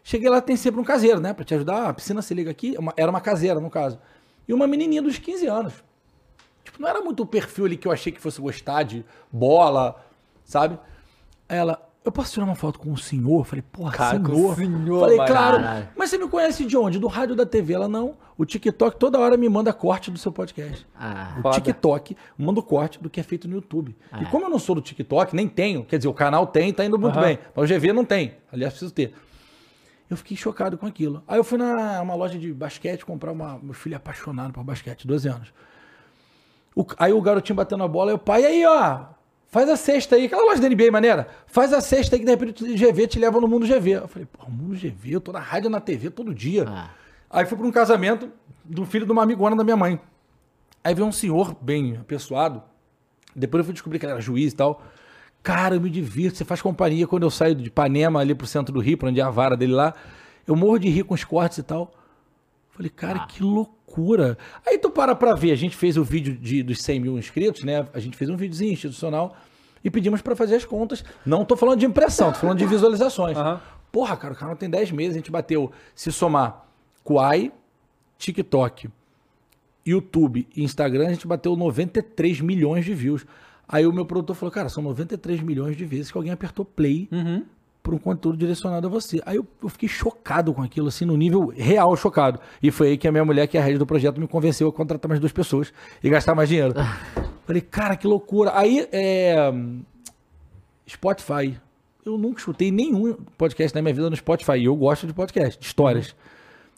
Cheguei 0.02 0.28
lá, 0.28 0.42
tem 0.42 0.54
sempre 0.54 0.78
um 0.80 0.84
caseiro, 0.84 1.20
né? 1.20 1.32
Pra 1.32 1.42
te 1.44 1.54
ajudar. 1.54 1.88
A 1.88 1.94
piscina 1.94 2.20
se 2.20 2.34
liga 2.34 2.50
aqui. 2.50 2.76
Uma- 2.78 2.92
era 2.94 3.10
uma 3.10 3.22
caseira, 3.22 3.58
no 3.58 3.70
caso. 3.70 3.98
E 4.46 4.52
uma 4.52 4.66
menininha 4.66 5.00
dos 5.00 5.16
15 5.18 5.46
anos. 5.46 5.72
Tipo, 6.64 6.80
não 6.80 6.88
era 6.88 7.00
muito 7.00 7.22
o 7.22 7.26
perfil 7.26 7.66
ali 7.66 7.76
que 7.76 7.86
eu 7.86 7.92
achei 7.92 8.10
que 8.10 8.20
fosse 8.20 8.40
gostar 8.40 8.82
de 8.82 9.04
bola, 9.30 10.02
sabe? 10.44 10.78
Aí 11.48 11.58
ela, 11.58 11.80
eu 12.04 12.10
posso 12.10 12.32
tirar 12.32 12.46
uma 12.46 12.54
foto 12.54 12.78
com 12.78 12.90
o 12.90 12.96
senhor? 12.96 13.40
Eu 13.40 13.44
falei, 13.44 13.62
porra, 13.70 13.92
Cara, 13.92 14.18
com 14.18 14.34
senhor. 14.34 14.52
o 14.52 14.54
senhor, 14.56 15.00
Falei, 15.00 15.16
claro. 15.18 15.56
Caralho. 15.58 15.88
Mas 15.96 16.10
você 16.10 16.18
me 16.18 16.26
conhece 16.28 16.64
de 16.64 16.76
onde? 16.76 16.98
Do 16.98 17.06
rádio 17.06 17.36
da 17.36 17.44
TV? 17.46 17.74
Ela, 17.74 17.86
não. 17.88 18.16
O 18.36 18.44
TikTok 18.44 18.98
toda 18.98 19.18
hora 19.20 19.36
me 19.36 19.48
manda 19.48 19.72
corte 19.72 20.10
do 20.10 20.18
seu 20.18 20.32
podcast. 20.32 20.86
Ah, 20.98 21.34
O 21.38 21.42
Foda. 21.42 21.54
TikTok 21.56 22.16
manda 22.36 22.58
o 22.60 22.62
corte 22.62 23.00
do 23.00 23.08
que 23.08 23.20
é 23.20 23.22
feito 23.22 23.46
no 23.46 23.54
YouTube. 23.56 23.94
E 24.20 24.24
Ah. 24.24 24.30
como 24.30 24.46
eu 24.46 24.50
não 24.50 24.58
sou 24.58 24.74
do 24.74 24.80
TikTok, 24.80 25.36
nem 25.36 25.46
tenho, 25.46 25.84
quer 25.84 25.98
dizer, 25.98 26.08
o 26.08 26.14
canal 26.14 26.46
tem, 26.46 26.72
tá 26.72 26.84
indo 26.84 26.98
muito 26.98 27.20
bem. 27.20 27.38
Mas 27.54 27.70
o 27.70 27.74
GV 27.74 27.92
não 27.92 28.04
tem. 28.04 28.34
Aliás, 28.50 28.72
preciso 28.72 28.92
ter. 28.92 29.14
Eu 30.10 30.16
fiquei 30.16 30.36
chocado 30.36 30.76
com 30.76 30.86
aquilo. 30.86 31.22
Aí 31.28 31.38
eu 31.38 31.44
fui 31.44 31.56
na 31.58 32.00
uma 32.02 32.14
loja 32.14 32.38
de 32.38 32.52
basquete 32.52 33.04
comprar 33.06 33.32
uma. 33.32 33.58
Meu 33.62 33.72
filho 33.74 33.94
é 33.94 33.96
apaixonado 33.96 34.52
por 34.52 34.64
basquete, 34.64 35.06
12 35.06 35.28
anos. 35.28 35.52
O- 36.75 36.85
aí 36.99 37.12
o 37.12 37.20
garotinho 37.20 37.57
batendo 37.57 37.85
a 37.85 37.89
bola, 37.89 38.11
e 38.11 38.14
o 38.14 38.18
pai, 38.18 38.45
aí, 38.45 38.64
ó, 38.66 39.01
faz 39.49 39.68
a 39.68 39.77
cesta 39.77 40.16
aí, 40.16 40.27
aquela 40.27 40.45
loja 40.45 40.61
da 40.61 40.68
NBA 40.68 40.91
maneira, 40.91 41.29
faz 41.47 41.72
a 41.72 41.81
cesta 41.81 42.16
aí 42.16 42.20
que 42.20 42.25
de 42.27 42.31
repente 42.33 42.64
o 42.64 42.77
GV 42.77 43.07
te 43.07 43.18
leva 43.18 43.41
no 43.41 43.47
mundo 43.47 43.66
GV. 43.66 43.91
Eu 43.93 44.09
falei, 44.09 44.27
pô, 44.31 44.51
mundo 44.51 44.75
GV, 44.75 45.12
eu 45.12 45.20
tô 45.20 45.31
na 45.33 45.39
rádio, 45.39 45.70
na 45.70 45.81
TV 45.81 46.11
todo 46.11 46.35
dia. 46.35 46.64
Ah. 46.68 46.91
Aí 47.31 47.47
fui 47.47 47.57
pra 47.57 47.66
um 47.66 47.70
casamento 47.72 48.29
do 48.64 48.85
filho 48.85 49.07
de 49.07 49.12
uma 49.12 49.22
amigona 49.22 49.55
da 49.57 49.62
minha 49.64 49.77
mãe. 49.77 50.01
Aí 50.83 50.95
veio 50.95 51.07
um 51.07 51.12
senhor 51.12 51.55
bem 51.61 51.97
apessoado, 52.01 52.62
depois 53.35 53.61
eu 53.61 53.64
fui 53.64 53.72
descobrir 53.72 53.99
que 53.99 54.05
ele 54.07 54.12
era 54.12 54.20
juiz 54.20 54.53
e 54.53 54.57
tal. 54.57 54.83
Cara, 55.43 55.75
eu 55.77 55.81
me 55.81 55.91
divirto, 55.91 56.39
você 56.39 56.45
faz 56.45 56.61
companhia 56.62 57.07
quando 57.07 57.22
eu 57.25 57.31
saio 57.31 57.55
de 57.55 57.66
Ipanema 57.68 58.20
ali 58.20 58.35
pro 58.35 58.47
centro 58.47 58.72
do 58.72 58.81
Rio, 58.81 58.97
pra 58.97 59.09
onde 59.11 59.20
é 59.20 59.22
a 59.22 59.31
vara 59.31 59.57
dele 59.57 59.72
lá. 59.72 59.93
Eu 60.47 60.57
morro 60.57 60.79
de 60.79 60.89
rir 60.89 61.05
com 61.05 61.14
os 61.14 61.22
cortes 61.25 61.59
e 61.59 61.62
tal. 61.62 61.93
Falei, 62.75 62.91
cara, 62.91 63.20
Ah. 63.22 63.27
que 63.27 63.43
loucura. 63.43 64.37
Aí 64.66 64.79
tu 64.79 64.91
para 64.91 65.14
pra 65.14 65.35
ver, 65.35 65.53
a 65.53 65.57
gente 65.57 65.77
fez 65.77 65.97
o 65.97 66.03
vídeo 66.05 66.37
de, 66.37 66.62
dos 66.62 66.83
100 66.83 67.01
mil 67.01 67.18
inscritos, 67.18 67.62
né? 67.62 67.87
A 67.95 68.01
gente 68.01 68.16
fez 68.16 68.29
um 68.29 68.37
videozinho 68.37 68.72
institucional 68.72 69.37
e 69.83 69.91
pedimos 69.91 70.20
pra 70.20 70.35
fazer 70.35 70.57
as 70.57 70.64
contas. 70.64 71.05
Não 71.25 71.45
tô 71.45 71.57
falando 71.57 71.79
de 71.79 71.87
impressão, 71.87 72.33
tô 72.33 72.39
falando 72.41 72.59
de 72.59 72.66
visualizações. 72.66 73.37
Aham. 73.37 73.61
Porra, 73.93 74.16
cara, 74.16 74.35
o 74.35 74.37
canal 74.37 74.57
tem 74.57 74.68
10 74.68 74.91
meses, 74.91 75.12
a 75.14 75.18
gente 75.18 75.31
bateu, 75.31 75.70
se 75.95 76.11
somar 76.11 76.66
Quai, 77.05 77.53
TikTok, 78.18 78.89
YouTube 79.87 80.49
e 80.57 80.64
Instagram, 80.64 81.07
a 81.09 81.12
gente 81.12 81.27
bateu 81.27 81.55
93 81.55 82.41
milhões 82.41 82.85
de 82.85 82.95
views. 82.95 83.25
Aí 83.68 83.87
o 83.87 83.93
meu 83.93 84.05
produtor 84.05 84.35
falou, 84.35 84.53
cara, 84.53 84.68
são 84.68 84.83
93 84.83 85.41
milhões 85.43 85.77
de 85.77 85.85
vezes 85.85 86.11
que 86.11 86.16
alguém 86.18 86.33
apertou 86.33 86.64
play 86.64 87.09
Uhum. 87.12 87.45
Por 87.85 87.93
um 87.93 87.99
conteúdo 87.99 88.39
direcionado 88.39 88.87
a 88.87 88.91
você. 88.91 89.20
Aí 89.26 89.37
eu, 89.37 89.47
eu 89.62 89.68
fiquei 89.68 89.87
chocado 89.89 90.55
com 90.55 90.62
aquilo, 90.62 90.89
assim, 90.89 91.05
no 91.05 91.18
nível 91.18 91.53
real 91.55 91.95
chocado. 91.99 92.41
E 92.62 92.70
foi 92.70 92.89
aí 92.89 92.97
que 92.97 93.07
a 93.07 93.12
minha 93.12 93.26
mulher, 93.26 93.47
que 93.47 93.59
é 93.59 93.61
a 93.61 93.64
rede 93.64 93.78
do 93.78 93.85
projeto, 93.85 94.18
me 94.18 94.26
convenceu 94.26 94.66
a 94.66 94.72
contratar 94.72 95.07
mais 95.07 95.20
duas 95.20 95.32
pessoas 95.32 95.70
e 96.03 96.09
gastar 96.09 96.35
mais 96.35 96.49
dinheiro. 96.49 96.72
Falei, 97.45 97.61
cara, 97.61 97.95
que 97.95 98.07
loucura. 98.07 98.53
Aí, 98.55 98.89
é, 98.91 99.53
Spotify. 100.89 101.61
Eu 102.07 102.16
nunca 102.16 102.39
escutei 102.39 102.70
nenhum 102.70 103.18
podcast 103.37 103.74
na 103.74 103.82
minha 103.82 103.93
vida 103.93 104.09
no 104.09 104.16
Spotify. 104.16 104.57
E 104.57 104.64
eu 104.64 104.74
gosto 104.74 105.07
de 105.07 105.12
podcast, 105.12 105.61
de 105.61 105.66
histórias. 105.66 106.16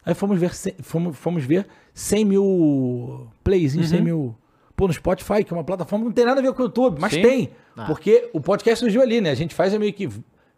Aí 0.05 0.13
fomos 0.13 0.41
ver, 0.41 0.51
fomos, 0.83 1.17
fomos 1.17 1.45
ver 1.45 1.69
100 1.95 2.25
mil 2.25 3.29
plays, 3.45 3.77
em 3.77 3.85
100 3.85 4.03
mil. 4.03 4.37
Pô, 4.75 4.89
no 4.89 4.93
Spotify, 4.93 5.45
que 5.45 5.55
é 5.55 5.57
uma 5.57 5.65
plataforma 5.65 6.05
que 6.05 6.09
não 6.09 6.15
tem 6.15 6.25
nada 6.25 6.41
a 6.41 6.43
ver 6.43 6.53
com 6.53 6.63
o 6.63 6.67
YouTube, 6.67 6.99
mas 7.01 7.13
Sim. 7.13 7.23
tem. 7.23 7.51
Ah. 7.77 7.87
Porque 7.87 8.29
o 8.33 8.41
podcast 8.41 8.81
surgiu 8.81 9.03
ali, 9.03 9.21
né? 9.21 9.31
A 9.31 9.35
gente 9.35 9.55
faz 9.55 9.73
é 9.73 9.79
meio 9.79 9.93
que 9.93 10.09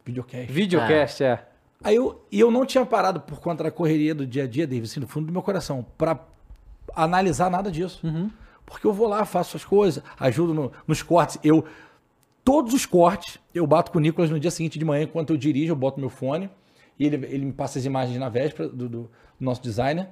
videocast. 0.08 0.50
Videocast, 0.52 1.20
é. 1.22 1.44
Aí 1.84 1.94
eu, 1.96 2.24
e 2.32 2.40
eu 2.40 2.50
não 2.50 2.66
tinha 2.66 2.84
parado 2.84 3.20
por 3.20 3.38
conta 3.40 3.62
da 3.64 3.70
correria 3.70 4.14
do 4.14 4.26
dia 4.26 4.44
a 4.44 4.46
dia, 4.46 4.66
David, 4.66 4.90
assim, 4.90 5.00
no 5.00 5.06
fundo 5.06 5.26
do 5.26 5.32
meu 5.32 5.42
coração, 5.42 5.86
pra 5.96 6.18
analisar 6.94 7.50
nada 7.50 7.70
disso. 7.70 8.00
Porque 8.66 8.86
eu 8.86 8.92
vou 8.92 9.06
lá, 9.08 9.24
faço 9.24 9.56
as 9.56 9.64
coisas, 9.64 10.02
ajudo 10.18 10.52
no- 10.52 10.72
nos 10.86 11.02
cortes. 11.02 11.38
Eu, 11.42 11.64
todos 12.44 12.74
os 12.74 12.84
cortes, 12.84 13.38
eu 13.54 13.66
bato 13.66 13.90
com 13.92 13.98
o 13.98 14.00
Nicolas 14.00 14.30
no 14.30 14.40
dia 14.40 14.50
seguinte 14.50 14.78
de 14.78 14.84
manhã, 14.84 15.04
enquanto 15.04 15.30
eu 15.32 15.36
dirijo, 15.36 15.72
eu 15.72 15.76
boto 15.76 16.00
meu 16.00 16.10
fone, 16.10 16.50
e 16.98 17.06
ele, 17.06 17.16
ele 17.26 17.44
me 17.46 17.52
passa 17.52 17.78
as 17.78 17.84
imagens 17.84 18.18
na 18.18 18.28
véspera 18.28 18.68
do, 18.68 18.88
do 18.88 19.10
nosso 19.38 19.62
designer, 19.62 20.08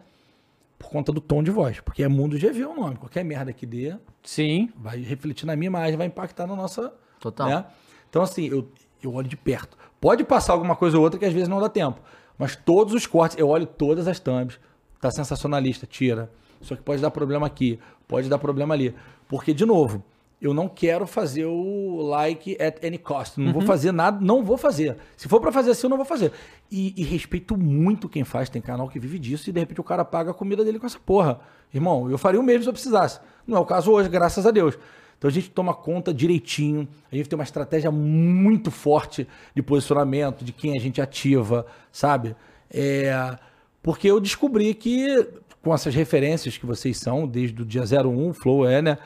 por 0.78 0.88
conta 0.90 1.10
do 1.12 1.20
tom 1.20 1.42
de 1.42 1.50
voz. 1.50 1.80
Porque 1.80 2.02
é 2.02 2.08
Mundo 2.08 2.38
GV 2.38 2.64
o 2.66 2.74
nome. 2.74 2.96
Qualquer 2.96 3.24
merda 3.24 3.52
que 3.52 3.66
dê, 3.66 3.96
Sim. 4.22 4.70
vai 4.76 4.98
refletir 5.00 5.46
na 5.46 5.56
minha 5.56 5.66
imagem, 5.66 5.96
vai 5.96 6.06
impactar 6.06 6.46
na 6.46 6.54
nossa. 6.54 6.92
Total. 7.18 7.48
né? 7.48 7.64
Então, 8.08 8.22
assim, 8.22 8.46
eu, 8.46 8.70
eu 9.02 9.12
olho 9.14 9.26
de 9.28 9.36
perto. 9.36 9.76
Pode 10.00 10.24
passar 10.24 10.52
alguma 10.52 10.76
coisa 10.76 10.96
ou 10.96 11.02
outra 11.02 11.18
que 11.18 11.24
às 11.24 11.32
vezes 11.32 11.48
não 11.48 11.60
dá 11.60 11.68
tempo. 11.68 12.00
Mas 12.38 12.54
todos 12.54 12.94
os 12.94 13.06
cortes, 13.06 13.38
eu 13.38 13.48
olho 13.48 13.66
todas 13.66 14.06
as 14.06 14.20
thumbs. 14.20 14.58
Tá 15.00 15.10
sensacionalista, 15.10 15.86
tira. 15.86 16.30
Só 16.60 16.74
que 16.74 16.82
pode 16.82 17.00
dar 17.00 17.10
problema 17.10 17.46
aqui, 17.46 17.78
pode 18.06 18.28
dar 18.28 18.38
problema 18.38 18.74
ali. 18.74 18.94
Porque, 19.28 19.52
de 19.52 19.64
novo, 19.64 20.02
eu 20.40 20.52
não 20.52 20.68
quero 20.68 21.06
fazer 21.06 21.46
o 21.46 22.02
like 22.02 22.60
at 22.60 22.84
any 22.84 22.98
cost. 22.98 23.40
Não 23.40 23.52
vou 23.52 23.62
fazer 23.62 23.92
nada, 23.92 24.24
não 24.24 24.44
vou 24.44 24.56
fazer. 24.56 24.96
Se 25.16 25.28
for 25.28 25.40
pra 25.40 25.50
fazer 25.50 25.70
assim, 25.70 25.86
eu 25.86 25.90
não 25.90 25.96
vou 25.96 26.06
fazer. 26.06 26.32
E, 26.70 26.94
e 26.96 27.04
respeito 27.04 27.56
muito 27.56 28.08
quem 28.08 28.22
faz, 28.22 28.50
tem 28.50 28.60
canal 28.60 28.88
que 28.88 28.98
vive 28.98 29.18
disso, 29.18 29.48
e 29.48 29.52
de 29.52 29.60
repente 29.60 29.80
o 29.80 29.84
cara 29.84 30.04
paga 30.04 30.30
a 30.30 30.34
comida 30.34 30.64
dele 30.64 30.78
com 30.78 30.86
essa 30.86 30.98
porra. 30.98 31.40
Irmão, 31.72 32.10
eu 32.10 32.18
faria 32.18 32.40
o 32.40 32.42
mesmo 32.42 32.64
se 32.64 32.68
eu 32.68 32.72
precisasse. 32.72 33.18
Não 33.46 33.56
é 33.56 33.60
o 33.60 33.64
caso 33.64 33.90
hoje, 33.90 34.08
graças 34.08 34.46
a 34.46 34.50
Deus. 34.50 34.78
Então 35.18 35.28
a 35.28 35.32
gente 35.32 35.50
toma 35.50 35.72
conta 35.72 36.12
direitinho, 36.12 36.86
a 37.10 37.16
gente 37.16 37.28
tem 37.28 37.38
uma 37.38 37.44
estratégia 37.44 37.90
muito 37.90 38.70
forte 38.70 39.26
de 39.54 39.62
posicionamento, 39.62 40.44
de 40.44 40.52
quem 40.52 40.76
a 40.76 40.80
gente 40.80 41.00
ativa, 41.00 41.66
sabe? 41.90 42.36
É, 42.70 43.38
porque 43.82 44.10
eu 44.10 44.20
descobri 44.20 44.74
que, 44.74 45.26
com 45.62 45.72
essas 45.72 45.94
referências 45.94 46.58
que 46.58 46.66
vocês 46.66 46.98
são, 46.98 47.26
desde 47.26 47.62
o 47.62 47.64
dia 47.64 47.82
01, 47.82 48.34
Flow 48.34 48.68
é, 48.68 48.82
né? 48.82 48.98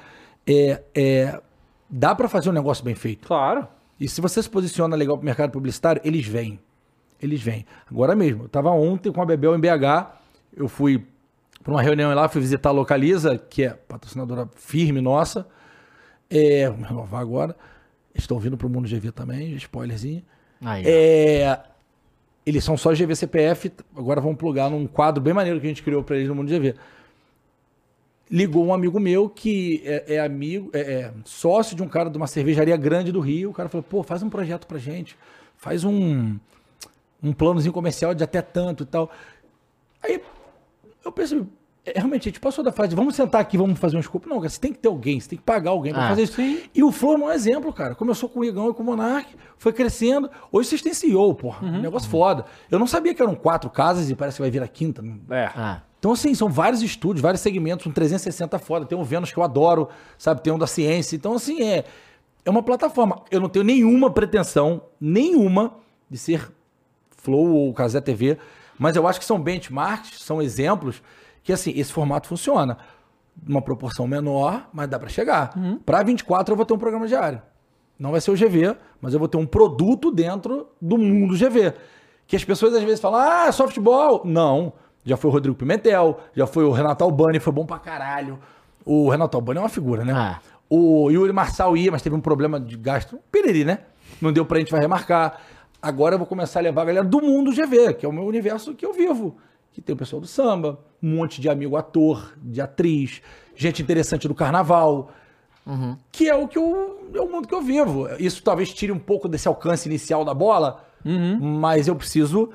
É, 0.46 0.82
é, 0.94 1.40
dá 1.88 2.14
pra 2.14 2.28
fazer 2.28 2.50
um 2.50 2.52
negócio 2.52 2.84
bem 2.84 2.94
feito. 2.94 3.28
Claro. 3.28 3.68
E 4.00 4.08
se 4.08 4.20
você 4.20 4.42
se 4.42 4.48
posiciona 4.48 4.96
legal 4.96 5.16
pro 5.16 5.24
mercado 5.24 5.50
publicitário, 5.50 6.00
eles 6.04 6.26
vêm. 6.26 6.58
Eles 7.22 7.42
vêm. 7.42 7.66
Agora 7.88 8.16
mesmo, 8.16 8.44
eu 8.44 8.48
tava 8.48 8.70
ontem 8.70 9.12
com 9.12 9.20
a 9.20 9.26
Bebel 9.26 9.54
em 9.54 9.60
BH, 9.60 10.10
eu 10.56 10.66
fui 10.66 11.06
para 11.62 11.72
uma 11.72 11.82
reunião 11.82 12.12
lá, 12.14 12.28
fui 12.28 12.40
visitar 12.40 12.70
a 12.70 12.72
Localiza, 12.72 13.36
que 13.36 13.64
é 13.64 13.70
patrocinadora 13.70 14.48
firme 14.56 15.00
nossa. 15.00 15.46
É, 16.30 16.70
vou 16.70 16.86
renovar 16.86 17.20
agora. 17.20 17.56
Estão 18.14 18.38
vindo 18.38 18.56
pro 18.56 18.68
Mundo 18.68 18.88
GV 18.88 19.12
também, 19.12 19.54
spoilerzinho. 19.56 20.22
Aí. 20.62 20.84
É, 20.86 21.60
eles 22.44 22.64
são 22.64 22.76
só 22.76 22.92
GV 22.92 23.14
CPF, 23.14 23.72
agora 23.96 24.20
vão 24.20 24.34
plugar 24.34 24.70
num 24.70 24.86
quadro 24.86 25.22
bem 25.22 25.32
maneiro 25.32 25.60
que 25.60 25.66
a 25.66 25.68
gente 25.68 25.82
criou 25.82 26.02
para 26.02 26.16
eles 26.16 26.28
no 26.28 26.34
Mundo 26.34 26.48
GV. 26.48 26.74
Ligou 28.30 28.64
um 28.64 28.72
amigo 28.72 29.00
meu 29.00 29.28
que 29.28 29.82
é, 29.84 30.14
é 30.14 30.20
amigo, 30.20 30.70
é, 30.72 30.80
é 30.80 31.12
sócio 31.24 31.76
de 31.76 31.82
um 31.82 31.88
cara 31.88 32.08
de 32.08 32.16
uma 32.16 32.28
cervejaria 32.28 32.76
grande 32.76 33.10
do 33.10 33.20
Rio. 33.20 33.50
O 33.50 33.52
cara 33.52 33.68
falou: 33.68 33.82
pô, 33.82 34.02
faz 34.02 34.22
um 34.22 34.30
projeto 34.30 34.66
pra 34.66 34.78
gente, 34.78 35.16
faz 35.56 35.82
um, 35.82 36.38
um 37.22 37.32
planozinho 37.32 37.72
comercial 37.72 38.14
de 38.14 38.22
até 38.22 38.40
tanto 38.40 38.84
e 38.84 38.86
tal. 38.86 39.10
Aí 40.02 40.22
eu 41.04 41.10
pensei, 41.10 41.44
é, 41.84 41.92
realmente, 41.98 42.28
a 42.28 42.30
gente 42.30 42.40
passou 42.40 42.62
da 42.62 42.70
fase 42.72 42.90
de 42.90 42.96
vamos 42.96 43.14
sentar 43.16 43.40
aqui, 43.40 43.56
vamos 43.56 43.78
fazer 43.78 43.96
um 43.96 44.00
escopo. 44.00 44.28
Não, 44.28 44.36
cara, 44.36 44.48
você 44.48 44.60
tem 44.60 44.72
que 44.72 44.78
ter 44.78 44.88
alguém, 44.88 45.18
você 45.20 45.28
tem 45.30 45.38
que 45.38 45.44
pagar 45.44 45.70
alguém 45.70 45.92
pra 45.92 46.06
Ah, 46.06 46.08
fazer 46.10 46.22
isso. 46.24 46.40
E 46.74 46.82
o 46.82 46.92
Flow 46.92 47.14
é 47.14 47.18
um 47.18 47.30
exemplo, 47.30 47.72
cara. 47.72 47.94
Começou 47.94 48.28
com 48.28 48.40
o 48.40 48.44
Igão 48.44 48.70
e 48.70 48.74
com 48.74 48.82
o 48.82 48.86
Monark, 48.86 49.28
foi 49.56 49.72
crescendo. 49.72 50.30
Hoje 50.52 50.68
vocês 50.68 50.82
têm 50.82 50.92
CEO, 50.94 51.34
porra. 51.34 51.66
Um 51.66 51.80
negócio 51.80 52.08
foda. 52.10 52.44
Eu 52.70 52.78
não 52.78 52.86
sabia 52.86 53.14
que 53.14 53.22
eram 53.22 53.34
quatro 53.34 53.70
casas 53.70 54.10
e 54.10 54.14
parece 54.14 54.36
que 54.36 54.42
vai 54.42 54.50
vir 54.50 54.62
a 54.62 54.68
quinta. 54.68 55.02
É. 55.30 55.50
Ah, 55.56 55.82
Então, 55.98 56.12
assim, 56.12 56.34
são 56.34 56.48
vários 56.48 56.82
estúdios, 56.82 57.20
vários 57.22 57.40
segmentos, 57.40 57.86
um 57.86 57.90
360 57.92 58.58
foda. 58.58 58.84
Tem 58.86 58.96
um 58.96 59.04
Vênus 59.04 59.32
que 59.32 59.38
eu 59.38 59.42
adoro, 59.42 59.88
sabe? 60.18 60.42
Tem 60.42 60.52
um 60.52 60.58
da 60.58 60.66
ciência. 60.66 61.16
Então, 61.16 61.34
assim, 61.34 61.62
é, 61.62 61.84
é 62.44 62.50
uma 62.50 62.62
plataforma. 62.62 63.22
Eu 63.30 63.40
não 63.40 63.48
tenho 63.48 63.64
nenhuma 63.64 64.10
pretensão, 64.10 64.82
nenhuma, 65.00 65.74
de 66.10 66.16
ser 66.18 66.50
Flow 67.16 67.54
ou 67.54 67.72
Casé 67.74 68.00
TV, 68.00 68.38
mas 68.78 68.96
eu 68.96 69.06
acho 69.06 69.18
que 69.18 69.26
são 69.26 69.38
benchmarks, 69.38 70.22
são 70.22 70.40
exemplos 70.40 71.02
que, 71.42 71.52
assim, 71.52 71.72
esse 71.76 71.92
formato 71.92 72.28
funciona. 72.28 72.78
Uma 73.46 73.62
proporção 73.62 74.06
menor, 74.06 74.68
mas 74.72 74.88
dá 74.88 74.98
pra 74.98 75.08
chegar. 75.08 75.52
Pra 75.84 76.02
24 76.02 76.52
eu 76.52 76.56
vou 76.56 76.66
ter 76.66 76.74
um 76.74 76.78
programa 76.78 77.06
diário. 77.06 77.40
Não 77.98 78.12
vai 78.12 78.20
ser 78.20 78.30
o 78.30 78.34
GV, 78.34 78.76
mas 79.00 79.12
eu 79.12 79.18
vou 79.18 79.28
ter 79.28 79.36
um 79.36 79.46
produto 79.46 80.10
dentro 80.10 80.68
do 80.80 80.96
mundo 80.96 81.36
GV. 81.36 81.74
Que 82.26 82.36
as 82.36 82.44
pessoas 82.44 82.74
às 82.74 82.82
vezes 82.82 83.00
falam, 83.00 83.20
ah, 83.20 83.52
softball. 83.52 84.22
Não. 84.24 84.72
Já 85.04 85.16
foi 85.16 85.30
o 85.30 85.32
Rodrigo 85.32 85.56
Pimentel, 85.56 86.18
já 86.34 86.46
foi 86.46 86.64
o 86.64 86.70
Renato 86.70 87.02
Albani, 87.04 87.40
foi 87.40 87.52
bom 87.52 87.64
pra 87.64 87.78
caralho. 87.78 88.38
O 88.84 89.08
Renato 89.08 89.36
Albani 89.36 89.58
é 89.58 89.62
uma 89.62 89.68
figura, 89.68 90.04
né? 90.04 90.12
Ah. 90.14 90.40
O 90.68 91.10
Yuri 91.10 91.32
Marçal 91.32 91.76
ia, 91.76 91.90
mas 91.90 92.02
teve 92.02 92.14
um 92.14 92.20
problema 92.20 92.60
de 92.60 92.76
gasto. 92.76 93.18
Piriri, 93.30 93.64
né? 93.64 93.80
Não 94.20 94.32
deu 94.32 94.44
pra 94.44 94.58
gente, 94.58 94.70
vai 94.70 94.80
remarcar. 94.80 95.40
Agora 95.82 96.14
eu 96.14 96.18
vou 96.18 96.26
começar 96.26 96.60
a 96.60 96.62
levar 96.62 96.82
a 96.82 96.84
galera 96.84 97.04
do 97.04 97.20
mundo 97.20 97.50
GV, 97.50 97.94
que 97.94 98.06
é 98.06 98.08
o 98.08 98.12
meu 98.12 98.24
universo 98.24 98.74
que 98.74 98.84
eu 98.84 98.92
vivo. 98.92 99.36
Que 99.80 99.86
tem 99.86 99.94
o 99.94 99.96
pessoal 99.96 100.20
do 100.20 100.26
samba, 100.26 100.78
um 101.02 101.16
monte 101.16 101.40
de 101.40 101.48
amigo 101.48 101.74
ator, 101.74 102.34
de 102.36 102.60
atriz, 102.60 103.22
gente 103.56 103.80
interessante 103.80 104.28
do 104.28 104.34
carnaval. 104.34 105.10
Que 106.12 106.28
é 106.28 106.34
o 106.34 106.46
que 106.46 106.58
eu, 106.58 107.10
é 107.14 107.20
o 107.20 107.30
mundo 107.30 107.48
que 107.48 107.54
eu 107.54 107.62
vivo. 107.62 108.08
Isso 108.18 108.42
talvez 108.42 108.74
tire 108.74 108.92
um 108.92 108.98
pouco 108.98 109.26
desse 109.26 109.48
alcance 109.48 109.88
inicial 109.88 110.22
da 110.22 110.34
bola, 110.34 110.84
mas 111.40 111.88
eu 111.88 111.96
preciso 111.96 112.50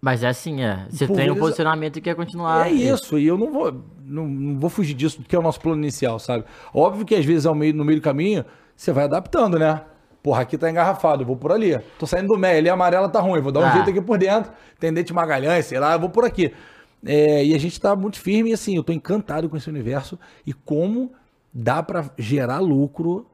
mas 0.00 0.24
é 0.24 0.28
assim, 0.28 0.64
é. 0.64 0.84
Você 0.90 1.06
tem 1.06 1.30
um 1.30 1.36
posicionamento 1.36 1.96
e 1.96 2.00
quer 2.00 2.16
continuar. 2.16 2.66
é 2.66 2.72
isso, 2.72 3.16
e 3.16 3.24
eu 3.24 3.38
não 3.38 3.52
vou, 3.52 3.84
não, 4.04 4.26
não 4.26 4.58
vou 4.58 4.68
fugir 4.68 4.94
disso, 4.94 5.18
porque 5.18 5.36
é 5.36 5.38
o 5.38 5.42
nosso 5.42 5.60
plano 5.60 5.80
inicial, 5.80 6.18
sabe? 6.18 6.44
Óbvio 6.74 7.06
que 7.06 7.14
às 7.14 7.24
vezes 7.24 7.46
ao 7.46 7.54
meio, 7.54 7.72
no 7.72 7.84
meio 7.84 8.00
do 8.00 8.02
caminho, 8.02 8.44
você 8.74 8.90
vai 8.90 9.04
adaptando, 9.04 9.60
né? 9.60 9.80
Porra, 10.22 10.42
aqui 10.42 10.56
tá 10.56 10.70
engarrafado, 10.70 11.22
eu 11.22 11.26
vou 11.26 11.36
por 11.36 11.50
ali. 11.50 11.78
Tô 11.98 12.06
saindo 12.06 12.28
do 12.28 12.38
meio, 12.38 12.58
ali 12.58 12.68
a 12.68 12.74
amarela 12.74 13.08
tá 13.08 13.18
ruim, 13.20 13.40
vou 13.40 13.50
dar 13.50 13.60
um 13.60 13.64
Ah. 13.64 13.70
jeito 13.72 13.90
aqui 13.90 14.00
por 14.00 14.18
dentro. 14.18 14.52
Tem 14.78 14.92
dente 14.92 15.12
Magalhães, 15.12 15.66
sei 15.66 15.78
lá, 15.80 15.94
eu 15.94 15.98
vou 16.00 16.08
por 16.10 16.24
aqui. 16.24 16.52
É, 17.04 17.44
e 17.44 17.52
a 17.54 17.58
gente 17.58 17.80
tá 17.80 17.96
muito 17.96 18.20
firme 18.20 18.50
e 18.50 18.52
assim, 18.52 18.76
eu 18.76 18.84
tô 18.84 18.92
encantado 18.92 19.48
com 19.48 19.56
esse 19.56 19.68
universo 19.68 20.16
e 20.46 20.52
como 20.52 21.10
dá 21.52 21.82
pra 21.82 22.04
gerar 22.16 22.60
lucro 22.60 23.26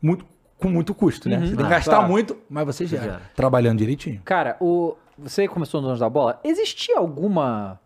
muito, 0.00 0.24
com 0.58 0.68
muito 0.68 0.94
custo, 0.94 1.28
né? 1.28 1.38
Você 1.40 1.48
tem 1.48 1.56
que 1.56 1.62
Ah, 1.64 1.68
gastar 1.68 1.96
claro. 1.96 2.08
muito, 2.10 2.36
mas 2.48 2.64
você 2.64 2.86
gera, 2.86 3.02
gera. 3.04 3.22
trabalhando 3.36 3.78
direitinho. 3.80 4.22
Cara, 4.24 4.56
o... 4.60 4.94
você 5.18 5.46
começou 5.46 5.80
no 5.82 5.88
Donos 5.88 6.00
da 6.00 6.08
Bola, 6.08 6.40
existia 6.42 6.96
alguma. 6.98 7.78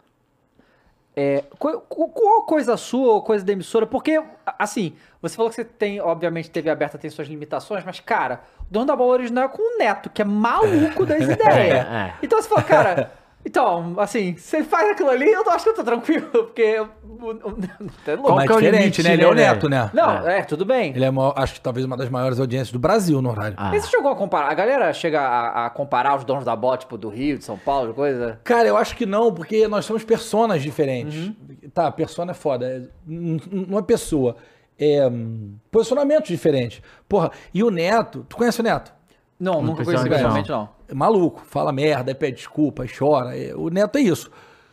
É, 1.19 1.45
qual 1.59 2.43
coisa 2.43 2.77
sua 2.77 3.15
ou 3.15 3.23
coisa 3.23 3.43
da 3.43 3.51
emissora? 3.51 3.87
Porque, 3.87 4.23
assim, 4.59 4.95
você 5.23 5.35
falou 5.35 5.49
que 5.49 5.57
você 5.57 5.65
tem, 5.65 5.99
obviamente, 5.99 6.51
TV 6.51 6.69
aberta 6.69 6.99
tem 6.99 7.09
suas 7.09 7.27
limitações, 7.27 7.83
mas, 7.87 8.01
cara, 8.01 8.43
o 8.61 8.65
Dono 8.71 8.85
da 8.85 8.95
Bola 8.95 9.15
original 9.15 9.45
é 9.45 9.49
com 9.49 9.63
o 9.63 9.79
Neto, 9.79 10.11
que 10.11 10.21
é 10.21 10.25
maluco 10.27 11.07
das 11.07 11.23
ideias. 11.25 11.87
É. 11.87 12.15
Então 12.23 12.41
você 12.41 12.49
fala, 12.49 12.63
cara. 12.63 13.13
Então, 13.47 13.95
assim, 13.99 14.35
você 14.35 14.65
faz 14.65 14.91
aquilo 14.91 15.09
ali, 15.09 15.31
eu 15.31 15.49
acho 15.53 15.63
que 15.63 15.71
eu 15.71 15.75
tô 15.75 15.85
tranquilo, 15.85 16.27
porque. 16.33 16.63
é 16.63 16.85
Pô, 16.85 17.33
louco. 17.33 18.35
mas 18.35 18.47
que 18.47 18.53
é 18.53 18.57
o 18.57 18.61
diferente, 18.61 18.81
limite, 18.83 19.03
né? 19.05 19.13
Ele 19.13 19.23
é 19.23 19.29
o 19.29 19.35
né, 19.35 19.43
neto, 19.47 19.69
né? 19.69 19.89
Não, 19.95 20.29
é, 20.29 20.43
tudo 20.43 20.65
bem. 20.65 20.91
Ele 20.91 21.05
é, 21.05 21.11
maior- 21.13 21.33
acho 21.37 21.55
que 21.55 21.61
talvez 21.61 21.87
uma 21.87 21.97
das 21.97 22.09
maiores 22.11 22.41
audiências 22.41 22.73
do 22.73 22.79
Brasil 22.81 23.23
no 23.23 23.31
horário. 23.31 23.55
Ah. 23.57 23.71
Mas 23.71 23.85
você 23.85 23.91
chegou 23.91 24.11
a 24.11 24.17
comparar? 24.17 24.51
A 24.51 24.55
galera 24.55 24.93
chega 24.93 25.21
a, 25.21 25.67
a 25.67 25.71
comparar 25.71 26.17
os 26.17 26.25
donos 26.25 26.45
da 26.45 26.57
bola, 26.57 26.77
tipo, 26.77 26.99
do 26.99 27.09
Rio, 27.09 27.39
de 27.39 27.45
São 27.45 27.57
Paulo, 27.57 27.95
coisa? 27.95 28.41
Cara, 28.43 28.67
eu 28.67 28.77
acho 28.77 28.97
que 28.97 29.07
não, 29.07 29.33
porque 29.33 29.69
nós 29.69 29.85
somos 29.85 30.03
personas 30.03 30.61
diferentes. 30.61 31.31
Tá, 31.73 31.89
persona 31.93 32.33
é 32.33 32.35
foda. 32.35 32.67
é- 32.67 32.83
não 33.07 33.79
é 33.79 33.83
pessoa. 33.83 34.37
É 34.77 35.07
hum, 35.07 35.55
posicionamento 35.71 36.27
diferente. 36.27 36.83
Porra, 37.09 37.31
e 37.55 37.63
o 37.63 37.71
Neto, 37.71 38.27
tu 38.29 38.37
conhece 38.37 38.59
o 38.61 38.65
Neto? 38.65 38.93
Não, 39.39 39.61
nunca 39.63 39.85
conheci 39.85 40.09
pessoalmente 40.09 40.49
não. 40.51 40.69
É 40.89 40.95
maluco, 40.95 41.43
fala 41.47 41.71
merda, 41.73 42.11
aí 42.11 42.15
pede 42.15 42.37
desculpa, 42.39 42.83
aí 42.85 42.89
chora. 42.89 43.37
é- 43.37 43.55
o 43.55 43.69
Neto 43.69 43.99
é 43.99 44.01
isso. 44.01 44.31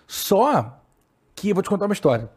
Só 0.08 0.80
que 1.36 1.50
eu 1.50 1.54
vou 1.56 1.62
te 1.64 1.70
contar 1.70 1.86
uma 1.86 1.94
história. 1.94 2.30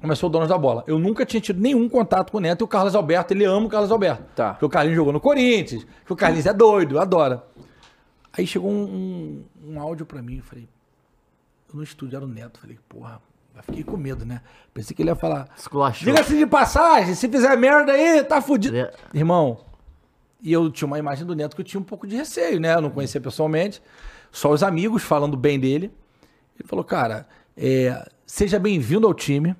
Começou 0.00 0.28
o 0.28 0.32
Donos 0.32 0.48
da 0.48 0.58
Bola. 0.58 0.84
Eu 0.86 0.98
nunca 0.98 1.24
tinha 1.24 1.40
tido 1.40 1.60
nenhum 1.60 1.88
contato 1.88 2.30
com 2.30 2.38
o 2.38 2.40
Neto 2.40 2.60
e 2.60 2.64
o 2.64 2.68
Carlos 2.68 2.94
Alberto, 2.94 3.32
ele 3.32 3.44
ama 3.44 3.66
o 3.66 3.68
Carlos 3.68 3.90
Alberto. 3.90 4.22
Tá. 4.36 4.50
Porque 4.52 4.64
o 4.66 4.68
Carlinhos 4.68 4.96
jogou 4.96 5.12
no 5.12 5.20
Corinthians, 5.20 5.84
que 6.04 6.12
o 6.12 6.16
Carlinhos 6.16 6.46
é 6.46 6.52
doido, 6.52 7.00
adora. 7.00 7.42
Aí 8.32 8.46
chegou 8.46 8.70
um, 8.70 9.44
um, 9.64 9.72
um 9.72 9.80
áudio 9.80 10.04
pra 10.04 10.20
mim, 10.20 10.36
eu 10.36 10.44
falei, 10.44 10.68
eu 11.70 11.74
no 11.76 11.82
estúdio 11.82 12.16
era 12.16 12.24
o 12.24 12.28
Neto, 12.28 12.60
falei, 12.60 12.78
porra, 12.86 13.20
eu 13.56 13.62
fiquei 13.62 13.82
com 13.82 13.96
medo, 13.96 14.26
né? 14.26 14.42
Pensei 14.74 14.94
que 14.94 15.00
ele 15.02 15.08
ia 15.08 15.16
falar, 15.16 15.48
Esculachou. 15.56 16.04
diga-se 16.06 16.36
de 16.36 16.46
passagem, 16.46 17.14
se 17.14 17.26
fizer 17.30 17.56
merda 17.56 17.92
aí, 17.92 18.22
tá 18.22 18.42
fudido. 18.42 18.76
É. 18.76 18.92
Irmão, 19.14 19.58
e 20.42 20.52
eu 20.52 20.70
tinha 20.70 20.86
uma 20.86 20.98
imagem 20.98 21.24
do 21.26 21.34
Neto 21.34 21.54
que 21.56 21.62
eu 21.62 21.66
tinha 21.66 21.80
um 21.80 21.84
pouco 21.84 22.06
de 22.06 22.16
receio, 22.16 22.60
né? 22.60 22.74
Eu 22.74 22.80
não 22.80 22.90
conhecia 22.90 23.20
pessoalmente, 23.20 23.82
só 24.30 24.50
os 24.50 24.62
amigos 24.62 25.02
falando 25.02 25.36
bem 25.36 25.58
dele. 25.58 25.90
Ele 26.58 26.68
falou, 26.68 26.84
cara, 26.84 27.26
é, 27.56 28.06
seja 28.26 28.58
bem-vindo 28.58 29.06
ao 29.06 29.14
time, 29.14 29.54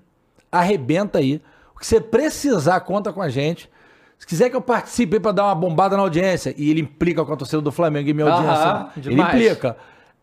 arrebenta 0.51 1.18
aí. 1.18 1.41
O 1.74 1.79
que 1.79 1.87
você 1.87 2.01
precisar, 2.01 2.81
conta 2.81 3.12
com 3.12 3.20
a 3.20 3.29
gente. 3.29 3.70
Se 4.18 4.27
quiser 4.27 4.49
que 4.49 4.57
eu 4.57 4.62
participe 4.62 5.20
para 5.20 5.33
dar 5.33 5.45
uma 5.45 5.55
bombada 5.55 5.95
na 5.95 6.03
audiência, 6.03 6.55
e 6.57 6.70
ele 6.70 6.81
implica 6.81 7.22
com 7.24 7.33
a 7.33 7.37
torcida 7.37 7.61
do 7.61 7.70
Flamengo 7.70 8.09
e 8.09 8.14
minha 8.14 8.27
Aham, 8.27 8.35
audiência, 8.49 8.93
ele 8.97 9.16
demais. 9.16 9.35
implica. 9.35 9.77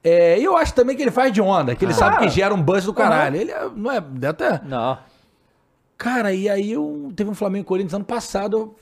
É, 0.04 0.40
e 0.40 0.44
eu 0.44 0.58
acho 0.58 0.74
também 0.74 0.96
que 0.98 1.02
ele 1.04 1.12
faz 1.12 1.32
de 1.32 1.40
onda, 1.42 1.76
que 1.76 1.86
ele 1.86 1.94
sabe 1.94 2.18
que 2.18 2.30
gera 2.30 2.54
um 2.54 2.62
buzz 2.62 2.84
do 2.86 2.94
caralho. 2.94 3.38
Ele 3.38 3.52
é- 3.52 3.70
não 3.76 3.92
é. 3.92 4.04
Até, 4.28 4.62
Não. 4.66 4.98
Cara, 5.98 6.34
e 6.34 6.50
aí 6.50 6.72
eu 6.72 7.14
teve 7.16 7.30
um 7.30 7.34
Flamengo 7.36 7.66
Corinthians 7.66 7.94
ano 7.94 8.04
passado, 8.04 8.58
eu 8.58 8.76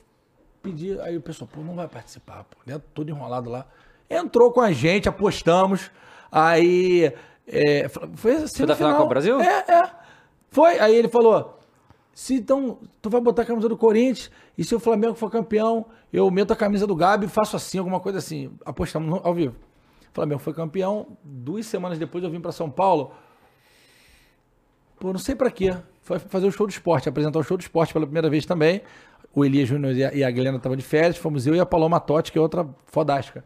pedi, 0.62 0.98
aí 1.00 1.16
o 1.16 1.20
pessoal, 1.20 1.48
pô, 1.52 1.60
não 1.60 1.74
vai 1.74 1.88
participar, 1.88 2.44
pô, 2.44 2.58
né? 2.64 2.80
Todo 2.94 3.08
enrolado 3.10 3.50
lá. 3.50 3.66
Entrou 4.08 4.52
com 4.52 4.60
a 4.60 4.72
gente, 4.72 5.08
apostamos. 5.08 5.90
Aí. 6.30 7.12
É, 7.46 7.88
foi 8.14 8.36
assim. 8.36 8.64
da 8.64 8.76
final 8.76 8.96
com 8.96 9.04
o 9.04 9.08
Brasil? 9.08 9.40
É, 9.40 9.64
é. 9.68 9.90
Foi. 10.50 10.78
Aí 10.78 10.94
ele 10.94 11.08
falou: 11.08 11.58
se 12.14 12.34
então 12.34 12.78
tu 13.00 13.10
vai 13.10 13.20
botar 13.20 13.42
a 13.42 13.44
camisa 13.44 13.68
do 13.68 13.76
Corinthians 13.76 14.30
e 14.56 14.64
se 14.64 14.74
o 14.74 14.80
Flamengo 14.80 15.14
for 15.14 15.30
campeão, 15.30 15.86
eu 16.12 16.30
meto 16.30 16.52
a 16.52 16.56
camisa 16.56 16.86
do 16.86 16.94
Gabi 16.94 17.26
e 17.26 17.28
faço 17.28 17.56
assim, 17.56 17.78
alguma 17.78 18.00
coisa 18.00 18.18
assim. 18.18 18.52
Apostamos 18.64 19.20
ao 19.24 19.34
vivo. 19.34 19.54
O 20.10 20.14
Flamengo 20.14 20.40
foi 20.40 20.52
campeão. 20.52 21.16
Duas 21.24 21.66
semanas 21.66 21.98
depois 21.98 22.22
eu 22.22 22.30
vim 22.30 22.40
pra 22.40 22.52
São 22.52 22.70
Paulo. 22.70 23.12
Pô, 25.00 25.10
não 25.12 25.18
sei 25.18 25.34
pra 25.34 25.50
quê. 25.50 25.74
Foi 26.02 26.18
fazer 26.18 26.46
o 26.46 26.52
show 26.52 26.66
do 26.66 26.70
esporte, 26.70 27.08
apresentar 27.08 27.38
o 27.38 27.42
show 27.42 27.56
do 27.56 27.62
esporte 27.62 27.92
pela 27.92 28.04
primeira 28.04 28.28
vez 28.28 28.44
também. 28.44 28.82
O 29.34 29.44
Elias 29.44 29.68
Júnior 29.68 29.94
e 29.94 30.22
a- 30.24 30.28
a 30.28 30.30
Guilherme 30.30 30.58
estavam 30.58 30.76
de 30.76 30.82
férias, 30.84 31.16
fomos 31.16 31.46
eu 31.46 31.54
e 31.54 31.60
a 31.60 31.66
Paloma 31.66 31.98
Totti, 31.98 32.30
que 32.32 32.38
é 32.38 32.40
outra 32.40 32.68
fodástica. 32.86 33.42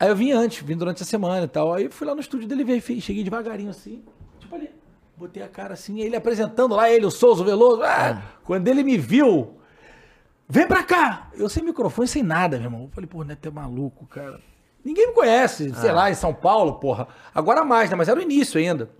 Aí 0.00 0.08
eu 0.08 0.16
vim 0.16 0.32
antes, 0.32 0.62
vim 0.62 0.76
durante 0.76 1.02
a 1.02 1.06
semana 1.06 1.44
e 1.44 1.48
tal. 1.48 1.72
Aí 1.72 1.88
fui 1.90 2.06
lá 2.06 2.14
no 2.14 2.20
estúdio 2.20 2.48
dele 2.48 2.64
ver, 2.64 2.80
cheguei 2.80 3.22
devagarinho 3.22 3.70
assim, 3.70 4.02
tipo 4.38 4.54
ali. 4.54 4.70
Botei 5.16 5.42
a 5.42 5.48
cara 5.48 5.74
assim, 5.74 6.00
ele 6.00 6.16
apresentando 6.16 6.74
lá, 6.74 6.90
ele, 6.90 7.06
o 7.06 7.10
Souza, 7.10 7.42
o 7.42 7.44
Veloso. 7.44 7.82
ah, 7.84 8.20
Quando 8.42 8.66
ele 8.66 8.82
me 8.82 8.98
viu, 8.98 9.54
vem 10.48 10.66
pra 10.66 10.82
cá! 10.82 11.30
Eu 11.34 11.48
sem 11.48 11.62
microfone, 11.62 12.08
sem 12.08 12.22
nada, 12.22 12.56
meu 12.56 12.66
irmão. 12.66 12.82
Eu 12.84 12.88
falei, 12.88 13.06
pô, 13.08 13.18
o 13.20 13.24
Neto 13.24 13.46
é 13.46 13.50
maluco, 13.50 14.06
cara. 14.06 14.40
Ninguém 14.84 15.06
me 15.08 15.12
conhece, 15.14 15.72
sei 15.76 15.92
lá, 15.92 16.10
em 16.10 16.14
São 16.14 16.34
Paulo, 16.34 16.74
porra. 16.74 17.06
Agora 17.34 17.64
mais, 17.64 17.88
né? 17.90 17.96
Mas 17.96 18.08
era 18.08 18.18
o 18.18 18.22
início 18.22 18.58
ainda. 18.58 18.90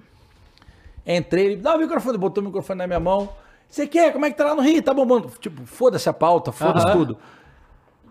Entrei, 1.07 1.47
ele 1.47 1.57
dá 1.57 1.75
o 1.75 1.79
microfone, 1.79 2.17
botou 2.17 2.43
o 2.43 2.47
microfone 2.47 2.79
na 2.79 2.87
minha 2.87 3.01
mão. 3.01 3.29
Você 3.69 3.87
quer? 3.87 4.13
Como 4.13 4.25
é 4.25 4.31
que 4.31 4.37
tá 4.37 4.45
lá 4.45 4.55
no 4.55 4.63
Rio? 4.63 4.83
Tá 4.83 4.95
bombando. 4.95 5.31
Tipo, 5.41 5.67
foda-se 5.67 6.09
a 6.09 6.13
pauta, 6.13 6.53
foda-se 6.53 6.91
tudo. 6.93 7.19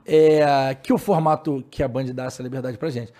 É, 0.05 0.75
que 0.81 0.91
o 0.91 0.97
formato 0.97 1.63
que 1.71 1.81
a 1.81 1.87
Band 1.87 2.05
dá 2.05 2.25
essa 2.25 2.43
liberdade 2.43 2.77
pra 2.77 2.89
gente. 2.89 3.13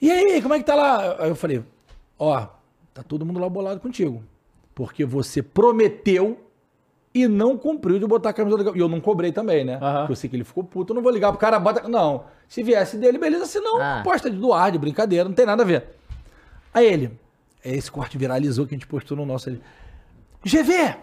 E 0.00 0.10
aí, 0.10 0.42
como 0.42 0.54
é 0.54 0.58
que 0.58 0.64
tá 0.64 0.74
lá? 0.74 1.16
Aí 1.20 1.28
eu 1.28 1.36
falei, 1.36 1.62
ó, 2.18 2.46
tá 2.92 3.02
todo 3.02 3.24
mundo 3.24 3.38
lá 3.38 3.48
bolado 3.48 3.78
contigo. 3.80 4.24
Porque 4.74 5.04
você 5.04 5.42
prometeu 5.42 6.40
e 7.14 7.28
não 7.28 7.56
cumpriu 7.56 7.98
de 8.00 8.06
botar 8.06 8.30
a 8.30 8.32
camisa 8.32 8.56
do. 8.56 8.76
E 8.76 8.80
eu 8.80 8.88
não 8.88 9.00
cobrei 9.00 9.30
também, 9.30 9.64
né? 9.64 9.78
Porque 9.78 10.12
eu 10.12 10.16
sei 10.16 10.28
que 10.30 10.34
ele 10.34 10.44
ficou 10.44 10.64
puto, 10.64 10.92
eu 10.92 10.94
não 10.96 11.02
vou 11.02 11.12
ligar 11.12 11.30
pro 11.30 11.38
cara, 11.38 11.60
bota. 11.60 11.86
Não. 11.88 12.24
Se 12.48 12.62
viesse 12.64 12.96
dele, 12.96 13.18
beleza. 13.18 13.46
Se 13.46 13.60
não, 13.60 13.80
Ah. 13.80 14.00
posta 14.02 14.28
de 14.28 14.36
doar, 14.36 14.72
de 14.72 14.78
brincadeira, 14.78 15.28
não 15.28 15.34
tem 15.34 15.46
nada 15.46 15.62
a 15.62 15.66
ver. 15.66 15.86
Aí 16.74 16.86
ele, 16.86 17.12
esse 17.64 17.90
corte 17.90 18.18
viralizou 18.18 18.66
que 18.66 18.74
a 18.74 18.78
gente 18.78 18.86
postou 18.88 19.16
no 19.16 19.24
nosso 19.26 19.48
ali. 19.50 19.62
GV, 20.44 20.94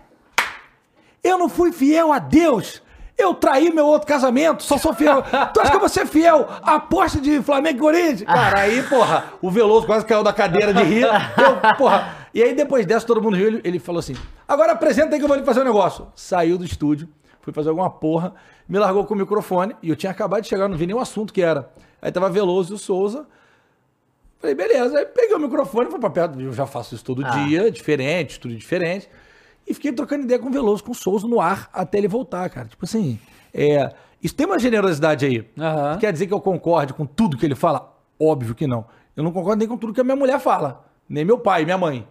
eu 1.24 1.38
não 1.38 1.50
fui 1.50 1.72
fiel 1.72 2.12
a 2.12 2.20
Deus. 2.20 2.82
Eu 3.18 3.34
traí 3.34 3.70
meu 3.74 3.86
outro 3.86 4.08
casamento, 4.08 4.64
só 4.64 4.78
sou 4.78 4.94
fiel. 4.94 5.22
Tu 5.54 5.60
acha 5.60 5.72
que 5.72 5.76
eu 5.76 5.80
vou 5.82 5.90
ser 5.90 6.06
fiel 6.08 6.48
à 6.62 6.76
aposta 6.76 7.20
de 7.20 7.42
Flamengo 7.42 7.78
e 7.78 7.82
Corinthians? 7.82 8.24
Cara, 8.24 8.62
aí, 8.62 8.82
porra, 8.84 9.26
o 9.42 9.52
Veloso 9.52 9.86
quase 9.86 10.06
caiu 10.06 10.24
da 10.24 10.32
cadeira 10.32 10.74
de 10.74 10.82
rir. 10.84 11.04
Eu, 11.04 11.76
porra. 11.78 12.16
E 12.34 12.42
aí, 12.42 12.54
depois 12.56 12.86
dessa, 12.86 13.06
todo 13.06 13.22
mundo 13.22 13.36
riu. 13.36 13.48
Ele, 13.48 13.62
ele 13.66 13.78
falou 13.80 14.00
assim: 14.00 14.16
agora 14.48 14.72
apresenta 14.72 15.16
aí 15.16 15.20
que 15.20 15.24
eu 15.26 15.28
vou 15.28 15.36
lhe 15.36 15.44
fazer 15.44 15.60
um 15.60 15.66
negócio. 15.66 16.08
Saiu 16.16 16.58
do 16.58 16.64
estúdio, 16.64 17.10
fui 17.42 17.52
fazer 17.52 17.68
alguma 17.68 17.90
porra, 17.90 18.34
me 18.70 18.80
largou 18.80 19.04
com 19.06 19.14
o 19.14 19.18
microfone 19.18 19.76
e 19.84 19.90
eu 19.90 19.98
tinha 19.98 20.12
acabado 20.14 20.44
de 20.44 20.48
chegar, 20.48 20.70
não 20.70 20.78
vi 20.78 20.88
nem 20.88 20.96
o 20.96 21.00
assunto 21.00 21.34
que 21.34 21.42
era. 21.42 21.70
Aí 22.02 22.14
tava 22.14 22.30
Veloso 22.30 22.74
e 22.74 22.76
o 22.76 22.80
Souza. 22.80 23.28
Falei, 24.40 24.56
beleza. 24.56 24.98
Aí 24.98 25.06
peguei 25.06 25.36
o 25.36 25.40
microfone, 25.40 25.90
fui 25.90 26.00
pra 26.00 26.10
perto. 26.10 26.40
Eu 26.40 26.54
já 26.54 26.66
faço 26.66 26.96
isso 26.96 27.04
todo 27.04 27.22
Ah. 27.26 27.30
dia, 27.32 27.70
diferente, 27.70 28.30
estúdio 28.32 28.58
diferente. 28.58 29.10
E 29.70 29.74
fiquei 29.76 29.92
trocando 29.94 30.24
ideia 30.24 30.40
com 30.40 30.48
o 30.50 30.52
Veloso, 30.52 30.84
com 30.84 30.92
o 30.92 30.96
Souza 30.96 31.28
no 31.28 31.40
ar, 31.40 31.70
até 31.72 32.00
ele 32.00 32.08
voltar, 32.08 32.50
cara. 32.50 32.68
Tipo 32.68 32.86
assim, 32.86 33.20
é, 33.54 33.94
isso 34.22 34.34
tem 34.36 34.48
uma 34.48 34.58
generosidade 34.58 35.26
aí. 35.28 35.48
Aham. 35.58 35.98
Quer 36.00 36.12
dizer 36.12 36.26
que 36.26 36.34
eu 36.34 36.42
concorde 36.42 36.92
com 36.94 37.06
tudo 37.06 37.38
que 37.38 37.46
ele 37.46 37.54
fala? 37.56 37.96
Óbvio 38.20 38.56
que 38.56 38.66
não. 38.66 38.86
Eu 39.16 39.24
não 39.24 39.32
concordo 39.32 39.60
nem 39.60 39.68
com 39.68 39.78
tudo 39.78 39.94
que 39.94 40.02
a 40.02 40.04
minha 40.04 40.16
mulher 40.16 40.40
fala. 40.40 40.84
Nem 41.08 41.24
meu 41.24 41.38
pai, 41.38 41.66
minha 41.66 41.78
mãe. 41.78 42.08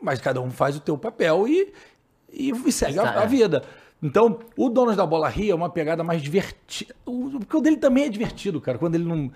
Mas 0.00 0.20
cada 0.20 0.40
um 0.40 0.50
faz 0.50 0.76
o 0.76 0.80
teu 0.80 0.96
papel 0.96 1.48
e, 1.48 1.72
e, 2.32 2.50
e 2.50 2.70
segue 2.72 2.98
a, 2.98 3.22
a 3.22 3.24
vida. 3.26 3.64
Então, 4.02 4.38
o 4.56 4.68
Donos 4.68 4.94
da 4.94 5.06
Bola 5.06 5.28
Ria 5.28 5.52
é 5.52 5.54
uma 5.54 5.70
pegada 5.70 6.04
mais 6.04 6.22
divertida. 6.22 6.94
O- 7.04 7.30
Porque 7.40 7.56
o 7.56 7.60
dele 7.60 7.78
também 7.78 8.04
é 8.04 8.08
divertido, 8.08 8.60
cara. 8.60 8.78
Quando 8.78 8.94
ele 8.94 9.04
não. 9.04 9.30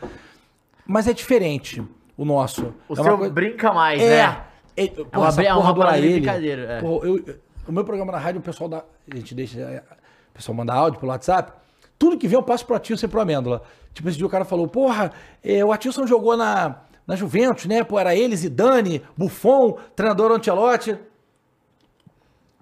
Mas 0.86 1.08
é 1.08 1.12
diferente 1.12 1.82
o 2.16 2.24
nosso. 2.24 2.74
O 2.88 2.92
é 2.92 2.96
seu 3.02 3.16
coisa- 3.18 3.32
brinca 3.34 3.72
mais, 3.72 4.00
é, 4.00 4.26
né? 4.26 4.44
É, 4.86 5.00
uma 5.00 5.04
porra, 5.32 5.42
é 5.44 5.52
uma 5.52 5.60
porra 5.62 5.74
parada 5.74 5.96
de 6.00 6.02
Araelli, 6.06 6.20
brincadeira, 6.20 6.62
é. 6.72 6.80
porra, 6.80 7.06
eu- 7.08 7.24
o 7.68 7.72
meu 7.72 7.84
programa 7.84 8.10
na 8.12 8.18
rádio, 8.18 8.40
o 8.40 8.42
pessoal 8.42 8.68
dá. 8.68 8.82
A 9.12 9.16
gente 9.16 9.34
deixa. 9.34 9.60
é, 9.60 9.82
O 10.30 10.34
pessoal 10.34 10.56
manda 10.56 10.72
áudio 10.74 10.98
pelo 10.98 11.12
WhatsApp. 11.12 11.52
Tudo 11.98 12.16
que 12.16 12.26
vem 12.26 12.36
eu 12.38 12.42
passo 12.42 12.64
pro 12.66 12.74
Atilson 12.74 13.06
e 13.06 13.08
pro 13.08 13.20
Amêndola. 13.20 13.62
Tipo, 13.92 14.08
esse 14.08 14.16
dia 14.18 14.26
o 14.26 14.30
cara 14.30 14.44
falou: 14.44 14.66
Porra, 14.66 15.12
é, 15.44 15.64
o 15.64 15.70
Atilson 15.72 16.06
jogou 16.06 16.36
na, 16.36 16.76
na 17.06 17.14
Juventus, 17.14 17.66
né? 17.66 17.84
Pô, 17.84 17.98
era 17.98 18.14
ele, 18.16 18.34
Zidane, 18.36 19.02
Buffon, 19.16 19.76
treinador 19.94 20.32
Ancelotti. 20.32 20.96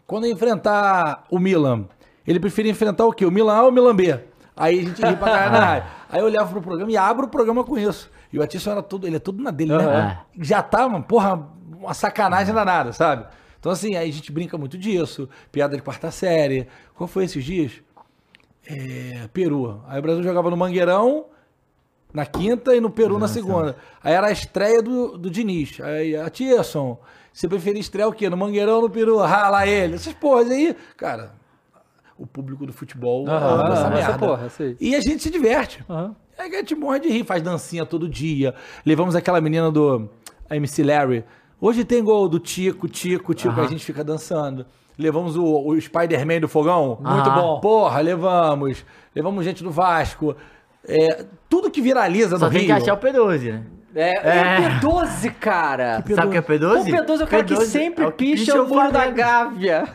Quando 0.07 0.27
enfrentar 0.27 1.25
o 1.31 1.39
Milan, 1.39 1.85
ele 2.27 2.41
preferia 2.41 2.71
enfrentar 2.73 3.05
o 3.07 3.13
quê? 3.13 3.25
O 3.27 3.31
Milan 3.31 3.55
A 3.55 3.63
ou 3.65 3.69
o 3.69 3.73
Milan 3.73 3.95
B? 3.95 4.19
Aí 4.57 4.81
a 4.81 4.83
gente 4.83 5.03
ri 5.05 5.17
pra 5.17 5.31
caralho 5.31 5.53
na 5.53 5.59
rádio. 5.65 5.89
Aí 6.11 6.21
eu 6.21 6.25
olhava 6.27 6.51
pro 6.51 6.63
programa 6.63 6.91
e 6.91 6.97
abro 6.97 7.27
o 7.27 7.29
programa 7.29 7.63
com 7.63 7.79
isso. 7.79 8.11
E 8.33 8.39
o 8.39 8.43
Atisson 8.43 8.73
era 8.73 8.83
tudo, 8.83 9.07
ele 9.07 9.17
é 9.17 9.21
tudo 9.21 9.43
na 9.43 9.51
dele, 9.51 9.77
né? 9.77 10.19
Já 10.41 10.63
tava, 10.63 11.01
porra, 11.03 11.47
uma 11.79 11.95
sacanagem 11.95 12.53
danada, 12.55 12.93
sabe? 12.93 13.27
Então 13.59 13.73
assim, 13.73 13.97
aí 13.97 14.09
a 14.09 14.13
gente 14.13 14.31
brinca 14.31 14.57
muito 14.59 14.77
disso. 14.77 15.29
Piada 15.51 15.77
de 15.77 15.83
quarta 15.83 16.11
série. 16.11 16.69
Qual 16.95 17.07
foi 17.07 17.25
esses 17.25 17.45
dias? 17.45 17.73
É, 18.67 19.29
Peru. 19.33 19.83
Aí 19.89 19.99
o 19.99 20.03
Brasil 20.03 20.23
jogava 20.23 20.51
no 20.51 20.57
Mangueirão 20.57 21.27
na 22.13 22.25
quinta 22.25 22.75
e 22.75 22.81
no 22.81 22.91
Peru 22.91 23.19
na 23.19 23.29
segunda. 23.29 23.77
Aí 24.03 24.15
era 24.15 24.29
a 24.29 24.33
estreia 24.33 24.83
do, 24.83 25.19
do 25.19 25.31
Diniz. 25.31 25.81
Aí, 25.81 26.17
a 26.17 26.29
Tierson, 26.31 26.99
você 27.33 27.49
preferia 27.49 27.81
estrear 27.81 28.09
o 28.09 28.13
quê? 28.13 28.29
No 28.29 28.37
Mangueirão 28.37 28.77
ou 28.77 28.83
no 28.83 28.91
Peru? 28.91 29.21
Ah, 29.21 29.49
lá 29.49 29.67
ele. 29.67 29.95
Essas 29.95 30.15
porras 30.15 30.51
aí, 30.51 30.75
cara, 30.97 31.33
o 32.17 32.27
público 32.27 32.67
do 32.67 32.73
futebol 32.73 33.29
Aham, 33.29 33.67
ama 33.67 33.75
essa 33.75 33.91
merda. 33.91 34.19
porra. 34.19 34.51
E 34.81 34.95
a 34.95 35.01
gente 35.01 35.23
se 35.23 35.31
diverte. 35.31 35.85
É 36.37 36.49
que 36.49 36.57
a 36.57 36.59
gente 36.61 36.75
morre 36.75 37.01
de 37.01 37.09
rir, 37.09 37.25
faz 37.25 37.43
dancinha 37.43 37.85
todo 37.85 38.09
dia. 38.09 38.55
Levamos 38.85 39.15
aquela 39.15 39.41
menina 39.41 39.71
do 39.71 40.09
MC 40.51 40.83
Larry. 40.83 41.25
Hoje 41.61 41.85
tem 41.85 42.03
gol 42.05 42.29
do 42.29 42.39
Tico, 42.39 42.87
Tico, 42.89 43.35
Tico, 43.35 43.53
Aham. 43.55 43.65
a 43.65 43.69
gente 43.69 43.85
fica 43.85 44.05
dançando. 44.05 44.65
Levamos 44.99 45.37
o, 45.37 45.45
o 45.45 45.81
Spider-Man 45.81 46.41
do 46.41 46.49
fogão. 46.49 46.99
Muito 47.01 47.31
bom. 47.31 47.61
Porra, 47.61 48.01
levamos. 48.01 48.85
Levamos 49.15 49.45
gente 49.45 49.63
do 49.63 49.71
Vasco. 49.71 50.37
É, 50.87 51.25
tudo 51.49 51.71
que 51.71 51.81
viraliza 51.81 52.39
Só 52.39 52.47
no 52.47 52.51
tem 52.51 52.61
Rio. 52.63 52.67
que 52.69 52.83
achar 52.83 52.95
o 52.95 52.97
P12, 52.99 53.53
né? 53.53 53.63
É, 53.95 54.11
É. 54.29 54.39
é 54.65 54.81
P12, 54.81 55.33
cara. 55.41 56.05
Sabe 56.15 56.29
o 56.29 56.31
que 56.31 56.37
é 56.37 56.41
O 56.41 56.43
P12? 56.43 56.85
P12 56.85 57.21
é 57.21 57.25
o 57.25 57.27
cara 57.27 57.45
que 57.45 57.55
P12 57.55 57.65
sempre 57.67 58.05
é 58.05 58.09
o 58.09 58.13
que 58.13 58.25
picha 58.37 58.61
o 58.61 58.65
o 58.65 58.69
muro 58.69 58.93
da. 58.93 59.07
Gávea. 59.11 59.89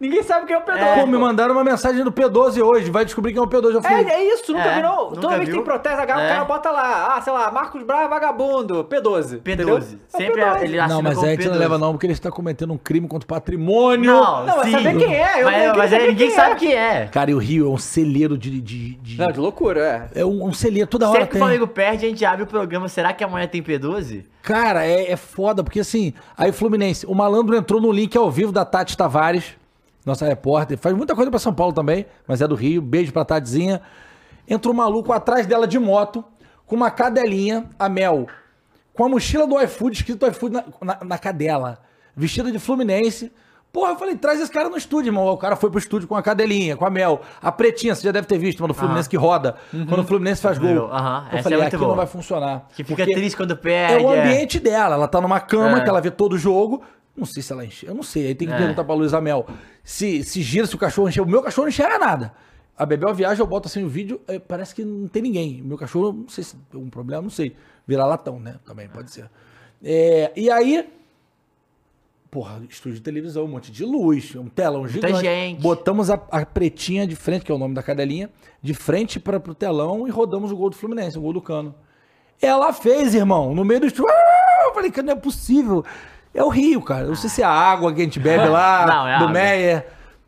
Ninguém 0.00 0.22
sabe 0.22 0.46
quem 0.46 0.54
é 0.54 0.58
o 0.58 0.62
P12. 0.62 1.00
Pô, 1.00 1.06
me 1.06 1.18
mandaram 1.18 1.52
uma 1.54 1.64
mensagem 1.64 2.04
do 2.04 2.12
P12 2.12 2.62
hoje. 2.62 2.88
Vai 2.90 3.04
descobrir 3.04 3.32
quem 3.32 3.40
é 3.40 3.44
o 3.44 3.48
P12. 3.48 3.72
Eu 3.72 3.78
É, 3.80 3.82
falei, 3.82 4.06
é 4.06 4.32
isso, 4.34 4.52
nunca 4.52 4.64
É, 4.64 4.74
viu 4.74 4.82
não? 4.84 5.04
nunca 5.10 5.20
Toda 5.20 5.36
vez 5.36 5.48
que 5.48 5.54
tem 5.56 5.64
protesto, 5.64 6.00
a 6.00 6.04
Gávea, 6.04 6.22
o 6.22 6.26
É. 6.26 6.28
cara 6.30 6.44
bota 6.44 6.70
lá, 6.70 7.16
ah, 7.16 7.20
sei 7.20 7.32
lá, 7.32 7.50
Marcos 7.50 7.82
Braz 7.82 8.08
vagabundo, 8.08 8.84
P12. 8.84 9.38
entendeu? 9.38 9.68
P12. 9.78 9.98
É 10.12 10.16
o 10.16 10.18
Sempre 10.18 10.42
P12. 10.42 10.62
ele 10.62 10.78
assina 10.78 10.86
não, 10.94 11.02
mas 11.02 11.14
como 11.14 11.26
aí 11.26 11.32
a 11.32 11.34
gente 11.36 11.46
não 11.48 11.54
P12. 11.56 11.58
leva 11.58 11.78
não, 11.78 11.92
porque 11.92 12.06
ele 12.06 12.12
está 12.12 12.30
cometendo 12.30 12.72
um 12.72 12.78
crime 12.78 13.08
contra 13.08 13.24
o 13.24 13.28
patrimônio. 13.28 14.12
Não, 14.12 14.46
Não, 14.46 14.56
mas 14.58 14.66
sim. 14.66 14.72
saber 14.72 14.96
quem 14.98 15.14
é, 15.16 15.42
eu 15.42 15.44
mas, 15.46 15.76
mas 15.76 15.92
aí 15.92 16.08
ninguém 16.08 16.28
quem 16.28 16.36
sabe 16.36 16.52
é. 16.52 16.54
quem 16.56 16.74
é. 16.74 17.06
Cara, 17.10 17.30
e 17.30 17.34
o 17.34 17.38
Rio 17.38 17.66
é 17.66 17.70
um 17.70 17.78
celeiro 17.78 18.38
de... 18.38 18.60
de, 18.60 18.94
de- 18.94 19.18
Não, 19.18 19.32
de 19.32 19.40
loucura, 19.40 20.08
é. 20.14 20.20
É 20.20 20.24
um, 20.24 20.44
um 20.46 20.52
celeiro, 20.52 20.86
toda 20.88 21.06
hora 21.08 21.14
Sempre 21.22 21.26
que 21.28 21.32
tem. 21.34 21.42
o 21.42 21.44
Flamengo 21.44 21.66
perde, 21.66 22.06
a 22.06 22.08
gente 22.08 22.24
abre 22.24 22.44
o 22.44 22.46
programa. 22.46 22.88
Será 22.88 23.12
que 23.12 23.24
amanhã 23.24 23.48
tem 23.48 23.60
P12? 23.62 24.24
Cara, 24.42 24.86
é, 24.86 25.10
é 25.10 25.16
foda, 25.16 25.64
porque 25.64 25.80
assim, 25.80 26.14
aí 26.36 26.52
Fluminense, 26.52 27.04
o 27.04 27.14
malandro 27.14 27.56
entrou 27.56 27.80
no 27.80 27.90
link 27.90 28.16
ao 28.16 28.30
vivo 28.30 28.52
da 28.52 28.64
Tati 28.64 28.96
Tavares, 28.96 29.56
nossa 30.04 30.26
repórter, 30.26 30.78
faz 30.78 30.96
muita 30.96 31.14
coisa 31.14 31.30
pra 31.30 31.38
São 31.40 31.52
Paulo 31.52 31.72
também, 31.72 32.06
mas 32.26 32.40
é 32.40 32.48
do 32.48 32.54
Rio, 32.54 32.80
beijo 32.80 33.12
pra 33.12 33.24
Tatizinha. 33.24 33.80
Entrou 34.46 34.72
um 34.72 34.76
maluco 34.76 35.12
atrás 35.12 35.46
dela 35.46 35.66
de 35.66 35.78
moto, 35.78 36.24
com 36.66 36.76
uma 36.76 36.90
cadelinha, 36.90 37.68
a 37.78 37.88
Mel, 37.88 38.26
com 38.94 39.04
a 39.04 39.08
mochila 39.08 39.46
do 39.46 39.60
iFood, 39.60 39.96
escrito 39.96 40.26
iFood 40.26 40.54
na, 40.54 40.64
na, 40.82 40.98
na 41.04 41.18
cadela, 41.18 41.78
vestida 42.16 42.50
de 42.50 42.58
Fluminense. 42.58 43.30
Porra, 43.70 43.90
eu 43.92 43.96
falei, 43.98 44.16
traz 44.16 44.40
esse 44.40 44.50
cara 44.50 44.70
no 44.70 44.78
estúdio, 44.78 45.10
irmão. 45.10 45.26
O 45.26 45.36
cara 45.36 45.54
foi 45.54 45.68
pro 45.68 45.78
estúdio 45.78 46.08
com 46.08 46.16
a 46.16 46.22
cadelinha, 46.22 46.74
com 46.74 46.86
a 46.86 46.90
Mel. 46.90 47.20
A 47.40 47.52
pretinha, 47.52 47.94
você 47.94 48.02
já 48.02 48.10
deve 48.10 48.26
ter 48.26 48.38
visto, 48.38 48.60
mano, 48.60 48.72
do 48.72 48.76
Fluminense 48.78 49.06
que 49.06 49.16
roda. 49.16 49.56
Quando 49.70 50.00
o 50.00 50.04
Fluminense 50.04 50.40
faz 50.40 50.56
gol. 50.56 50.86
Aham, 50.90 51.26
Eu 51.30 51.38
essa 51.38 51.42
falei, 51.50 51.60
é 51.60 51.66
aqui 51.66 51.76
não 51.76 51.84
boa. 51.84 51.96
vai 51.96 52.06
funcionar. 52.06 52.66
Que 52.74 52.82
fica 52.82 53.04
triste 53.04 53.36
quando 53.36 53.52
é 53.52 53.56
perde. 53.56 54.02
o 54.02 54.08
ambiente 54.10 54.58
dela. 54.58 54.94
Ela 54.94 55.06
tá 55.06 55.20
numa 55.20 55.38
cama 55.38 55.78
É. 55.78 55.80
que 55.82 55.88
ela 55.90 56.00
vê 56.00 56.10
todo 56.10 56.32
o 56.32 56.38
jogo. 56.38 56.82
Não 57.14 57.26
sei 57.26 57.42
se 57.42 57.52
ela 57.52 57.62
enche. 57.64 57.84
Eu 57.86 57.94
não 57.94 58.02
sei. 58.02 58.28
Aí 58.28 58.34
tem 58.34 58.48
que 58.48 58.54
É. 58.54 58.56
perguntar 58.56 58.84
pra 58.84 58.94
Luísa 58.94 59.20
Mel. 59.20 59.46
Se, 59.88 60.22
se 60.22 60.42
gira, 60.42 60.66
se 60.66 60.74
o 60.74 60.78
cachorro 60.78 61.08
encher. 61.08 61.22
O 61.22 61.26
meu 61.26 61.40
cachorro 61.40 61.64
não 61.64 61.70
enxerga 61.70 61.98
nada. 61.98 62.34
A 62.76 62.84
Bebel 62.84 63.14
viaja, 63.14 63.42
eu 63.42 63.46
boto 63.46 63.68
assim 63.68 63.82
o 63.82 63.88
vídeo, 63.88 64.20
é, 64.28 64.38
parece 64.38 64.74
que 64.74 64.84
não 64.84 65.08
tem 65.08 65.22
ninguém. 65.22 65.62
O 65.62 65.64
meu 65.64 65.78
cachorro, 65.78 66.12
não 66.12 66.28
sei 66.28 66.44
se 66.44 66.56
tem 66.70 66.78
um 66.78 66.90
problema, 66.90 67.22
não 67.22 67.30
sei. 67.30 67.56
Virar 67.86 68.04
latão, 68.04 68.38
né? 68.38 68.56
Também 68.66 68.86
pode 68.86 69.10
ser. 69.10 69.30
É, 69.82 70.30
e 70.36 70.50
aí. 70.50 70.86
Porra, 72.30 72.62
estúdio 72.68 72.98
de 72.98 73.02
televisão, 73.02 73.46
um 73.46 73.48
monte 73.48 73.72
de 73.72 73.82
luz, 73.82 74.36
um 74.36 74.50
telão 74.50 74.86
gigante. 74.86 75.22
gente. 75.22 75.62
Botamos 75.62 76.10
a, 76.10 76.22
a 76.30 76.44
pretinha 76.44 77.06
de 77.06 77.16
frente, 77.16 77.46
que 77.46 77.50
é 77.50 77.54
o 77.54 77.58
nome 77.58 77.74
da 77.74 77.82
cadelinha, 77.82 78.28
de 78.60 78.74
frente 78.74 79.18
para 79.18 79.40
pro 79.40 79.54
telão 79.54 80.06
e 80.06 80.10
rodamos 80.10 80.52
o 80.52 80.56
gol 80.56 80.68
do 80.68 80.76
Fluminense, 80.76 81.16
o 81.16 81.22
gol 81.22 81.32
do 81.32 81.40
Cano. 81.40 81.74
Ela 82.42 82.74
fez, 82.74 83.14
irmão, 83.14 83.54
no 83.54 83.64
meio 83.64 83.80
do 83.80 83.86
estúdio. 83.86 84.10
Ah! 84.10 84.64
Eu 84.66 84.74
falei, 84.74 84.90
cara, 84.90 85.06
não 85.06 85.12
é 85.14 85.16
possível. 85.16 85.82
É 86.34 86.42
o 86.42 86.48
Rio, 86.48 86.82
cara. 86.82 87.04
Eu 87.04 87.08
não 87.08 87.16
sei 87.16 87.30
se 87.30 87.42
é 87.42 87.44
a 87.44 87.50
água 87.50 87.92
que 87.92 88.00
a 88.00 88.04
gente 88.04 88.20
bebe 88.20 88.46
lá, 88.48 88.86
Não, 88.86 89.08
é 89.08 89.18
do 89.18 89.24
água. 89.24 89.32
Meyer. 89.32 89.86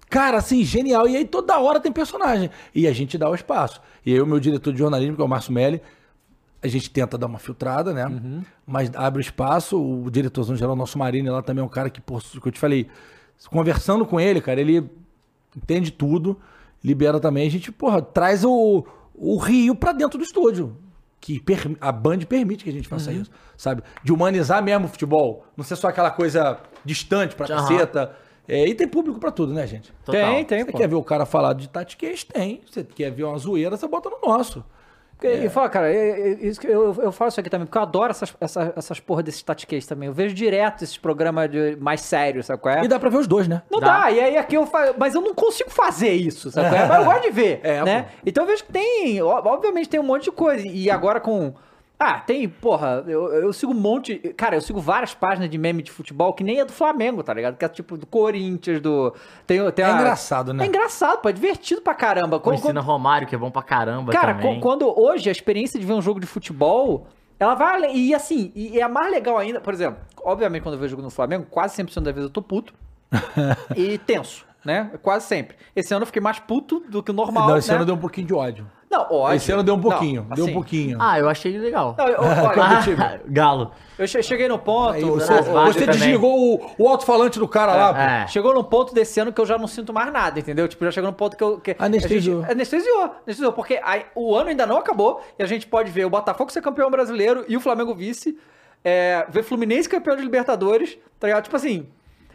Cara, 0.09 0.39
assim, 0.39 0.65
genial. 0.65 1.09
E 1.09 1.17
aí 1.17 1.25
toda 1.25 1.59
hora 1.59 1.79
tem 1.79 1.93
personagem. 1.93 2.51
E 2.75 2.87
a 2.89 2.93
gente 2.93 3.17
dá 3.17 3.29
o 3.31 3.35
espaço. 3.35 3.81
E 4.05 4.13
aí 4.13 4.21
o 4.21 4.27
meu 4.27 4.41
diretor 4.41 4.73
de 4.73 4.79
jornalismo, 4.79 5.15
que 5.15 5.23
é 5.23 5.25
o 5.25 5.29
Márcio 5.29 5.53
Melli, 5.53 5.81
a 6.63 6.67
gente 6.67 6.91
tenta 6.91 7.17
dar 7.17 7.27
uma 7.27 7.39
filtrada, 7.39 7.93
né? 7.93 8.07
Mas 8.67 8.91
abre 8.95 9.23
espaço. 9.23 9.81
O 9.81 10.11
diretorzão 10.11 10.57
geral, 10.57 10.75
nosso 10.75 10.99
Marine 10.99 11.31
lá 11.31 11.43
também 11.43 11.63
é 11.63 11.65
um 11.65 11.69
cara 11.71 11.89
que, 11.89 12.01
por 12.01 12.21
que 12.23 12.49
eu 12.49 12.53
te 12.53 12.59
falei, 12.59 12.89
conversando 13.51 14.05
com 14.05 14.21
ele, 14.21 14.41
cara, 14.41 14.61
ele 14.61 14.91
entende 15.57 15.91
tudo, 15.91 16.39
libera 16.83 17.21
também. 17.21 17.47
A 17.47 17.51
gente, 17.51 17.71
porra, 17.73 18.03
traz 18.03 18.45
o, 18.45 18.85
o 19.15 19.37
Rio 19.39 19.75
pra 19.75 19.93
dentro 19.93 20.19
do 20.19 20.25
estúdio. 20.25 20.77
Que 21.21 21.39
per- 21.39 21.77
a 21.81 21.93
Band 21.93 22.21
permite 22.21 22.65
que 22.65 22.71
a 22.71 22.73
gente 22.73 22.89
faça 22.89 23.13
isso, 23.13 23.31
sabe? 23.57 23.83
De 24.03 24.13
humanizar 24.13 24.63
mesmo 24.63 24.87
o 24.87 24.89
futebol. 24.89 25.45
Não 25.57 25.63
ser 25.63 25.77
só 25.77 25.89
aquela 25.89 26.11
coisa 26.11 26.59
distante 26.85 27.35
pra 27.37 27.47
Aham. 27.47 27.69
caceta. 27.69 28.17
É, 28.49 28.67
e 28.67 28.75
tem 28.75 28.89
público 28.89 29.21
pra 29.21 29.31
tudo, 29.31 29.53
né, 29.53 29.67
gente? 29.67 29.93
Total. 30.05 30.21
Tem, 30.35 30.45
tem, 30.45 30.65
Você 30.65 30.73
pô. 30.73 30.79
quer 30.79 30.89
ver 30.89 30.95
o 30.97 31.05
cara 31.05 31.25
falar 31.27 31.53
de 31.53 31.69
tatiquês? 31.69 32.25
Tem. 32.25 32.63
Você 32.69 32.83
quer 32.83 33.11
ver 33.11 33.25
uma 33.25 33.37
zoeira, 33.39 33.77
você 33.77 33.87
bota 33.87 34.09
no 34.11 34.19
nosso. 34.27 34.65
E, 35.23 35.47
e 35.47 35.49
fala, 35.49 35.69
cara, 35.69 35.93
é- 35.93 36.21
é 36.21 36.29
isso 36.41 36.61
que 36.61 36.67
eu, 36.67 36.95
eu 37.03 37.13
falo 37.13 37.29
isso 37.29 37.41
aqui 37.41 37.51
também, 37.51 37.67
porque 37.67 37.79
eu 37.79 37.83
adoro 37.83 38.11
essas, 38.11 38.35
essas, 38.41 38.73
essas 38.77 39.01
porra 39.01 39.23
desses 39.23 39.43
tatiquês 39.43 39.87
também. 39.87 40.07
Eu 40.09 40.13
vejo 40.13 40.35
direto 40.35 40.83
esses 40.85 40.97
programas 40.99 41.51
de- 41.51 41.77
mais 41.77 42.01
sérios, 42.01 42.47
sabe 42.47 42.61
qual 42.63 42.75
é? 42.77 42.85
E 42.85 42.89
dá 42.89 42.99
pra 42.99 43.09
ver 43.11 43.19
os 43.19 43.27
dois, 43.27 43.47
né? 43.49 43.63
Não 43.71 43.81
Dá. 43.81 44.01
dá. 44.03 44.11
e 44.11 44.21
aí 44.21 44.37
aqui 44.37 44.57
eu 44.57 44.67
faço. 44.67 44.95
Mas 44.99 45.15
eu 45.15 45.21
não 45.21 45.35
consigo 45.35 45.71
fazer 45.71 46.11
isso, 46.13 46.51
sabe? 46.51 46.69
qual 46.69 46.81
é? 46.83 46.87
Mas 46.89 46.99
eu 46.99 47.05
gosto 47.05 47.23
de 47.23 47.31
ver, 47.31 47.61
É, 47.63 47.83
né? 47.85 48.03
pô. 48.03 48.09
Então 48.27 48.45
eu 48.45 48.49
vejo 48.49 48.65
que 48.65 48.73
tem, 48.73 49.21
obviamente 49.23 49.89
tem 49.89 50.01
um 50.01 50.05
monte 50.05 50.25
de 50.25 50.33
coisa. 50.33 50.67
E 50.67 50.91
agora 50.91 51.21
com. 51.21 51.55
Ah, 52.03 52.19
tem, 52.19 52.49
porra, 52.49 53.05
eu, 53.07 53.31
eu 53.31 53.53
sigo 53.53 53.73
um 53.73 53.79
monte. 53.79 54.17
Cara, 54.35 54.57
eu 54.57 54.61
sigo 54.63 54.81
várias 54.81 55.13
páginas 55.13 55.51
de 55.51 55.59
meme 55.59 55.83
de 55.83 55.91
futebol 55.91 56.33
que 56.33 56.43
nem 56.43 56.59
é 56.59 56.65
do 56.65 56.73
Flamengo, 56.73 57.23
tá 57.23 57.35
ligado? 57.35 57.59
Que 57.59 57.65
é 57.67 57.69
tipo 57.69 57.99
do 57.99 58.07
Corinthians, 58.07 58.81
do. 58.81 59.15
Tem, 59.47 59.59
tem 59.73 59.85
É 59.85 59.89
a- 59.89 59.95
engraçado, 59.99 60.55
né? 60.55 60.65
É 60.65 60.67
engraçado, 60.67 61.19
pô, 61.21 61.29
é 61.29 61.33
divertido 61.33 61.83
pra 61.83 61.93
caramba. 61.95 62.41
Quando- 62.41 62.57
Ensina 62.57 62.81
Romário, 62.81 63.29
que 63.29 63.35
é 63.35 63.39
bom 63.39 63.51
pra 63.51 63.63
caramba 63.63 64.13
Cara, 64.13 64.33
também. 64.35 64.59
quando 64.61 64.89
hoje 64.99 65.29
a 65.29 65.33
experiência 65.33 65.79
de 65.79 65.85
ver 65.85 65.93
um 65.93 66.01
jogo 66.01 66.19
de 66.19 66.27
futebol, 66.27 67.07
ela 67.39 67.55
vai 67.55 67.75
além. 67.77 67.95
E 67.95 68.15
assim, 68.15 68.51
e 68.55 68.81
é 68.81 68.89
mais 68.89 69.11
legal 69.13 69.37
ainda, 69.37 69.61
por 69.61 69.75
exemplo, 69.75 70.01
obviamente 70.25 70.63
quando 70.63 70.77
eu 70.77 70.81
vejo 70.81 70.93
jogo 70.93 71.03
no 71.03 71.11
Flamengo, 71.11 71.45
quase 71.51 71.75
100% 71.77 72.01
da 72.05 72.13
vez 72.13 72.25
eu 72.25 72.31
tô 72.31 72.41
puto 72.41 72.73
e 73.77 73.99
tenso, 73.99 74.47
né? 74.65 74.91
Quase 75.03 75.27
sempre. 75.27 75.57
Esse 75.77 75.93
ano 75.93 76.03
eu 76.03 76.07
fiquei 76.07 76.23
mais 76.23 76.39
puto 76.39 76.81
do 76.89 77.03
que 77.03 77.11
o 77.11 77.15
normal. 77.15 77.49
não, 77.49 77.57
esse 77.59 77.69
né? 77.69 77.77
ano 77.77 77.85
deu 77.85 77.95
um 77.95 77.99
pouquinho 77.99 78.27
de 78.27 78.35
ódio. 78.35 78.67
Não, 78.91 79.03
ódio. 79.09 79.37
Esse 79.37 79.53
ano 79.53 79.63
deu 79.63 79.75
um 79.75 79.77
Não, 79.77 79.83
pouquinho. 79.89 80.23
deu 80.35 80.45
um 80.45 80.47
assim, 80.49 80.53
pouquinho. 80.55 80.99
Ah, 81.01 81.17
eu 81.19 81.29
achei 81.29 81.57
legal. 81.57 81.95
Não, 81.97 82.09
eu- 82.09 82.21
olha, 82.21 82.81
time? 82.83 82.97
Galo. 83.33 83.71
eu 83.97 84.09
che- 84.09 84.21
cheguei 84.21 84.49
no 84.49 84.59
ponto. 84.59 84.95
Aí 84.95 85.05
você, 85.05 85.33
você 85.43 85.87
desligou 85.87 86.57
o, 86.57 86.71
o 86.77 86.89
alto-falante 86.89 87.39
do 87.39 87.47
cara 87.47 87.73
lá, 87.75 87.95
pô. 87.95 88.01
É. 88.01 88.27
Chegou 88.27 88.53
num 88.53 88.65
ponto 88.65 88.93
desse 88.93 89.21
ano 89.21 89.33
que 89.33 89.41
eu 89.41 89.47
já 89.47 89.57
não 89.57 89.69
sinto 89.69 89.93
mais 89.93 90.13
nada, 90.13 90.41
entendeu? 90.41 90.67
Tipo, 90.67 90.85
já 90.87 90.91
chegou 90.91 91.09
num 91.09 91.17
ponto 91.17 91.37
que 91.37 91.45
eu. 91.45 91.61
Que 91.61 91.77
Anestesiou. 91.79 92.39
a 92.39 92.43
gente- 92.43 92.53
anestesiou. 92.53 93.03
Anestesiou, 93.25 93.53
porque 93.53 93.81
aí, 93.85 94.07
o 94.17 94.35
ano 94.35 94.49
ainda 94.51 94.67
não 94.67 94.79
acabou 94.79 95.23
e 95.39 95.43
a 95.43 95.47
gente 95.47 95.69
pode 95.69 95.89
ver 95.93 96.05
o 96.05 96.11
Botafogo 96.11 96.51
ser 96.51 96.61
campeão 96.61 96.91
brasileiro 96.91 97.45
e 97.47 97.57
o 97.57 97.61
Flamengo 97.61 97.95
vice. 97.95 98.37
é, 98.85 99.25
ver 99.29 99.43
Fluminense 99.45 99.89
campeão 99.89 100.17
de 100.17 100.23
Libertadores, 100.23 100.99
tá 101.21 101.27
ligado? 101.29 101.45
Tipo 101.45 101.55
assim. 101.57 101.87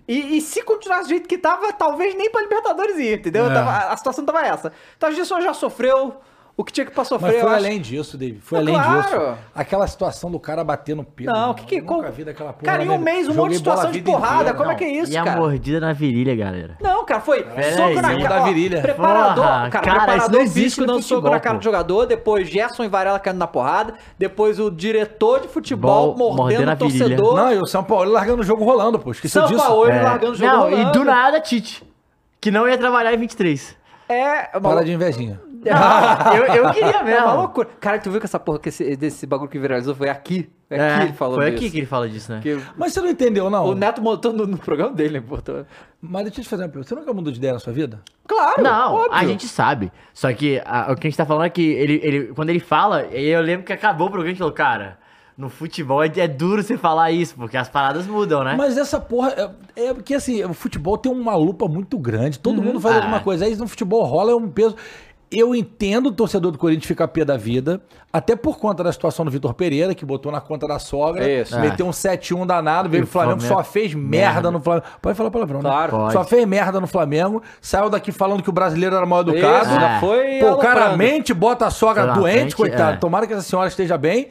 E, 0.08 0.38
e 0.38 0.42
se 0.42 0.62
continuar 0.62 1.02
do 1.02 1.10
jeito 1.10 1.28
que 1.28 1.36
tava, 1.38 1.74
talvez 1.74 2.14
nem 2.16 2.30
pra 2.30 2.40
Libertadores 2.44 2.96
ir, 3.00 3.18
entendeu? 3.18 3.50
É. 3.50 3.54
Tava- 3.54 3.92
a 3.92 3.98
situação 3.98 4.24
tava 4.24 4.46
essa. 4.46 4.72
Então 4.96 5.10
a 5.10 5.12
gente 5.12 5.28
já 5.28 5.54
sofreu 5.54 6.16
o 6.57 6.64
que 6.64 6.72
tinha 6.72 6.86
que 6.86 6.94
sofrer. 7.03 7.19
Mas 7.34 7.41
foi 7.41 7.49
acho. 7.52 7.65
além 7.65 7.82
disso, 7.82 8.18
David. 8.18 8.40
Foi 8.41 8.57
Ah, 8.57 8.61
além 8.61 8.73
claro. 8.76 9.02
disso. 9.02 9.38
Aquela 9.53 9.88
situação 9.88 10.32
do 10.32 10.40
cara 10.40 10.64
bater 10.64 10.95
no 10.95 11.03
Pedro. 11.03 11.34
Não, 11.34 11.53
que 11.53 11.65
que. 11.65 11.82
Qual- 11.82 12.02
vi 12.11 12.23
daquela 12.23 12.53
porra, 12.53 12.65
Cara, 12.65 12.84
em 12.86 12.90
um 12.90 12.98
mês, 12.98 13.27
um 13.27 13.34
monte 13.34 13.52
de 13.52 13.57
situação 13.57 13.90
a 13.90 13.91
de 13.91 13.99
vida 13.99 14.11
porrada. 14.11 14.36
inteira. 14.36 14.53
Como 14.57 14.69
é 14.69 14.73
Não, 14.73 14.77
que 14.77 14.84
é 14.86 14.90
isso, 14.91 15.11
E 15.11 15.18
a 15.18 15.23
cara? 15.23 15.40
mordida 15.40 15.80
na 15.82 15.91
virilha, 15.91 16.34
galera. 16.36 16.77
Não, 16.82 17.03
cara, 17.06 17.19
foi 17.19 17.44
Pera 17.44 17.76
soco 17.76 17.88
aí, 17.90 17.95
na 17.95 18.02
cara. 18.02 18.30
dar 18.30 18.41
ó, 18.41 18.45
virilha. 18.45 18.82
Preparador, 18.82 19.44
Porra, 19.45 19.69
cara, 19.69 19.69
cara, 19.69 19.82
preparador 19.82 20.18
isso 20.18 20.32
não 20.32 20.41
existe 20.41 20.64
físico 20.64 20.86
dando 20.88 21.02
soco 21.03 21.30
na 21.30 21.40
cara 21.41 21.57
do 21.57 21.64
jogador, 21.64 22.06
depois 22.06 22.48
Gerson 22.48 22.84
e 22.86 22.88
Varela 22.88 23.19
caindo 23.19 23.38
na 23.38 23.48
porrada, 23.48 23.94
depois 24.18 24.57
o 24.60 24.72
diretor 24.72 25.41
de 25.41 25.48
futebol 25.49 26.14
Bom, 26.14 26.36
mordendo 26.36 26.68
o 26.68 26.72
a 26.72 26.76
torcedor. 26.77 27.36
Não, 27.36 27.52
e 27.52 27.57
o 27.57 27.65
São 27.65 27.84
Paulo 27.84 28.11
largando 28.11 28.41
o 28.41 28.45
jogo 28.45 28.64
rolando, 28.64 28.98
pô. 28.98 29.11
Esqueceu 29.11 29.41
São 29.41 29.52
disso? 29.52 29.61
Paulo 29.65 29.90
É. 29.90 30.02
largando 30.02 30.32
o 30.32 30.36
jogo 30.36 30.49
Não, 30.52 30.60
rolando. 30.69 30.90
e 30.90 30.91
do 30.94 31.03
nada, 31.03 31.41
Tite. 31.41 31.84
Que 32.40 32.49
não 32.49 32.65
ia 32.68 32.77
trabalhar 32.77 33.14
em 33.14 33.18
23. 33.18 33.76
É 34.07 34.60
Para 34.60 34.84
de 34.86 34.94
invejinha. 34.94 35.41
Não, 35.74 36.34
eu, 36.36 36.44
eu 36.66 36.70
queria 36.74 36.90
é 36.92 36.98
uma 36.98 37.04
mesmo. 37.04 37.36
loucura. 37.36 37.70
Cara, 37.80 38.00
tu 38.00 38.12
viu 38.12 38.20
que 38.20 38.26
essa 38.26 38.40
porra, 38.40 38.60
que 38.60 38.70
esse, 38.70 38.96
desse 38.96 39.26
bagulho 39.26 39.50
que 39.50 39.58
viralizou 39.60 39.96
foi 39.96 40.10
aqui? 40.10 40.50
É 40.70 40.78
É, 40.78 40.96
aqui 40.96 41.04
ele 41.06 41.14
falou 41.14 41.36
foi 41.36 41.46
disso. 41.52 41.58
aqui 41.64 41.72
que 41.72 41.78
ele 41.78 41.86
fala 41.86 42.10
disso, 42.10 42.32
né? 42.32 42.40
Que 42.42 42.60
Mas 42.78 42.94
você 42.94 43.02
não 43.02 43.10
entendeu, 43.10 43.50
não. 43.50 43.66
o 43.66 43.76
Neto 43.76 44.02
montou 44.02 44.32
no, 44.34 44.46
no 44.48 44.58
programa 44.58 44.94
dele, 44.94 45.16
né, 45.16 45.20
botou. 45.20 45.66
Mas 46.02 46.24
deixa 46.24 46.40
eu 46.40 46.44
te 46.44 46.50
fazer 46.50 46.64
uma 46.64 46.70
pergunta. 46.70 46.90
Você 46.90 46.96
nunca 46.96 47.14
mudou 47.14 47.32
de 47.32 47.38
ideia 47.40 47.54
na 47.54 47.60
sua 47.60 47.74
vida? 47.74 48.02
Claro, 48.28 48.62
Não, 48.64 48.94
óbvio. 48.96 49.14
a 49.14 49.26
gente 49.26 49.48
sabe. 49.48 49.92
Só 50.14 50.32
que 50.34 50.62
a- 50.66 50.92
o 50.92 50.96
que 50.96 51.08
a 51.08 51.10
gente 51.10 51.18
tá 51.18 51.26
falando 51.26 51.46
é 51.46 51.50
que 51.50 51.62
ele, 51.62 52.00
ele, 52.04 52.28
quando 52.34 52.50
ele 52.50 52.60
fala, 52.60 53.04
eu 53.06 53.42
lembro 53.42 53.66
que 53.66 53.74
acabou 53.74 54.08
o 54.08 54.10
programa 54.10 54.28
e 54.28 54.32
a 54.32 54.34
gente 54.34 54.40
falou, 54.40 54.54
cara, 54.54 54.98
no 55.38 55.50
futebol 55.50 56.02
é, 56.04 56.08
é 56.16 56.28
duro 56.28 56.64
você 56.64 56.78
falar 56.78 57.12
isso, 57.12 57.36
porque 57.36 57.58
as 57.58 57.68
paradas 57.70 58.08
mudam, 58.08 58.44
né? 58.44 58.56
Mas 58.58 58.78
essa 58.78 59.00
porra. 59.00 59.54
É, 59.76 59.88
é 59.88 59.94
porque 59.94 60.14
assim, 60.16 60.44
o 60.46 60.54
futebol 60.54 60.98
tem 60.98 61.12
uma 61.12 61.36
lupa 61.36 61.68
muito 61.68 61.98
grande. 61.98 62.40
Todo 62.40 62.62
mundo 62.62 62.80
faz 62.80 62.96
Ah. 62.96 63.00
alguma 63.00 63.20
coisa. 63.20 63.46
Aí 63.46 63.56
no 63.56 63.68
futebol 63.68 64.04
rola 64.06 64.32
é 64.32 64.36
um 64.36 64.48
peso. 64.50 64.76
Eu 65.32 65.54
entendo 65.56 66.08
o 66.08 66.12
torcedor 66.12 66.52
do 66.52 66.58
Corinthians 66.58 66.86
ficar 66.86 67.08
pé 67.08 67.26
da 67.26 67.36
vida, 67.36 67.82
até 68.14 68.36
por 68.36 68.58
conta 68.58 68.84
da 68.84 68.92
situação 68.94 69.26
do 69.26 69.32
Vitor 69.32 69.54
Pereira, 69.54 69.94
que 69.96 70.06
botou 70.06 70.32
na 70.32 70.40
conta 70.40 70.68
da 70.68 70.80
sogra, 70.80 71.28
Isso. 71.30 71.60
meteu 71.60 71.86
um 71.86 71.92
7-1 71.92 72.46
danado, 72.46 72.88
veio 72.88 73.02
E 73.02 73.04
o 73.04 73.08
Flamengo, 73.08 73.42
Flamengo- 73.42 73.64
só 73.64 73.70
fez 73.70 73.94
merda, 73.94 74.50
no 74.52 74.60
Flamengo. 74.62 74.86
Pode 75.02 75.18
falar 75.18 75.32
palavrão, 75.32 75.62
né? 75.62 75.70
Claro. 75.70 75.92
Pode. 75.92 76.14
Só 76.14 76.24
fez 76.24 76.46
merda 76.46 76.80
no 76.80 76.88
Flamengo, 76.88 77.42
saiu 77.60 77.90
daqui 77.90 78.12
falando 78.12 78.42
que 78.44 78.50
o 78.50 78.54
brasileiro 78.54 78.96
era 78.96 79.06
mal 79.06 79.22
educado. 79.22 79.66
Isso, 79.70 79.76
já 79.80 79.90
É. 79.98 80.00
foi 80.00 80.40
Pô, 80.40 80.52
o 80.54 80.58
cara 80.58 80.96
mente, 80.96 81.34
bota 81.34 81.66
a 81.66 81.70
sogra 81.70 82.06
na 82.06 82.14
doente, 82.14 82.38
frente, 82.40 82.56
coitado. 82.56 82.94
é. 82.94 82.98
Tomara 82.98 83.28
que 83.28 83.34
essa 83.34 83.42
senhora 83.42 83.68
esteja 83.68 83.98
bem. 83.98 84.30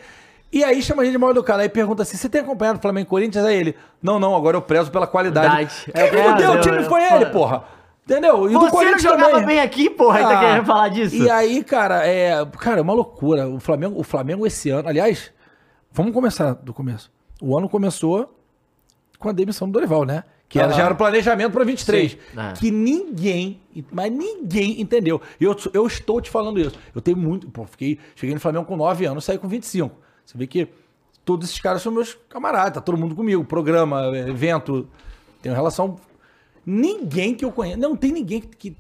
E 0.53 0.62
aí 0.62 0.81
chama 0.81 1.03
a 1.03 1.05
gente 1.05 1.12
de 1.15 1.19
mal 1.19 1.33
educado. 1.33 1.61
Aí 1.62 1.69
pergunta 1.69 2.03
assim: 2.05 2.16
você 2.16 2.29
tem 2.29 2.41
acompanhado 2.41 2.79
o 2.79 2.81
Flamengo 2.81 3.07
e 3.07 3.11
Corinthians? 3.11 3.45
Aí 3.45 3.57
ele, 3.57 3.75
não, 4.01 4.21
não, 4.21 4.37
agora 4.37 4.57
eu 4.57 4.62
prezo 4.62 4.89
pela 4.91 5.05
qualidade. 5.07 5.49
Verdade. 5.49 5.93
Quem 5.93 6.21
É, 6.21 6.31
fudeu 6.31 6.51
o 6.51 6.55
eu- 6.55 6.61
time 6.61 6.77
eu- 6.79 6.85
foi 6.85 7.03
ele, 7.12 7.27
porra. 7.27 7.65
Entendeu? 8.05 8.51
E 8.51 8.52
não 8.52 8.68
Corinthians 8.70 9.02
jogava 9.02 9.31
também. 9.31 9.47
bem 9.47 9.60
aqui, 9.60 9.89
porra, 9.89 10.20
e 10.20 10.22
tá 10.24 10.36
Ah, 10.36 10.40
querendo 10.40 10.66
falar 10.66 10.89
disso? 10.89 11.16
E 11.16 11.31
aí, 11.31 11.64
cara, 11.64 12.06
é. 12.06 12.44
Cara, 12.59 12.81
é 12.81 12.82
uma 12.82 12.93
loucura. 12.93 13.48
O 13.48 13.59
Flamengo, 13.59 13.98
o 13.98 14.02
Flamengo 14.05 14.47
esse 14.47 14.68
ano. 14.68 14.89
Aliás, 14.89 15.32
vamos 15.90 16.12
começar 16.12 16.52
do 16.52 16.74
começo. 16.74 17.10
O 17.40 17.56
ano 17.56 17.66
começou 17.68 18.39
com 19.18 19.28
a 19.31 19.32
demissão 19.32 19.66
do 19.68 19.72
Dorival, 19.72 20.05
né? 20.05 20.22
Que 20.47 20.59
era, 20.59 20.68
Aham. 20.68 20.76
já 20.76 20.85
era 20.85 20.93
o 20.94 20.97
planejamento 20.97 21.52
para 21.52 21.64
23. 21.64 22.12
Sim. 22.12 22.18
É. 22.39 22.52
Que 22.52 22.70
ninguém, 22.70 23.60
mas 23.90 24.12
ninguém 24.12 24.78
entendeu. 24.81 25.20
E 25.40 25.44
eu, 25.44 25.56
eu 25.72 25.86
estou 25.86 26.20
te 26.20 26.28
falando 26.28 26.60
isso. 26.60 26.78
Eu 26.94 27.01
tenho 27.01 27.16
muito. 27.16 27.48
Pô, 27.51 27.64
fiquei, 27.64 27.98
cheguei 28.14 28.35
no 28.35 28.40
Flamengo 28.40 28.66
com 28.66 28.76
9 28.76 29.06
anos, 29.06 29.24
saí 29.24 29.39
com 29.39 29.48
25. 29.48 29.97
Você 30.26 30.36
vê 30.36 30.47
que 30.47 30.68
todos 31.24 31.48
esses 31.48 31.60
caras 31.60 31.81
são 31.81 31.90
meus 31.90 32.12
camaradas, 32.28 32.74
tá 32.74 32.81
todo 32.82 32.98
mundo 32.98 33.14
comigo. 33.16 33.43
Programa, 33.44 34.14
evento. 34.28 34.86
Tenho 35.40 35.55
relação. 35.55 35.97
Ninguém 36.66 37.35
que 37.35 37.45
eu 37.45 37.53
conheço. 37.53 37.78
Não 37.78 37.95
tem 37.97 38.12
ninguém 38.12 38.41
que, 38.41 38.49
que, 38.57 38.77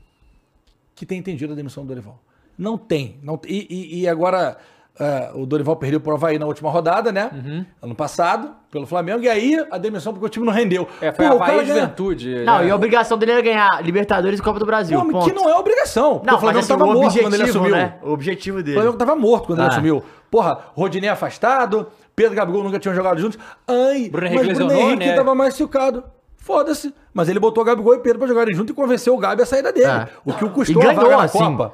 que 0.94 1.06
tenha 1.06 1.18
entendido 1.18 1.52
a 1.52 1.56
demissão 1.56 1.84
do 1.84 1.88
Dorival. 1.88 2.18
Não 2.58 2.78
tem. 2.78 3.18
Não, 3.22 3.40
e, 3.46 3.66
e- 3.68 4.00
e 4.02 4.08
agora 4.08 4.56
é, 4.98 5.32
o 5.34 5.44
Dorival 5.44 5.74
perdeu 5.76 5.98
pro 6.00 6.14
Havaí 6.14 6.38
na 6.38 6.46
última 6.46 6.70
rodada, 6.70 7.10
né? 7.10 7.28
Uhum. 7.32 7.66
Ano 7.82 7.94
passado, 7.96 8.52
pelo 8.70 8.86
Flamengo. 8.86 9.22
E 9.24 9.28
aí 9.28 9.58
a 9.72 9.76
demissão 9.76 10.12
porque 10.12 10.26
o 10.26 10.28
time 10.28 10.46
não 10.46 10.52
rendeu. 10.52 10.86
É, 11.00 11.10
foi 11.12 11.26
Pô, 11.28 11.34
o 11.34 11.42
Havaí 11.42 11.56
ganha- 11.64 11.80
Juventude. 11.80 12.44
Não, 12.44 12.58
né? 12.60 12.66
e 12.68 12.70
a 12.70 12.76
obrigação 12.76 13.18
dele 13.18 13.32
era 13.32 13.42
ganhar 13.42 13.82
Libertadores 13.84 14.38
e 14.38 14.42
Copa 14.42 14.60
do 14.60 14.66
Brasil. 14.66 14.96
Mas 15.02 15.10
ponto. 15.12 15.24
que 15.26 15.32
não 15.32 15.48
é 15.50 15.56
obrigação. 15.56 16.22
Não, 16.24 16.36
o 16.36 16.38
Flamengo 16.38 16.44
mas 16.44 16.56
assim, 16.58 16.68
tava 16.68 16.84
o 16.84 16.86
morto 16.86 16.98
objetivo, 17.06 17.24
quando 17.24 17.34
ele 17.34 17.42
assumiu. 17.42 17.70
né? 17.72 17.98
O 18.04 18.10
objetivo 18.12 18.58
O 18.58 18.62
dele. 18.62 18.76
Flamengo 18.76 18.96
tava 18.96 19.16
morto 19.16 19.46
quando 19.46 19.58
ele 19.58 19.66
Ah. 19.68 19.72
assumiu. 19.72 20.02
Porra, 20.30 20.58
Rodinei 20.74 21.10
afastado, 21.10 21.88
Pedro 22.14 22.34
e 22.34 22.36
Gabigol 22.36 22.62
nunca 22.62 22.78
tinham 22.78 22.94
jogado 22.94 23.20
juntos. 23.20 23.36
Ai, 23.66 24.08
Bruno 24.08 24.28
mas 24.32 24.44
Henrique 24.44 24.54
Bruno 24.54 24.72
Henrique 24.72 25.06
né? 25.06 25.14
tava 25.16 25.34
machucado. 25.34 26.04
Foda-se. 26.44 26.94
Mas 27.12 27.28
ele 27.28 27.40
botou 27.40 27.64
Gabigol 27.64 27.94
e 27.94 27.98
Pedro 28.00 28.18
pra 28.18 28.28
jogarem 28.28 28.54
junto 28.54 28.70
e 28.70 28.74
convenceu 28.74 29.14
o 29.14 29.18
Gabi 29.18 29.42
a 29.42 29.46
saída 29.46 29.72
dele. 29.72 29.86
É. 29.86 30.08
O 30.24 30.32
que 30.34 30.44
o 30.44 30.50
custou 30.50 30.82
E 30.82 30.86
a 30.86 30.92
vaga 30.92 31.16
na 31.16 31.22
assim. 31.24 31.38
Copa. 31.38 31.72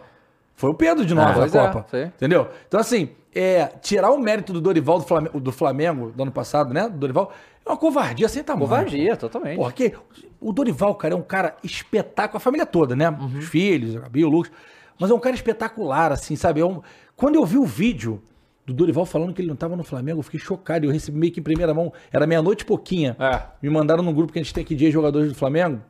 Foi 0.54 0.70
o 0.70 0.74
Pedro 0.74 1.04
de 1.04 1.12
novo 1.14 1.26
É. 1.26 1.30
na 1.32 1.38
Pois 1.38 1.54
é, 1.54 1.66
Copa. 1.66 1.86
sim. 1.90 2.02
Entendeu? 2.04 2.46
Então, 2.68 2.78
assim, 2.78 3.08
é, 3.34 3.66
tirar 3.82 4.10
o 4.12 4.18
mérito 4.18 4.52
do 4.52 4.60
Dorival 4.60 4.98
do 5.00 5.04
Flamengo, 5.06 5.40
do 5.40 5.50
Flamengo 5.52 6.10
do 6.12 6.22
ano 6.22 6.30
passado, 6.32 6.72
né? 6.72 6.88
Do 6.88 6.98
Dorival, 6.98 7.32
é 7.66 7.68
uma 7.68 7.76
covardia 7.76 8.28
sem 8.28 8.44
tamanho. 8.44 8.68
Covardia, 8.68 9.16
totalmente. 9.16 9.56
Porra, 9.56 9.72
que 9.72 9.92
o 10.40 10.52
Dorival, 10.52 10.94
cara, 10.94 11.14
é 11.14 11.16
um 11.16 11.22
cara 11.22 11.56
espetáculo, 11.64 12.36
a 12.36 12.40
família 12.40 12.64
toda, 12.66 12.94
né? 12.94 13.08
Uhum. 13.10 13.38
Os 13.38 13.46
filhos, 13.48 13.96
a 13.96 14.00
Gabi, 14.00 14.24
o 14.24 14.28
Lucas. 14.28 14.52
Mas 15.00 15.10
é 15.10 15.14
um 15.14 15.18
cara 15.18 15.34
espetacular, 15.34 16.12
assim, 16.12 16.36
sabe? 16.36 16.60
É 16.60 16.64
um- 16.64 16.80
Quando 17.16 17.34
eu 17.34 17.44
vi 17.44 17.56
o 17.58 17.64
vídeo 17.64 18.22
do 18.66 18.74
Dorival 18.74 19.04
falando 19.06 19.32
que 19.32 19.40
ele 19.40 19.48
não 19.48 19.56
tava 19.56 19.76
no 19.76 19.82
Flamengo, 19.82 20.20
eu 20.20 20.22
fiquei 20.22 20.38
chocado. 20.38 20.86
Eu 20.86 20.90
recebi 20.90 21.18
meio 21.18 21.32
que 21.32 21.40
em 21.40 21.42
primeira 21.42 21.74
mão, 21.74 21.92
era 22.12 22.26
meia-noite 22.26 22.62
e 22.62 22.66
pouquinha. 22.66 23.16
É. 23.18 23.42
Me 23.62 23.70
mandaram 23.70 24.02
num 24.02 24.12
grupo 24.12 24.32
que 24.32 24.38
a 24.38 24.42
gente 24.42 24.54
tem 24.54 24.62
aqui 24.62 24.74
de 24.74 24.90
jogadores 24.90 25.28
do 25.28 25.34
Flamengo. 25.34 25.82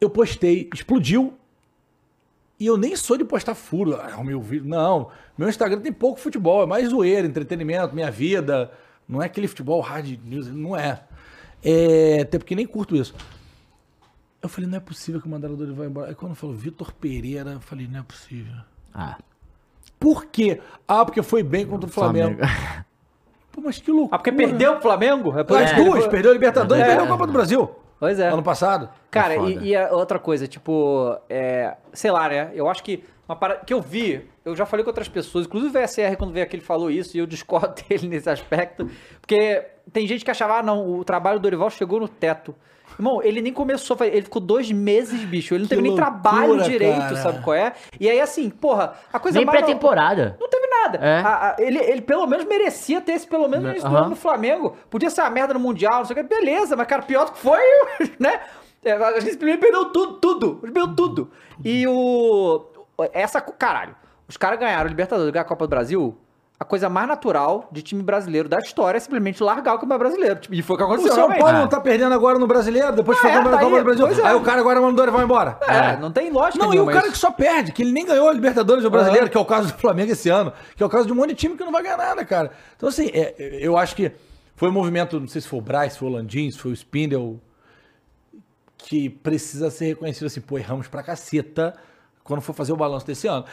Eu 0.00 0.10
postei, 0.10 0.68
explodiu. 0.74 1.34
E 2.58 2.66
eu 2.66 2.76
nem 2.76 2.96
sou 2.96 3.18
de 3.18 3.24
postar 3.24 3.54
furo. 3.54 3.96
Ah, 3.96 4.18
o 4.18 4.24
meu 4.24 4.40
vídeo. 4.40 4.66
Não. 4.66 5.10
Meu 5.36 5.48
Instagram 5.48 5.80
tem 5.80 5.92
pouco 5.92 6.18
futebol, 6.18 6.62
é 6.62 6.66
mais 6.66 6.88
zoeira, 6.88 7.26
entretenimento, 7.26 7.94
minha 7.94 8.10
vida. 8.10 8.70
Não 9.08 9.22
é 9.22 9.26
aquele 9.26 9.46
futebol 9.46 9.80
hard 9.80 10.18
news, 10.24 10.48
não 10.48 10.76
é. 10.76 11.02
é 11.62 12.20
até 12.22 12.38
porque 12.38 12.54
nem 12.54 12.66
curto 12.66 12.96
isso. 12.96 13.14
Eu 14.42 14.48
falei, 14.48 14.68
não 14.68 14.76
é 14.76 14.80
possível 14.80 15.20
que 15.20 15.28
mandaram 15.28 15.54
o 15.54 15.56
Dorival 15.56 15.86
embora. 15.86 16.08
Aí 16.08 16.14
quando 16.14 16.34
falou 16.34 16.54
Vitor 16.54 16.92
Pereira, 16.92 17.52
eu 17.52 17.60
falei, 17.60 17.86
não 17.86 18.00
é 18.00 18.02
possível. 18.02 18.54
Ah, 18.94 19.18
Por 19.98 20.26
quê? 20.26 20.60
Ah, 20.86 21.04
porque 21.04 21.22
foi 21.22 21.42
bem 21.42 21.66
contra 21.66 21.88
o 21.88 21.92
Flamengo. 21.92 22.40
Pô, 23.52 23.60
mas 23.64 23.78
que 23.78 23.90
loucura. 23.90 24.14
Ah, 24.14 24.18
porque 24.18 24.32
perdeu 24.32 24.74
o 24.76 24.80
Flamengo? 24.80 25.38
É 25.38 25.42
por 25.42 25.56
As 25.60 25.72
duas, 25.72 26.00
foi- 26.00 26.10
perdeu 26.10 26.30
a 26.30 26.34
Libertadores 26.34 26.82
É. 26.82 26.86
e 26.86 26.88
perdeu 26.88 27.04
a 27.04 27.08
Copa 27.08 27.26
do 27.26 27.32
Brasil. 27.32 27.70
Pois 27.98 28.18
é. 28.20 28.28
Ano 28.28 28.42
passado. 28.42 28.90
Cara, 29.10 29.34
É 29.34 29.38
e, 29.40 29.72
e 29.74 29.86
outra 29.90 30.18
coisa, 30.18 30.46
tipo, 30.46 31.16
é, 31.30 31.74
sei 31.94 32.10
lá, 32.10 32.28
né? 32.28 32.50
Eu 32.54 32.68
acho 32.68 32.84
que 32.84 33.02
uma 33.26 33.34
parada 33.34 33.62
que 33.64 33.72
eu 33.72 33.80
vi, 33.80 34.28
eu 34.44 34.54
já 34.54 34.66
falei 34.66 34.84
com 34.84 34.90
outras 34.90 35.08
pessoas, 35.08 35.46
inclusive 35.46 35.70
o 35.76 35.82
VSR, 35.82 36.14
quando 36.16 36.32
veio 36.32 36.44
aqui, 36.44 36.56
ele 36.56 36.62
falou 36.62 36.90
isso, 36.90 37.16
e 37.16 37.20
eu 37.20 37.26
discordo 37.26 37.74
dele 37.88 38.06
nesse 38.08 38.28
aspecto, 38.28 38.88
porque 39.20 39.64
tem 39.92 40.06
gente 40.06 40.24
que 40.24 40.30
achava, 40.30 40.58
ah, 40.58 40.62
não, 40.62 40.86
o 40.98 41.02
trabalho 41.04 41.38
do 41.38 41.42
Dorival 41.42 41.70
chegou 41.70 41.98
no 41.98 42.06
teto. 42.08 42.54
Irmão, 42.98 43.22
ele 43.22 43.42
nem 43.42 43.52
começou, 43.52 43.96
ele 44.00 44.22
ficou 44.22 44.40
dois 44.40 44.70
meses, 44.72 45.20
bicho, 45.24 45.54
ele 45.54 45.64
não 45.64 45.68
Que 45.68 45.74
teve 45.76 45.82
nem 45.82 45.90
loucura, 45.92 46.10
trabalho 46.20 46.62
direito, 46.62 46.98
cara. 46.98 47.16
sabe 47.16 47.42
qual 47.42 47.54
é? 47.54 47.72
E 48.00 48.08
aí, 48.08 48.20
assim, 48.20 48.48
porra, 48.48 48.94
a 49.12 49.18
coisa 49.18 49.36
Nem 49.38 49.44
mais- 49.44 49.58
pré-temporada. 49.58 50.36
não 50.40 50.48
teve 50.48 50.66
nada. 50.66 50.98
É. 50.98 51.18
A- 51.20 51.50
a- 51.50 51.56
ele, 51.58 51.78
ele 51.78 52.00
pelo 52.00 52.26
menos 52.26 52.46
merecia 52.46 53.00
ter 53.00 53.12
esse, 53.12 53.26
pelo 53.26 53.48
menos 53.48 53.64
no 53.64 53.70
início 53.70 53.86
do 53.88 53.94
Aham. 53.94 54.00
ano 54.06 54.10
no 54.10 54.16
Flamengo. 54.16 54.76
Podia 54.88 55.10
ser 55.10 55.20
uma 55.20 55.30
merda 55.30 55.52
no 55.52 55.60
Mundial, 55.60 55.98
não 55.98 56.04
sei 56.06 56.14
o 56.14 56.16
que. 56.16 56.22
Beleza, 56.22 56.74
mas, 56.74 56.86
cara, 56.86 57.02
pior 57.02 57.26
do 57.26 57.32
que 57.32 57.38
foi, 57.38 57.60
né? 58.18 58.40
É, 58.84 58.92
A 58.92 59.20
gente 59.20 59.36
primeiro 59.36 59.60
perdeu 59.60 59.86
tudo, 59.86 60.12
tudo. 60.14 60.54
Perdeu 60.62 60.94
tudo. 60.94 61.30
E 61.64 61.86
o. 61.86 62.64
Essa. 63.12 63.40
Caralho. 63.40 63.94
Os 64.28 64.36
caras 64.36 64.58
ganharam 64.58 64.86
o 64.86 64.88
Libertadores, 64.88 65.30
ganharam 65.32 65.46
a 65.46 65.48
Copa 65.48 65.66
do 65.66 65.70
Brasil. 65.70 66.16
A 66.58 66.64
coisa 66.64 66.88
mais 66.88 67.06
natural 67.06 67.68
de 67.70 67.82
time 67.82 68.02
brasileiro 68.02 68.48
da 68.48 68.58
história 68.58 68.96
é 68.96 69.00
simplesmente 69.00 69.42
largar 69.42 69.74
o 69.74 69.78
campeonato 69.78 69.98
brasileiro. 69.98 70.40
Tipo, 70.40 70.54
E 70.54 70.62
foi 70.62 70.74
o 70.74 70.78
que 70.78 70.82
O 70.84 70.86
aconteceu. 70.86 71.10
São 71.12 71.18
realmente. 71.28 71.40
Paulo 71.40 71.58
não 71.58 71.68
tá 71.68 71.78
perdendo 71.80 72.14
agora 72.14 72.38
no 72.38 72.46
Brasileiro, 72.46 72.92
depois 72.96 73.18
Ah, 73.18 73.20
foi 73.20 73.30
é, 73.30 73.34
campeão 73.34 73.50
da 73.52 73.58
tá 73.58 73.62
Copa 73.64 73.76
aí, 73.76 73.82
do 73.82 73.84
Brasil. 73.84 74.24
é. 74.24 74.28
Aí 74.28 74.34
o 74.34 74.40
cara 74.40 74.60
agora 74.60 74.80
manda 74.80 74.94
o 74.94 74.96
Dorival 74.96 75.22
embora. 75.22 75.58
É, 75.68 75.98
não 75.98 76.10
tem 76.10 76.30
lógica 76.30 76.64
Não, 76.64 76.66
e 76.66 76.68
o 76.68 76.70
nenhuma 76.72 76.92
cara 76.92 77.04
isso. 77.04 77.12
que 77.12 77.18
só 77.18 77.30
perde, 77.30 77.72
que 77.72 77.82
ele 77.82 77.92
nem 77.92 78.06
ganhou 78.06 78.26
a 78.28 78.32
Libertadores 78.32 78.82
do 78.82 78.88
Brasileiro, 78.90 79.24
Aham. 79.26 79.30
que 79.30 79.36
é 79.36 79.40
o 79.40 79.44
caso 79.44 79.70
do 79.70 79.78
Flamengo 79.78 80.12
esse 80.12 80.30
ano, 80.30 80.50
que 80.74 80.82
é 80.82 80.86
o 80.86 80.88
caso 80.88 81.06
de 81.06 81.12
um 81.12 81.16
monte 81.16 81.28
de 81.30 81.34
time 81.34 81.56
que 81.58 81.62
não 81.64 81.70
vai 81.72 81.82
ganhar 81.82 81.98
nada, 81.98 82.24
cara. 82.24 82.50
Então, 82.74 82.88
assim, 82.88 83.10
é, 83.12 83.34
eu 83.60 83.76
acho 83.76 83.94
que 83.94 84.10
foi 84.54 84.70
um 84.70 84.72
movimento, 84.72 85.20
não 85.20 85.28
sei 85.28 85.42
se 85.42 85.48
foi 85.48 85.58
o 85.58 85.62
Braz, 85.62 85.92
se 85.92 85.98
foi 85.98 86.08
o 86.08 86.12
Landim, 86.12 86.50
se 86.50 86.58
foi 86.58 86.70
o 86.70 86.74
Spindle, 86.74 87.38
que 88.78 89.10
precisa 89.10 89.70
ser 89.70 89.86
reconhecido 89.88 90.26
assim, 90.26 90.40
pô, 90.40 90.56
erramos 90.58 90.88
pra 90.88 91.02
caceta 91.02 91.74
quando 92.24 92.40
for 92.40 92.52
fazer 92.54 92.72
o 92.72 92.76
balanço 92.76 93.06
desse 93.06 93.26
ano. 93.26 93.44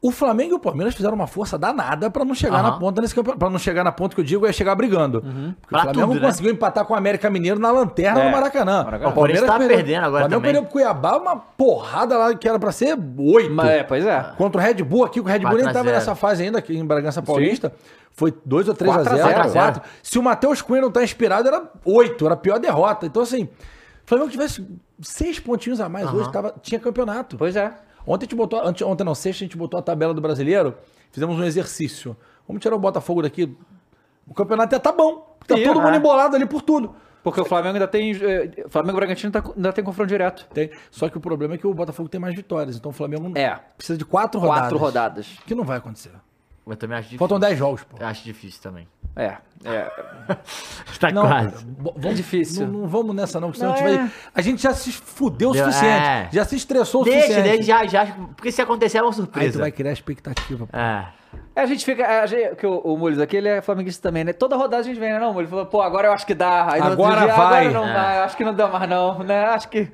O 0.00 0.12
Flamengo 0.12 0.52
e 0.52 0.54
o 0.54 0.58
Palmeiras 0.60 0.94
fizeram 0.94 1.16
uma 1.16 1.26
força 1.26 1.58
danada 1.58 2.08
pra 2.08 2.24
não 2.24 2.32
chegar 2.32 2.60
Aham. 2.60 2.70
na 2.70 2.78
ponta 2.78 3.00
nesse 3.00 3.12
campeonato. 3.12 3.38
Pra 3.40 3.50
não 3.50 3.58
chegar 3.58 3.82
na 3.82 3.90
ponta 3.90 4.14
que 4.14 4.20
eu 4.20 4.24
digo 4.24 4.46
é 4.46 4.52
chegar 4.52 4.76
brigando. 4.76 5.20
Porque 5.20 5.34
o 5.38 5.54
Pra 5.68 5.80
Flamengo 5.82 6.12
tudo, 6.12 6.20
né? 6.20 6.26
conseguiu 6.28 6.52
empatar 6.52 6.84
com 6.84 6.94
o 6.94 6.96
América 6.96 7.28
Mineiro 7.28 7.58
na 7.58 7.72
lanterna 7.72 8.20
É, 8.20 8.24
no 8.26 8.30
Maracanã. 8.30 8.84
Maracanã. 8.84 9.10
O 9.10 9.14
Corinthians 9.14 9.46
tá 9.46 9.58
perdendo 9.58 10.04
agora 10.04 10.26
O 10.26 10.28
Flamengo 10.28 10.28
também. 10.28 10.40
perdeu 10.42 10.62
pro 10.62 10.70
Cuiabá 10.72 11.16
uma 11.16 11.36
porrada 11.36 12.16
lá 12.16 12.32
que 12.34 12.48
era 12.48 12.60
pra 12.60 12.70
ser 12.70 12.96
oito. 13.18 13.50
Mas, 13.52 13.68
é, 13.70 13.82
pois 13.82 14.06
é. 14.06 14.32
Contra 14.36 14.60
o 14.60 14.64
Red 14.64 14.74
Bull 14.84 15.04
aqui, 15.04 15.18
o 15.18 15.24
Red 15.24 15.40
Bull 15.40 15.54
nem 15.54 15.64
4 15.64 15.70
a 15.70 15.72
tava 15.72 15.84
0. 15.86 15.96
nessa 15.96 16.14
fase 16.14 16.44
ainda 16.44 16.58
aqui 16.60 16.76
em 16.78 16.84
Bragança 16.84 17.20
Paulista. 17.20 17.72
Foi 18.12 18.32
2 18.44 18.68
ou 18.68 18.74
3 18.74 18.92
a 18.92 18.94
4 19.02 19.12
a 19.14 19.16
0, 19.16 19.48
0. 19.48 19.52
4. 19.52 19.82
Se 20.00 20.16
o 20.16 20.22
Matheus 20.22 20.62
Cunha 20.62 20.80
não 20.82 20.92
tá 20.92 21.02
inspirado, 21.02 21.48
era 21.48 21.62
8, 21.84 22.24
era 22.24 22.34
a 22.34 22.36
pior 22.36 22.60
derrota. 22.60 23.04
Então, 23.06 23.22
assim, 23.22 23.44
o 23.44 23.48
Flamengo 24.06 24.30
tivesse 24.30 24.64
seis 25.02 25.40
pontinhos 25.40 25.80
a 25.80 25.88
mais 25.88 26.12
hoje, 26.12 26.30
tava, 26.30 26.54
tinha 26.62 26.78
campeonato. 26.80 27.36
Pois 27.36 27.56
é. 27.56 27.72
Ontem 28.08 28.24
a 28.24 28.26
gente 28.26 28.36
botou, 28.36 28.66
ante- 28.66 28.82
ontem 28.84 29.04
não, 29.04 29.14
sexta 29.14 29.44
a 29.44 29.46
gente 29.46 29.56
botou 29.56 29.78
a 29.78 29.82
tabela 29.82 30.14
do 30.14 30.20
brasileiro, 30.20 30.74
fizemos 31.12 31.38
um 31.38 31.44
exercício. 31.44 32.16
Vamos 32.46 32.62
tirar 32.62 32.74
o 32.74 32.78
Botafogo 32.78 33.20
daqui. 33.22 33.54
O 34.26 34.32
campeonato 34.34 34.74
até 34.74 34.78
tá 34.82 34.92
bom. 34.96 35.36
Tá 35.46 35.56
Sim, 35.56 35.64
todo 35.64 35.80
mundo 35.80 35.94
é. 35.94 35.96
embolado 35.96 36.34
ali 36.36 36.46
por 36.46 36.62
tudo. 36.62 36.94
Porque 37.22 37.40
o 37.40 37.44
Flamengo 37.44 37.74
ainda 37.74 37.88
tem. 37.88 38.12
eh, 38.12 38.64
Flamengo 38.68 38.96
e 38.96 39.00
Bragantino 39.00 39.32
tá- 39.32 39.42
ainda 39.54 39.72
tem 39.72 39.84
confronto 39.84 40.08
direto. 40.08 40.46
Tem. 40.54 40.70
Só 40.90 41.08
que 41.08 41.18
o 41.18 41.20
problema 41.20 41.54
é 41.54 41.58
que 41.58 41.66
o 41.66 41.74
Botafogo 41.74 42.08
tem 42.08 42.20
mais 42.20 42.34
vitórias. 42.34 42.76
Então 42.76 42.90
o 42.90 42.94
Flamengo 42.94 43.36
É. 43.36 43.58
precisa 43.76 43.98
de 43.98 44.04
quatro 44.04 44.40
rodadas. 44.40 44.60
Quatro 44.62 44.78
rodadas. 44.78 45.26
Que 45.46 45.54
não 45.54 45.64
vai 45.64 45.76
acontecer. 45.78 46.12
Eu 46.66 46.76
também 46.76 46.96
acho 46.96 47.04
difícil. 47.08 47.18
Faltam 47.18 47.40
10 47.40 47.58
jogos, 47.58 47.82
pô. 47.84 47.96
Eu 47.98 48.06
acho 48.06 48.22
difícil 48.24 48.62
também. 48.62 48.86
É. 49.18 49.36
É. 49.64 49.90
Tá 51.00 51.10
Não, 51.12 51.22
quase. 51.22 51.64
vamos, 51.78 52.16
difícil. 52.16 52.66
Não, 52.66 52.80
não 52.80 52.88
vamos 52.88 53.14
nessa, 53.14 53.40
não, 53.40 53.48
porque 53.48 53.60
senão 53.60 53.72
Não, 53.72 53.78
a 53.78 53.88
gente 53.88 53.94
é. 53.94 54.02
vai. 54.02 54.10
A 54.34 54.40
gente 54.42 54.62
já 54.62 54.74
se 54.74 54.90
fudeu 54.92 55.50
o 55.50 55.54
suficiente. 55.54 55.86
é. 56.06 56.28
Já 56.32 56.44
se 56.44 56.56
estressou 56.56 57.02
o 57.02 57.04
Deixa, 57.04 57.20
suficiente. 57.20 57.48
deixa, 57.48 57.62
já, 57.62 57.86
já. 57.86 58.06
Porque 58.36 58.50
se 58.52 58.60
acontecer 58.60 58.98
é 58.98 59.02
uma 59.02 59.08
Aí 59.10 59.14
tu 59.14 59.16
surpresa. 59.16 59.58
vai 59.60 59.70
criar 59.72 59.92
expectativa. 59.92 60.66
pô. 60.66 60.76
É. 60.76 61.06
É, 61.54 61.60
A 61.62 61.66
gente 61.66 61.84
fica. 61.84 62.22
A 62.22 62.26
gente, 62.26 62.56
que 62.56 62.66
o, 62.66 62.78
o 62.78 62.96
Mules 62.98 63.18
aqui, 63.20 63.36
ele 63.36 63.48
é 63.48 63.60
flamenguista 63.62 64.06
também, 64.08 64.24
né? 64.24 64.32
Toda 64.32 64.56
rodada 64.56 64.82
a 64.82 64.82
gente 64.82 64.98
vem, 64.98 65.10
né? 65.12 65.18
Não, 65.18 65.38
ele 65.38 65.48
falou, 65.48 65.66
pô, 65.66 65.80
agora 65.82 66.08
eu 66.08 66.12
acho 66.12 66.26
que 66.26 66.34
dá. 66.34 66.72
Aí 66.72 66.80
Agora 66.80 67.20
dia, 67.20 67.34
vai. 67.34 67.66
Agora 67.66 67.70
não 67.70 67.88
É. 67.88 67.92
vai, 67.94 68.18
acho 68.20 68.36
que 68.36 68.44
não 68.44 68.54
dá 68.54 68.66
mais, 68.68 68.88
não, 68.90 69.18
né? 69.22 69.44
Acho 69.46 69.68
que. 69.68 69.88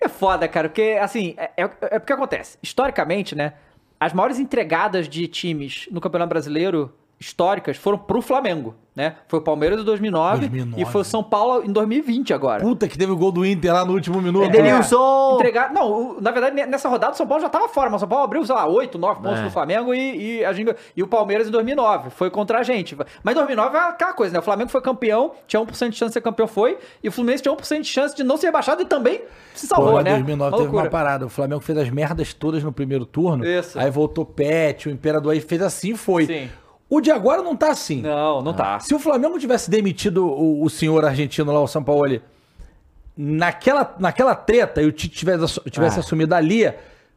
É 0.00 0.08
foda, 0.08 0.46
cara, 0.48 0.68
porque, 0.68 0.96
assim, 1.00 1.34
é, 1.36 1.50
é, 1.56 1.70
é 1.82 1.98
porque 1.98 2.12
acontece. 2.12 2.56
Historicamente, 2.62 3.34
né? 3.34 3.54
As 4.00 4.12
maiores 4.12 4.38
entregadas 4.38 5.08
de 5.08 5.26
times 5.26 5.88
no 5.90 6.00
Campeonato 6.00 6.28
Brasileiro 6.28 6.94
históricas 7.20 7.76
foram 7.76 7.98
pro 7.98 8.22
Flamengo, 8.22 8.74
né? 8.94 9.16
Foi 9.26 9.38
o 9.40 9.42
Palmeiras 9.42 9.80
em 9.80 9.84
2009, 9.84 10.40
2009. 10.48 10.82
e 10.82 10.84
foi 10.84 11.00
o 11.00 11.04
São 11.04 11.22
Paulo 11.22 11.64
em 11.64 11.72
2020 11.72 12.32
agora. 12.32 12.62
Puta 12.62 12.86
que 12.86 12.96
teve 12.96 13.10
o 13.10 13.16
gol 13.16 13.32
do 13.32 13.44
Inter 13.44 13.72
lá 13.72 13.84
no 13.84 13.92
último 13.92 14.20
minuto. 14.22 14.44
Edenilson! 14.46 15.34
Entregar, 15.34 15.72
não, 15.72 16.20
na 16.20 16.30
verdade, 16.30 16.54
ne- 16.54 16.66
nessa 16.66 16.88
rodada 16.88 17.12
o 17.12 17.16
São 17.16 17.26
Paulo 17.26 17.42
já 17.42 17.48
tava 17.48 17.68
fora, 17.68 17.90
mas 17.90 17.96
o 17.98 18.00
São 18.00 18.08
Paulo 18.08 18.24
abriu, 18.24 18.44
sei 18.44 18.54
lá, 18.54 18.66
8, 18.68 18.98
9 18.98 19.20
pontos 19.22 19.40
É. 19.40 19.44
do 19.44 19.50
Flamengo 19.50 19.92
e, 19.92 20.38
e, 20.38 20.44
a 20.44 20.52
gente, 20.52 20.74
e 20.96 21.02
o 21.02 21.08
Palmeiras 21.08 21.48
em 21.48 21.50
2009. 21.50 22.10
Foi 22.10 22.30
contra 22.30 22.58
a 22.58 22.62
gente. 22.62 22.96
Mas 23.22 23.32
em 23.32 23.36
2009 23.36 23.76
é 23.76 23.80
aquela 23.80 24.12
coisa, 24.12 24.32
né? 24.32 24.38
O 24.38 24.42
Flamengo 24.42 24.70
foi 24.70 24.80
campeão, 24.80 25.32
tinha 25.46 25.60
1% 25.60 25.90
de 25.90 25.96
chance 25.96 26.10
de 26.10 26.14
ser 26.14 26.20
campeão, 26.20 26.46
foi, 26.46 26.78
e 27.02 27.08
o 27.08 27.12
Fluminense 27.12 27.42
tinha 27.42 27.52
1% 27.54 27.80
de 27.82 27.88
chance 27.88 28.14
de 28.16 28.22
não 28.22 28.36
ser 28.36 28.46
rebaixado 28.46 28.82
e 28.82 28.84
também 28.84 29.22
se 29.54 29.66
salvou, 29.66 29.92
Pô, 29.94 30.00
em 30.00 30.04
né? 30.04 30.10
2009 30.14 30.50
Uma 30.50 30.56
teve 30.58 30.68
uma 30.68 30.82
loucura. 30.82 30.90
parada. 30.90 31.26
O 31.26 31.28
Flamengo 31.28 31.60
fez 31.60 31.76
as 31.78 31.90
merdas 31.90 32.32
todas 32.32 32.62
no 32.62 32.72
primeiro 32.72 33.04
turno. 33.04 33.44
Isso. 33.44 33.78
Aí 33.78 33.90
voltou 33.90 34.24
Pet, 34.24 34.88
o 34.88 34.90
Imperador 34.92 35.32
aí 35.32 35.40
fez 35.40 35.60
assim 35.62 35.96
foi. 35.96 36.26
Sim. 36.26 36.48
O 36.90 37.00
de 37.00 37.10
agora 37.10 37.42
não 37.42 37.54
tá 37.54 37.70
assim. 37.70 38.00
Não, 38.00 38.40
não 38.42 38.54
tá. 38.54 38.80
Se 38.80 38.94
o 38.94 38.98
Flamengo 38.98 39.38
tivesse 39.38 39.70
demitido 39.70 40.26
o, 40.26 40.62
o 40.64 40.70
senhor 40.70 41.04
argentino 41.04 41.52
lá, 41.52 41.60
o 41.60 41.66
São 41.68 41.82
Paulo, 41.84 42.18
naquela, 43.16 43.94
naquela 43.98 44.34
treta 44.34 44.80
e 44.82 44.86
o 44.86 44.92
Tite 44.92 45.16
tivesse, 45.16 45.60
tivesse 45.70 45.96
Ah. 45.98 46.00
assumido 46.00 46.34
ali, 46.34 46.72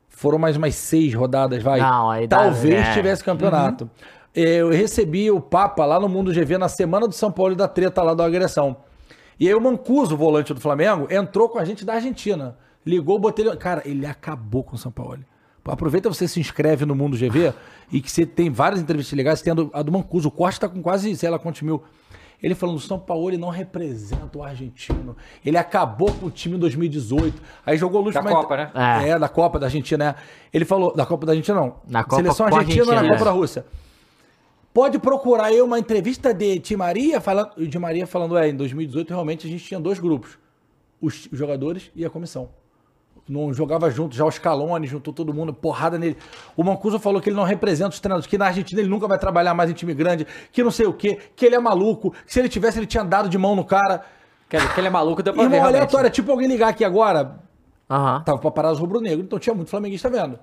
foram 0.10 0.38
mais 0.38 0.58
umas 0.58 0.76
seis 0.76 1.14
rodadas, 1.14 1.62
vai. 1.64 1.80
Não, 1.80 2.10
aí 2.10 2.28
dá- 2.28 2.38
Talvez 2.40 2.88
é. 2.88 2.94
tivesse 2.94 3.24
campeonato. 3.24 3.90
Eu 4.34 4.70
recebi 4.70 5.30
o 5.30 5.42
Papa 5.42 5.86
lá 5.86 6.00
no 6.00 6.08
Mundo 6.08 6.32
GV 6.34 6.58
na 6.58 6.70
semana 6.70 7.08
do 7.08 7.14
São 7.14 7.32
Paulo 7.32 7.54
e 7.54 7.56
da 7.56 7.68
treta 7.68 8.02
lá 8.02 8.14
da 8.14 8.26
agressão. 8.26 8.78
E 9.40 9.48
aí 9.48 9.54
o 9.54 9.60
Mancuso, 9.62 10.16
volante 10.16 10.54
do 10.54 10.62
Flamengo, 10.62 11.08
entrou 11.12 11.50
com 11.50 11.60
a 11.60 11.66
gente 11.66 11.84
da 11.84 11.96
Argentina. 11.96 12.56
Ligou, 12.86 13.20
botei 13.20 13.46
ele. 13.46 13.56
Cara, 13.58 13.82
ele 13.86 14.06
acabou 14.06 14.64
com 14.64 14.76
o 14.76 14.78
São 14.78 14.92
Paulo. 14.92 15.20
Aproveita 15.66 16.10
você 16.10 16.28
se 16.28 16.40
inscreve 16.40 16.86
no 16.86 16.96
Mundo 16.96 17.16
GV 17.16 17.54
e 17.92 18.02
que 18.02 18.10
você 18.10 18.26
tem 18.26 18.50
várias 18.50 18.82
entrevistas 18.82 19.16
legais. 19.16 19.42
Tem 19.42 19.52
a 19.52 19.82
do, 19.84 19.92
Mancuso. 19.92 20.30
O 20.30 20.32
corte 20.32 20.60
tá 20.60 20.68
com 20.68 20.82
quase, 20.82 21.16
sei 21.16 21.30
lá 21.30 21.38
quantos 21.38 21.62
mil. 21.62 21.84
Ele 22.42 22.56
falando, 22.56 22.78
o 22.78 22.80
São 22.80 22.98
Paulo 22.98 23.38
não 23.38 23.50
representa 23.50 24.36
o 24.36 24.44
argentino. 24.44 25.16
Ele 25.46 25.58
acabou 25.58 26.12
com 26.12 26.26
o 26.26 26.32
time 26.32 26.56
em 26.56 26.60
2018. 26.60 27.40
Aí 27.64 27.78
jogou 27.78 28.02
luz 28.02 28.16
Da 28.16 28.24
Copa, 28.24 28.58
né? 28.58 28.72
É. 28.74 29.10
É, 29.10 29.20
da 29.20 29.30
Copa 29.30 29.60
da 29.60 29.68
Argentina, 29.68 30.06
né? 30.06 30.16
Ele 30.52 30.66
falou, 30.66 30.96
da 30.96 31.06
Copa 31.06 31.28
da 31.28 31.34
Argentina 31.34 31.60
não. 31.60 31.76
Na 31.88 32.04
Copa 32.04 32.16
Seleção 32.16 32.50
com 32.50 32.56
a 32.56 32.60
Argentina, 32.60 32.86
na 32.86 32.92
Argentina, 32.94 33.18
Copa 33.18 33.30
é. 33.30 33.32
da 33.32 33.40
Rússia. 33.40 33.66
Pode 34.74 34.98
procurar 34.98 35.46
aí 35.46 35.62
uma 35.62 35.78
entrevista 35.78 36.34
de 36.34 36.58
Di 36.58 36.76
Maria 36.76 37.22
falando, 37.22 37.52
o 37.58 37.68
Di 37.68 37.78
Maria 37.78 38.08
falando, 38.08 38.38
é, 38.38 38.50
em 38.50 38.56
2018 38.56 39.10
realmente 39.10 39.46
a 39.46 39.50
gente 39.50 39.64
tinha 39.64 39.80
dois 39.80 40.00
grupos, 40.00 40.40
os, 41.00 41.28
os 41.32 41.38
jogadores 41.38 41.92
e 41.94 42.04
a 42.06 42.10
comissão. 42.10 42.50
Não 43.32 43.54
jogava 43.54 43.90
junto, 43.90 44.14
já 44.14 44.26
o 44.26 44.32
Scaloni 44.32 44.86
juntou 44.88 45.14
todo 45.14 45.34
mundo, 45.34 45.54
porrada 45.54 45.98
nele. 45.98 46.18
O 46.58 46.64
Mancuso 46.66 47.00
falou 47.00 47.22
que 47.22 47.30
ele 47.30 47.36
não 47.38 47.46
representa 47.46 47.92
os 47.92 48.00
treinadores, 48.02 48.28
que 48.28 48.38
na 48.38 48.48
Argentina 48.48 48.82
ele 48.82 48.90
nunca 48.90 49.08
vai 49.08 49.18
trabalhar 49.18 49.54
mais 49.54 49.70
em 49.70 49.74
time 49.74 49.94
grande, 49.94 50.28
que 50.52 50.62
não 50.62 50.70
sei 50.72 50.86
o 50.86 50.92
quê, 50.94 51.18
que 51.34 51.46
ele 51.46 51.56
é 51.56 51.60
maluco, 51.60 52.12
que 52.12 52.34
se 52.34 52.40
ele 52.40 52.50
tivesse 52.50 52.78
ele 52.78 52.86
tinha 52.86 53.04
dado 53.06 53.30
de 53.30 53.38
mão 53.38 53.56
no 53.56 53.64
cara. 53.64 54.04
Que, 54.50 54.58
que 54.58 54.80
ele 54.82 54.88
é 54.88 54.90
maluco, 54.90 55.24
deu 55.24 55.34
pra 55.34 55.44
ver. 55.44 55.46
Irmão 55.46 55.60
realmente. 55.62 55.78
aleatório, 55.78 56.08
é 56.08 56.10
tipo 56.10 56.30
alguém 56.30 56.48
ligar 56.48 56.68
aqui 56.68 56.84
agora, 56.84 57.40
Aham. 57.90 58.22
Tava 58.26 58.38
pra 58.38 58.52
parar 58.52 58.72
os 58.74 58.80
rubro-negros, 58.80 59.24
então 59.24 59.40
tinha 59.40 59.54
muito 59.56 59.70
flamenguista 59.70 60.10
vendo. 60.10 60.38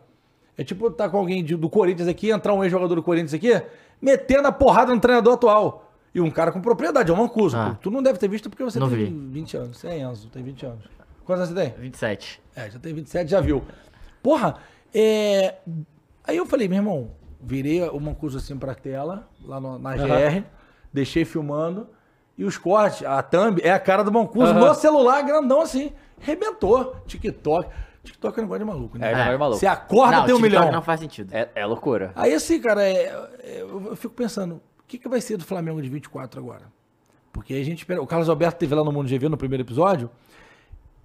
É 0.56 0.64
tipo 0.64 0.90
tá 0.90 1.08
com 1.10 1.18
alguém 1.18 1.44
de- 1.44 1.56
do 1.56 1.68
Corinthians 1.68 2.08
aqui, 2.08 2.30
entrar 2.30 2.52
um 2.54 2.62
ex-jogador 2.64 2.94
do 2.94 3.02
Corinthians 3.02 3.34
aqui, 3.34 3.60
metendo 4.00 4.48
a 4.48 4.52
porrada 4.52 4.94
no 4.94 5.00
treinador 5.00 5.34
atual. 5.34 5.90
E 6.14 6.20
um 6.22 6.30
cara 6.30 6.50
com 6.52 6.60
propriedade, 6.60 7.10
é 7.10 7.14
um 7.14 7.16
Mancuso. 7.18 7.56
Ah. 7.56 7.76
Tu 7.82 7.90
não 7.90 8.02
deve 8.02 8.18
ter 8.18 8.28
visto 8.28 8.48
porque 8.48 8.64
você 8.64 8.78
Não 8.78 8.88
tem 8.88 8.98
vi. 8.98 9.04
20 9.10 9.56
anos. 9.58 9.76
Você 9.78 9.88
é 9.88 9.98
Enzo, 10.00 10.28
tem 10.28 10.42
20 10.42 10.64
anos. 10.66 10.84
Quantos 11.28 11.50
anos 11.50 11.54
você 11.62 11.70
tem? 11.70 11.78
27. 11.82 12.40
É, 12.56 12.70
já 12.70 12.78
tem 12.78 12.94
27, 12.94 13.30
já 13.30 13.38
viu. 13.38 13.62
Porra, 14.22 14.56
é... 14.94 15.56
Aí 16.24 16.38
eu 16.38 16.46
falei, 16.46 16.66
meu 16.68 16.78
irmão, 16.78 17.10
virei 17.38 17.82
o 17.82 18.00
Mancuso 18.00 18.38
assim 18.38 18.56
pra 18.56 18.74
tela, 18.74 19.28
lá 19.44 19.60
no- 19.60 19.78
na 19.78 19.94
GR, 19.94 20.42
deixei 20.90 21.26
filmando, 21.26 21.86
e 22.36 22.44
os 22.44 22.56
cortes, 22.56 23.04
a 23.06 23.22
thumb 23.22 23.60
é 23.62 23.70
a 23.70 23.78
cara 23.78 24.02
do 24.02 24.10
Mancuso 24.10 24.52
Aham. 24.52 24.68
no 24.68 24.74
celular, 24.74 25.20
grandão 25.22 25.60
assim, 25.60 25.92
rebentou. 26.18 26.96
TikTok. 27.06 27.68
TikTok 28.02 28.38
é 28.38 28.42
negócio 28.42 28.64
de 28.64 28.64
maluco, 28.64 28.96
né? 28.96 29.12
É, 29.12 29.34
é 29.34 29.36
maluco. 29.36 29.58
Você 29.60 29.66
acorda, 29.66 30.16
não, 30.16 30.24
tem 30.24 30.34
um 30.34 30.38
TikTok 30.38 30.58
milhão. 30.60 30.72
não 30.72 30.82
faz 30.82 31.00
sentido. 31.00 31.30
É, 31.34 31.50
é 31.54 31.66
loucura. 31.66 32.10
Aí 32.16 32.32
assim, 32.32 32.58
cara, 32.58 32.82
é- 32.82 33.02
é- 33.42 33.60
eu 33.60 33.94
fico 33.96 34.14
pensando, 34.14 34.54
o 34.54 34.82
que, 34.86 34.96
que 34.96 35.08
vai 35.10 35.20
ser 35.20 35.36
do 35.36 35.44
Flamengo 35.44 35.82
de 35.82 35.90
24 35.90 36.40
agora? 36.40 36.62
Porque 37.32 37.52
a 37.52 37.62
gente 37.62 37.78
espera. 37.80 38.00
O 38.02 38.06
Carlos 38.06 38.30
Alberto 38.30 38.58
teve 38.58 38.74
lá 38.74 38.82
no 38.82 38.90
Mundo 38.90 39.08
GV 39.08 39.28
no 39.28 39.36
primeiro 39.36 39.62
episódio. 39.62 40.10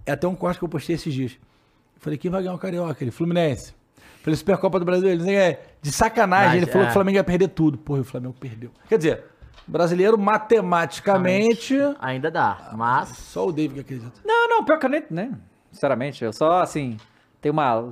É 0.06 0.12
até 0.12 0.26
um 0.26 0.34
corte 0.34 0.58
que 0.58 0.64
eu 0.64 0.68
postei 0.68 0.96
esses 0.96 1.12
dias. 1.12 1.32
Eu 1.32 2.00
falei, 2.00 2.18
quem 2.18 2.30
vai 2.30 2.42
ganhar 2.42 2.54
o 2.54 2.58
Carioca? 2.58 3.02
Ele, 3.02 3.10
Fluminense. 3.10 3.74
Falei, 4.22 4.36
Supercopa 4.36 4.78
do 4.78 4.84
Brasil. 4.84 5.08
Ele, 5.08 5.22
"Não 5.22 5.30
é 5.32 5.60
de 5.82 5.92
sacanagem. 5.92 6.48
Mas, 6.48 6.62
ele 6.62 6.66
falou 6.66 6.82
é. 6.82 6.86
que 6.86 6.90
o 6.90 6.94
Flamengo 6.94 7.16
ia 7.16 7.24
perder 7.24 7.48
tudo. 7.48 7.76
Porra, 7.76 7.98
e 7.98 8.02
o 8.02 8.04
Flamengo 8.04 8.34
perdeu. 8.38 8.70
Quer 8.88 8.96
dizer, 8.96 9.24
o 9.66 9.70
brasileiro, 9.70 10.18
matematicamente, 10.18 11.74
Ainda 11.98 12.30
dá, 12.30 12.70
mas... 12.74 13.08
só 13.10 13.46
o 13.46 13.52
David 13.52 13.74
que 13.74 13.80
acredita. 13.80 14.20
Não, 14.24 14.48
não, 14.48 14.64
pior 14.64 14.78
que 14.78 14.86
eu 14.86 14.90
nem, 14.90 15.04
né? 15.10 15.32
Sinceramente, 15.70 16.24
eu 16.24 16.32
só, 16.32 16.60
assim, 16.60 16.96
tenho 17.40 17.52
uma 17.52 17.90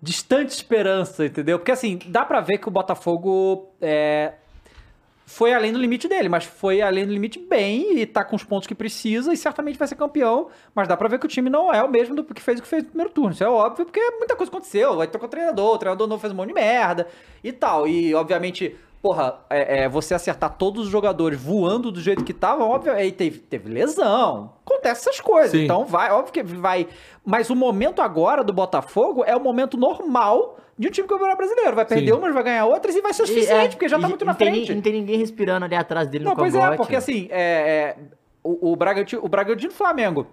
distante 0.00 0.50
esperança, 0.50 1.24
entendeu? 1.24 1.58
Porque, 1.58 1.72
assim, 1.72 1.98
dá 2.06 2.24
pra 2.24 2.40
ver 2.40 2.58
que 2.58 2.68
o 2.68 2.70
Botafogo 2.70 3.70
é, 3.80 4.34
foi 5.26 5.54
além 5.54 5.72
do 5.72 5.78
limite 5.78 6.06
dele, 6.06 6.28
mas 6.28 6.44
foi 6.44 6.82
além 6.82 7.06
do 7.06 7.12
limite 7.12 7.38
bem 7.38 7.98
e 7.98 8.06
tá 8.06 8.22
com 8.22 8.36
os 8.36 8.44
pontos 8.44 8.66
que 8.66 8.74
precisa 8.74 9.32
e 9.32 9.36
certamente 9.36 9.78
vai 9.78 9.88
ser 9.88 9.94
campeão, 9.94 10.48
mas 10.74 10.86
dá 10.86 10.96
pra 10.96 11.08
ver 11.08 11.18
que 11.18 11.26
o 11.26 11.28
time 11.28 11.48
não 11.48 11.72
é 11.72 11.82
o 11.82 11.88
mesmo 11.88 12.14
do 12.14 12.22
que 12.22 12.42
fez 12.42 12.60
o 12.60 12.62
que 12.62 12.68
fez 12.68 12.82
no 12.82 12.90
primeiro 12.90 13.12
turno. 13.12 13.32
Isso 13.32 13.42
é 13.42 13.48
óbvio, 13.48 13.86
porque 13.86 14.00
muita 14.18 14.36
coisa 14.36 14.50
aconteceu, 14.50 14.96
vai 14.96 15.06
trocar 15.06 15.26
o 15.26 15.30
treinador, 15.30 15.74
o 15.74 15.78
treinador 15.78 16.06
novo 16.06 16.20
fez 16.20 16.32
um 16.32 16.36
monte 16.36 16.48
de 16.48 16.54
merda 16.54 17.08
e 17.42 17.52
tal. 17.52 17.88
E, 17.88 18.14
obviamente, 18.14 18.76
porra, 19.00 19.40
é, 19.48 19.82
é, 19.82 19.88
você 19.88 20.14
acertar 20.14 20.56
todos 20.56 20.86
os 20.86 20.90
jogadores 20.90 21.40
voando 21.40 21.90
do 21.90 22.00
jeito 22.00 22.22
que 22.22 22.32
tava, 22.32 22.64
óbvio, 22.64 22.92
aí 22.92 23.10
teve, 23.10 23.38
teve 23.38 23.70
lesão, 23.70 24.52
acontece 24.64 25.08
essas 25.08 25.20
coisas. 25.20 25.52
Sim. 25.52 25.64
Então 25.64 25.86
vai, 25.86 26.10
óbvio 26.10 26.32
que 26.32 26.42
vai. 26.42 26.86
Mas 27.24 27.48
o 27.48 27.56
momento 27.56 28.02
agora 28.02 28.44
do 28.44 28.52
Botafogo 28.52 29.24
é 29.24 29.34
o 29.34 29.40
momento 29.40 29.76
normal 29.76 30.58
de 30.78 30.88
um 30.88 30.90
time 30.90 31.06
campeonato 31.08 31.36
brasileiro. 31.36 31.74
Vai 31.76 31.84
perder 31.86 32.12
Sim. 32.12 32.18
umas, 32.18 32.34
vai 32.34 32.42
ganhar 32.42 32.66
outras 32.66 32.94
e 32.96 33.00
vai 33.00 33.12
ser 33.12 33.22
o 33.22 33.26
suficiente, 33.26 33.66
é, 33.66 33.68
porque 33.70 33.88
já 33.88 33.98
tá 33.98 34.06
e 34.06 34.08
muito 34.08 34.24
não 34.24 34.32
na 34.32 34.38
tem 34.38 34.50
frente. 34.52 34.74
Não 34.74 34.82
tem 34.82 34.92
ninguém 34.92 35.18
respirando 35.18 35.64
ali 35.64 35.74
atrás 35.74 36.08
dele 36.08 36.24
Não, 36.24 36.32
no 36.32 36.36
pois 36.36 36.54
é, 36.54 36.76
porque 36.76 36.96
assim, 36.96 37.28
é, 37.30 37.40
é, 37.40 37.96
o, 38.42 38.72
o 38.72 38.76
Bragantino, 38.76 39.24
o 39.24 39.28
Bragantino 39.28 39.70
e 39.70 39.74
o 39.74 39.76
Flamengo 39.76 40.26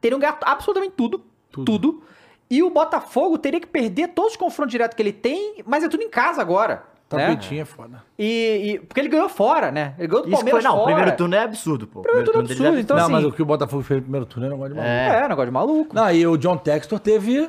teriam 0.00 0.18
ganhado 0.18 0.38
absolutamente 0.42 0.94
tudo, 0.96 1.22
tudo. 1.50 2.02
E 2.48 2.62
o 2.62 2.70
Botafogo 2.70 3.38
teria 3.38 3.60
que 3.60 3.66
perder 3.66 4.08
todos 4.08 4.32
os 4.32 4.36
confrontos 4.36 4.72
diretos 4.72 4.96
que 4.96 5.02
ele 5.02 5.12
tem, 5.12 5.62
mas 5.64 5.84
é 5.84 5.88
tudo 5.88 6.02
em 6.02 6.08
casa 6.10 6.40
agora. 6.40 6.82
Né? 7.12 7.26
Tapetinho 7.26 7.62
é 7.62 7.64
foda. 7.64 8.04
E, 8.16 8.72
e- 8.74 8.78
porque 8.80 9.00
ele 9.00 9.08
ganhou 9.08 9.28
fora, 9.28 9.70
né? 9.72 9.94
Ele 9.98 10.06
ganhou 10.06 10.22
do 10.24 10.28
Isso 10.28 10.36
foi, 10.42 10.50
Palmeiras 10.50 10.64
não, 10.64 10.72
o 10.72 10.74
fora. 10.76 10.86
primeiro 10.94 11.16
turno 11.16 11.34
é 11.34 11.38
absurdo, 11.40 11.86
pô. 11.88 12.02
Primeiro 12.02 12.24
turno 12.24 12.40
é 12.40 12.42
deles 12.44 12.60
absurdo, 12.60 12.80
então 12.80 12.96
não, 12.96 13.04
assim- 13.04 13.12
mas 13.12 13.24
o 13.24 13.32
que 13.32 13.42
o 13.42 13.44
Botafogo 13.44 13.82
fez 13.82 13.98
no 13.98 14.02
primeiro 14.04 14.26
turno 14.26 14.46
é 14.46 14.50
negócio 14.50 14.74
de 14.74 14.80
maluco. 14.80 14.92
É. 14.94 15.06
É, 15.16 15.28
negócio 15.28 15.46
de 15.46 15.50
maluco. 15.52 15.94
Não, 15.96 16.10
e 16.12 16.24
o 16.26 16.36
John 16.36 16.56
Textor 16.56 17.00
teve 17.00 17.48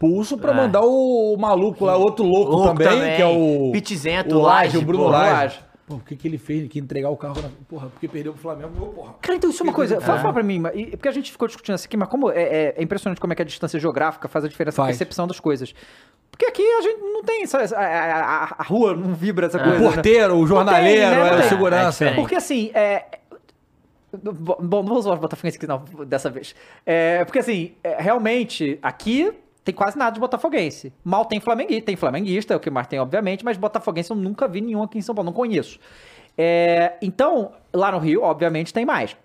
pulso 0.00 0.36
pra 0.38 0.52
É. 0.52 0.56
mandar 0.56 0.80
o, 0.82 1.36
maluco 1.38 1.84
lá, 1.84 1.94
outro 1.96 2.24
louco, 2.24 2.50
Louco 2.52 2.68
também, 2.68 2.88
também. 2.88 3.16
que 3.16 3.22
é 3.22 3.26
o. 3.26 3.70
Pitizento, 3.70 4.36
o 4.36 4.40
Laje, 4.42 4.78
o 4.78 4.82
Bruno 4.82 5.04
pô, 5.04 5.10
Laje. 5.10 5.32
Laje. 5.32 5.60
Pô, 5.86 5.96
o 5.96 6.00
que, 6.00 6.16
que 6.16 6.26
ele 6.26 6.38
fez? 6.38 6.68
Que 6.68 6.78
entregar 6.78 7.10
o 7.10 7.16
carro 7.16 7.42
na. 7.42 7.50
Porra, 7.68 7.88
porque 7.88 8.08
perdeu 8.08 8.32
pro 8.32 8.40
Flamengo, 8.40 8.70
ô, 8.80 8.86
porra. 8.86 9.14
Cara, 9.20 9.36
então 9.36 9.50
isso 9.50 9.62
é 9.62 9.64
uma 9.64 9.72
coisa. 9.72 10.00
Fala, 10.00 10.18
É. 10.18 10.22
fala 10.22 10.32
pra 10.32 10.42
mim, 10.42 10.62
porque 10.92 11.08
a 11.08 11.12
gente 11.12 11.30
ficou 11.30 11.46
discutindo 11.46 11.74
isso 11.76 11.86
aqui, 11.86 11.96
mas 11.96 12.08
como 12.08 12.30
é, 12.30 12.42
é- 12.42 12.74
é 12.78 12.82
impressionante 12.82 13.20
como 13.20 13.32
é 13.32 13.36
que 13.36 13.42
a 13.42 13.44
distância 13.44 13.78
geográfica 13.78 14.26
faz 14.26 14.44
a 14.44 14.48
diferença 14.48 14.80
na 14.80 14.86
Faz. 14.86 14.96
percepção 14.96 15.26
das 15.26 15.38
coisas. 15.38 15.74
Porque 16.30 16.46
aqui 16.46 16.62
a 16.62 16.80
gente 16.80 17.00
não 17.00 17.22
tem. 17.22 17.44
sabe, 17.46 17.74
A, 17.74 17.80
a- 17.80 18.54
a- 18.58 18.62
rua 18.62 18.94
não 18.96 19.12
vibra 19.14 19.46
essa 19.48 19.58
É. 19.58 19.62
coisa. 19.62 19.78
O 19.78 19.82
né? 19.82 19.92
porteiro, 19.94 20.36
o 20.38 20.46
jornaleiro, 20.46 21.10
né? 21.10 21.32
O 21.34 21.38
tem. 21.40 21.48
segurança. 21.48 21.86
É 21.86 21.90
diferente. 22.08 22.16
Porque 22.16 22.34
assim, 22.36 22.70
é. 22.72 23.04
Bom, 24.12 24.56
não 24.60 24.82
vou 24.84 24.98
usar 24.98 25.12
os 25.12 25.20
botafoguenses 25.20 25.56
aqui 25.56 25.66
não, 25.68 25.84
dessa 26.04 26.30
vez. 26.30 26.54
É, 26.84 27.24
porque 27.24 27.38
assim, 27.38 27.72
é, 27.84 28.00
realmente, 28.02 28.76
aqui 28.82 29.32
tem 29.64 29.74
quase 29.74 29.96
nada 29.98 30.12
de 30.12 30.20
botafoguense. 30.20 30.92
Mal 31.04 31.24
tem 31.24 31.40
flamenguista, 31.40 31.86
tem 31.86 31.96
flamenguista, 31.96 32.54
é 32.54 32.56
o 32.56 32.60
que 32.60 32.70
mais 32.70 32.86
tem, 32.86 32.98
obviamente, 32.98 33.44
mas 33.44 33.56
botafoguense 33.56 34.10
eu 34.10 34.16
nunca 34.16 34.48
vi 34.48 34.60
nenhum 34.60 34.82
aqui 34.82 34.98
em 34.98 35.02
São 35.02 35.14
Paulo, 35.14 35.30
não 35.30 35.36
conheço. 35.36 35.78
É, 36.36 36.96
então, 37.02 37.52
lá 37.72 37.92
no 37.92 37.98
Rio, 37.98 38.22
obviamente, 38.22 38.72
tem 38.72 38.86
mais. 38.86 39.16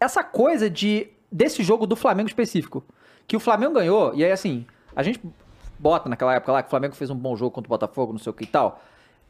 Essa 0.00 0.24
coisa 0.24 0.68
de 0.68 1.08
desse 1.30 1.62
jogo 1.62 1.86
do 1.86 1.94
Flamengo 1.94 2.28
específico, 2.28 2.82
que 3.26 3.36
o 3.36 3.40
Flamengo 3.40 3.74
ganhou, 3.74 4.14
e 4.14 4.24
aí 4.24 4.32
assim, 4.32 4.66
a 4.96 5.02
gente 5.02 5.20
bota 5.78 6.08
naquela 6.08 6.34
época 6.34 6.52
lá 6.52 6.62
que 6.62 6.68
o 6.68 6.70
Flamengo 6.70 6.94
fez 6.94 7.10
um 7.10 7.14
bom 7.14 7.36
jogo 7.36 7.50
contra 7.50 7.68
o 7.68 7.70
Botafogo, 7.70 8.12
não 8.12 8.18
sei 8.18 8.30
o 8.30 8.32
que 8.32 8.44
e 8.44 8.46
tal. 8.46 8.82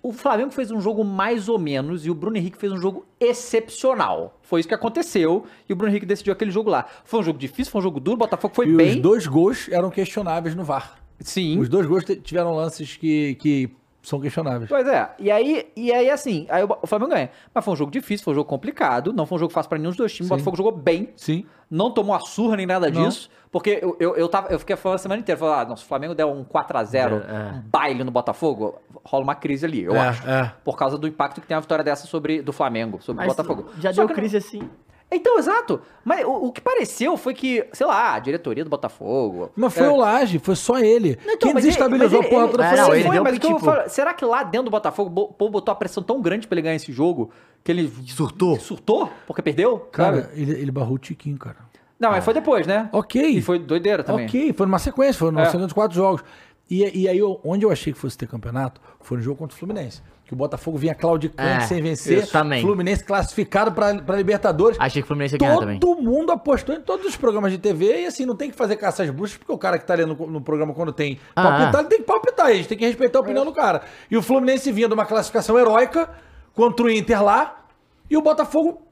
O 0.02 0.12
Flamengo 0.12 0.50
fez 0.52 0.70
um 0.70 0.80
jogo 0.80 1.02
mais 1.04 1.48
ou 1.48 1.58
menos 1.58 2.06
e 2.06 2.10
o 2.10 2.14
Bruno 2.14 2.36
Henrique 2.36 2.56
fez 2.56 2.72
um 2.72 2.76
jogo 2.78 3.04
excepcional. 3.18 4.38
Foi 4.42 4.60
isso 4.60 4.68
que 4.68 4.74
aconteceu 4.74 5.44
e 5.68 5.72
o 5.72 5.76
Bruno 5.76 5.90
Henrique 5.92 6.06
decidiu 6.06 6.32
aquele 6.32 6.50
jogo 6.50 6.70
lá. 6.70 6.86
Foi 7.04 7.20
um 7.20 7.22
jogo 7.22 7.38
difícil, 7.38 7.70
foi 7.72 7.80
um 7.80 7.82
jogo 7.82 7.98
duro, 8.00 8.14
o 8.14 8.18
Botafogo 8.18 8.54
foi 8.54 8.68
E 8.68 8.72
bem. 8.76 8.90
os 8.90 8.96
dois 8.96 9.26
gols 9.26 9.68
eram 9.70 9.90
questionáveis 9.90 10.54
no 10.54 10.62
VAR. 10.64 10.98
Sim. 11.20 11.58
Os 11.58 11.68
dois 11.68 11.86
gols 11.86 12.04
tiveram 12.22 12.54
lances 12.54 12.96
que, 12.96 13.34
que 13.36 13.70
são 14.08 14.20
questionáveis. 14.20 14.68
Pois 14.68 14.86
é. 14.86 15.10
E 15.18 15.30
aí, 15.30 15.68
e 15.76 15.92
aí 15.92 16.10
assim, 16.10 16.46
aí 16.48 16.64
o 16.64 16.86
Flamengo 16.86 17.10
ganha. 17.12 17.30
Mas 17.54 17.64
foi 17.64 17.74
um 17.74 17.76
jogo 17.76 17.90
difícil, 17.90 18.24
foi 18.24 18.32
um 18.32 18.36
jogo 18.36 18.48
complicado. 18.48 19.12
Não 19.12 19.26
foi 19.26 19.36
um 19.36 19.38
jogo 19.40 19.52
fácil 19.52 19.68
pra 19.68 19.78
nenhum 19.78 19.90
dos 19.90 19.96
dois 19.98 20.12
times. 20.12 20.26
O 20.26 20.28
Sim. 20.28 20.34
Botafogo 20.36 20.56
jogou 20.56 20.72
bem. 20.72 21.10
Sim. 21.16 21.44
Não 21.70 21.90
tomou 21.90 22.14
a 22.14 22.20
surra 22.20 22.56
nem 22.56 22.66
nada 22.66 22.90
Não. 22.90 23.04
disso. 23.08 23.28
Porque 23.50 23.78
eu, 23.82 23.96
eu, 24.00 24.16
eu, 24.16 24.28
tava, 24.28 24.48
eu 24.48 24.58
fiquei 24.58 24.76
falando 24.76 24.96
a 24.96 24.98
semana 24.98 25.20
inteira. 25.20 25.38
Falando, 25.38 25.58
ah, 25.60 25.64
nossa, 25.64 25.80
se 25.80 25.84
o 25.84 25.88
Flamengo 25.88 26.14
der 26.14 26.24
um 26.26 26.44
4x0, 26.44 26.94
É, 26.94 27.04
é. 27.06 27.52
um 27.56 27.62
baile 27.70 28.04
no 28.04 28.10
Botafogo, 28.10 28.78
rola 29.04 29.24
uma 29.24 29.34
crise 29.34 29.64
ali, 29.66 29.82
eu 29.84 29.94
É, 29.96 29.98
acho. 30.08 30.28
é. 30.28 30.52
Por 30.64 30.76
causa 30.76 30.98
do 30.98 31.06
impacto 31.06 31.40
que 31.40 31.46
tem 31.46 31.54
uma 31.56 31.60
vitória 31.60 31.82
dessa 31.84 32.06
sobre, 32.06 32.42
do 32.42 32.52
Flamengo, 32.52 33.00
sobre 33.02 33.22
o 33.24 33.26
Mas 33.26 33.36
Botafogo. 33.36 33.70
já 33.80 33.92
Só 33.92 34.02
deu 34.02 34.08
que 34.08 34.12
não- 34.14 34.18
crise 34.20 34.36
assim. 34.36 34.68
Então, 35.10 35.38
exato. 35.38 35.80
Mas 36.04 36.24
o, 36.24 36.30
o 36.48 36.52
que 36.52 36.60
pareceu 36.60 37.16
foi 37.16 37.32
que, 37.32 37.66
sei 37.72 37.86
lá, 37.86 38.14
a 38.14 38.18
diretoria 38.18 38.62
do 38.62 38.68
Botafogo. 38.70 39.50
Mas 39.56 39.72
foi 39.72 39.86
é, 39.86 39.88
o 39.88 39.96
Laje, 39.96 40.38
foi 40.38 40.54
só 40.54 40.78
ele. 40.78 41.18
Não, 41.24 41.32
então, 41.34 41.48
Quem 41.48 41.50
ele- 41.52 41.60
desestabilizou 41.62 42.18
mas 42.18 42.26
a 42.26 42.30
porra 42.30 42.42
ele- 42.42 42.50
toda 42.52 42.64
É, 42.64 42.68
foi 42.68 42.76
não, 42.76 42.86
ele. 42.88 42.94
ele 42.96 43.02
foi, 43.04 43.14
deu 43.14 43.24
mas 43.24 43.36
o 43.36 43.40
que 43.40 43.46
eu 43.46 43.56
tipo- 43.56 43.88
será 43.90 44.12
que 44.12 44.24
lá 44.24 44.42
dentro 44.42 44.66
do 44.66 44.70
Botafogo, 44.70 45.08
o 45.22 45.32
povo 45.32 45.50
botou 45.50 45.72
a 45.72 45.74
pressão 45.74 46.02
tão 46.02 46.20
grande 46.20 46.46
pra 46.46 46.54
ele 46.56 46.62
ganhar 46.62 46.76
esse 46.76 46.92
jogo 46.92 47.30
que 47.64 47.72
ele 47.72 47.90
Surtou. 48.06 48.58
surtou 48.60 49.10
porque 49.26 49.40
perdeu? 49.40 49.78
Cara, 49.92 50.22
sabe? 50.22 50.40
ele, 50.42 50.52
ele 50.52 50.70
barrou 50.70 50.96
o 50.96 50.98
Tiquinho, 50.98 51.38
cara. 51.38 51.56
Não, 51.98 52.10
mas 52.10 52.22
foi 52.24 52.34
depois, 52.34 52.66
né? 52.66 52.88
Ok. 52.92 53.20
E 53.20 53.40
foi 53.42 53.58
doideira 53.58 54.04
também. 54.04 54.26
Ok, 54.26 54.52
foi 54.52 54.66
numa 54.66 54.78
sequência, 54.78 55.14
foi 55.18 55.30
numa 55.30 55.42
É. 55.42 55.46
sequência 55.46 55.68
de 55.68 55.74
quatro 55.74 55.96
jogos. 55.96 56.22
E, 56.70 57.02
e 57.02 57.08
aí, 57.08 57.18
onde 57.42 57.64
eu 57.64 57.70
achei 57.72 57.92
que 57.94 57.98
fosse 57.98 58.16
ter 58.16 58.28
campeonato, 58.28 58.78
foi 59.00 59.16
no 59.16 59.22
jogo 59.22 59.38
contra 59.38 59.56
o 59.56 59.58
Fluminense. 59.58 60.02
Que 60.28 60.34
o 60.34 60.36
Botafogo 60.36 60.76
vinha 60.76 60.94
claudicante 60.94 61.40
É, 61.64 61.66
sem 61.66 61.80
vencer. 61.82 62.28
também. 62.30 62.60
Fluminense 62.60 63.02
classificado 63.02 63.72
pra, 63.72 63.94
pra 63.94 64.14
Libertadores. 64.14 64.76
Achei 64.78 65.00
que 65.00 65.06
o 65.06 65.08
Fluminense 65.08 65.34
ia 65.36 65.38
ganhar 65.38 65.54
Todo 65.54 65.60
também. 65.96 66.04
mundo 66.04 66.30
apostou 66.30 66.74
em 66.74 66.82
todos 66.82 67.06
os 67.06 67.16
programas 67.16 67.50
de 67.50 67.56
TV 67.56 68.02
e 68.02 68.06
assim, 68.06 68.26
não 68.26 68.36
tem 68.36 68.50
que 68.50 68.54
fazer 68.56 68.76
caça 68.76 69.02
às 69.02 69.08
bruxas, 69.08 69.38
porque 69.38 69.50
o 69.50 69.56
cara 69.56 69.78
que 69.78 69.86
tá 69.86 69.94
ali 69.94 70.04
no, 70.04 70.14
no 70.26 70.40
programa 70.42 70.74
quando 70.74 70.92
tem 70.92 71.18
Ah, 71.34 71.42
palpitar, 71.44 71.74
é. 71.76 71.78
ele 71.80 71.88
tem 71.88 71.98
que 72.00 72.04
palpitar, 72.04 72.46
a 72.46 72.52
gente 72.52 72.68
tem 72.68 72.76
que 72.76 72.84
respeitar 72.84 73.18
a 73.18 73.22
opinião 73.22 73.44
do 73.46 73.52
cara. 73.54 73.80
E 74.10 74.18
o 74.18 74.22
Fluminense 74.22 74.70
vinha 74.70 74.86
de 74.86 74.92
uma 74.92 75.06
classificação 75.06 75.58
heróica 75.58 76.10
contra 76.54 76.84
o 76.84 76.90
Inter 76.90 77.24
lá, 77.24 77.64
e 78.10 78.14
o 78.16 78.20
Botafogo. 78.20 78.82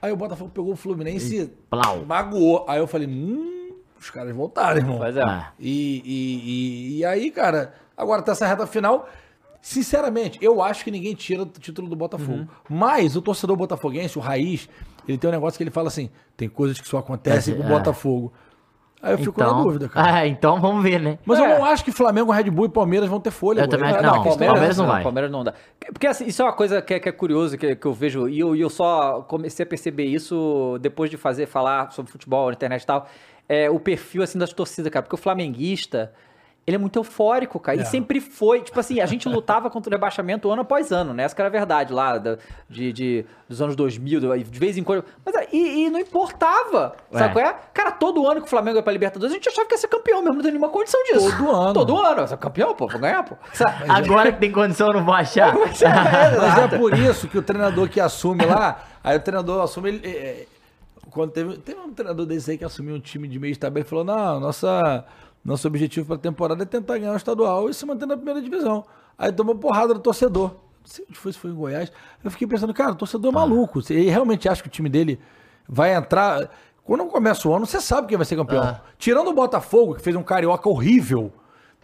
Aí 0.00 0.12
o 0.12 0.16
Botafogo 0.16 0.50
pegou 0.54 0.72
o 0.72 0.76
Fluminense 0.76 1.36
e 1.42 1.46
Plau. 1.68 2.04
magoou. 2.06 2.64
Aí 2.68 2.78
eu 2.78 2.86
falei, 2.86 3.08
hum, 3.08 3.72
os 4.00 4.10
caras 4.10 4.32
voltaram, 4.34 4.76
irmão. 4.78 4.98
Pois 4.98 5.16
é. 5.16 5.24
E, 5.58 6.02
e, 6.04 6.94
e, 6.94 6.98
e 6.98 7.04
aí, 7.04 7.30
cara, 7.32 7.74
agora 7.96 8.22
tá 8.22 8.30
essa 8.32 8.46
reta 8.46 8.64
final. 8.66 9.08
Sinceramente, 9.64 10.40
eu 10.42 10.60
acho 10.60 10.82
que 10.82 10.90
ninguém 10.90 11.14
tira 11.14 11.44
o 11.44 11.46
título 11.46 11.88
do 11.88 11.94
Botafogo. 11.94 12.32
Uhum. 12.40 12.46
Mas 12.68 13.14
o 13.14 13.22
torcedor 13.22 13.56
botafoguense, 13.56 14.18
o 14.18 14.20
Raiz, 14.20 14.68
ele 15.06 15.16
tem 15.16 15.30
um 15.30 15.32
negócio 15.32 15.56
que 15.56 15.62
ele 15.62 15.70
fala 15.70 15.86
assim: 15.86 16.10
tem 16.36 16.48
coisas 16.48 16.80
que 16.80 16.88
só 16.88 16.98
acontecem 16.98 17.54
É, 17.54 17.56
com 17.56 17.62
o 17.62 17.66
é. 17.66 17.68
Botafogo. 17.68 18.32
Aí 19.00 19.14
eu 19.14 19.18
fico 19.18 19.38
na 19.40 19.46
Então, 19.46 19.62
dúvida, 19.62 19.88
cara. 19.88 20.20
é, 20.24 20.26
então 20.28 20.60
vamos 20.60 20.82
ver, 20.82 21.00
né? 21.00 21.16
Mas 21.24 21.38
eu 21.38 21.44
É. 21.44 21.58
não 21.58 21.64
acho 21.64 21.84
que 21.84 21.92
Flamengo, 21.92 22.32
Red 22.32 22.50
Bull 22.50 22.66
e 22.66 22.68
Palmeiras 22.70 23.08
vão 23.08 23.20
ter 23.20 23.30
folha. 23.30 23.60
Eu 23.60 23.68
também 23.68 23.88
acho- 23.90 24.02
não, 24.02 24.20
é 24.20 24.24
Palmeiras 24.24 24.62
essa. 24.62 24.82
não 24.82 24.88
vai. 24.88 25.02
Palmeiras 25.04 25.30
não 25.30 25.44
dá. 25.44 25.54
Porque 25.92 26.08
assim, 26.08 26.26
isso 26.26 26.42
é 26.42 26.44
uma 26.44 26.52
coisa 26.52 26.82
que 26.82 26.94
é, 26.94 26.98
que 27.00 27.08
é 27.08 27.12
curioso, 27.12 27.56
que, 27.56 27.76
que 27.76 27.86
eu 27.86 27.92
vejo, 27.94 28.28
e 28.28 28.40
eu, 28.40 28.56
e 28.56 28.60
eu 28.60 28.70
só 28.70 29.22
comecei 29.22 29.62
a 29.62 29.66
perceber 29.66 30.04
isso 30.06 30.76
depois 30.80 31.08
de 31.08 31.16
fazer, 31.16 31.46
falar 31.46 31.90
sobre 31.92 32.10
futebol 32.10 32.46
na 32.48 32.52
internet 32.54 32.82
e 32.82 32.86
tal, 32.86 33.08
é 33.48 33.68
o 33.70 33.78
perfil, 33.80 34.22
assim, 34.24 34.38
das 34.38 34.52
torcidas, 34.52 34.90
cara, 34.92 35.02
porque 35.04 35.14
o 35.14 35.18
flamenguista, 35.18 36.12
ele 36.64 36.76
é 36.76 36.78
muito 36.78 36.96
eufórico, 36.96 37.58
cara, 37.58 37.78
É. 37.78 37.82
e 37.82 37.86
sempre 37.86 38.20
foi, 38.20 38.60
tipo 38.62 38.78
assim, 38.78 39.00
a 39.00 39.06
gente 39.06 39.28
lutava 39.28 39.68
contra 39.68 39.90
o 39.90 39.92
rebaixamento 39.92 40.48
ano 40.50 40.62
após 40.62 40.92
ano, 40.92 41.12
né, 41.12 41.24
essa 41.24 41.34
que 41.34 41.40
era 41.40 41.48
a 41.48 41.50
verdade 41.50 41.92
lá, 41.92 42.18
da- 42.18 42.38
de, 42.70 42.92
de- 42.92 43.24
dos 43.48 43.60
anos 43.60 43.74
2000, 43.74 44.20
de 44.20 44.58
vez 44.60 44.78
em 44.78 44.84
quando, 44.84 45.04
mas 45.26 45.34
e, 45.52 45.86
e 45.86 45.90
não 45.90 45.98
importava, 45.98 46.94
sabe 47.10 47.24
É. 47.24 47.28
qual 47.32 47.44
é? 47.44 47.56
Cara, 47.74 47.90
todo 47.90 48.24
ano 48.30 48.40
que 48.40 48.46
o 48.46 48.50
Flamengo 48.50 48.76
ia 48.78 48.82
pra 48.82 48.92
Libertadores, 48.92 49.32
a 49.32 49.36
gente 49.36 49.48
achava 49.48 49.66
que 49.66 49.74
ia 49.74 49.78
ser 49.78 49.88
campeão 49.88 50.20
mesmo, 50.22 50.36
não 50.36 50.42
tem 50.42 50.52
nenhuma 50.52 50.68
condição 50.70 51.02
disso. 51.04 51.30
Todo 51.36 51.50
ano. 51.50 51.72
Todo 51.74 51.96
ano, 51.98 52.26
você 52.28 52.34
é 52.34 52.36
campeão, 52.36 52.74
pô, 52.76 52.86
vou 52.86 53.00
ganhar, 53.00 53.24
pô. 53.24 53.34
Sabe? 53.52 53.84
Agora 53.90 54.32
que 54.32 54.38
tem 54.38 54.52
condição, 54.52 54.86
eu 54.88 54.94
não 54.94 55.04
vou 55.04 55.14
achar. 55.14 55.52
Mas 55.58 56.58
é 56.72 56.78
por 56.78 56.96
isso 56.96 57.26
que 57.28 57.36
o 57.38 57.42
treinador 57.42 57.88
que 57.88 58.00
assume 58.00 58.44
lá, 58.46 58.82
aí 59.02 59.16
o 59.16 59.20
treinador 59.20 59.62
assume. 59.62 59.88
Ele, 59.90 60.06
é, 60.06 60.10
é, 60.10 60.46
quando 61.10 61.32
teve, 61.32 61.56
teve 61.58 61.80
um 61.80 61.92
treinador 61.92 62.24
desse 62.24 62.52
aí 62.52 62.58
que 62.58 62.64
assumiu 62.64 62.94
um 62.94 63.00
time 63.00 63.28
de 63.28 63.38
meio 63.38 63.52
de 63.52 63.58
tabela 63.58 63.84
e 63.84 63.88
falou: 63.88 64.04
não, 64.04 64.40
nossa, 64.40 65.04
nosso 65.44 65.66
objetivo 65.66 66.06
para 66.06 66.16
a 66.16 66.18
temporada 66.18 66.62
é 66.62 66.66
tentar 66.66 66.98
ganhar 66.98 67.12
o 67.12 67.16
estadual 67.16 67.68
e 67.68 67.74
se 67.74 67.84
manter 67.84 68.06
na 68.06 68.16
primeira 68.16 68.40
divisão. 68.40 68.84
Aí 69.18 69.32
tomou 69.32 69.54
porrada 69.54 69.92
do 69.94 70.00
torcedor. 70.00 70.50
Não 70.50 70.86
sei 70.86 71.04
onde 71.08 71.18
foi, 71.18 71.32
se 71.32 71.38
foi 71.38 71.50
em 71.50 71.54
Goiás. 71.54 71.92
Eu 72.22 72.30
fiquei 72.30 72.46
pensando, 72.46 72.72
cara, 72.74 72.92
o 72.92 72.94
torcedor 72.94 73.30
é 73.30 73.34
maluco. 73.34 73.80
Ele 73.90 74.10
realmente 74.10 74.48
acha 74.48 74.62
que 74.62 74.68
o 74.68 74.70
time 74.70 74.88
dele 74.88 75.20
vai 75.68 75.94
entrar. 75.94 76.50
Quando 76.84 77.04
começa 77.06 77.48
o 77.48 77.54
ano, 77.54 77.66
você 77.66 77.80
sabe 77.80 78.08
quem 78.08 78.16
vai 78.16 78.24
ser 78.24 78.36
campeão. 78.36 78.62
Ah. 78.62 78.80
Tirando 78.98 79.28
o 79.28 79.32
Botafogo, 79.32 79.94
que 79.94 80.02
fez 80.02 80.16
um 80.16 80.22
carioca 80.22 80.68
horrível. 80.68 81.32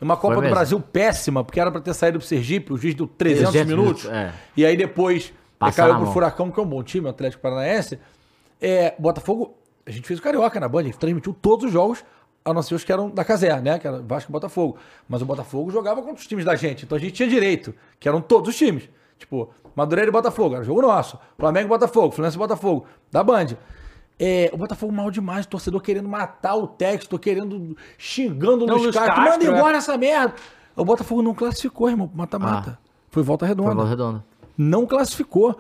Uma 0.01 0.16
Copa 0.16 0.36
do. 0.36 0.48
Brasil 0.48 0.80
péssima, 0.80 1.43
porque 1.43 1.59
era 1.59 1.70
pra 1.72 1.80
ter 1.80 1.93
saído 1.93 2.18
pro 2.18 2.26
Sergipe, 2.26 2.72
o 2.72 2.76
juiz 2.76 2.94
deu 2.94 3.06
300, 3.06 3.51
300 3.51 3.68
minutos. 3.68 4.05
é. 4.06 4.32
E 4.56 4.64
aí 4.64 4.76
depois 4.76 5.32
Passar 5.59 5.82
caiu 5.82 5.94
pro 5.97 6.05
mão. 6.05 6.12
Furacão, 6.12 6.51
que 6.52 6.60
é 6.60 6.62
um 6.62 6.66
bom 6.66 6.82
time, 6.82 7.06
o 7.06 7.10
Atlético 7.10 7.43
Paranaense. 7.43 7.98
É, 8.60 8.94
Botafogo, 8.98 9.56
a 9.85 9.90
gente 9.90 10.06
fez 10.06 10.20
o 10.20 10.22
Carioca 10.22 10.60
na 10.60 10.68
Band, 10.68 10.80
a 10.80 10.85
gente 10.85 10.98
transmitiu 10.98 11.35
todos 11.35 11.66
os 11.66 11.72
jogos, 11.72 12.05
a 12.50 12.54
não 12.54 12.62
ser 12.62 12.74
os 12.74 12.84
que 12.84 12.92
eram 12.92 13.10
da 13.10 13.24
Caser, 13.24 13.62
né? 13.62 13.78
Que 13.78 13.86
era 13.86 14.00
Vasco 14.00 14.30
e 14.30 14.32
Botafogo. 14.32 14.76
Mas 15.08 15.22
o 15.22 15.24
Botafogo 15.24 15.70
jogava 15.70 16.00
contra 16.02 16.16
os 16.16 16.26
times 16.26 16.44
da 16.44 16.54
gente, 16.56 16.84
então 16.84 16.96
a 16.96 17.00
gente 17.00 17.12
tinha 17.12 17.28
direito, 17.28 17.74
que 17.98 18.08
eram 18.08 18.20
todos 18.20 18.50
os 18.50 18.56
times. 18.56 18.88
Tipo, 19.18 19.50
Madureira 19.74 20.08
e 20.08 20.12
Botafogo, 20.12 20.54
era 20.54 20.64
jogo 20.64 20.82
nosso. 20.82 21.18
Flamengo 21.38 21.66
e 21.66 21.68
Botafogo, 21.68 22.10
Fluminense 22.10 22.36
e 22.36 22.38
Botafogo, 22.38 22.86
da 23.10 23.22
Band. 23.22 23.56
É, 24.18 24.50
o 24.52 24.56
Botafogo 24.56 24.92
mal 24.92 25.10
demais, 25.10 25.46
o 25.46 25.48
torcedor 25.48 25.80
querendo 25.80 26.08
matar 26.08 26.56
o 26.56 26.66
texto, 26.66 27.18
querendo, 27.18 27.76
xingando 27.96 28.64
o 28.64 28.66
Não, 28.66 28.74
Luiz 28.74 28.86
Luiz 28.86 28.96
Castro, 28.96 29.14
Castro, 29.14 29.32
manda 29.32 29.44
é. 29.44 29.58
embora 29.58 29.76
essa 29.76 29.96
merda. 29.96 30.34
O 30.74 30.84
Botafogo 30.84 31.22
não 31.22 31.34
classificou, 31.34 31.88
irmão, 31.88 32.10
mata-mata. 32.14 32.78
Foi 33.10 33.22
volta 33.22 33.46
redonda 33.46 33.68
Foi 33.68 33.76
bola 33.76 33.88
redonda. 33.88 34.24
não 34.56 34.86
classificou. 34.86 35.56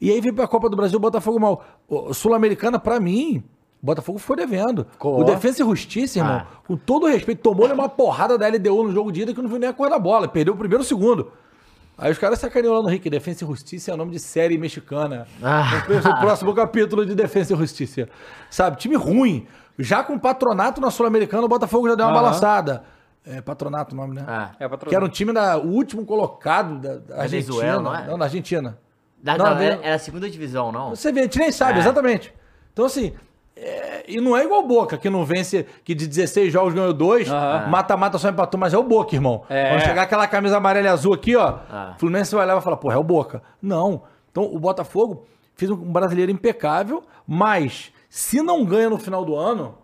E 0.00 0.10
aí 0.10 0.20
veio 0.20 0.34
pra 0.34 0.48
Copa 0.48 0.68
do 0.68 0.76
Brasil, 0.76 0.96
o 0.96 1.00
Botafogo 1.00 1.38
mal. 1.38 1.64
O 1.88 2.14
Sul-Americana, 2.14 2.78
pra 2.78 2.98
mim, 2.98 3.44
o 3.82 3.86
Botafogo 3.86 4.18
ficou 4.18 4.36
devendo. 4.36 4.86
Ficou. 4.92 5.20
O 5.20 5.24
Defensa 5.24 5.62
e 5.62 5.64
Justiça, 5.66 6.18
irmão, 6.18 6.42
Ah. 6.42 6.46
com 6.66 6.76
todo 6.76 7.04
o 7.04 7.08
respeito, 7.08 7.40
tomou-lhe 7.42 7.72
uma 7.72 7.88
porrada 7.88 8.36
da 8.36 8.46
LDU 8.46 8.82
no 8.84 8.92
jogo 8.92 9.10
de 9.10 9.22
ida 9.22 9.32
que 9.34 9.40
não 9.40 9.48
viu 9.48 9.58
nem 9.58 9.68
a 9.68 9.72
cor 9.72 9.88
da 9.90 9.98
bola. 9.98 10.28
Perdeu 10.28 10.52
o 10.54 10.56
primeiro 10.56 10.82
e 10.82 10.84
o 10.84 10.88
segundo. 10.88 11.32
Aí 11.96 12.10
os 12.10 12.18
caras 12.18 12.38
sacaneam 12.38 12.74
lá 12.74 12.82
no 12.82 12.88
Rick. 12.88 13.08
Defensa 13.10 13.44
e 13.44 13.46
Justiça 13.46 13.90
é 13.90 13.94
o 13.94 13.96
nome 13.96 14.10
de 14.12 14.18
série 14.18 14.56
mexicana. 14.56 15.26
Ah. 15.42 15.82
O 15.88 16.20
próximo 16.20 16.54
capítulo 16.54 17.04
de 17.04 17.14
Defensa 17.14 17.52
e 17.52 17.56
Justiça. 17.56 18.08
Sabe, 18.50 18.76
time 18.78 18.96
ruim. 18.96 19.46
Já 19.78 20.02
com 20.04 20.18
patronato 20.18 20.80
na 20.80 20.90
Sul-Americana, 20.90 21.44
o 21.44 21.48
Botafogo 21.48 21.88
já 21.88 21.94
deu 21.94 22.06
uma 22.06 22.12
Aham. 22.12 22.22
balançada. 22.22 22.84
É 23.26 23.40
patronato 23.42 23.94
o 23.94 23.96
nome, 23.98 24.14
né? 24.14 24.24
Ah. 24.26 24.50
É, 24.58 24.66
patrão. 24.68 24.88
Que 24.88 24.96
era 24.96 25.04
um 25.04 25.08
time 25.08 25.32
da, 25.32 25.58
o 25.58 25.68
último 25.68 26.04
colocado 26.06 26.78
da, 26.80 26.96
da 26.96 27.22
Argentina. 27.22 27.28
Venezuela, 27.52 27.82
não 27.82 27.94
é? 27.94 28.06
Não, 28.06 28.18
da 28.18 28.24
Argentina. 28.24 28.78
Da- 29.22 29.36
Não, 29.36 29.46
era, 29.58 29.78
era 29.82 29.94
a 29.94 29.98
segunda 29.98 30.28
divisão, 30.30 30.72
não? 30.72 30.90
Você 30.90 31.12
vê, 31.12 31.20
a 31.20 31.22
gente 31.24 31.38
nem 31.38 31.52
sabe, 31.52 31.78
É. 31.78 31.82
exatamente. 31.82 32.32
Então, 32.72 32.86
assim, 32.86 33.12
é, 33.56 34.04
e 34.08 34.20
não 34.20 34.36
é 34.36 34.44
igual 34.44 34.62
o 34.64 34.66
Boca, 34.66 34.96
que 34.96 35.10
não 35.10 35.24
vence, 35.24 35.66
que 35.84 35.94
de 35.94 36.06
16 36.06 36.52
jogos 36.52 36.72
ganhou 36.74 36.92
dois, 36.94 37.28
mata-mata 37.68 38.16
só 38.18 38.28
empatou, 38.28 38.58
mas 38.58 38.72
é 38.72 38.78
o 38.78 38.82
Boca, 38.82 39.14
irmão. 39.14 39.42
É. 39.48 39.70
Quando 39.70 39.82
chegar 39.82 40.02
aquela 40.02 40.26
camisa 40.26 40.56
amarela 40.56 40.86
e 40.86 40.90
azul 40.90 41.12
aqui, 41.14 41.36
ó, 41.36 41.58
Ah. 41.70 41.94
Fluminense 41.98 42.34
vai 42.34 42.44
olhar 42.44 42.52
e 42.52 42.56
vai 42.56 42.62
falar, 42.64 42.76
porra, 42.78 42.94
é 42.94 42.98
o 42.98 43.04
Boca. 43.04 43.42
Não. 43.60 44.02
Então, 44.30 44.44
o 44.44 44.58
Botafogo 44.58 45.24
fez 45.54 45.70
um 45.70 45.76
brasileiro 45.76 46.30
impecável, 46.32 47.02
mas 47.26 47.92
se 48.08 48.40
não 48.42 48.64
ganha 48.64 48.88
no 48.88 48.98
final 48.98 49.24
do 49.24 49.36
ano, 49.36 49.74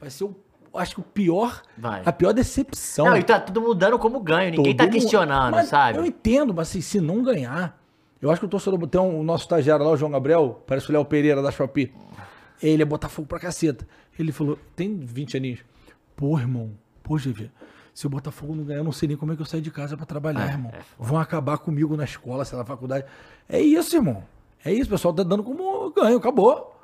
vai 0.00 0.10
ser 0.10 0.24
o, 0.24 0.36
acho 0.74 0.94
que 0.96 1.00
o 1.00 1.04
pior, 1.04 1.62
Vai. 1.78 2.02
a 2.04 2.12
pior 2.12 2.32
decepção. 2.32 3.06
Não, 3.06 3.16
e 3.16 3.22
tá 3.22 3.40
tudo 3.40 3.60
mudando 3.62 3.98
como 3.98 4.20
ganho. 4.20 4.50
Ninguém 4.50 4.76
tá 4.76 4.84
Todo 4.84 4.92
mundo- 4.92 5.00
questionando, 5.00 5.52
Mas 5.52 5.68
sabe? 5.68 5.98
Eu 5.98 6.04
entendo, 6.04 6.52
mas 6.52 6.68
assim, 6.68 6.80
se 6.80 7.00
não 7.00 7.22
ganhar. 7.22 7.78
Eu 8.20 8.30
acho 8.30 8.40
que 8.40 8.46
o 8.46 8.48
torcedor. 8.48 8.84
Tem 8.88 9.00
um, 9.00 9.20
o 9.20 9.22
nosso 9.22 9.44
estagiário 9.44 9.84
lá, 9.84 9.92
o 9.92 9.96
João 9.96 10.10
Gabriel, 10.10 10.60
parece 10.66 10.90
o 10.90 10.92
Léo 10.92 11.04
Pereira 11.04 11.40
da 11.40 11.50
Shopee. 11.52 11.92
Ele 12.62 12.82
é 12.82 12.84
Botafogo 12.86 13.28
pra 13.28 13.38
caceta. 13.38 13.86
Ele 14.18 14.32
falou: 14.32 14.58
tem 14.74 14.98
20 14.98 15.36
aninhos. 15.36 15.60
Pô, 16.16 16.38
irmão, 16.38 16.72
pô, 17.02 17.16
GV. 17.16 17.50
Se 17.94 18.06
o 18.06 18.10
Botafogo 18.10 18.54
não 18.54 18.64
ganhar, 18.64 18.78
eu 18.78 18.84
não 18.84 18.92
sei 18.92 19.08
nem 19.08 19.16
como 19.16 19.32
é 19.32 19.36
que 19.36 19.42
eu 19.42 19.46
saio 19.46 19.62
de 19.62 19.70
casa 19.70 19.96
pra 19.96 20.06
trabalhar, 20.06 20.48
É, 20.48 20.52
irmão. 20.52 20.70
é 20.72 20.78
Vão 20.98 21.18
acabar 21.18 21.58
comigo 21.58 21.96
na 21.96 22.04
escola, 22.04 22.44
sei 22.44 22.56
lá, 22.56 22.62
na 22.62 22.66
faculdade. 22.66 23.04
É 23.48 23.60
isso, 23.60 23.96
irmão. 23.96 24.22
É 24.64 24.72
isso, 24.72 24.86
o 24.86 24.90
pessoal 24.90 25.12
tá 25.14 25.22
dando 25.22 25.42
como 25.42 25.90
ganho, 25.90 26.16
acabou. 26.16 26.76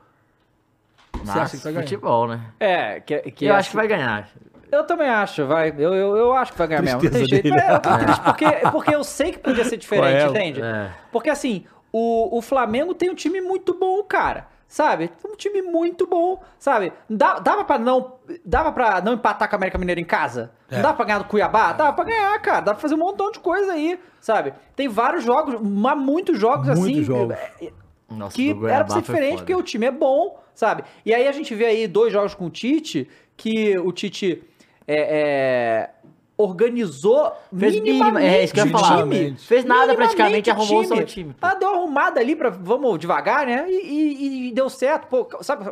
Você 1.22 1.38
acha 1.38 1.56
que 1.56 1.62
vai 1.62 1.72
ganhar? 1.72 1.84
futebol, 1.84 2.28
né? 2.28 2.40
É, 2.59 3.01
que, 3.01 3.18
que 3.30 3.44
eu 3.46 3.55
é 3.55 3.56
acho 3.56 3.70
que 3.70 3.76
vai 3.76 3.86
ganhar. 3.86 4.28
Eu 4.70 4.84
também 4.84 5.09
acho, 5.09 5.46
vai. 5.46 5.70
Eu, 5.70 5.94
eu, 5.94 6.16
eu 6.16 6.32
acho 6.34 6.52
que 6.52 6.59
vai 6.59 6.66
ganhar 6.66 6.82
mesmo. 6.82 6.94
Não 6.96 7.01
tem 7.01 7.10
Tristeza 7.10 7.42
jeito. 7.42 7.55
dele. 7.55 7.60
É, 7.60 7.74
eu 7.74 7.80
tô 7.80 7.96
triste 7.98 8.20
porque, 8.22 8.46
porque 8.72 8.94
eu 8.94 9.05
sei 9.05 9.32
que 9.32 9.38
podia 9.38 9.64
ser 9.64 9.76
diferente, 9.76 10.18
Qual 10.26 10.36
é? 10.36 10.40
entende? 10.40 10.62
É. 10.62 10.90
Porque 11.12 11.30
assim, 11.30 11.64
o, 11.92 12.38
o 12.38 12.42
Flamengo 12.42 12.92
tem 12.92 13.09
um 13.09 13.14
time 13.14 13.40
muito 13.40 13.72
bom, 13.78 14.02
cara. 14.02 14.48
Sabe? 14.66 15.11
Um 15.24 15.36
time 15.36 15.62
muito 15.62 16.07
bom, 16.07 16.43
sabe? 16.59 16.93
Dá, 17.09 17.39
dava 17.39 17.65
pra 17.65 17.78
não. 17.78 18.15
Dava 18.45 18.73
pra 18.73 19.01
não 19.01 19.12
empatar 19.12 19.49
com 19.49 19.55
a 19.55 19.59
América 19.59 19.78
Mineira 19.78 20.01
em 20.01 20.05
casa? 20.05 20.51
É. 20.70 20.77
Não 20.77 20.82
dava 20.82 20.95
pra 20.97 21.05
ganhar 21.05 21.19
do 21.19 21.24
Cuiabá? 21.27 21.73
Dava 21.73 21.93
pra 21.93 22.05
ganhar, 22.05 22.39
cara. 22.41 22.61
Dá 22.61 22.73
pra 22.73 22.81
fazer 22.81 22.95
um 22.95 22.99
montão 22.99 23.31
de 23.31 23.39
coisa 23.39 23.73
aí, 23.73 23.99
sabe? 24.20 24.53
Tem 24.74 24.89
vários 24.89 25.23
jogos, 25.23 25.61
mas 25.61 25.97
muitos 25.99 26.39
jogos 26.39 26.66
Muitos 26.66 26.85
assim. 26.86 27.05
jogos. 27.05 27.36
é, 27.61 27.73
Nossa, 28.09 28.35
que 28.35 28.51
era 28.66 28.85
pra 28.85 28.95
ser 28.95 29.03
diferente, 29.03 29.39
porque 29.39 29.55
o 29.55 29.62
time 29.62 29.86
é 29.86 29.91
bom, 29.93 30.43
sabe? 30.55 30.82
E 31.05 31.15
aí 31.15 31.28
a 31.28 31.32
gente 31.32 31.55
vê 31.55 31.66
aí 31.66 31.86
dois 31.86 32.12
jogos 32.12 32.35
com 32.35 32.47
o 32.47 32.51
Tite, 32.51 33.09
que 33.36 33.78
o 33.78 33.93
Tite 33.93 34.43
é, 34.89 34.97
é, 34.97 35.91
organizou 36.36 37.32
Fez 37.56 37.81
minimamente 37.81 38.27
é, 38.35 38.44
isso 38.44 38.52
que 38.55 38.61
eu 38.61 38.66
ia 38.66 38.74
o 38.74 38.78
falar. 38.78 39.02
time. 39.02 39.36
Fez 39.39 39.65
nada 39.65 39.94
praticamente, 39.94 40.51
arrumou 40.51 40.85
só 40.85 40.94
o 40.94 41.05
time, 41.05 41.32
pô. 41.32 41.47
Ah, 41.47 41.55
deu 41.55 41.69
uma 41.70 41.78
arrumada 41.78 42.20
ali 42.20 42.35
pra 42.35 42.51
vamos 42.51 42.98
devagar, 42.98 43.47
né? 43.47 43.66
E, 43.69 43.74
e- 43.74 44.48
e 44.48 44.52
deu 44.52 44.69
certo. 44.69 45.06
Pô, 45.06 45.28
sabe, 45.43 45.70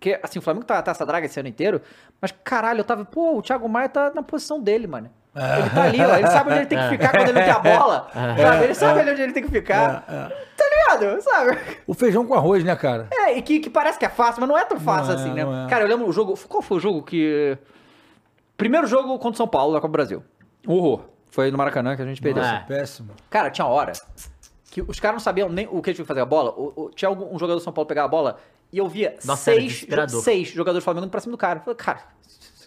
que, 0.00 0.18
assim, 0.22 0.38
o 0.38 0.42
Flamengo 0.42 0.64
tá, 0.66 0.80
tá 0.82 0.90
essa 0.90 1.04
draga 1.06 1.26
esse 1.26 1.38
ano 1.38 1.48
inteiro, 1.48 1.80
mas 2.20 2.32
caralho, 2.44 2.80
eu 2.80 2.84
tava, 2.84 3.04
pô, 3.04 3.38
o 3.38 3.42
Thiago 3.42 3.68
Maia 3.68 3.88
tá 3.88 4.12
na 4.14 4.22
posição 4.22 4.60
dele, 4.60 4.86
mano. 4.86 5.10
Ele 5.36 5.70
tá 5.70 5.82
ali, 5.82 6.00
ó, 6.00 6.16
ele 6.16 6.26
sabe 6.28 6.50
onde 6.50 6.58
ele 6.60 6.66
tem 6.66 6.78
que 6.78 6.88
ficar 6.90 7.10
quando 7.10 7.28
ele 7.30 7.40
tem 7.42 7.50
a 7.50 7.58
bola. 7.58 8.08
sabe? 8.14 8.64
Ele 8.64 8.74
sabe 8.74 9.10
onde 9.10 9.22
ele 9.22 9.32
tem 9.32 9.42
que 9.42 9.50
ficar. 9.50 10.02
Tá 10.56 10.64
ligado? 10.96 11.20
Sabe? 11.22 11.58
O 11.88 11.92
feijão 11.94 12.24
com 12.24 12.34
arroz, 12.34 12.62
né, 12.62 12.76
cara? 12.76 13.08
É, 13.12 13.36
e 13.36 13.42
que, 13.42 13.58
que 13.58 13.68
parece 13.68 13.98
que 13.98 14.04
é 14.04 14.08
fácil, 14.08 14.40
mas 14.40 14.48
não 14.48 14.56
é 14.56 14.64
tão 14.64 14.78
fácil 14.78 15.12
Não 15.12 15.18
é, 15.18 15.22
assim, 15.24 15.34
né? 15.34 15.44
não 15.44 15.66
é. 15.66 15.68
Cara, 15.68 15.82
eu 15.82 15.88
lembro 15.88 16.06
o 16.06 16.12
jogo. 16.12 16.38
Qual 16.48 16.62
foi 16.62 16.76
o 16.76 16.80
jogo 16.80 17.02
que. 17.02 17.58
Primeiro 18.56 18.86
jogo 18.86 19.08
contra 19.18 19.30
o 19.34 19.36
São 19.36 19.48
Paulo 19.48 19.72
da 19.74 19.80
Copa 19.80 19.88
do 19.88 19.92
Brasil. 19.92 20.22
Horror. 20.66 21.00
Foi 21.30 21.50
no 21.50 21.58
Maracanã 21.58 21.96
que 21.96 22.02
a 22.02 22.04
gente 22.06 22.20
perdeu. 22.22 22.42
É. 22.44 22.60
Péssimo. 22.66 23.10
Cara, 23.28 23.50
tinha 23.50 23.66
hora 23.66 23.92
que 24.70 24.80
os 24.82 25.00
caras 25.00 25.16
não 25.16 25.20
sabiam 25.20 25.48
nem 25.48 25.66
o 25.66 25.82
que 25.82 25.92
tinha 25.92 26.04
que 26.04 26.08
fazer 26.08 26.20
a 26.20 26.24
bola. 26.24 26.50
O- 26.52 26.72
o- 26.84 26.90
tinha 26.90 27.08
algum, 27.08 27.26
um 27.34 27.38
jogador 27.38 27.58
do 27.58 27.64
São 27.64 27.72
Paulo 27.72 27.86
pegar 27.88 28.04
a 28.04 28.08
bola 28.08 28.38
e 28.72 28.78
eu 28.78 28.88
via 28.88 29.16
Nossa, 29.24 29.42
seis, 29.42 29.72
desesperador. 29.72 30.22
seis 30.22 30.48
jogadores 30.48 30.82
do 30.82 30.84
Flamengo 30.84 31.08
pra 31.08 31.20
cima 31.20 31.32
do 31.32 31.38
cara. 31.38 31.58
Eu 31.58 31.62
falei, 31.64 31.76
cara, 31.76 32.00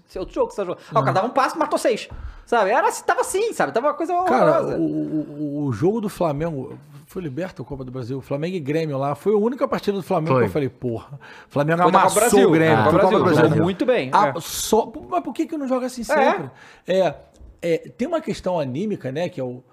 esse 0.07 0.18
é 0.18 0.19
outro 0.19 0.35
jogo 0.35 0.47
que 0.49 0.55
você 0.55 0.61
tá 0.61 0.65
jogando. 0.68 0.84
Ah, 0.93 0.99
o 0.99 1.03
cara 1.03 1.14
dava 1.14 1.27
um 1.27 1.31
passe 1.31 1.55
e 1.55 1.59
matou 1.59 1.80
seis. 1.80 2.09
Sabe? 2.45 2.69
Era, 2.69 2.91
tava 2.91 3.22
assim, 3.22 3.53
sabe? 3.53 3.72
Tava 3.73 3.88
uma 3.88 3.93
coisa 3.93 4.14
Cara, 4.26 4.59
horrorosa. 4.61 4.77
o, 4.77 4.81
o, 4.84 5.65
o 5.65 5.72
jogo 5.73 6.01
do 6.01 6.09
Flamengo. 6.09 6.77
Foi 7.10 7.22
liberta 7.22 7.62
a 7.62 7.66
Copa 7.66 7.86
do 7.86 7.92
Brasil. 7.92 8.20
Flamengo 8.20 8.58
e 8.58 8.60
Grêmio 8.60 8.98
lá. 8.98 9.16
Foi 9.16 9.34
a 9.34 9.38
única 9.38 9.66
partida 9.66 9.96
do 9.96 10.04
Flamengo 10.04 10.34
Foi. 10.34 10.44
que 10.44 10.50
eu 10.50 10.52
falei, 10.54 10.68
porra. 10.68 11.18
Flamengo 11.48 11.82
Foi 11.84 11.90
amassou 11.90 12.20
Brasil. 12.20 12.48
o 12.50 12.52
Grêmio. 12.52 12.78
Ah, 12.78 12.84
foi 12.84 12.92
Copa 12.92 13.04
Copa 13.06 13.18
do 13.18 13.24
Brasil. 13.24 13.36
Brasil. 13.40 13.50
Jogou 13.50 13.64
muito 13.64 13.86
bem, 13.86 14.10
Ah, 14.14 14.34
é. 14.36 14.40
só, 14.42 14.92
mas 15.10 15.24
por 15.24 15.34
que, 15.34 15.46
que 15.48 15.58
não 15.58 15.68
joga 15.70 15.86
assim 15.86 16.04
sempre? 16.04 16.50
É. 16.86 17.16
é, 17.62 17.78
tem 17.98 18.08
uma 18.10 18.20
questão 18.20 18.60
anímica, 18.60 19.10
né? 19.10 19.30
Que 19.30 19.40
é 19.40 19.44
o. 19.44 19.64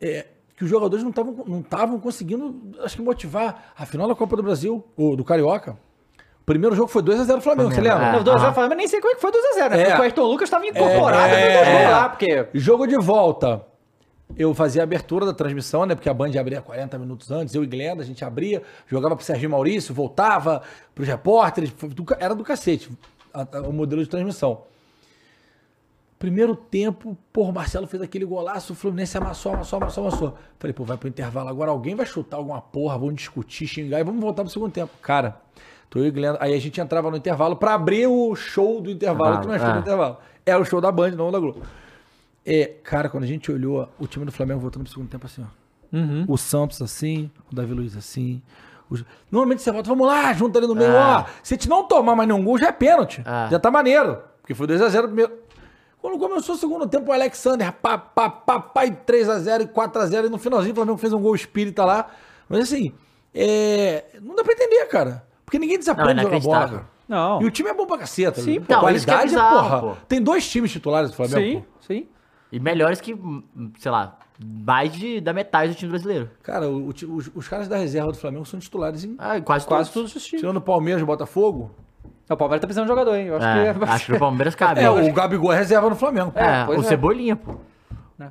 é, 0.00 0.26
que 0.56 0.64
os 0.64 0.70
jogadores 0.70 1.02
não 1.02 1.10
estavam 1.10 1.44
não 1.46 1.60
estavam 1.60 2.00
conseguindo, 2.00 2.58
acho 2.82 2.96
que, 2.96 3.02
motivar. 3.02 3.72
A 3.78 3.84
final 3.84 4.08
da 4.08 4.14
Copa 4.14 4.34
do 4.36 4.42
Brasil, 4.42 4.82
ou 4.96 5.14
do 5.14 5.22
Carioca. 5.24 5.76
O 6.40 6.44
primeiro 6.46 6.74
jogo 6.74 6.88
foi 6.88 7.02
2x0 7.02 7.40
Flamengo, 7.42 7.70
você 7.70 7.74
Flamengo, 7.82 7.82
lembra? 7.82 8.06
é. 8.08 8.12
Não, 8.12 8.24
2 8.24 8.36
aham. 8.38 8.46
eu 8.48 8.54
falei, 8.54 8.68
mas 8.70 8.78
nem 8.78 8.88
sei 8.88 9.00
como 9.02 9.12
é 9.12 9.14
que 9.16 9.20
foi 9.20 9.30
2x0, 9.30 9.70
né? 9.70 9.82
É. 9.82 9.84
Porque 9.84 10.00
o 10.00 10.02
Ayrton 10.04 10.22
Lucas 10.22 10.48
tava 10.50 10.66
incorporado 10.66 11.34
É, 11.34 11.64
no 11.72 11.78
é. 11.78 11.88
lá, 11.90 12.08
porque. 12.08 12.46
Jogo 12.54 12.86
de 12.86 12.96
volta. 12.96 13.66
Eu 14.36 14.54
fazia 14.54 14.82
a 14.82 14.84
abertura 14.84 15.26
da 15.26 15.32
transmissão, 15.34 15.84
né? 15.84 15.94
Porque 15.94 16.08
a 16.08 16.14
Band 16.14 16.30
abria 16.38 16.62
40 16.62 16.98
minutos 16.98 17.30
antes, 17.30 17.54
eu 17.54 17.62
e 17.62 17.66
Glenda, 17.66 18.02
a 18.02 18.06
gente 18.06 18.24
abria, 18.24 18.62
jogava 18.86 19.14
pro 19.16 19.24
Serginho 19.24 19.50
Maurício, 19.50 19.94
voltava 19.94 20.62
pros 20.94 21.06
repórteres, 21.08 21.72
era 22.18 22.34
do 22.34 22.42
cacete 22.44 22.90
a- 23.34 23.46
a- 23.58 23.60
o 23.62 23.72
modelo 23.72 24.02
de 24.02 24.08
transmissão. 24.08 24.62
Primeiro 26.18 26.54
tempo, 26.54 27.16
pô, 27.32 27.44
o 27.44 27.52
Marcelo 27.52 27.86
fez 27.86 28.02
aquele 28.02 28.26
golaço, 28.26 28.74
o 28.74 28.76
Fluminense 28.76 29.16
amassou, 29.16 29.54
amassou, 29.54 29.78
amassou, 29.78 30.06
amassou. 30.06 30.34
Falei, 30.58 30.74
pô, 30.74 30.84
vai 30.84 30.98
pro 30.98 31.08
intervalo 31.08 31.48
agora, 31.48 31.70
alguém 31.70 31.94
vai 31.94 32.04
chutar 32.04 32.36
alguma 32.36 32.60
porra, 32.60 32.98
vamos 32.98 33.14
discutir, 33.14 33.66
xingar 33.66 34.00
e 34.00 34.04
vamos 34.04 34.20
voltar 34.20 34.42
pro 34.44 34.52
segundo 34.52 34.70
tempo. 34.70 34.92
Cara, 35.00 35.40
tô 35.88 35.98
eu 35.98 36.06
e 36.06 36.10
Glenda, 36.10 36.36
aí 36.40 36.52
a 36.54 36.58
gente 36.60 36.78
entrava 36.78 37.10
no 37.10 37.16
intervalo 37.16 37.56
pra 37.56 37.72
abrir 37.72 38.06
o 38.06 38.36
show 38.36 38.82
do 38.82 38.90
intervalo, 38.90 39.40
que 39.40 39.46
não 39.46 39.54
é 39.54 39.58
show 39.58 39.68
Ah. 39.68 39.72
do 39.72 39.78
intervalo. 39.80 40.16
Era 40.44 40.60
o 40.60 40.64
show 40.64 40.78
da 40.80 40.92
Band, 40.92 41.12
não 41.12 41.30
da 41.32 41.38
Globo. 41.38 41.62
É, 42.44 42.66
cara, 42.82 43.08
quando 43.08 43.24
a 43.24 43.26
gente 43.26 43.50
olhou 43.52 43.88
o 43.98 44.06
time 44.06 44.24
do 44.24 44.32
Flamengo 44.32 44.60
voltando 44.60 44.82
pro 44.84 44.92
segundo 44.92 45.08
tempo 45.08 45.26
assim, 45.26 45.42
ó. 45.44 45.96
Uhum. 45.96 46.24
O 46.28 46.36
Santos 46.38 46.80
assim, 46.80 47.30
o 47.50 47.54
Davi 47.54 47.74
Luiz 47.74 47.96
assim. 47.96 48.40
os- 48.88 49.04
Normalmente 49.30 49.62
você 49.62 49.70
volta, 49.70 49.88
vamos 49.88 50.06
lá, 50.06 50.32
junta 50.32 50.58
ali 50.58 50.66
no 50.66 50.74
meio, 50.74 50.96
Ah. 50.96 51.26
ó. 51.28 51.30
Se 51.42 51.54
a 51.54 51.56
gente 51.56 51.68
não 51.68 51.84
tomar 51.84 52.16
mais 52.16 52.28
nenhum 52.28 52.42
gol, 52.44 52.58
já 52.58 52.68
é 52.68 52.72
pênalti. 52.72 53.22
Ah. 53.24 53.48
Já 53.50 53.58
tá 53.58 53.70
maneiro. 53.70 54.18
Porque 54.40 54.54
foi 54.54 54.66
2x0 54.66 55.06
primeiro. 55.06 55.32
Quando 56.00 56.18
começou 56.18 56.54
o 56.54 56.58
segundo 56.58 56.88
tempo, 56.88 57.10
o 57.10 57.12
Alexander, 57.12 57.70
pá, 57.72 57.98
pá, 57.98 58.30
pá, 58.30 58.58
pá, 58.58 58.86
e 58.86 58.90
3x0 58.90 59.62
e 59.62 59.66
4x0. 59.66 60.26
E 60.26 60.28
no 60.30 60.38
finalzinho 60.38 60.72
o 60.72 60.74
Flamengo 60.76 60.96
fez 60.98 61.12
um 61.12 61.20
gol 61.20 61.34
espírita 61.34 61.84
lá. 61.84 62.08
Mas 62.48 62.60
assim, 62.62 62.92
é, 63.34 64.04
não 64.22 64.34
dá 64.34 64.42
pra 64.42 64.52
entender, 64.54 64.86
cara. 64.86 65.24
Porque 65.44 65.58
ninguém 65.58 65.78
desaprende 65.78 66.14
Não, 66.14 66.20
é 66.22 66.24
jogar 66.24 66.40
bola. 66.40 66.68
cara. 66.68 66.86
Não. 67.08 67.42
E 67.42 67.44
o 67.44 67.50
time 67.50 67.68
é 67.68 67.74
bom 67.74 67.86
pra 67.86 67.98
caceta. 67.98 68.40
Sim, 68.40 68.60
Pô. 68.60 68.72
Não, 68.72 68.78
é 68.78 68.82
qualidade, 68.82 69.22
bizarro, 69.30 69.58
porra. 69.62 69.80
pô. 69.80 70.00
Tem 70.08 70.22
dois 70.22 70.48
times 70.48 70.70
titulares 70.70 71.10
do 71.10 71.16
Flamengo. 71.16 71.38
Sim, 71.38 71.60
pô. 71.60 71.66
sim. 71.86 72.08
E 72.52 72.58
melhores 72.58 73.00
que, 73.00 73.16
sei 73.78 73.90
lá, 73.90 74.16
mais 74.44 74.92
de, 74.92 75.20
da 75.20 75.32
metade 75.32 75.72
do 75.72 75.76
time 75.76 75.90
brasileiro. 75.90 76.30
Cara, 76.42 76.68
o- 76.68 76.86
o 76.86 76.88
os, 76.88 77.30
os 77.34 77.48
caras 77.48 77.68
da 77.68 77.76
reserva 77.76 78.10
do 78.12 78.18
Flamengo 78.18 78.44
são 78.44 78.58
titulares 78.58 79.04
em. 79.04 79.14
Ah, 79.18 79.40
quase, 79.40 79.66
Quase 79.66 79.90
todos. 79.90 80.10
todos 80.10 80.16
os 80.16 80.24
times. 80.24 80.40
Tirando 80.40 80.56
o 80.56 80.60
Palmeiras 80.60 81.00
e 81.00 81.04
o 81.04 81.06
Botafogo. 81.06 81.70
O 82.28 82.36
Palmeiras 82.36 82.60
tá 82.60 82.66
precisando 82.66 82.84
de 82.86 82.90
jogador, 82.90 83.14
hein? 83.16 83.26
Eu 83.26 83.36
acho 83.36 83.46
É, 83.46 83.74
que. 83.74 83.84
acho 83.84 84.06
que 84.06 84.12
o 84.12 84.18
Palmeiras 84.18 84.54
cabe. 84.54 84.80
É, 84.80 84.88
o 84.90 85.12
Gabigol 85.12 85.52
é 85.52 85.56
reserva 85.58 85.90
no 85.90 85.96
Flamengo. 85.96 86.32
É, 86.36 86.64
pois 86.64 86.78
o 86.78 86.82
é. 86.82 86.84
Cebolinha, 86.84 87.34
pô. 87.36 87.56
Né? 88.18 88.30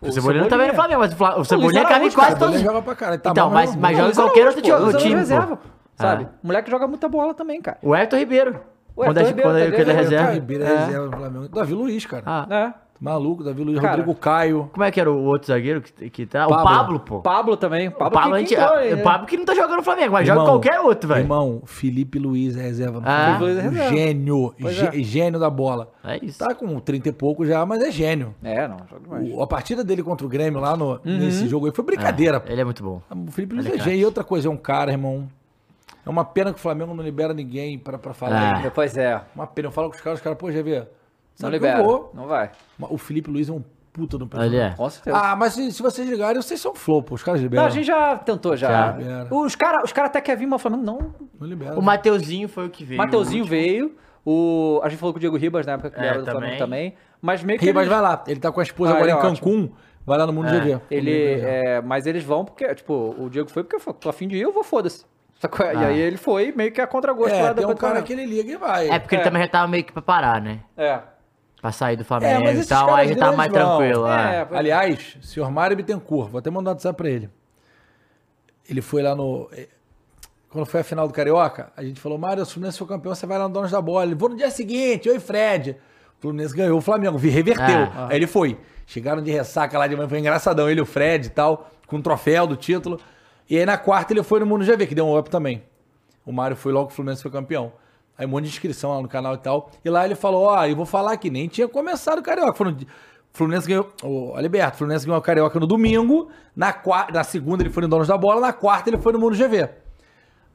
O, 0.00 0.10
Cebolinha 0.12 0.42
não 0.42 0.48
tá 0.48 0.56
vendo 0.56 0.68
no 0.68 0.74
Flamengo, 0.74 1.00
mas 1.00 1.12
o, 1.12 1.16
Fla- 1.16 1.38
o 1.38 1.44
Cebolinha 1.44 1.84
cabe 1.84 2.06
em 2.06 2.10
cara, 2.10 2.14
quase 2.14 2.36
O 2.36 2.38
todos. 2.38 2.60
joga 2.60 2.80
pra 2.82 2.94
caralho. 2.94 3.20
Tá 3.20 3.30
Então, 3.30 3.46
mal, 3.50 3.54
mas- 3.54 3.74
mas 3.76 3.96
joga 3.96 4.10
em 4.10 4.14
qualquer 4.14 4.46
outro 4.46 4.62
time- 4.62 5.12
pô. 5.12 5.16
reserva, 5.18 5.58
Sabe? 5.96 6.24
É. 6.24 6.26
O 6.42 6.46
moleque 6.46 6.70
joga 6.70 6.86
muita 6.88 7.08
bola 7.08 7.34
também, 7.34 7.60
cara. 7.60 7.76
O 7.82 7.94
Everton 7.94 8.16
Ribeiro. 8.16 8.60
O 8.96 9.04
quando 9.04 9.18
Everton 9.18 9.20
é, 9.20 9.28
Ribeiro, 9.28 9.48
quando 9.50 9.56
é, 9.58 9.70
tá 9.70 9.82
ele 9.82 9.90
é 9.90 9.94
reserva. 9.94 10.26
Caibira 10.28 10.64
é 10.64 10.72
É. 10.72 10.78
reserva 10.78 11.06
no 11.06 11.16
Flamengo. 11.16 11.48
Davi 11.48 11.74
Luiz, 11.74 12.06
cara. 12.06 12.22
Ah, 12.24 12.46
É. 12.48 12.72
Maluco, 13.00 13.42
Davi 13.42 13.64
Luiz, 13.64 13.80
Cara. 13.80 13.96
Rodrigo 13.96 14.14
Caio. 14.14 14.68
como 14.74 14.84
é 14.84 14.90
que 14.90 15.00
era 15.00 15.10
o 15.10 15.24
outro 15.24 15.48
zagueiro 15.48 15.80
que, 15.80 16.10
que 16.10 16.26
tá? 16.26 16.46
Pablo. 16.46 16.60
O 16.60 16.64
Pablo, 16.64 17.00
pô. 17.00 17.20
Pablo 17.22 17.56
também. 17.56 17.88
O 17.88 17.92
Pablo, 17.92 18.12
Pablo, 18.20 18.34
a 18.34 18.42
que 18.44 18.54
o 18.54 18.96
né? 18.96 19.02
Pablo 19.02 19.26
que 19.26 19.36
não 19.38 19.44
tá 19.46 19.54
jogando 19.54 19.78
no 19.78 19.82
Flamengo, 19.82 20.12
mas 20.12 20.28
Irmão, 20.28 20.44
joga 20.44 20.50
qualquer 20.58 20.80
outro, 20.80 21.08
velho. 21.08 21.20
Irmão, 21.20 21.62
Felipe 21.64 22.18
Luiz 22.18 22.56
é 22.58 22.60
reserva 22.62 23.00
no 23.00 23.08
Ah. 23.08 23.38
Luiz 23.40 23.56
é 23.56 23.62
reserva. 23.62 23.96
Gênio. 23.96 24.54
Gê- 24.58 24.86
é. 25.00 25.02
Gênio 25.02 25.40
da 25.40 25.48
bola. 25.48 25.90
É 26.04 26.22
isso. 26.22 26.38
Tá 26.38 26.54
com 26.54 26.78
30 26.78 27.08
e 27.08 27.12
pouco 27.12 27.46
já, 27.46 27.64
mas 27.64 27.82
é 27.82 27.90
gênio. 27.90 28.34
É, 28.42 28.68
não, 28.68 28.76
joga 28.90 29.02
demais. 29.02 29.32
O- 29.34 29.42
a 29.42 29.46
partida 29.46 29.82
dele 29.82 30.02
contra 30.02 30.26
o 30.26 30.28
Grêmio 30.28 30.60
lá 30.60 30.76
no, 30.76 30.90
Uhum. 30.92 31.00
nesse 31.04 31.48
jogo 31.48 31.66
aí 31.66 31.72
foi 31.72 31.84
brincadeira. 31.84 32.38
pô. 32.38 32.52
Ele 32.52 32.60
é 32.60 32.64
muito 32.64 32.82
bom. 32.84 33.00
O 33.10 33.30
Felipe 33.32 33.54
Luiz 33.54 33.64
Ele 33.66 33.76
é 33.76 33.80
é 33.80 33.82
gênio. 33.82 34.00
E 34.00 34.04
outra 34.04 34.22
coisa, 34.22 34.46
é 34.46 34.50
um 34.50 34.56
cara, 34.58 34.90
irmão. 34.92 35.26
É 36.04 36.10
uma 36.10 36.24
pena 36.24 36.52
que 36.52 36.58
o 36.58 36.62
Flamengo 36.62 36.94
não 36.94 37.02
libera 37.02 37.32
ninguém 37.32 37.78
pra, 37.78 37.96
pra 37.98 38.12
falar. 38.12 38.42
É. 38.42 38.56
ainda. 38.56 38.70
Pois 38.70 38.94
é. 38.96 39.20
Uma 39.34 39.46
pena. 39.46 39.68
Eu 39.68 39.72
falo 39.72 39.88
com 39.88 39.96
os 39.96 40.00
caras, 40.02 40.18
os 40.18 40.22
caras, 40.22 40.38
pô, 40.38 40.50
já 40.52 40.60
vê. 40.62 40.86
Não 41.38 41.48
sabe 41.50 41.56
eu 41.56 41.60
libera. 41.60 41.82
vou. 41.82 42.10
Não 42.14 42.26
vai. 42.26 42.50
O 42.78 42.98
Felipe 42.98 43.30
Luiz 43.30 43.48
é 43.48 43.52
um 43.52 43.62
puta 43.92 44.16
do 44.16 44.28
Ele 44.42 44.56
é. 44.56 44.70
Com 44.76 44.88
certeza. 44.88 45.16
Ah, 45.16 45.34
mas 45.34 45.54
se, 45.54 45.72
se 45.72 45.82
vocês 45.82 46.08
ligarem, 46.08 46.40
vocês 46.40 46.60
são 46.60 46.74
flow, 46.74 47.02
pô. 47.02 47.14
Os 47.14 47.22
caras 47.22 47.40
liberam. 47.40 47.64
Não, 47.64 47.70
a 47.70 47.74
gente 47.74 47.86
já 47.86 48.16
tentou 48.18 48.56
já. 48.56 48.68
Já. 48.70 48.92
Libera. 48.96 49.28
Os 49.34 49.54
caras 49.56 49.82
os 49.84 49.92
cara 49.92 50.06
até 50.08 50.20
querem 50.20 50.40
vir, 50.40 50.46
mas 50.46 50.60
falando, 50.62 50.82
não. 50.84 51.14
Não 51.38 51.46
liberam. 51.46 51.78
O 51.78 51.82
Mateuzinho 51.82 52.48
foi 52.48 52.66
o 52.66 52.70
que 52.70 52.84
veio. 52.84 52.98
Mateuzinho 52.98 53.44
veio. 53.44 53.96
O, 54.24 54.80
a 54.84 54.88
gente 54.88 54.98
falou 54.98 55.12
com 55.14 55.16
o 55.16 55.20
Diego 55.20 55.36
Ribas 55.36 55.64
na 55.66 55.72
época 55.72 55.90
que 55.90 55.98
ele 55.98 56.06
É, 56.06 56.10
era 56.10 56.18
do 56.18 56.24
também. 56.26 56.40
Flamengo 56.40 56.58
também. 56.58 56.94
Mas 57.22 57.42
meio 57.42 57.58
que. 57.58 57.64
Ribas 57.64 57.82
eles- 57.86 57.92
vai 57.92 58.02
lá. 58.02 58.22
Ele 58.26 58.38
tá 58.38 58.52
com 58.52 58.60
a 58.60 58.62
esposa 58.62 58.92
Ah, 58.92 58.96
agora 58.96 59.10
ele 59.10 59.16
em 59.16 59.18
é 59.18 59.22
Cancún. 59.22 59.70
Vai 60.06 60.18
lá 60.18 60.26
no 60.26 60.32
Mundo 60.32 60.48
É. 60.48 60.60
GV. 60.60 60.80
Ele, 60.90 61.40
é, 61.40 61.80
mas 61.80 62.06
eles 62.06 62.22
vão 62.24 62.44
porque, 62.44 62.74
tipo, 62.74 63.14
o 63.18 63.28
Diego 63.30 63.50
foi 63.50 63.62
porque 63.64 63.76
eu 63.88 63.94
tô 63.94 64.08
a 64.08 64.12
fim 64.12 64.28
de 64.28 64.36
ir, 64.36 64.40
eu 64.42 64.52
vou, 64.52 64.62
foda-se. 64.64 65.04
Sacou? 65.38 65.64
E 65.66 65.70
Ah. 65.70 65.86
aí 65.86 65.98
ele 65.98 66.16
foi 66.18 66.52
meio 66.52 66.70
que 66.70 66.80
a 66.80 66.86
contragosto 66.86 67.34
É, 67.34 67.42
lá 67.42 67.54
tem 67.54 67.64
um 67.66 67.74
cara 67.74 68.02
que 68.02 68.12
ele 68.12 68.26
liga 68.26 68.50
e 68.52 68.56
vai. 68.56 68.88
É 68.90 68.98
porque 68.98 69.14
É. 69.14 69.18
ele 69.18 69.24
também 69.24 69.42
já 69.42 69.48
tava 69.48 69.68
meio 69.68 69.84
que 69.84 69.92
pra 69.92 70.02
parar, 70.02 70.40
né? 70.40 70.60
É. 70.76 71.00
Pra 71.60 71.72
sair 71.72 71.96
do 71.96 72.00
É, 72.02 72.04
Flamengo 72.04 72.44
mas 72.44 72.64
e 72.64 72.68
tal, 72.68 72.94
aí 72.94 73.14
tava 73.14 73.36
mais 73.36 73.52
vão. 73.52 73.78
tranquilo. 73.78 74.06
É, 74.08 74.48
É. 74.50 74.56
Aliás, 74.56 75.18
senhor 75.20 75.50
Mário 75.50 75.76
Bittencourt, 75.76 76.30
vou 76.30 76.38
até 76.38 76.50
mandar 76.50 76.70
um 76.70 76.72
WhatsApp 76.72 76.96
pra 76.96 77.10
ele. 77.10 77.28
Ele 78.68 78.80
foi 78.80 79.02
lá 79.02 79.14
no. 79.14 79.48
eh, 79.52 79.68
Quando 80.48 80.64
foi 80.66 80.80
a 80.80 80.84
final 80.84 81.06
do 81.06 81.12
Carioca, 81.14 81.72
a 81.76 81.82
gente 81.84 82.00
falou: 82.00 82.16
Mário, 82.18 82.44
se 82.44 82.50
o 82.50 82.54
Fluminense 82.54 82.78
for 82.78 82.86
campeão, 82.86 83.14
você 83.14 83.26
vai 83.26 83.38
lá 83.38 83.46
no 83.46 83.54
Donos 83.54 83.70
da 83.70 83.80
Bola. 83.80 84.04
Ele 84.04 84.14
vou 84.14 84.28
no 84.28 84.36
dia 84.36 84.50
seguinte, 84.50 85.08
eu 85.08 85.14
e 85.14 85.20
Fred. 85.20 85.72
O 86.18 86.20
Fluminense 86.22 86.54
ganhou, 86.56 86.78
o 86.78 86.80
Flamengo 86.80 87.18
vi- 87.18 87.28
reverteu. 87.30 87.64
É. 87.76 87.90
Aí 88.10 88.16
ele 88.16 88.26
foi. 88.26 88.58
Chegaram 88.86 89.22
de 89.22 89.30
ressaca 89.30 89.78
lá 89.78 89.86
de 89.86 89.94
manhã, 89.96 90.08
foi 90.08 90.18
engraçadão. 90.18 90.68
Ele 90.68 90.80
e 90.80 90.82
o 90.82 90.86
Fred 90.86 91.26
e 91.26 91.30
tal, 91.30 91.70
com 91.86 91.96
o 91.96 92.02
troféu 92.02 92.46
do 92.46 92.56
título. 92.56 92.98
E 93.48 93.56
aí 93.58 93.64
na 93.66 93.76
quarta 93.78 94.12
ele 94.12 94.22
foi 94.22 94.40
no 94.40 94.46
Mundo 94.46 94.64
GV, 94.64 94.86
que 94.86 94.94
deu 94.94 95.06
um 95.06 95.16
up 95.16 95.28
também. 95.30 95.62
O 96.24 96.32
Mário 96.32 96.56
foi 96.56 96.72
logo 96.72 96.86
que 96.88 96.92
o 96.92 96.96
Fluminense 96.96 97.22
foi 97.22 97.30
campeão. 97.30 97.72
Aí 98.20 98.26
um 98.26 98.28
monte 98.28 98.44
de 98.44 98.50
inscrição 98.50 98.90
lá 98.94 99.00
no 99.00 99.08
canal 99.08 99.32
e 99.32 99.38
tal. 99.38 99.70
E 99.82 99.88
lá 99.88 100.04
ele 100.04 100.14
falou: 100.14 100.42
Ó, 100.44 100.66
eu 100.66 100.76
vou 100.76 100.84
falar 100.84 101.16
que 101.16 101.30
nem 101.30 101.48
tinha 101.48 101.66
começado 101.66 102.18
o 102.18 102.22
Carioca. 102.22 102.70
Di- 102.72 102.86
Fluminense 103.32 103.66
ganhou. 103.66 103.88
O 104.02 104.34
Aliberto, 104.34 104.76
Fluminense 104.76 105.06
ganhou 105.06 105.18
o 105.18 105.22
Carioca 105.22 105.58
no 105.58 105.66
domingo. 105.66 106.28
Na, 106.54 106.70
qua- 106.70 107.08
na 107.10 107.24
segunda 107.24 107.62
ele 107.62 107.70
foi 107.70 107.82
no 107.84 107.88
Donos 107.88 108.08
da 108.08 108.18
Bola. 108.18 108.38
Na 108.42 108.52
quarta 108.52 108.90
ele 108.90 108.98
foi 108.98 109.14
no 109.14 109.18
Mundo 109.18 109.34
GV. 109.36 109.70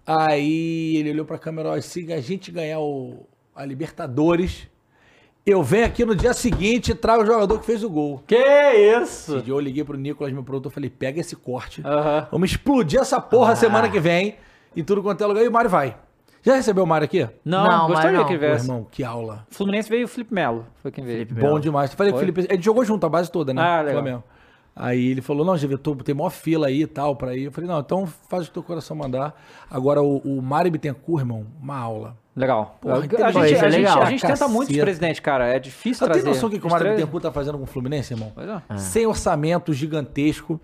Aí 0.06 0.98
ele 0.98 1.12
olhou 1.12 1.26
pra 1.26 1.38
câmera: 1.40 1.70
Ó, 1.70 1.82
se 1.82 2.12
a 2.14 2.22
gente 2.22 2.52
ganhar 2.52 2.80
o, 2.80 3.26
a 3.56 3.66
Libertadores, 3.66 4.68
eu 5.46 5.64
venho 5.64 5.86
aqui 5.86 6.06
no 6.06 6.16
dia 6.16 6.34
seguinte 6.34 6.92
e 6.92 6.96
trago 6.96 7.24
o 7.24 7.26
jogador 7.26 7.58
que 7.60 7.66
fez 7.66 7.84
o 7.84 7.90
gol. 7.90 8.22
Que 8.28 8.36
isso? 9.02 9.44
Eu 9.48 9.60
liguei 9.60 9.84
pro 9.84 9.98
Nicolas, 9.98 10.32
meu 10.32 10.44
produtor, 10.44 10.72
falei: 10.72 10.90
pega 10.90 11.20
esse 11.20 11.36
corte. 11.36 11.82
Vamos 12.32 12.52
explodir 12.52 13.00
essa 13.00 13.20
porra 13.20 13.56
semana 13.56 13.90
que 13.90 14.00
vem. 14.00 14.36
Em 14.76 14.84
tudo 14.84 15.02
quanto 15.02 15.24
é 15.24 15.26
lugar. 15.28 15.44
E 15.44 15.48
o 15.48 15.52
Mário 15.52 15.70
vai. 15.70 15.98
Já 16.46 16.56
recebeu 16.56 16.84
o 16.84 16.88
Mário 16.88 17.06
aqui? 17.06 17.28
Não, 17.44 17.64
Não, 17.68 17.88
gostaria 17.88 18.12
mas 18.12 18.20
não. 18.20 18.26
que 18.28 18.34
Pô, 18.36 18.40
viesse. 18.40 18.66
irmão, 18.66 18.88
que 18.92 19.04
aula. 19.04 19.46
Fluminense 19.50 19.90
veio 19.90 20.06
o 20.06 20.08
Felipe 20.08 20.34
Melo. 20.34 20.66
Foi 20.82 20.92
quem 20.92 21.04
veio. 21.04 21.18
Felipe 21.26 21.34
Bom 21.42 21.48
Melo. 21.48 21.60
demais. 21.60 21.94
Falei 21.94 22.12
com 22.12 22.18
o? 22.18 22.20
Felipe, 22.20 22.42
a 22.50 22.54
gente 22.54 22.64
jogou 22.64 22.86
junto 22.86 23.06
a 23.06 23.10
base 23.10 23.32
toda, 23.32 23.54
né? 23.54 23.62
Ah, 23.62 23.82
legal. 23.82 24.02
Flamengo. 24.02 24.24
Aí 24.76 25.08
ele 25.12 25.22
falou, 25.22 25.46
não, 25.46 25.56
GV, 25.56 25.78
tô- 25.78 25.96
tem 25.96 26.14
maior 26.14 26.30
fila 26.30 26.68
aí 26.68 26.82
e 26.82 26.88
tal 26.88 27.16
pra 27.16 27.34
ir. 27.34 27.46
Eu 27.46 27.52
falei, 27.52 27.70
não, 27.70 27.80
então 27.80 28.06
faz 28.30 28.44
o 28.44 28.48
que 28.48 28.54
teu 28.54 28.62
coração 28.62 28.96
mandar. 28.96 29.34
Agora 29.72 30.02
o, 30.04 30.18
o 30.18 30.42
Mário 30.42 30.70
Bittencourt, 30.70 31.22
irmão, 31.22 31.46
uma 31.62 31.78
aula. 31.78 32.18
Legal. 32.36 32.78
Porra, 32.82 32.96
a, 32.96 33.06
inteligente. 33.06 33.34
gente, 33.34 33.54
Isso 33.54 33.64
é 33.64 33.68
a, 33.68 33.70
gente, 33.72 33.80
legal. 33.80 34.02
a 34.02 34.06
gente 34.06 34.22
tenta 34.22 34.34
Caceta. 34.34 34.52
muito 34.52 34.74
de 34.74 34.80
presidente, 34.82 35.22
cara. 35.22 35.48
É 35.48 35.58
difícil 35.58 36.06
Você 36.06 36.12
tem 36.12 36.22
trazer. 36.22 36.28
noção 36.28 36.50
do 36.50 36.54
que, 36.54 36.60
que 36.60 36.68
o 36.68 36.70
Mário 36.70 36.84
três- 36.86 36.98
Bittencourt 36.98 37.24
tá 37.24 37.32
fazendo 37.32 37.58
com 37.58 37.64
o 37.64 37.68
Fluminense, 37.68 38.14
irmão? 38.14 38.34
Pois 38.36 38.48
é. 38.50 38.78
Sem 38.78 39.06
orçamento 39.08 39.72
gigantesco. 39.74 40.60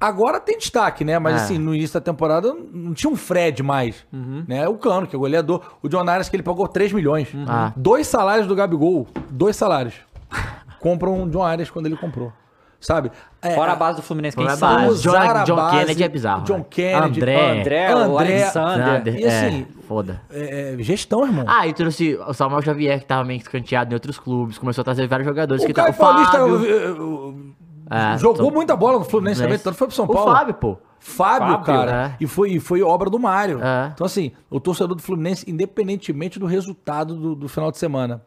Agora 0.00 0.38
tem 0.40 0.56
destaque, 0.58 1.04
né? 1.04 1.18
Mas 1.18 1.34
É. 1.34 1.36
assim, 1.44 1.58
no 1.58 1.74
início 1.74 1.94
da 1.94 2.00
temporada 2.00 2.54
não 2.72 2.94
tinha 2.94 3.10
um 3.10 3.16
Fred 3.16 3.62
mais. 3.62 4.06
Uhum. 4.12 4.44
Né? 4.46 4.68
O 4.68 4.74
Cano, 4.74 5.06
que 5.06 5.16
é 5.16 5.18
goleador. 5.18 5.60
O 5.82 5.88
John 5.88 6.08
Arias, 6.08 6.28
que 6.28 6.36
ele 6.36 6.42
pagou 6.42 6.68
3 6.68 6.92
milhões. 6.92 7.28
Ah. 7.48 7.72
Dois 7.76 8.06
salários 8.06 8.46
do 8.46 8.54
Gabigol. 8.54 9.08
Dois 9.30 9.56
salários. 9.56 9.94
Compram 10.80 11.20
um 11.22 11.28
John 11.28 11.42
Arias 11.42 11.68
quando 11.70 11.86
ele 11.86 11.96
comprou. 11.96 12.32
Sabe? 12.80 13.10
É, 13.42 13.56
Fora 13.56 13.72
a 13.72 13.74
base 13.74 13.96
do 13.96 14.02
Fluminense, 14.02 14.36
quem 14.36 14.48
sabe? 14.50 14.94
John- 14.98 15.16
a 15.16 15.42
John 15.42 15.56
base, 15.56 15.78
Kennedy 15.78 16.04
é 16.04 16.08
bizarro, 16.08 16.44
John 16.44 16.58
né? 16.58 16.64
Kennedy. 16.70 17.18
André. 17.20 17.60
André, 17.60 17.94
o 17.94 17.98
André. 17.98 18.34
Alexander. 18.42 18.86
Sander, 18.86 19.14
E 19.18 19.24
assim, 19.26 19.66
é, 19.68 19.82
foda. 19.88 20.22
é, 20.30 20.74
é, 20.78 20.82
gestão, 20.84 21.24
irmão. 21.26 21.44
Ah, 21.48 21.66
e 21.66 21.72
trouxe 21.72 22.16
o 22.24 22.32
Samuel 22.32 22.62
Xavier, 22.62 23.00
que 23.00 23.06
tava 23.06 23.24
meio 23.24 23.38
escanteado 23.38 23.90
em 23.92 23.94
outros 23.94 24.16
clubes. 24.20 24.58
Começou 24.58 24.82
a 24.82 24.84
trazer 24.84 25.08
vários 25.08 25.26
jogadores. 25.26 25.64
o 25.64 25.66
que 25.66 25.72
tá, 25.74 25.82
Caio 25.92 25.94
o 25.94 25.98
Paulista 25.98 26.38
Fábio. 26.38 27.47
É, 27.90 28.18
jogou 28.18 28.46
são- 28.46 28.50
muita 28.50 28.76
bola 28.76 28.98
no 28.98 29.04
Fluminense 29.04 29.40
também, 29.42 29.58
tanto 29.58 29.76
foi 29.76 29.86
pro 29.86 29.96
São 29.96 30.06
Paulo. 30.06 30.30
O 30.30 30.34
Fábio, 30.34 30.54
pô. 30.54 30.76
Fábio, 31.00 31.48
Fábio, 31.48 31.64
cara. 31.64 32.06
é. 32.18 32.24
E, 32.24 32.26
foi, 32.26 32.50
e 32.52 32.60
foi 32.60 32.82
obra 32.82 33.08
do 33.08 33.18
Mário. 33.18 33.60
É. 33.62 33.90
Então, 33.94 34.04
assim, 34.04 34.32
o 34.50 34.58
torcedor 34.58 34.96
do 34.96 35.02
Fluminense, 35.02 35.48
independentemente 35.48 36.38
do 36.38 36.46
resultado 36.46 37.14
do, 37.14 37.34
do 37.34 37.48
final 37.48 37.70
de 37.70 37.78
semana, 37.78 38.20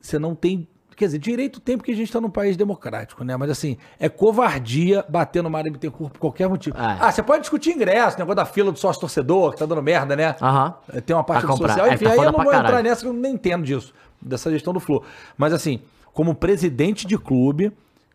você 0.00 0.18
não 0.18 0.34
tem. 0.34 0.66
Quer 0.96 1.06
dizer, 1.06 1.18
direito 1.18 1.58
tem 1.58 1.76
porque 1.76 1.90
a 1.90 1.94
gente 1.96 2.12
tá 2.12 2.20
num 2.20 2.30
país 2.30 2.56
democrático, 2.56 3.24
né? 3.24 3.36
Mas 3.36 3.50
assim, 3.50 3.76
é 3.98 4.08
covardia 4.08 5.04
bater 5.08 5.42
no 5.42 5.48
Mário 5.50 5.72
Bittencourt 5.72 6.12
por 6.12 6.18
qualquer 6.18 6.48
motivo. 6.48 6.76
É. 6.76 6.96
Ah, 7.00 7.10
você 7.10 7.22
pode 7.22 7.40
discutir 7.40 7.70
ingresso, 7.72 8.18
negócio 8.18 8.36
da 8.36 8.44
fila 8.44 8.70
do 8.70 8.78
sócio 8.78 9.00
torcedor, 9.00 9.52
que 9.52 9.58
tá 9.58 9.66
dando 9.66 9.82
merda, 9.82 10.14
né? 10.14 10.36
É, 10.92 11.00
Tem 11.00 11.16
uma 11.16 11.24
parte 11.24 11.46
comprar. 11.46 11.68
social. 11.68 11.86
É, 11.86 11.94
Enfim, 11.94 12.04
tá 12.04 12.10
aí 12.12 12.18
eu 12.18 12.24
não 12.24 12.32
vou 12.32 12.42
entrar 12.44 12.62
caralho. 12.64 12.84
nessa, 12.84 13.02
que 13.02 13.08
eu 13.08 13.12
nem 13.12 13.34
entendo 13.34 13.64
disso, 13.64 13.92
dessa 14.20 14.50
gestão 14.50 14.72
do 14.72 14.80
Flu. 14.80 15.02
Mas 15.36 15.52
assim, 15.52 15.80
como 16.12 16.34
presidente 16.34 17.06
de 17.06 17.16
clube, 17.18 17.72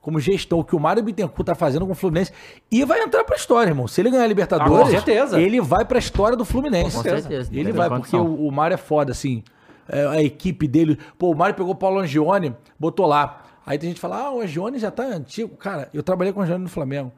como 0.08 0.22
gestão, 0.22 0.60
o 0.60 0.64
que 0.64 0.74
o 0.74 0.80
Mário 0.80 1.04
Bittencourt 1.04 1.46
tá 1.46 1.54
fazendo 1.54 1.86
com 1.86 1.92
o 1.92 1.96
Fluminense, 1.96 2.32
e 2.72 2.86
vai 2.86 3.02
entrar 3.04 3.26
pra 3.26 3.36
história, 3.36 3.70
irmão. 3.72 3.90
Se 3.90 4.00
ele 4.00 4.10
ganhar 4.10 4.24
a 4.24 4.28
Libertadores, 4.28 4.72
Ah, 4.74 4.84
com 4.86 4.90
certeza. 4.90 5.38
ele 5.42 5.60
vai 5.60 5.84
pra 5.84 6.00
história 6.00 6.38
do 6.38 6.46
Fluminense. 6.46 6.96
Com 6.96 7.04
certeza. 7.04 7.50
Ele 7.54 7.74
vai, 7.74 7.90
porque 7.90 8.16
o, 8.16 8.48
o 8.48 8.50
Mário 8.50 8.76
é 8.76 8.78
foda, 8.78 9.12
assim. 9.12 9.44
É, 9.90 10.08
a 10.08 10.22
equipe 10.24 10.66
dele. 10.66 10.98
Pô, 11.20 11.30
o 11.32 11.36
Mário 11.36 11.54
pegou 11.56 11.74
o 11.74 11.76
Paulo 11.76 12.00
Angione, 12.00 12.56
botou 12.80 13.06
lá. 13.06 13.44
Aí 13.66 13.78
tem 13.78 13.90
gente 13.90 13.96
que 13.98 14.02
fala, 14.02 14.18
ah, 14.28 14.32
o 14.32 14.40
Angione 14.40 14.80
já 14.80 14.90
tá 14.90 15.04
antigo. 15.04 15.58
Cara, 15.58 15.90
eu 15.94 16.02
trabalhei 16.02 16.32
com 16.32 16.40
o 16.40 16.44
Angione 16.44 16.64
no 16.64 16.70
Flamengo. 16.70 17.12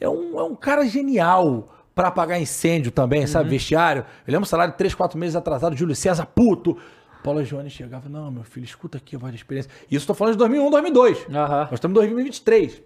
É 0.00 0.08
um, 0.08 0.40
é 0.40 0.42
um 0.44 0.54
cara 0.54 0.86
genial 0.86 1.68
pra 1.94 2.08
apagar 2.08 2.40
incêndio 2.40 2.90
também, 2.90 3.20
Uhum. 3.20 3.26
sabe? 3.26 3.50
Vestiário. 3.50 4.04
Eu 4.26 4.32
lembro 4.32 4.44
o 4.46 4.48
salário 4.48 4.72
de 4.72 4.78
3, 4.78 4.94
4 4.94 5.18
meses 5.18 5.36
atrasado, 5.36 5.76
Júlio 5.76 5.94
César, 5.94 6.24
puto. 6.26 6.76
Paulo 7.24 7.40
Angione 7.40 7.70
chegava, 7.70 8.06
não, 8.08 8.30
meu 8.30 8.44
filho, 8.44 8.64
escuta 8.64 8.98
aqui 8.98 9.16
a 9.16 9.18
voz 9.18 9.32
da 9.32 9.36
experiência. 9.36 9.70
Isso 9.90 10.04
eu 10.04 10.08
tô 10.08 10.14
falando 10.14 10.34
de 10.34 10.38
2001, 10.40 10.70
2002. 10.70 11.26
Aham. 11.34 11.60
Nós 11.62 11.72
estamos 11.72 11.94
em 11.96 12.00
2023. 12.00 12.82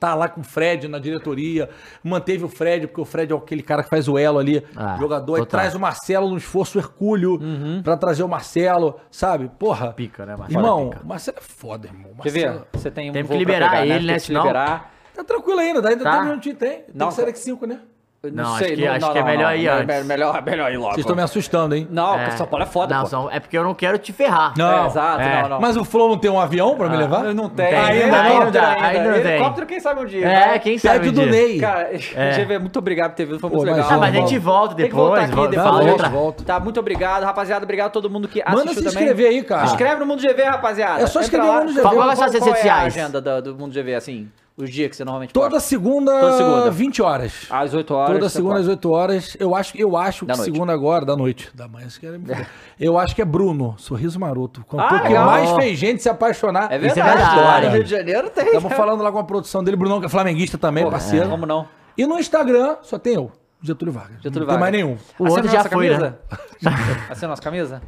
Tá 0.00 0.14
lá 0.14 0.26
com 0.28 0.40
o 0.40 0.44
Fred 0.44 0.86
na 0.88 0.98
diretoria, 0.98 1.68
manteve 2.02 2.44
o 2.44 2.48
Fred, 2.48 2.86
porque 2.86 3.00
o 3.00 3.04
Fred 3.04 3.32
é 3.32 3.36
aquele 3.36 3.62
cara 3.64 3.82
que 3.82 3.90
faz 3.90 4.08
o 4.08 4.16
elo 4.16 4.38
ali, 4.38 4.64
Ah, 4.76 4.96
jogador, 4.98 5.32
total. 5.40 5.46
traz 5.46 5.74
o 5.74 5.80
Marcelo 5.80 6.30
no 6.30 6.36
esforço 6.38 6.78
hercúleo 6.78 7.38
pra 7.84 7.96
trazer 7.96 8.22
o 8.22 8.28
Marcelo, 8.28 8.98
sabe? 9.10 9.50
Porra. 9.58 9.92
Pica, 9.92 10.24
né, 10.24 10.34
Marcelo? 10.36 10.60
Irmão, 10.64 10.90
Pica. 10.90 11.02
o 11.04 11.06
Marcelo 11.08 11.36
é 11.38 11.42
foda, 11.42 11.88
irmão. 11.88 12.12
Marcelo... 12.16 12.64
Você 12.72 12.90
tem 12.90 13.10
um 13.10 13.12
Tem 13.12 13.24
que 13.24 13.36
liberar 13.36 13.70
pegar, 13.70 13.82
ele, 13.86 13.98
Tem 13.98 14.06
né? 14.06 14.14
que 14.14 14.20
Senão- 14.20 14.40
liberar. 14.42 14.94
Tá 15.14 15.24
tranquilo 15.24 15.58
ainda, 15.58 15.86
ainda 15.88 16.04
Tá. 16.04 16.12
tem 16.12 16.20
um 16.20 16.24
minutinho, 16.26 16.54
tem. 16.56 16.70
Tem 16.70 16.84
Não, 16.94 17.08
que 17.08 17.14
sair 17.14 17.24
tá. 17.24 17.30
daqui 17.32 17.40
5, 17.40 17.66
né? 17.66 17.80
Eu 18.20 18.32
Não, 18.32 18.52
acho 18.56 18.64
que- 18.64 18.84
acho 18.84 19.12
que 19.12 19.18
é 19.18 19.22
melhor 19.22 19.56
ir 19.56 19.66
não, 19.66 19.74
antes. 19.74 19.86
Melhor, 19.86 20.04
melhor, 20.04 20.42
melhor 20.42 20.72
ir 20.72 20.76
logo. 20.76 20.90
Vocês 20.94 21.04
estão 21.04 21.14
me 21.14 21.22
assustando, 21.22 21.72
hein? 21.76 21.86
Não, 21.88 22.18
É. 22.18 22.30
São 22.32 22.48
Paulo 22.48 22.64
é 22.64 22.66
foda, 22.66 22.92
Não, 22.92 23.02
pô. 23.02 23.08
são- 23.08 23.30
é 23.30 23.38
porque 23.38 23.56
eu 23.56 23.62
não 23.62 23.74
quero 23.74 23.96
te 23.96 24.12
ferrar. 24.12 24.54
Não. 24.56 24.82
É, 24.84 24.86
exato, 24.88 25.20
É. 25.22 25.42
não, 25.42 25.48
não. 25.50 25.60
Mas 25.60 25.76
o 25.76 25.84
Flow 25.84 26.08
não 26.08 26.18
tem 26.18 26.28
um 26.28 26.40
avião 26.40 26.76
pra 26.76 26.88
me 26.88 26.96
levar? 26.96 27.24
Eu 27.26 27.32
não 27.32 27.48
tem. 27.48 27.68
tem. 27.68 27.78
Ainda 27.78 27.94
Helicóptero 27.94 28.34
não? 28.34 28.40
Ainda 28.46 28.50
dá, 28.60 28.72
ainda 28.84 29.04
não 29.04 29.22
tem. 29.22 29.32
Helicóptero, 29.34 29.66
quem 29.68 29.78
sabe 29.78 30.00
um 30.00 30.04
dia. 30.04 30.26
É, 30.26 30.46
né? 30.48 30.58
quem 30.58 30.78
sabe 30.78 30.98
Pede 30.98 31.08
um 31.10 31.12
do 31.12 31.22
dia. 31.22 31.30
Ney. 31.30 31.60
Cara, 31.60 31.90
É. 32.16 32.32
GV, 32.32 32.58
muito 32.58 32.76
obrigado 32.80 33.10
por 33.12 33.16
ter 33.16 33.24
vindo, 33.24 33.38
foi 33.38 33.50
Pô, 33.50 33.56
muito 33.56 33.66
legal. 33.66 33.78
imagina, 33.88 33.96
Ah, 33.96 34.00
mas 34.00 34.16
a 34.16 34.18
gente 34.26 34.38
volta 34.40 34.74
Tem 34.74 34.88
que 34.88 34.94
voltar 34.96 35.10
depois. 35.20 35.24
aqui 35.26 35.36
volta- 35.36 35.50
depois. 35.56 35.86
volta, 35.86 36.08
volta. 36.08 36.44
Tá, 36.44 36.58
muito 36.58 36.80
obrigado, 36.80 37.22
rapaziada. 37.22 37.64
Obrigado 37.64 37.86
a 37.86 37.90
todo 37.90 38.10
mundo 38.10 38.26
que 38.26 38.40
Manda 38.44 38.62
assistiu 38.64 38.82
se 38.82 38.88
também. 38.88 39.08
inscrever 39.10 39.28
aí, 39.28 39.42
cara. 39.44 39.64
Inscreve 39.66 40.00
no 40.00 40.06
Mundo 40.06 40.20
GV, 40.20 40.42
rapaziada. 40.42 41.02
É 41.02 41.06
só 41.06 41.20
lá. 41.20 41.24
no 41.60 41.60
Mundo 41.66 41.68
GV. 41.74 41.82
Qual, 41.82 41.94
é 41.94 42.68
a 42.68 42.76
agenda 42.82 43.20
do, 43.20 43.42
do 43.42 43.54
Mundo 43.54 43.72
GV, 43.72 43.94
assim? 43.94 44.28
Os 44.58 44.70
dias 44.70 44.90
que 44.90 44.96
você 44.96 45.04
normalmente 45.04 45.32
Toda 45.32 45.50
posta? 45.50 45.68
segunda, 45.68 46.18
Toda 46.20 46.36
segunda. 46.36 46.70
20 46.72 47.00
horas. 47.02 47.32
Às 47.48 47.72
8 47.74 47.94
horas. 47.94 48.12
Toda 48.14 48.28
segunda 48.28 48.54
às 48.54 48.66
posta. 48.66 48.70
8 48.72 48.90
horas. 48.90 49.36
Eu 49.38 49.54
acho, 49.54 49.76
eu 49.78 49.96
acho 49.96 50.26
Da 50.26 50.32
que 50.34 50.38
noite. 50.40 50.52
segunda 50.52 50.72
agora, 50.72 51.04
da 51.06 51.16
noite. 51.16 51.48
Da 51.54 51.68
manhã, 51.68 51.84
vocês 51.84 51.98
querem 51.98 52.18
me 52.18 52.26
foder. 52.26 52.46
Eu 52.80 52.98
acho 52.98 53.14
que 53.14 53.22
é 53.22 53.24
Bruno, 53.24 53.76
Sorriso 53.78 54.18
Maroto. 54.18 54.60
O 54.72 54.80
Ah, 54.80 54.82
cantor 54.88 55.02
que 55.02 55.08
legal. 55.08 55.26
mais 55.26 55.50
fez 55.52 55.78
gente 55.78 56.02
se 56.02 56.08
apaixonar. 56.08 56.72
É 56.72 56.76
Isso 56.76 56.86
é 56.86 56.88
verdade. 57.02 57.16
verdade. 57.18 57.40
Lá 57.40 57.60
no 57.60 57.68
Rio 57.70 57.84
de 57.84 57.90
Janeiro 57.90 58.30
tem. 58.30 58.46
Estamos 58.46 58.72
falando 58.72 59.00
lá 59.02 59.12
com 59.12 59.18
a 59.20 59.24
produção 59.24 59.62
dele, 59.62 59.76
Brunão, 59.76 60.00
que 60.00 60.06
é 60.06 60.08
flamenguista 60.08 60.58
também, 60.58 60.82
Pô, 60.84 60.90
parceiro. 60.90 61.26
é, 61.26 61.30
Como 61.30 61.46
não? 61.46 61.68
E 61.96 62.04
no 62.04 62.18
Instagram 62.18 62.78
só 62.82 62.98
tem 62.98 63.14
eu, 63.14 63.30
Getúlio 63.62 63.94
Vargas. 63.94 64.16
Getúlio 64.22 64.40
não 64.40 64.54
tem 64.54 64.58
mais 64.60 64.72
Vargas. 64.72 64.72
nenhum. 64.72 64.98
O 65.20 65.24
outro 65.32 65.46
Assina 65.46 65.52
já 65.52 65.58
nossa 65.58 65.68
foi, 65.70 65.88
camisa? 65.88 66.18
Assina 67.10 67.28
nossa 67.28 67.42
camisa? 67.42 67.82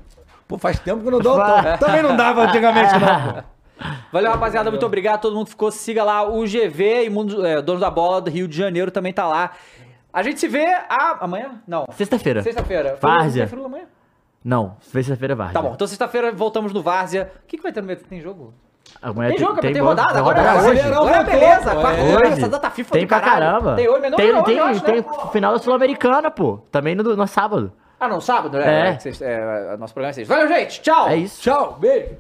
Pô, 0.47 0.57
faz 0.57 0.79
tempo 0.79 1.01
que 1.01 1.07
eu 1.09 1.13
não 1.13 1.19
dou. 1.21 1.37
Também 1.81 2.03
não 2.03 2.17
dava 2.17 2.43
antigamente, 2.45 2.93
não. 2.99 3.33
pô. 3.35 3.43
Valeu, 4.13 4.31
rapaziada. 4.31 4.71
Muito 4.71 4.85
obrigado. 4.87 5.21
Todo 5.23 5.35
mundo 5.35 5.45
que 5.47 5.51
ficou. 5.51 5.71
Siga 5.71 6.03
lá 6.05 6.23
o 6.29 6.43
GV 6.43 7.05
e 7.05 7.11
Mundo, 7.11 7.45
é, 7.47 7.61
Dono 7.63 7.81
da 7.81 7.91
Bola 7.91 8.21
do 8.21 8.31
Rio 8.31 8.47
de 8.49 8.57
Janeiro 8.57 8.91
também 8.91 9.13
tá 9.13 9.27
lá. 9.27 9.53
A 10.13 10.23
gente 10.23 10.41
se 10.41 10.49
vê 10.49 10.65
a... 10.67 11.19
amanhã? 11.21 11.63
Não. 11.67 11.87
Sexta-feira. 11.93 12.43
Sexta-feira. 12.43 12.99
Várzea. 13.01 13.49
Amanhã? 13.65 13.85
Não, 14.45 14.77
sexta-feira 14.81 15.35
vai. 15.35 15.53
Tá 15.53 15.61
bom. 15.63 15.73
Então 15.75 15.87
sexta-feira 15.87 16.33
voltamos 16.33 16.73
no 16.73 16.83
Várzea. 16.83 17.31
O 17.45 17.47
que, 17.47 17.57
que 17.59 17.63
vai 17.63 17.73
ter 17.73 17.81
no 17.81 17.87
meio? 17.87 17.99
Tem 18.01 18.21
jogo? 18.21 18.53
Amanhã 19.01 19.31
Tem 19.31 19.39
jogo, 19.39 19.61
tem, 19.61 19.73
tem 19.73 19.83
rodada. 19.83 20.09
tem 20.15 20.19
Agora, 20.21 20.41
agora, 20.41 20.69
hoje. 20.71 20.81
agora 20.81 21.17
é 21.19 21.25
beleza. 21.25 21.71
É. 21.71 21.75
Quarta-feira, 21.75 22.21
Hoje. 22.21 22.33
essa 22.33 22.49
data 22.49 22.71
FIFA 22.71 22.91
Tem 22.93 23.03
do 23.03 23.09
pra 23.09 23.21
caralho. 23.21 23.45
caramba. 23.45 23.77
Tem 23.77 23.89
hoje, 23.89 24.01
mas 24.01 24.11
não 24.11 24.17
tem, 24.17 24.33
não, 24.33 24.43
tem, 24.43 24.59
acho, 24.59 24.81
tem 24.83 24.97
né? 24.97 25.05
final 25.31 25.53
da 25.53 25.59
Sul-Americana, 25.61 26.31
pô. 26.31 26.59
Também 26.73 26.95
no, 26.97 27.15
no 27.15 27.27
sábado. 27.29 27.73
Ah, 28.01 28.09
não, 28.09 28.21
sábado, 28.21 28.59
né? 28.59 28.89
É. 28.95 28.99
Sexta- 28.99 29.25
é, 29.25 29.77
nosso 29.77 29.93
programa 29.95 30.11
é 30.11 30.15
sexta. 30.15 30.35
Valeu, 30.35 30.49
gente. 30.49 30.81
Tchau. 30.81 31.09
É 31.09 31.17
isso. 31.17 31.41
Tchau, 31.43 31.77
beijo. 31.79 32.17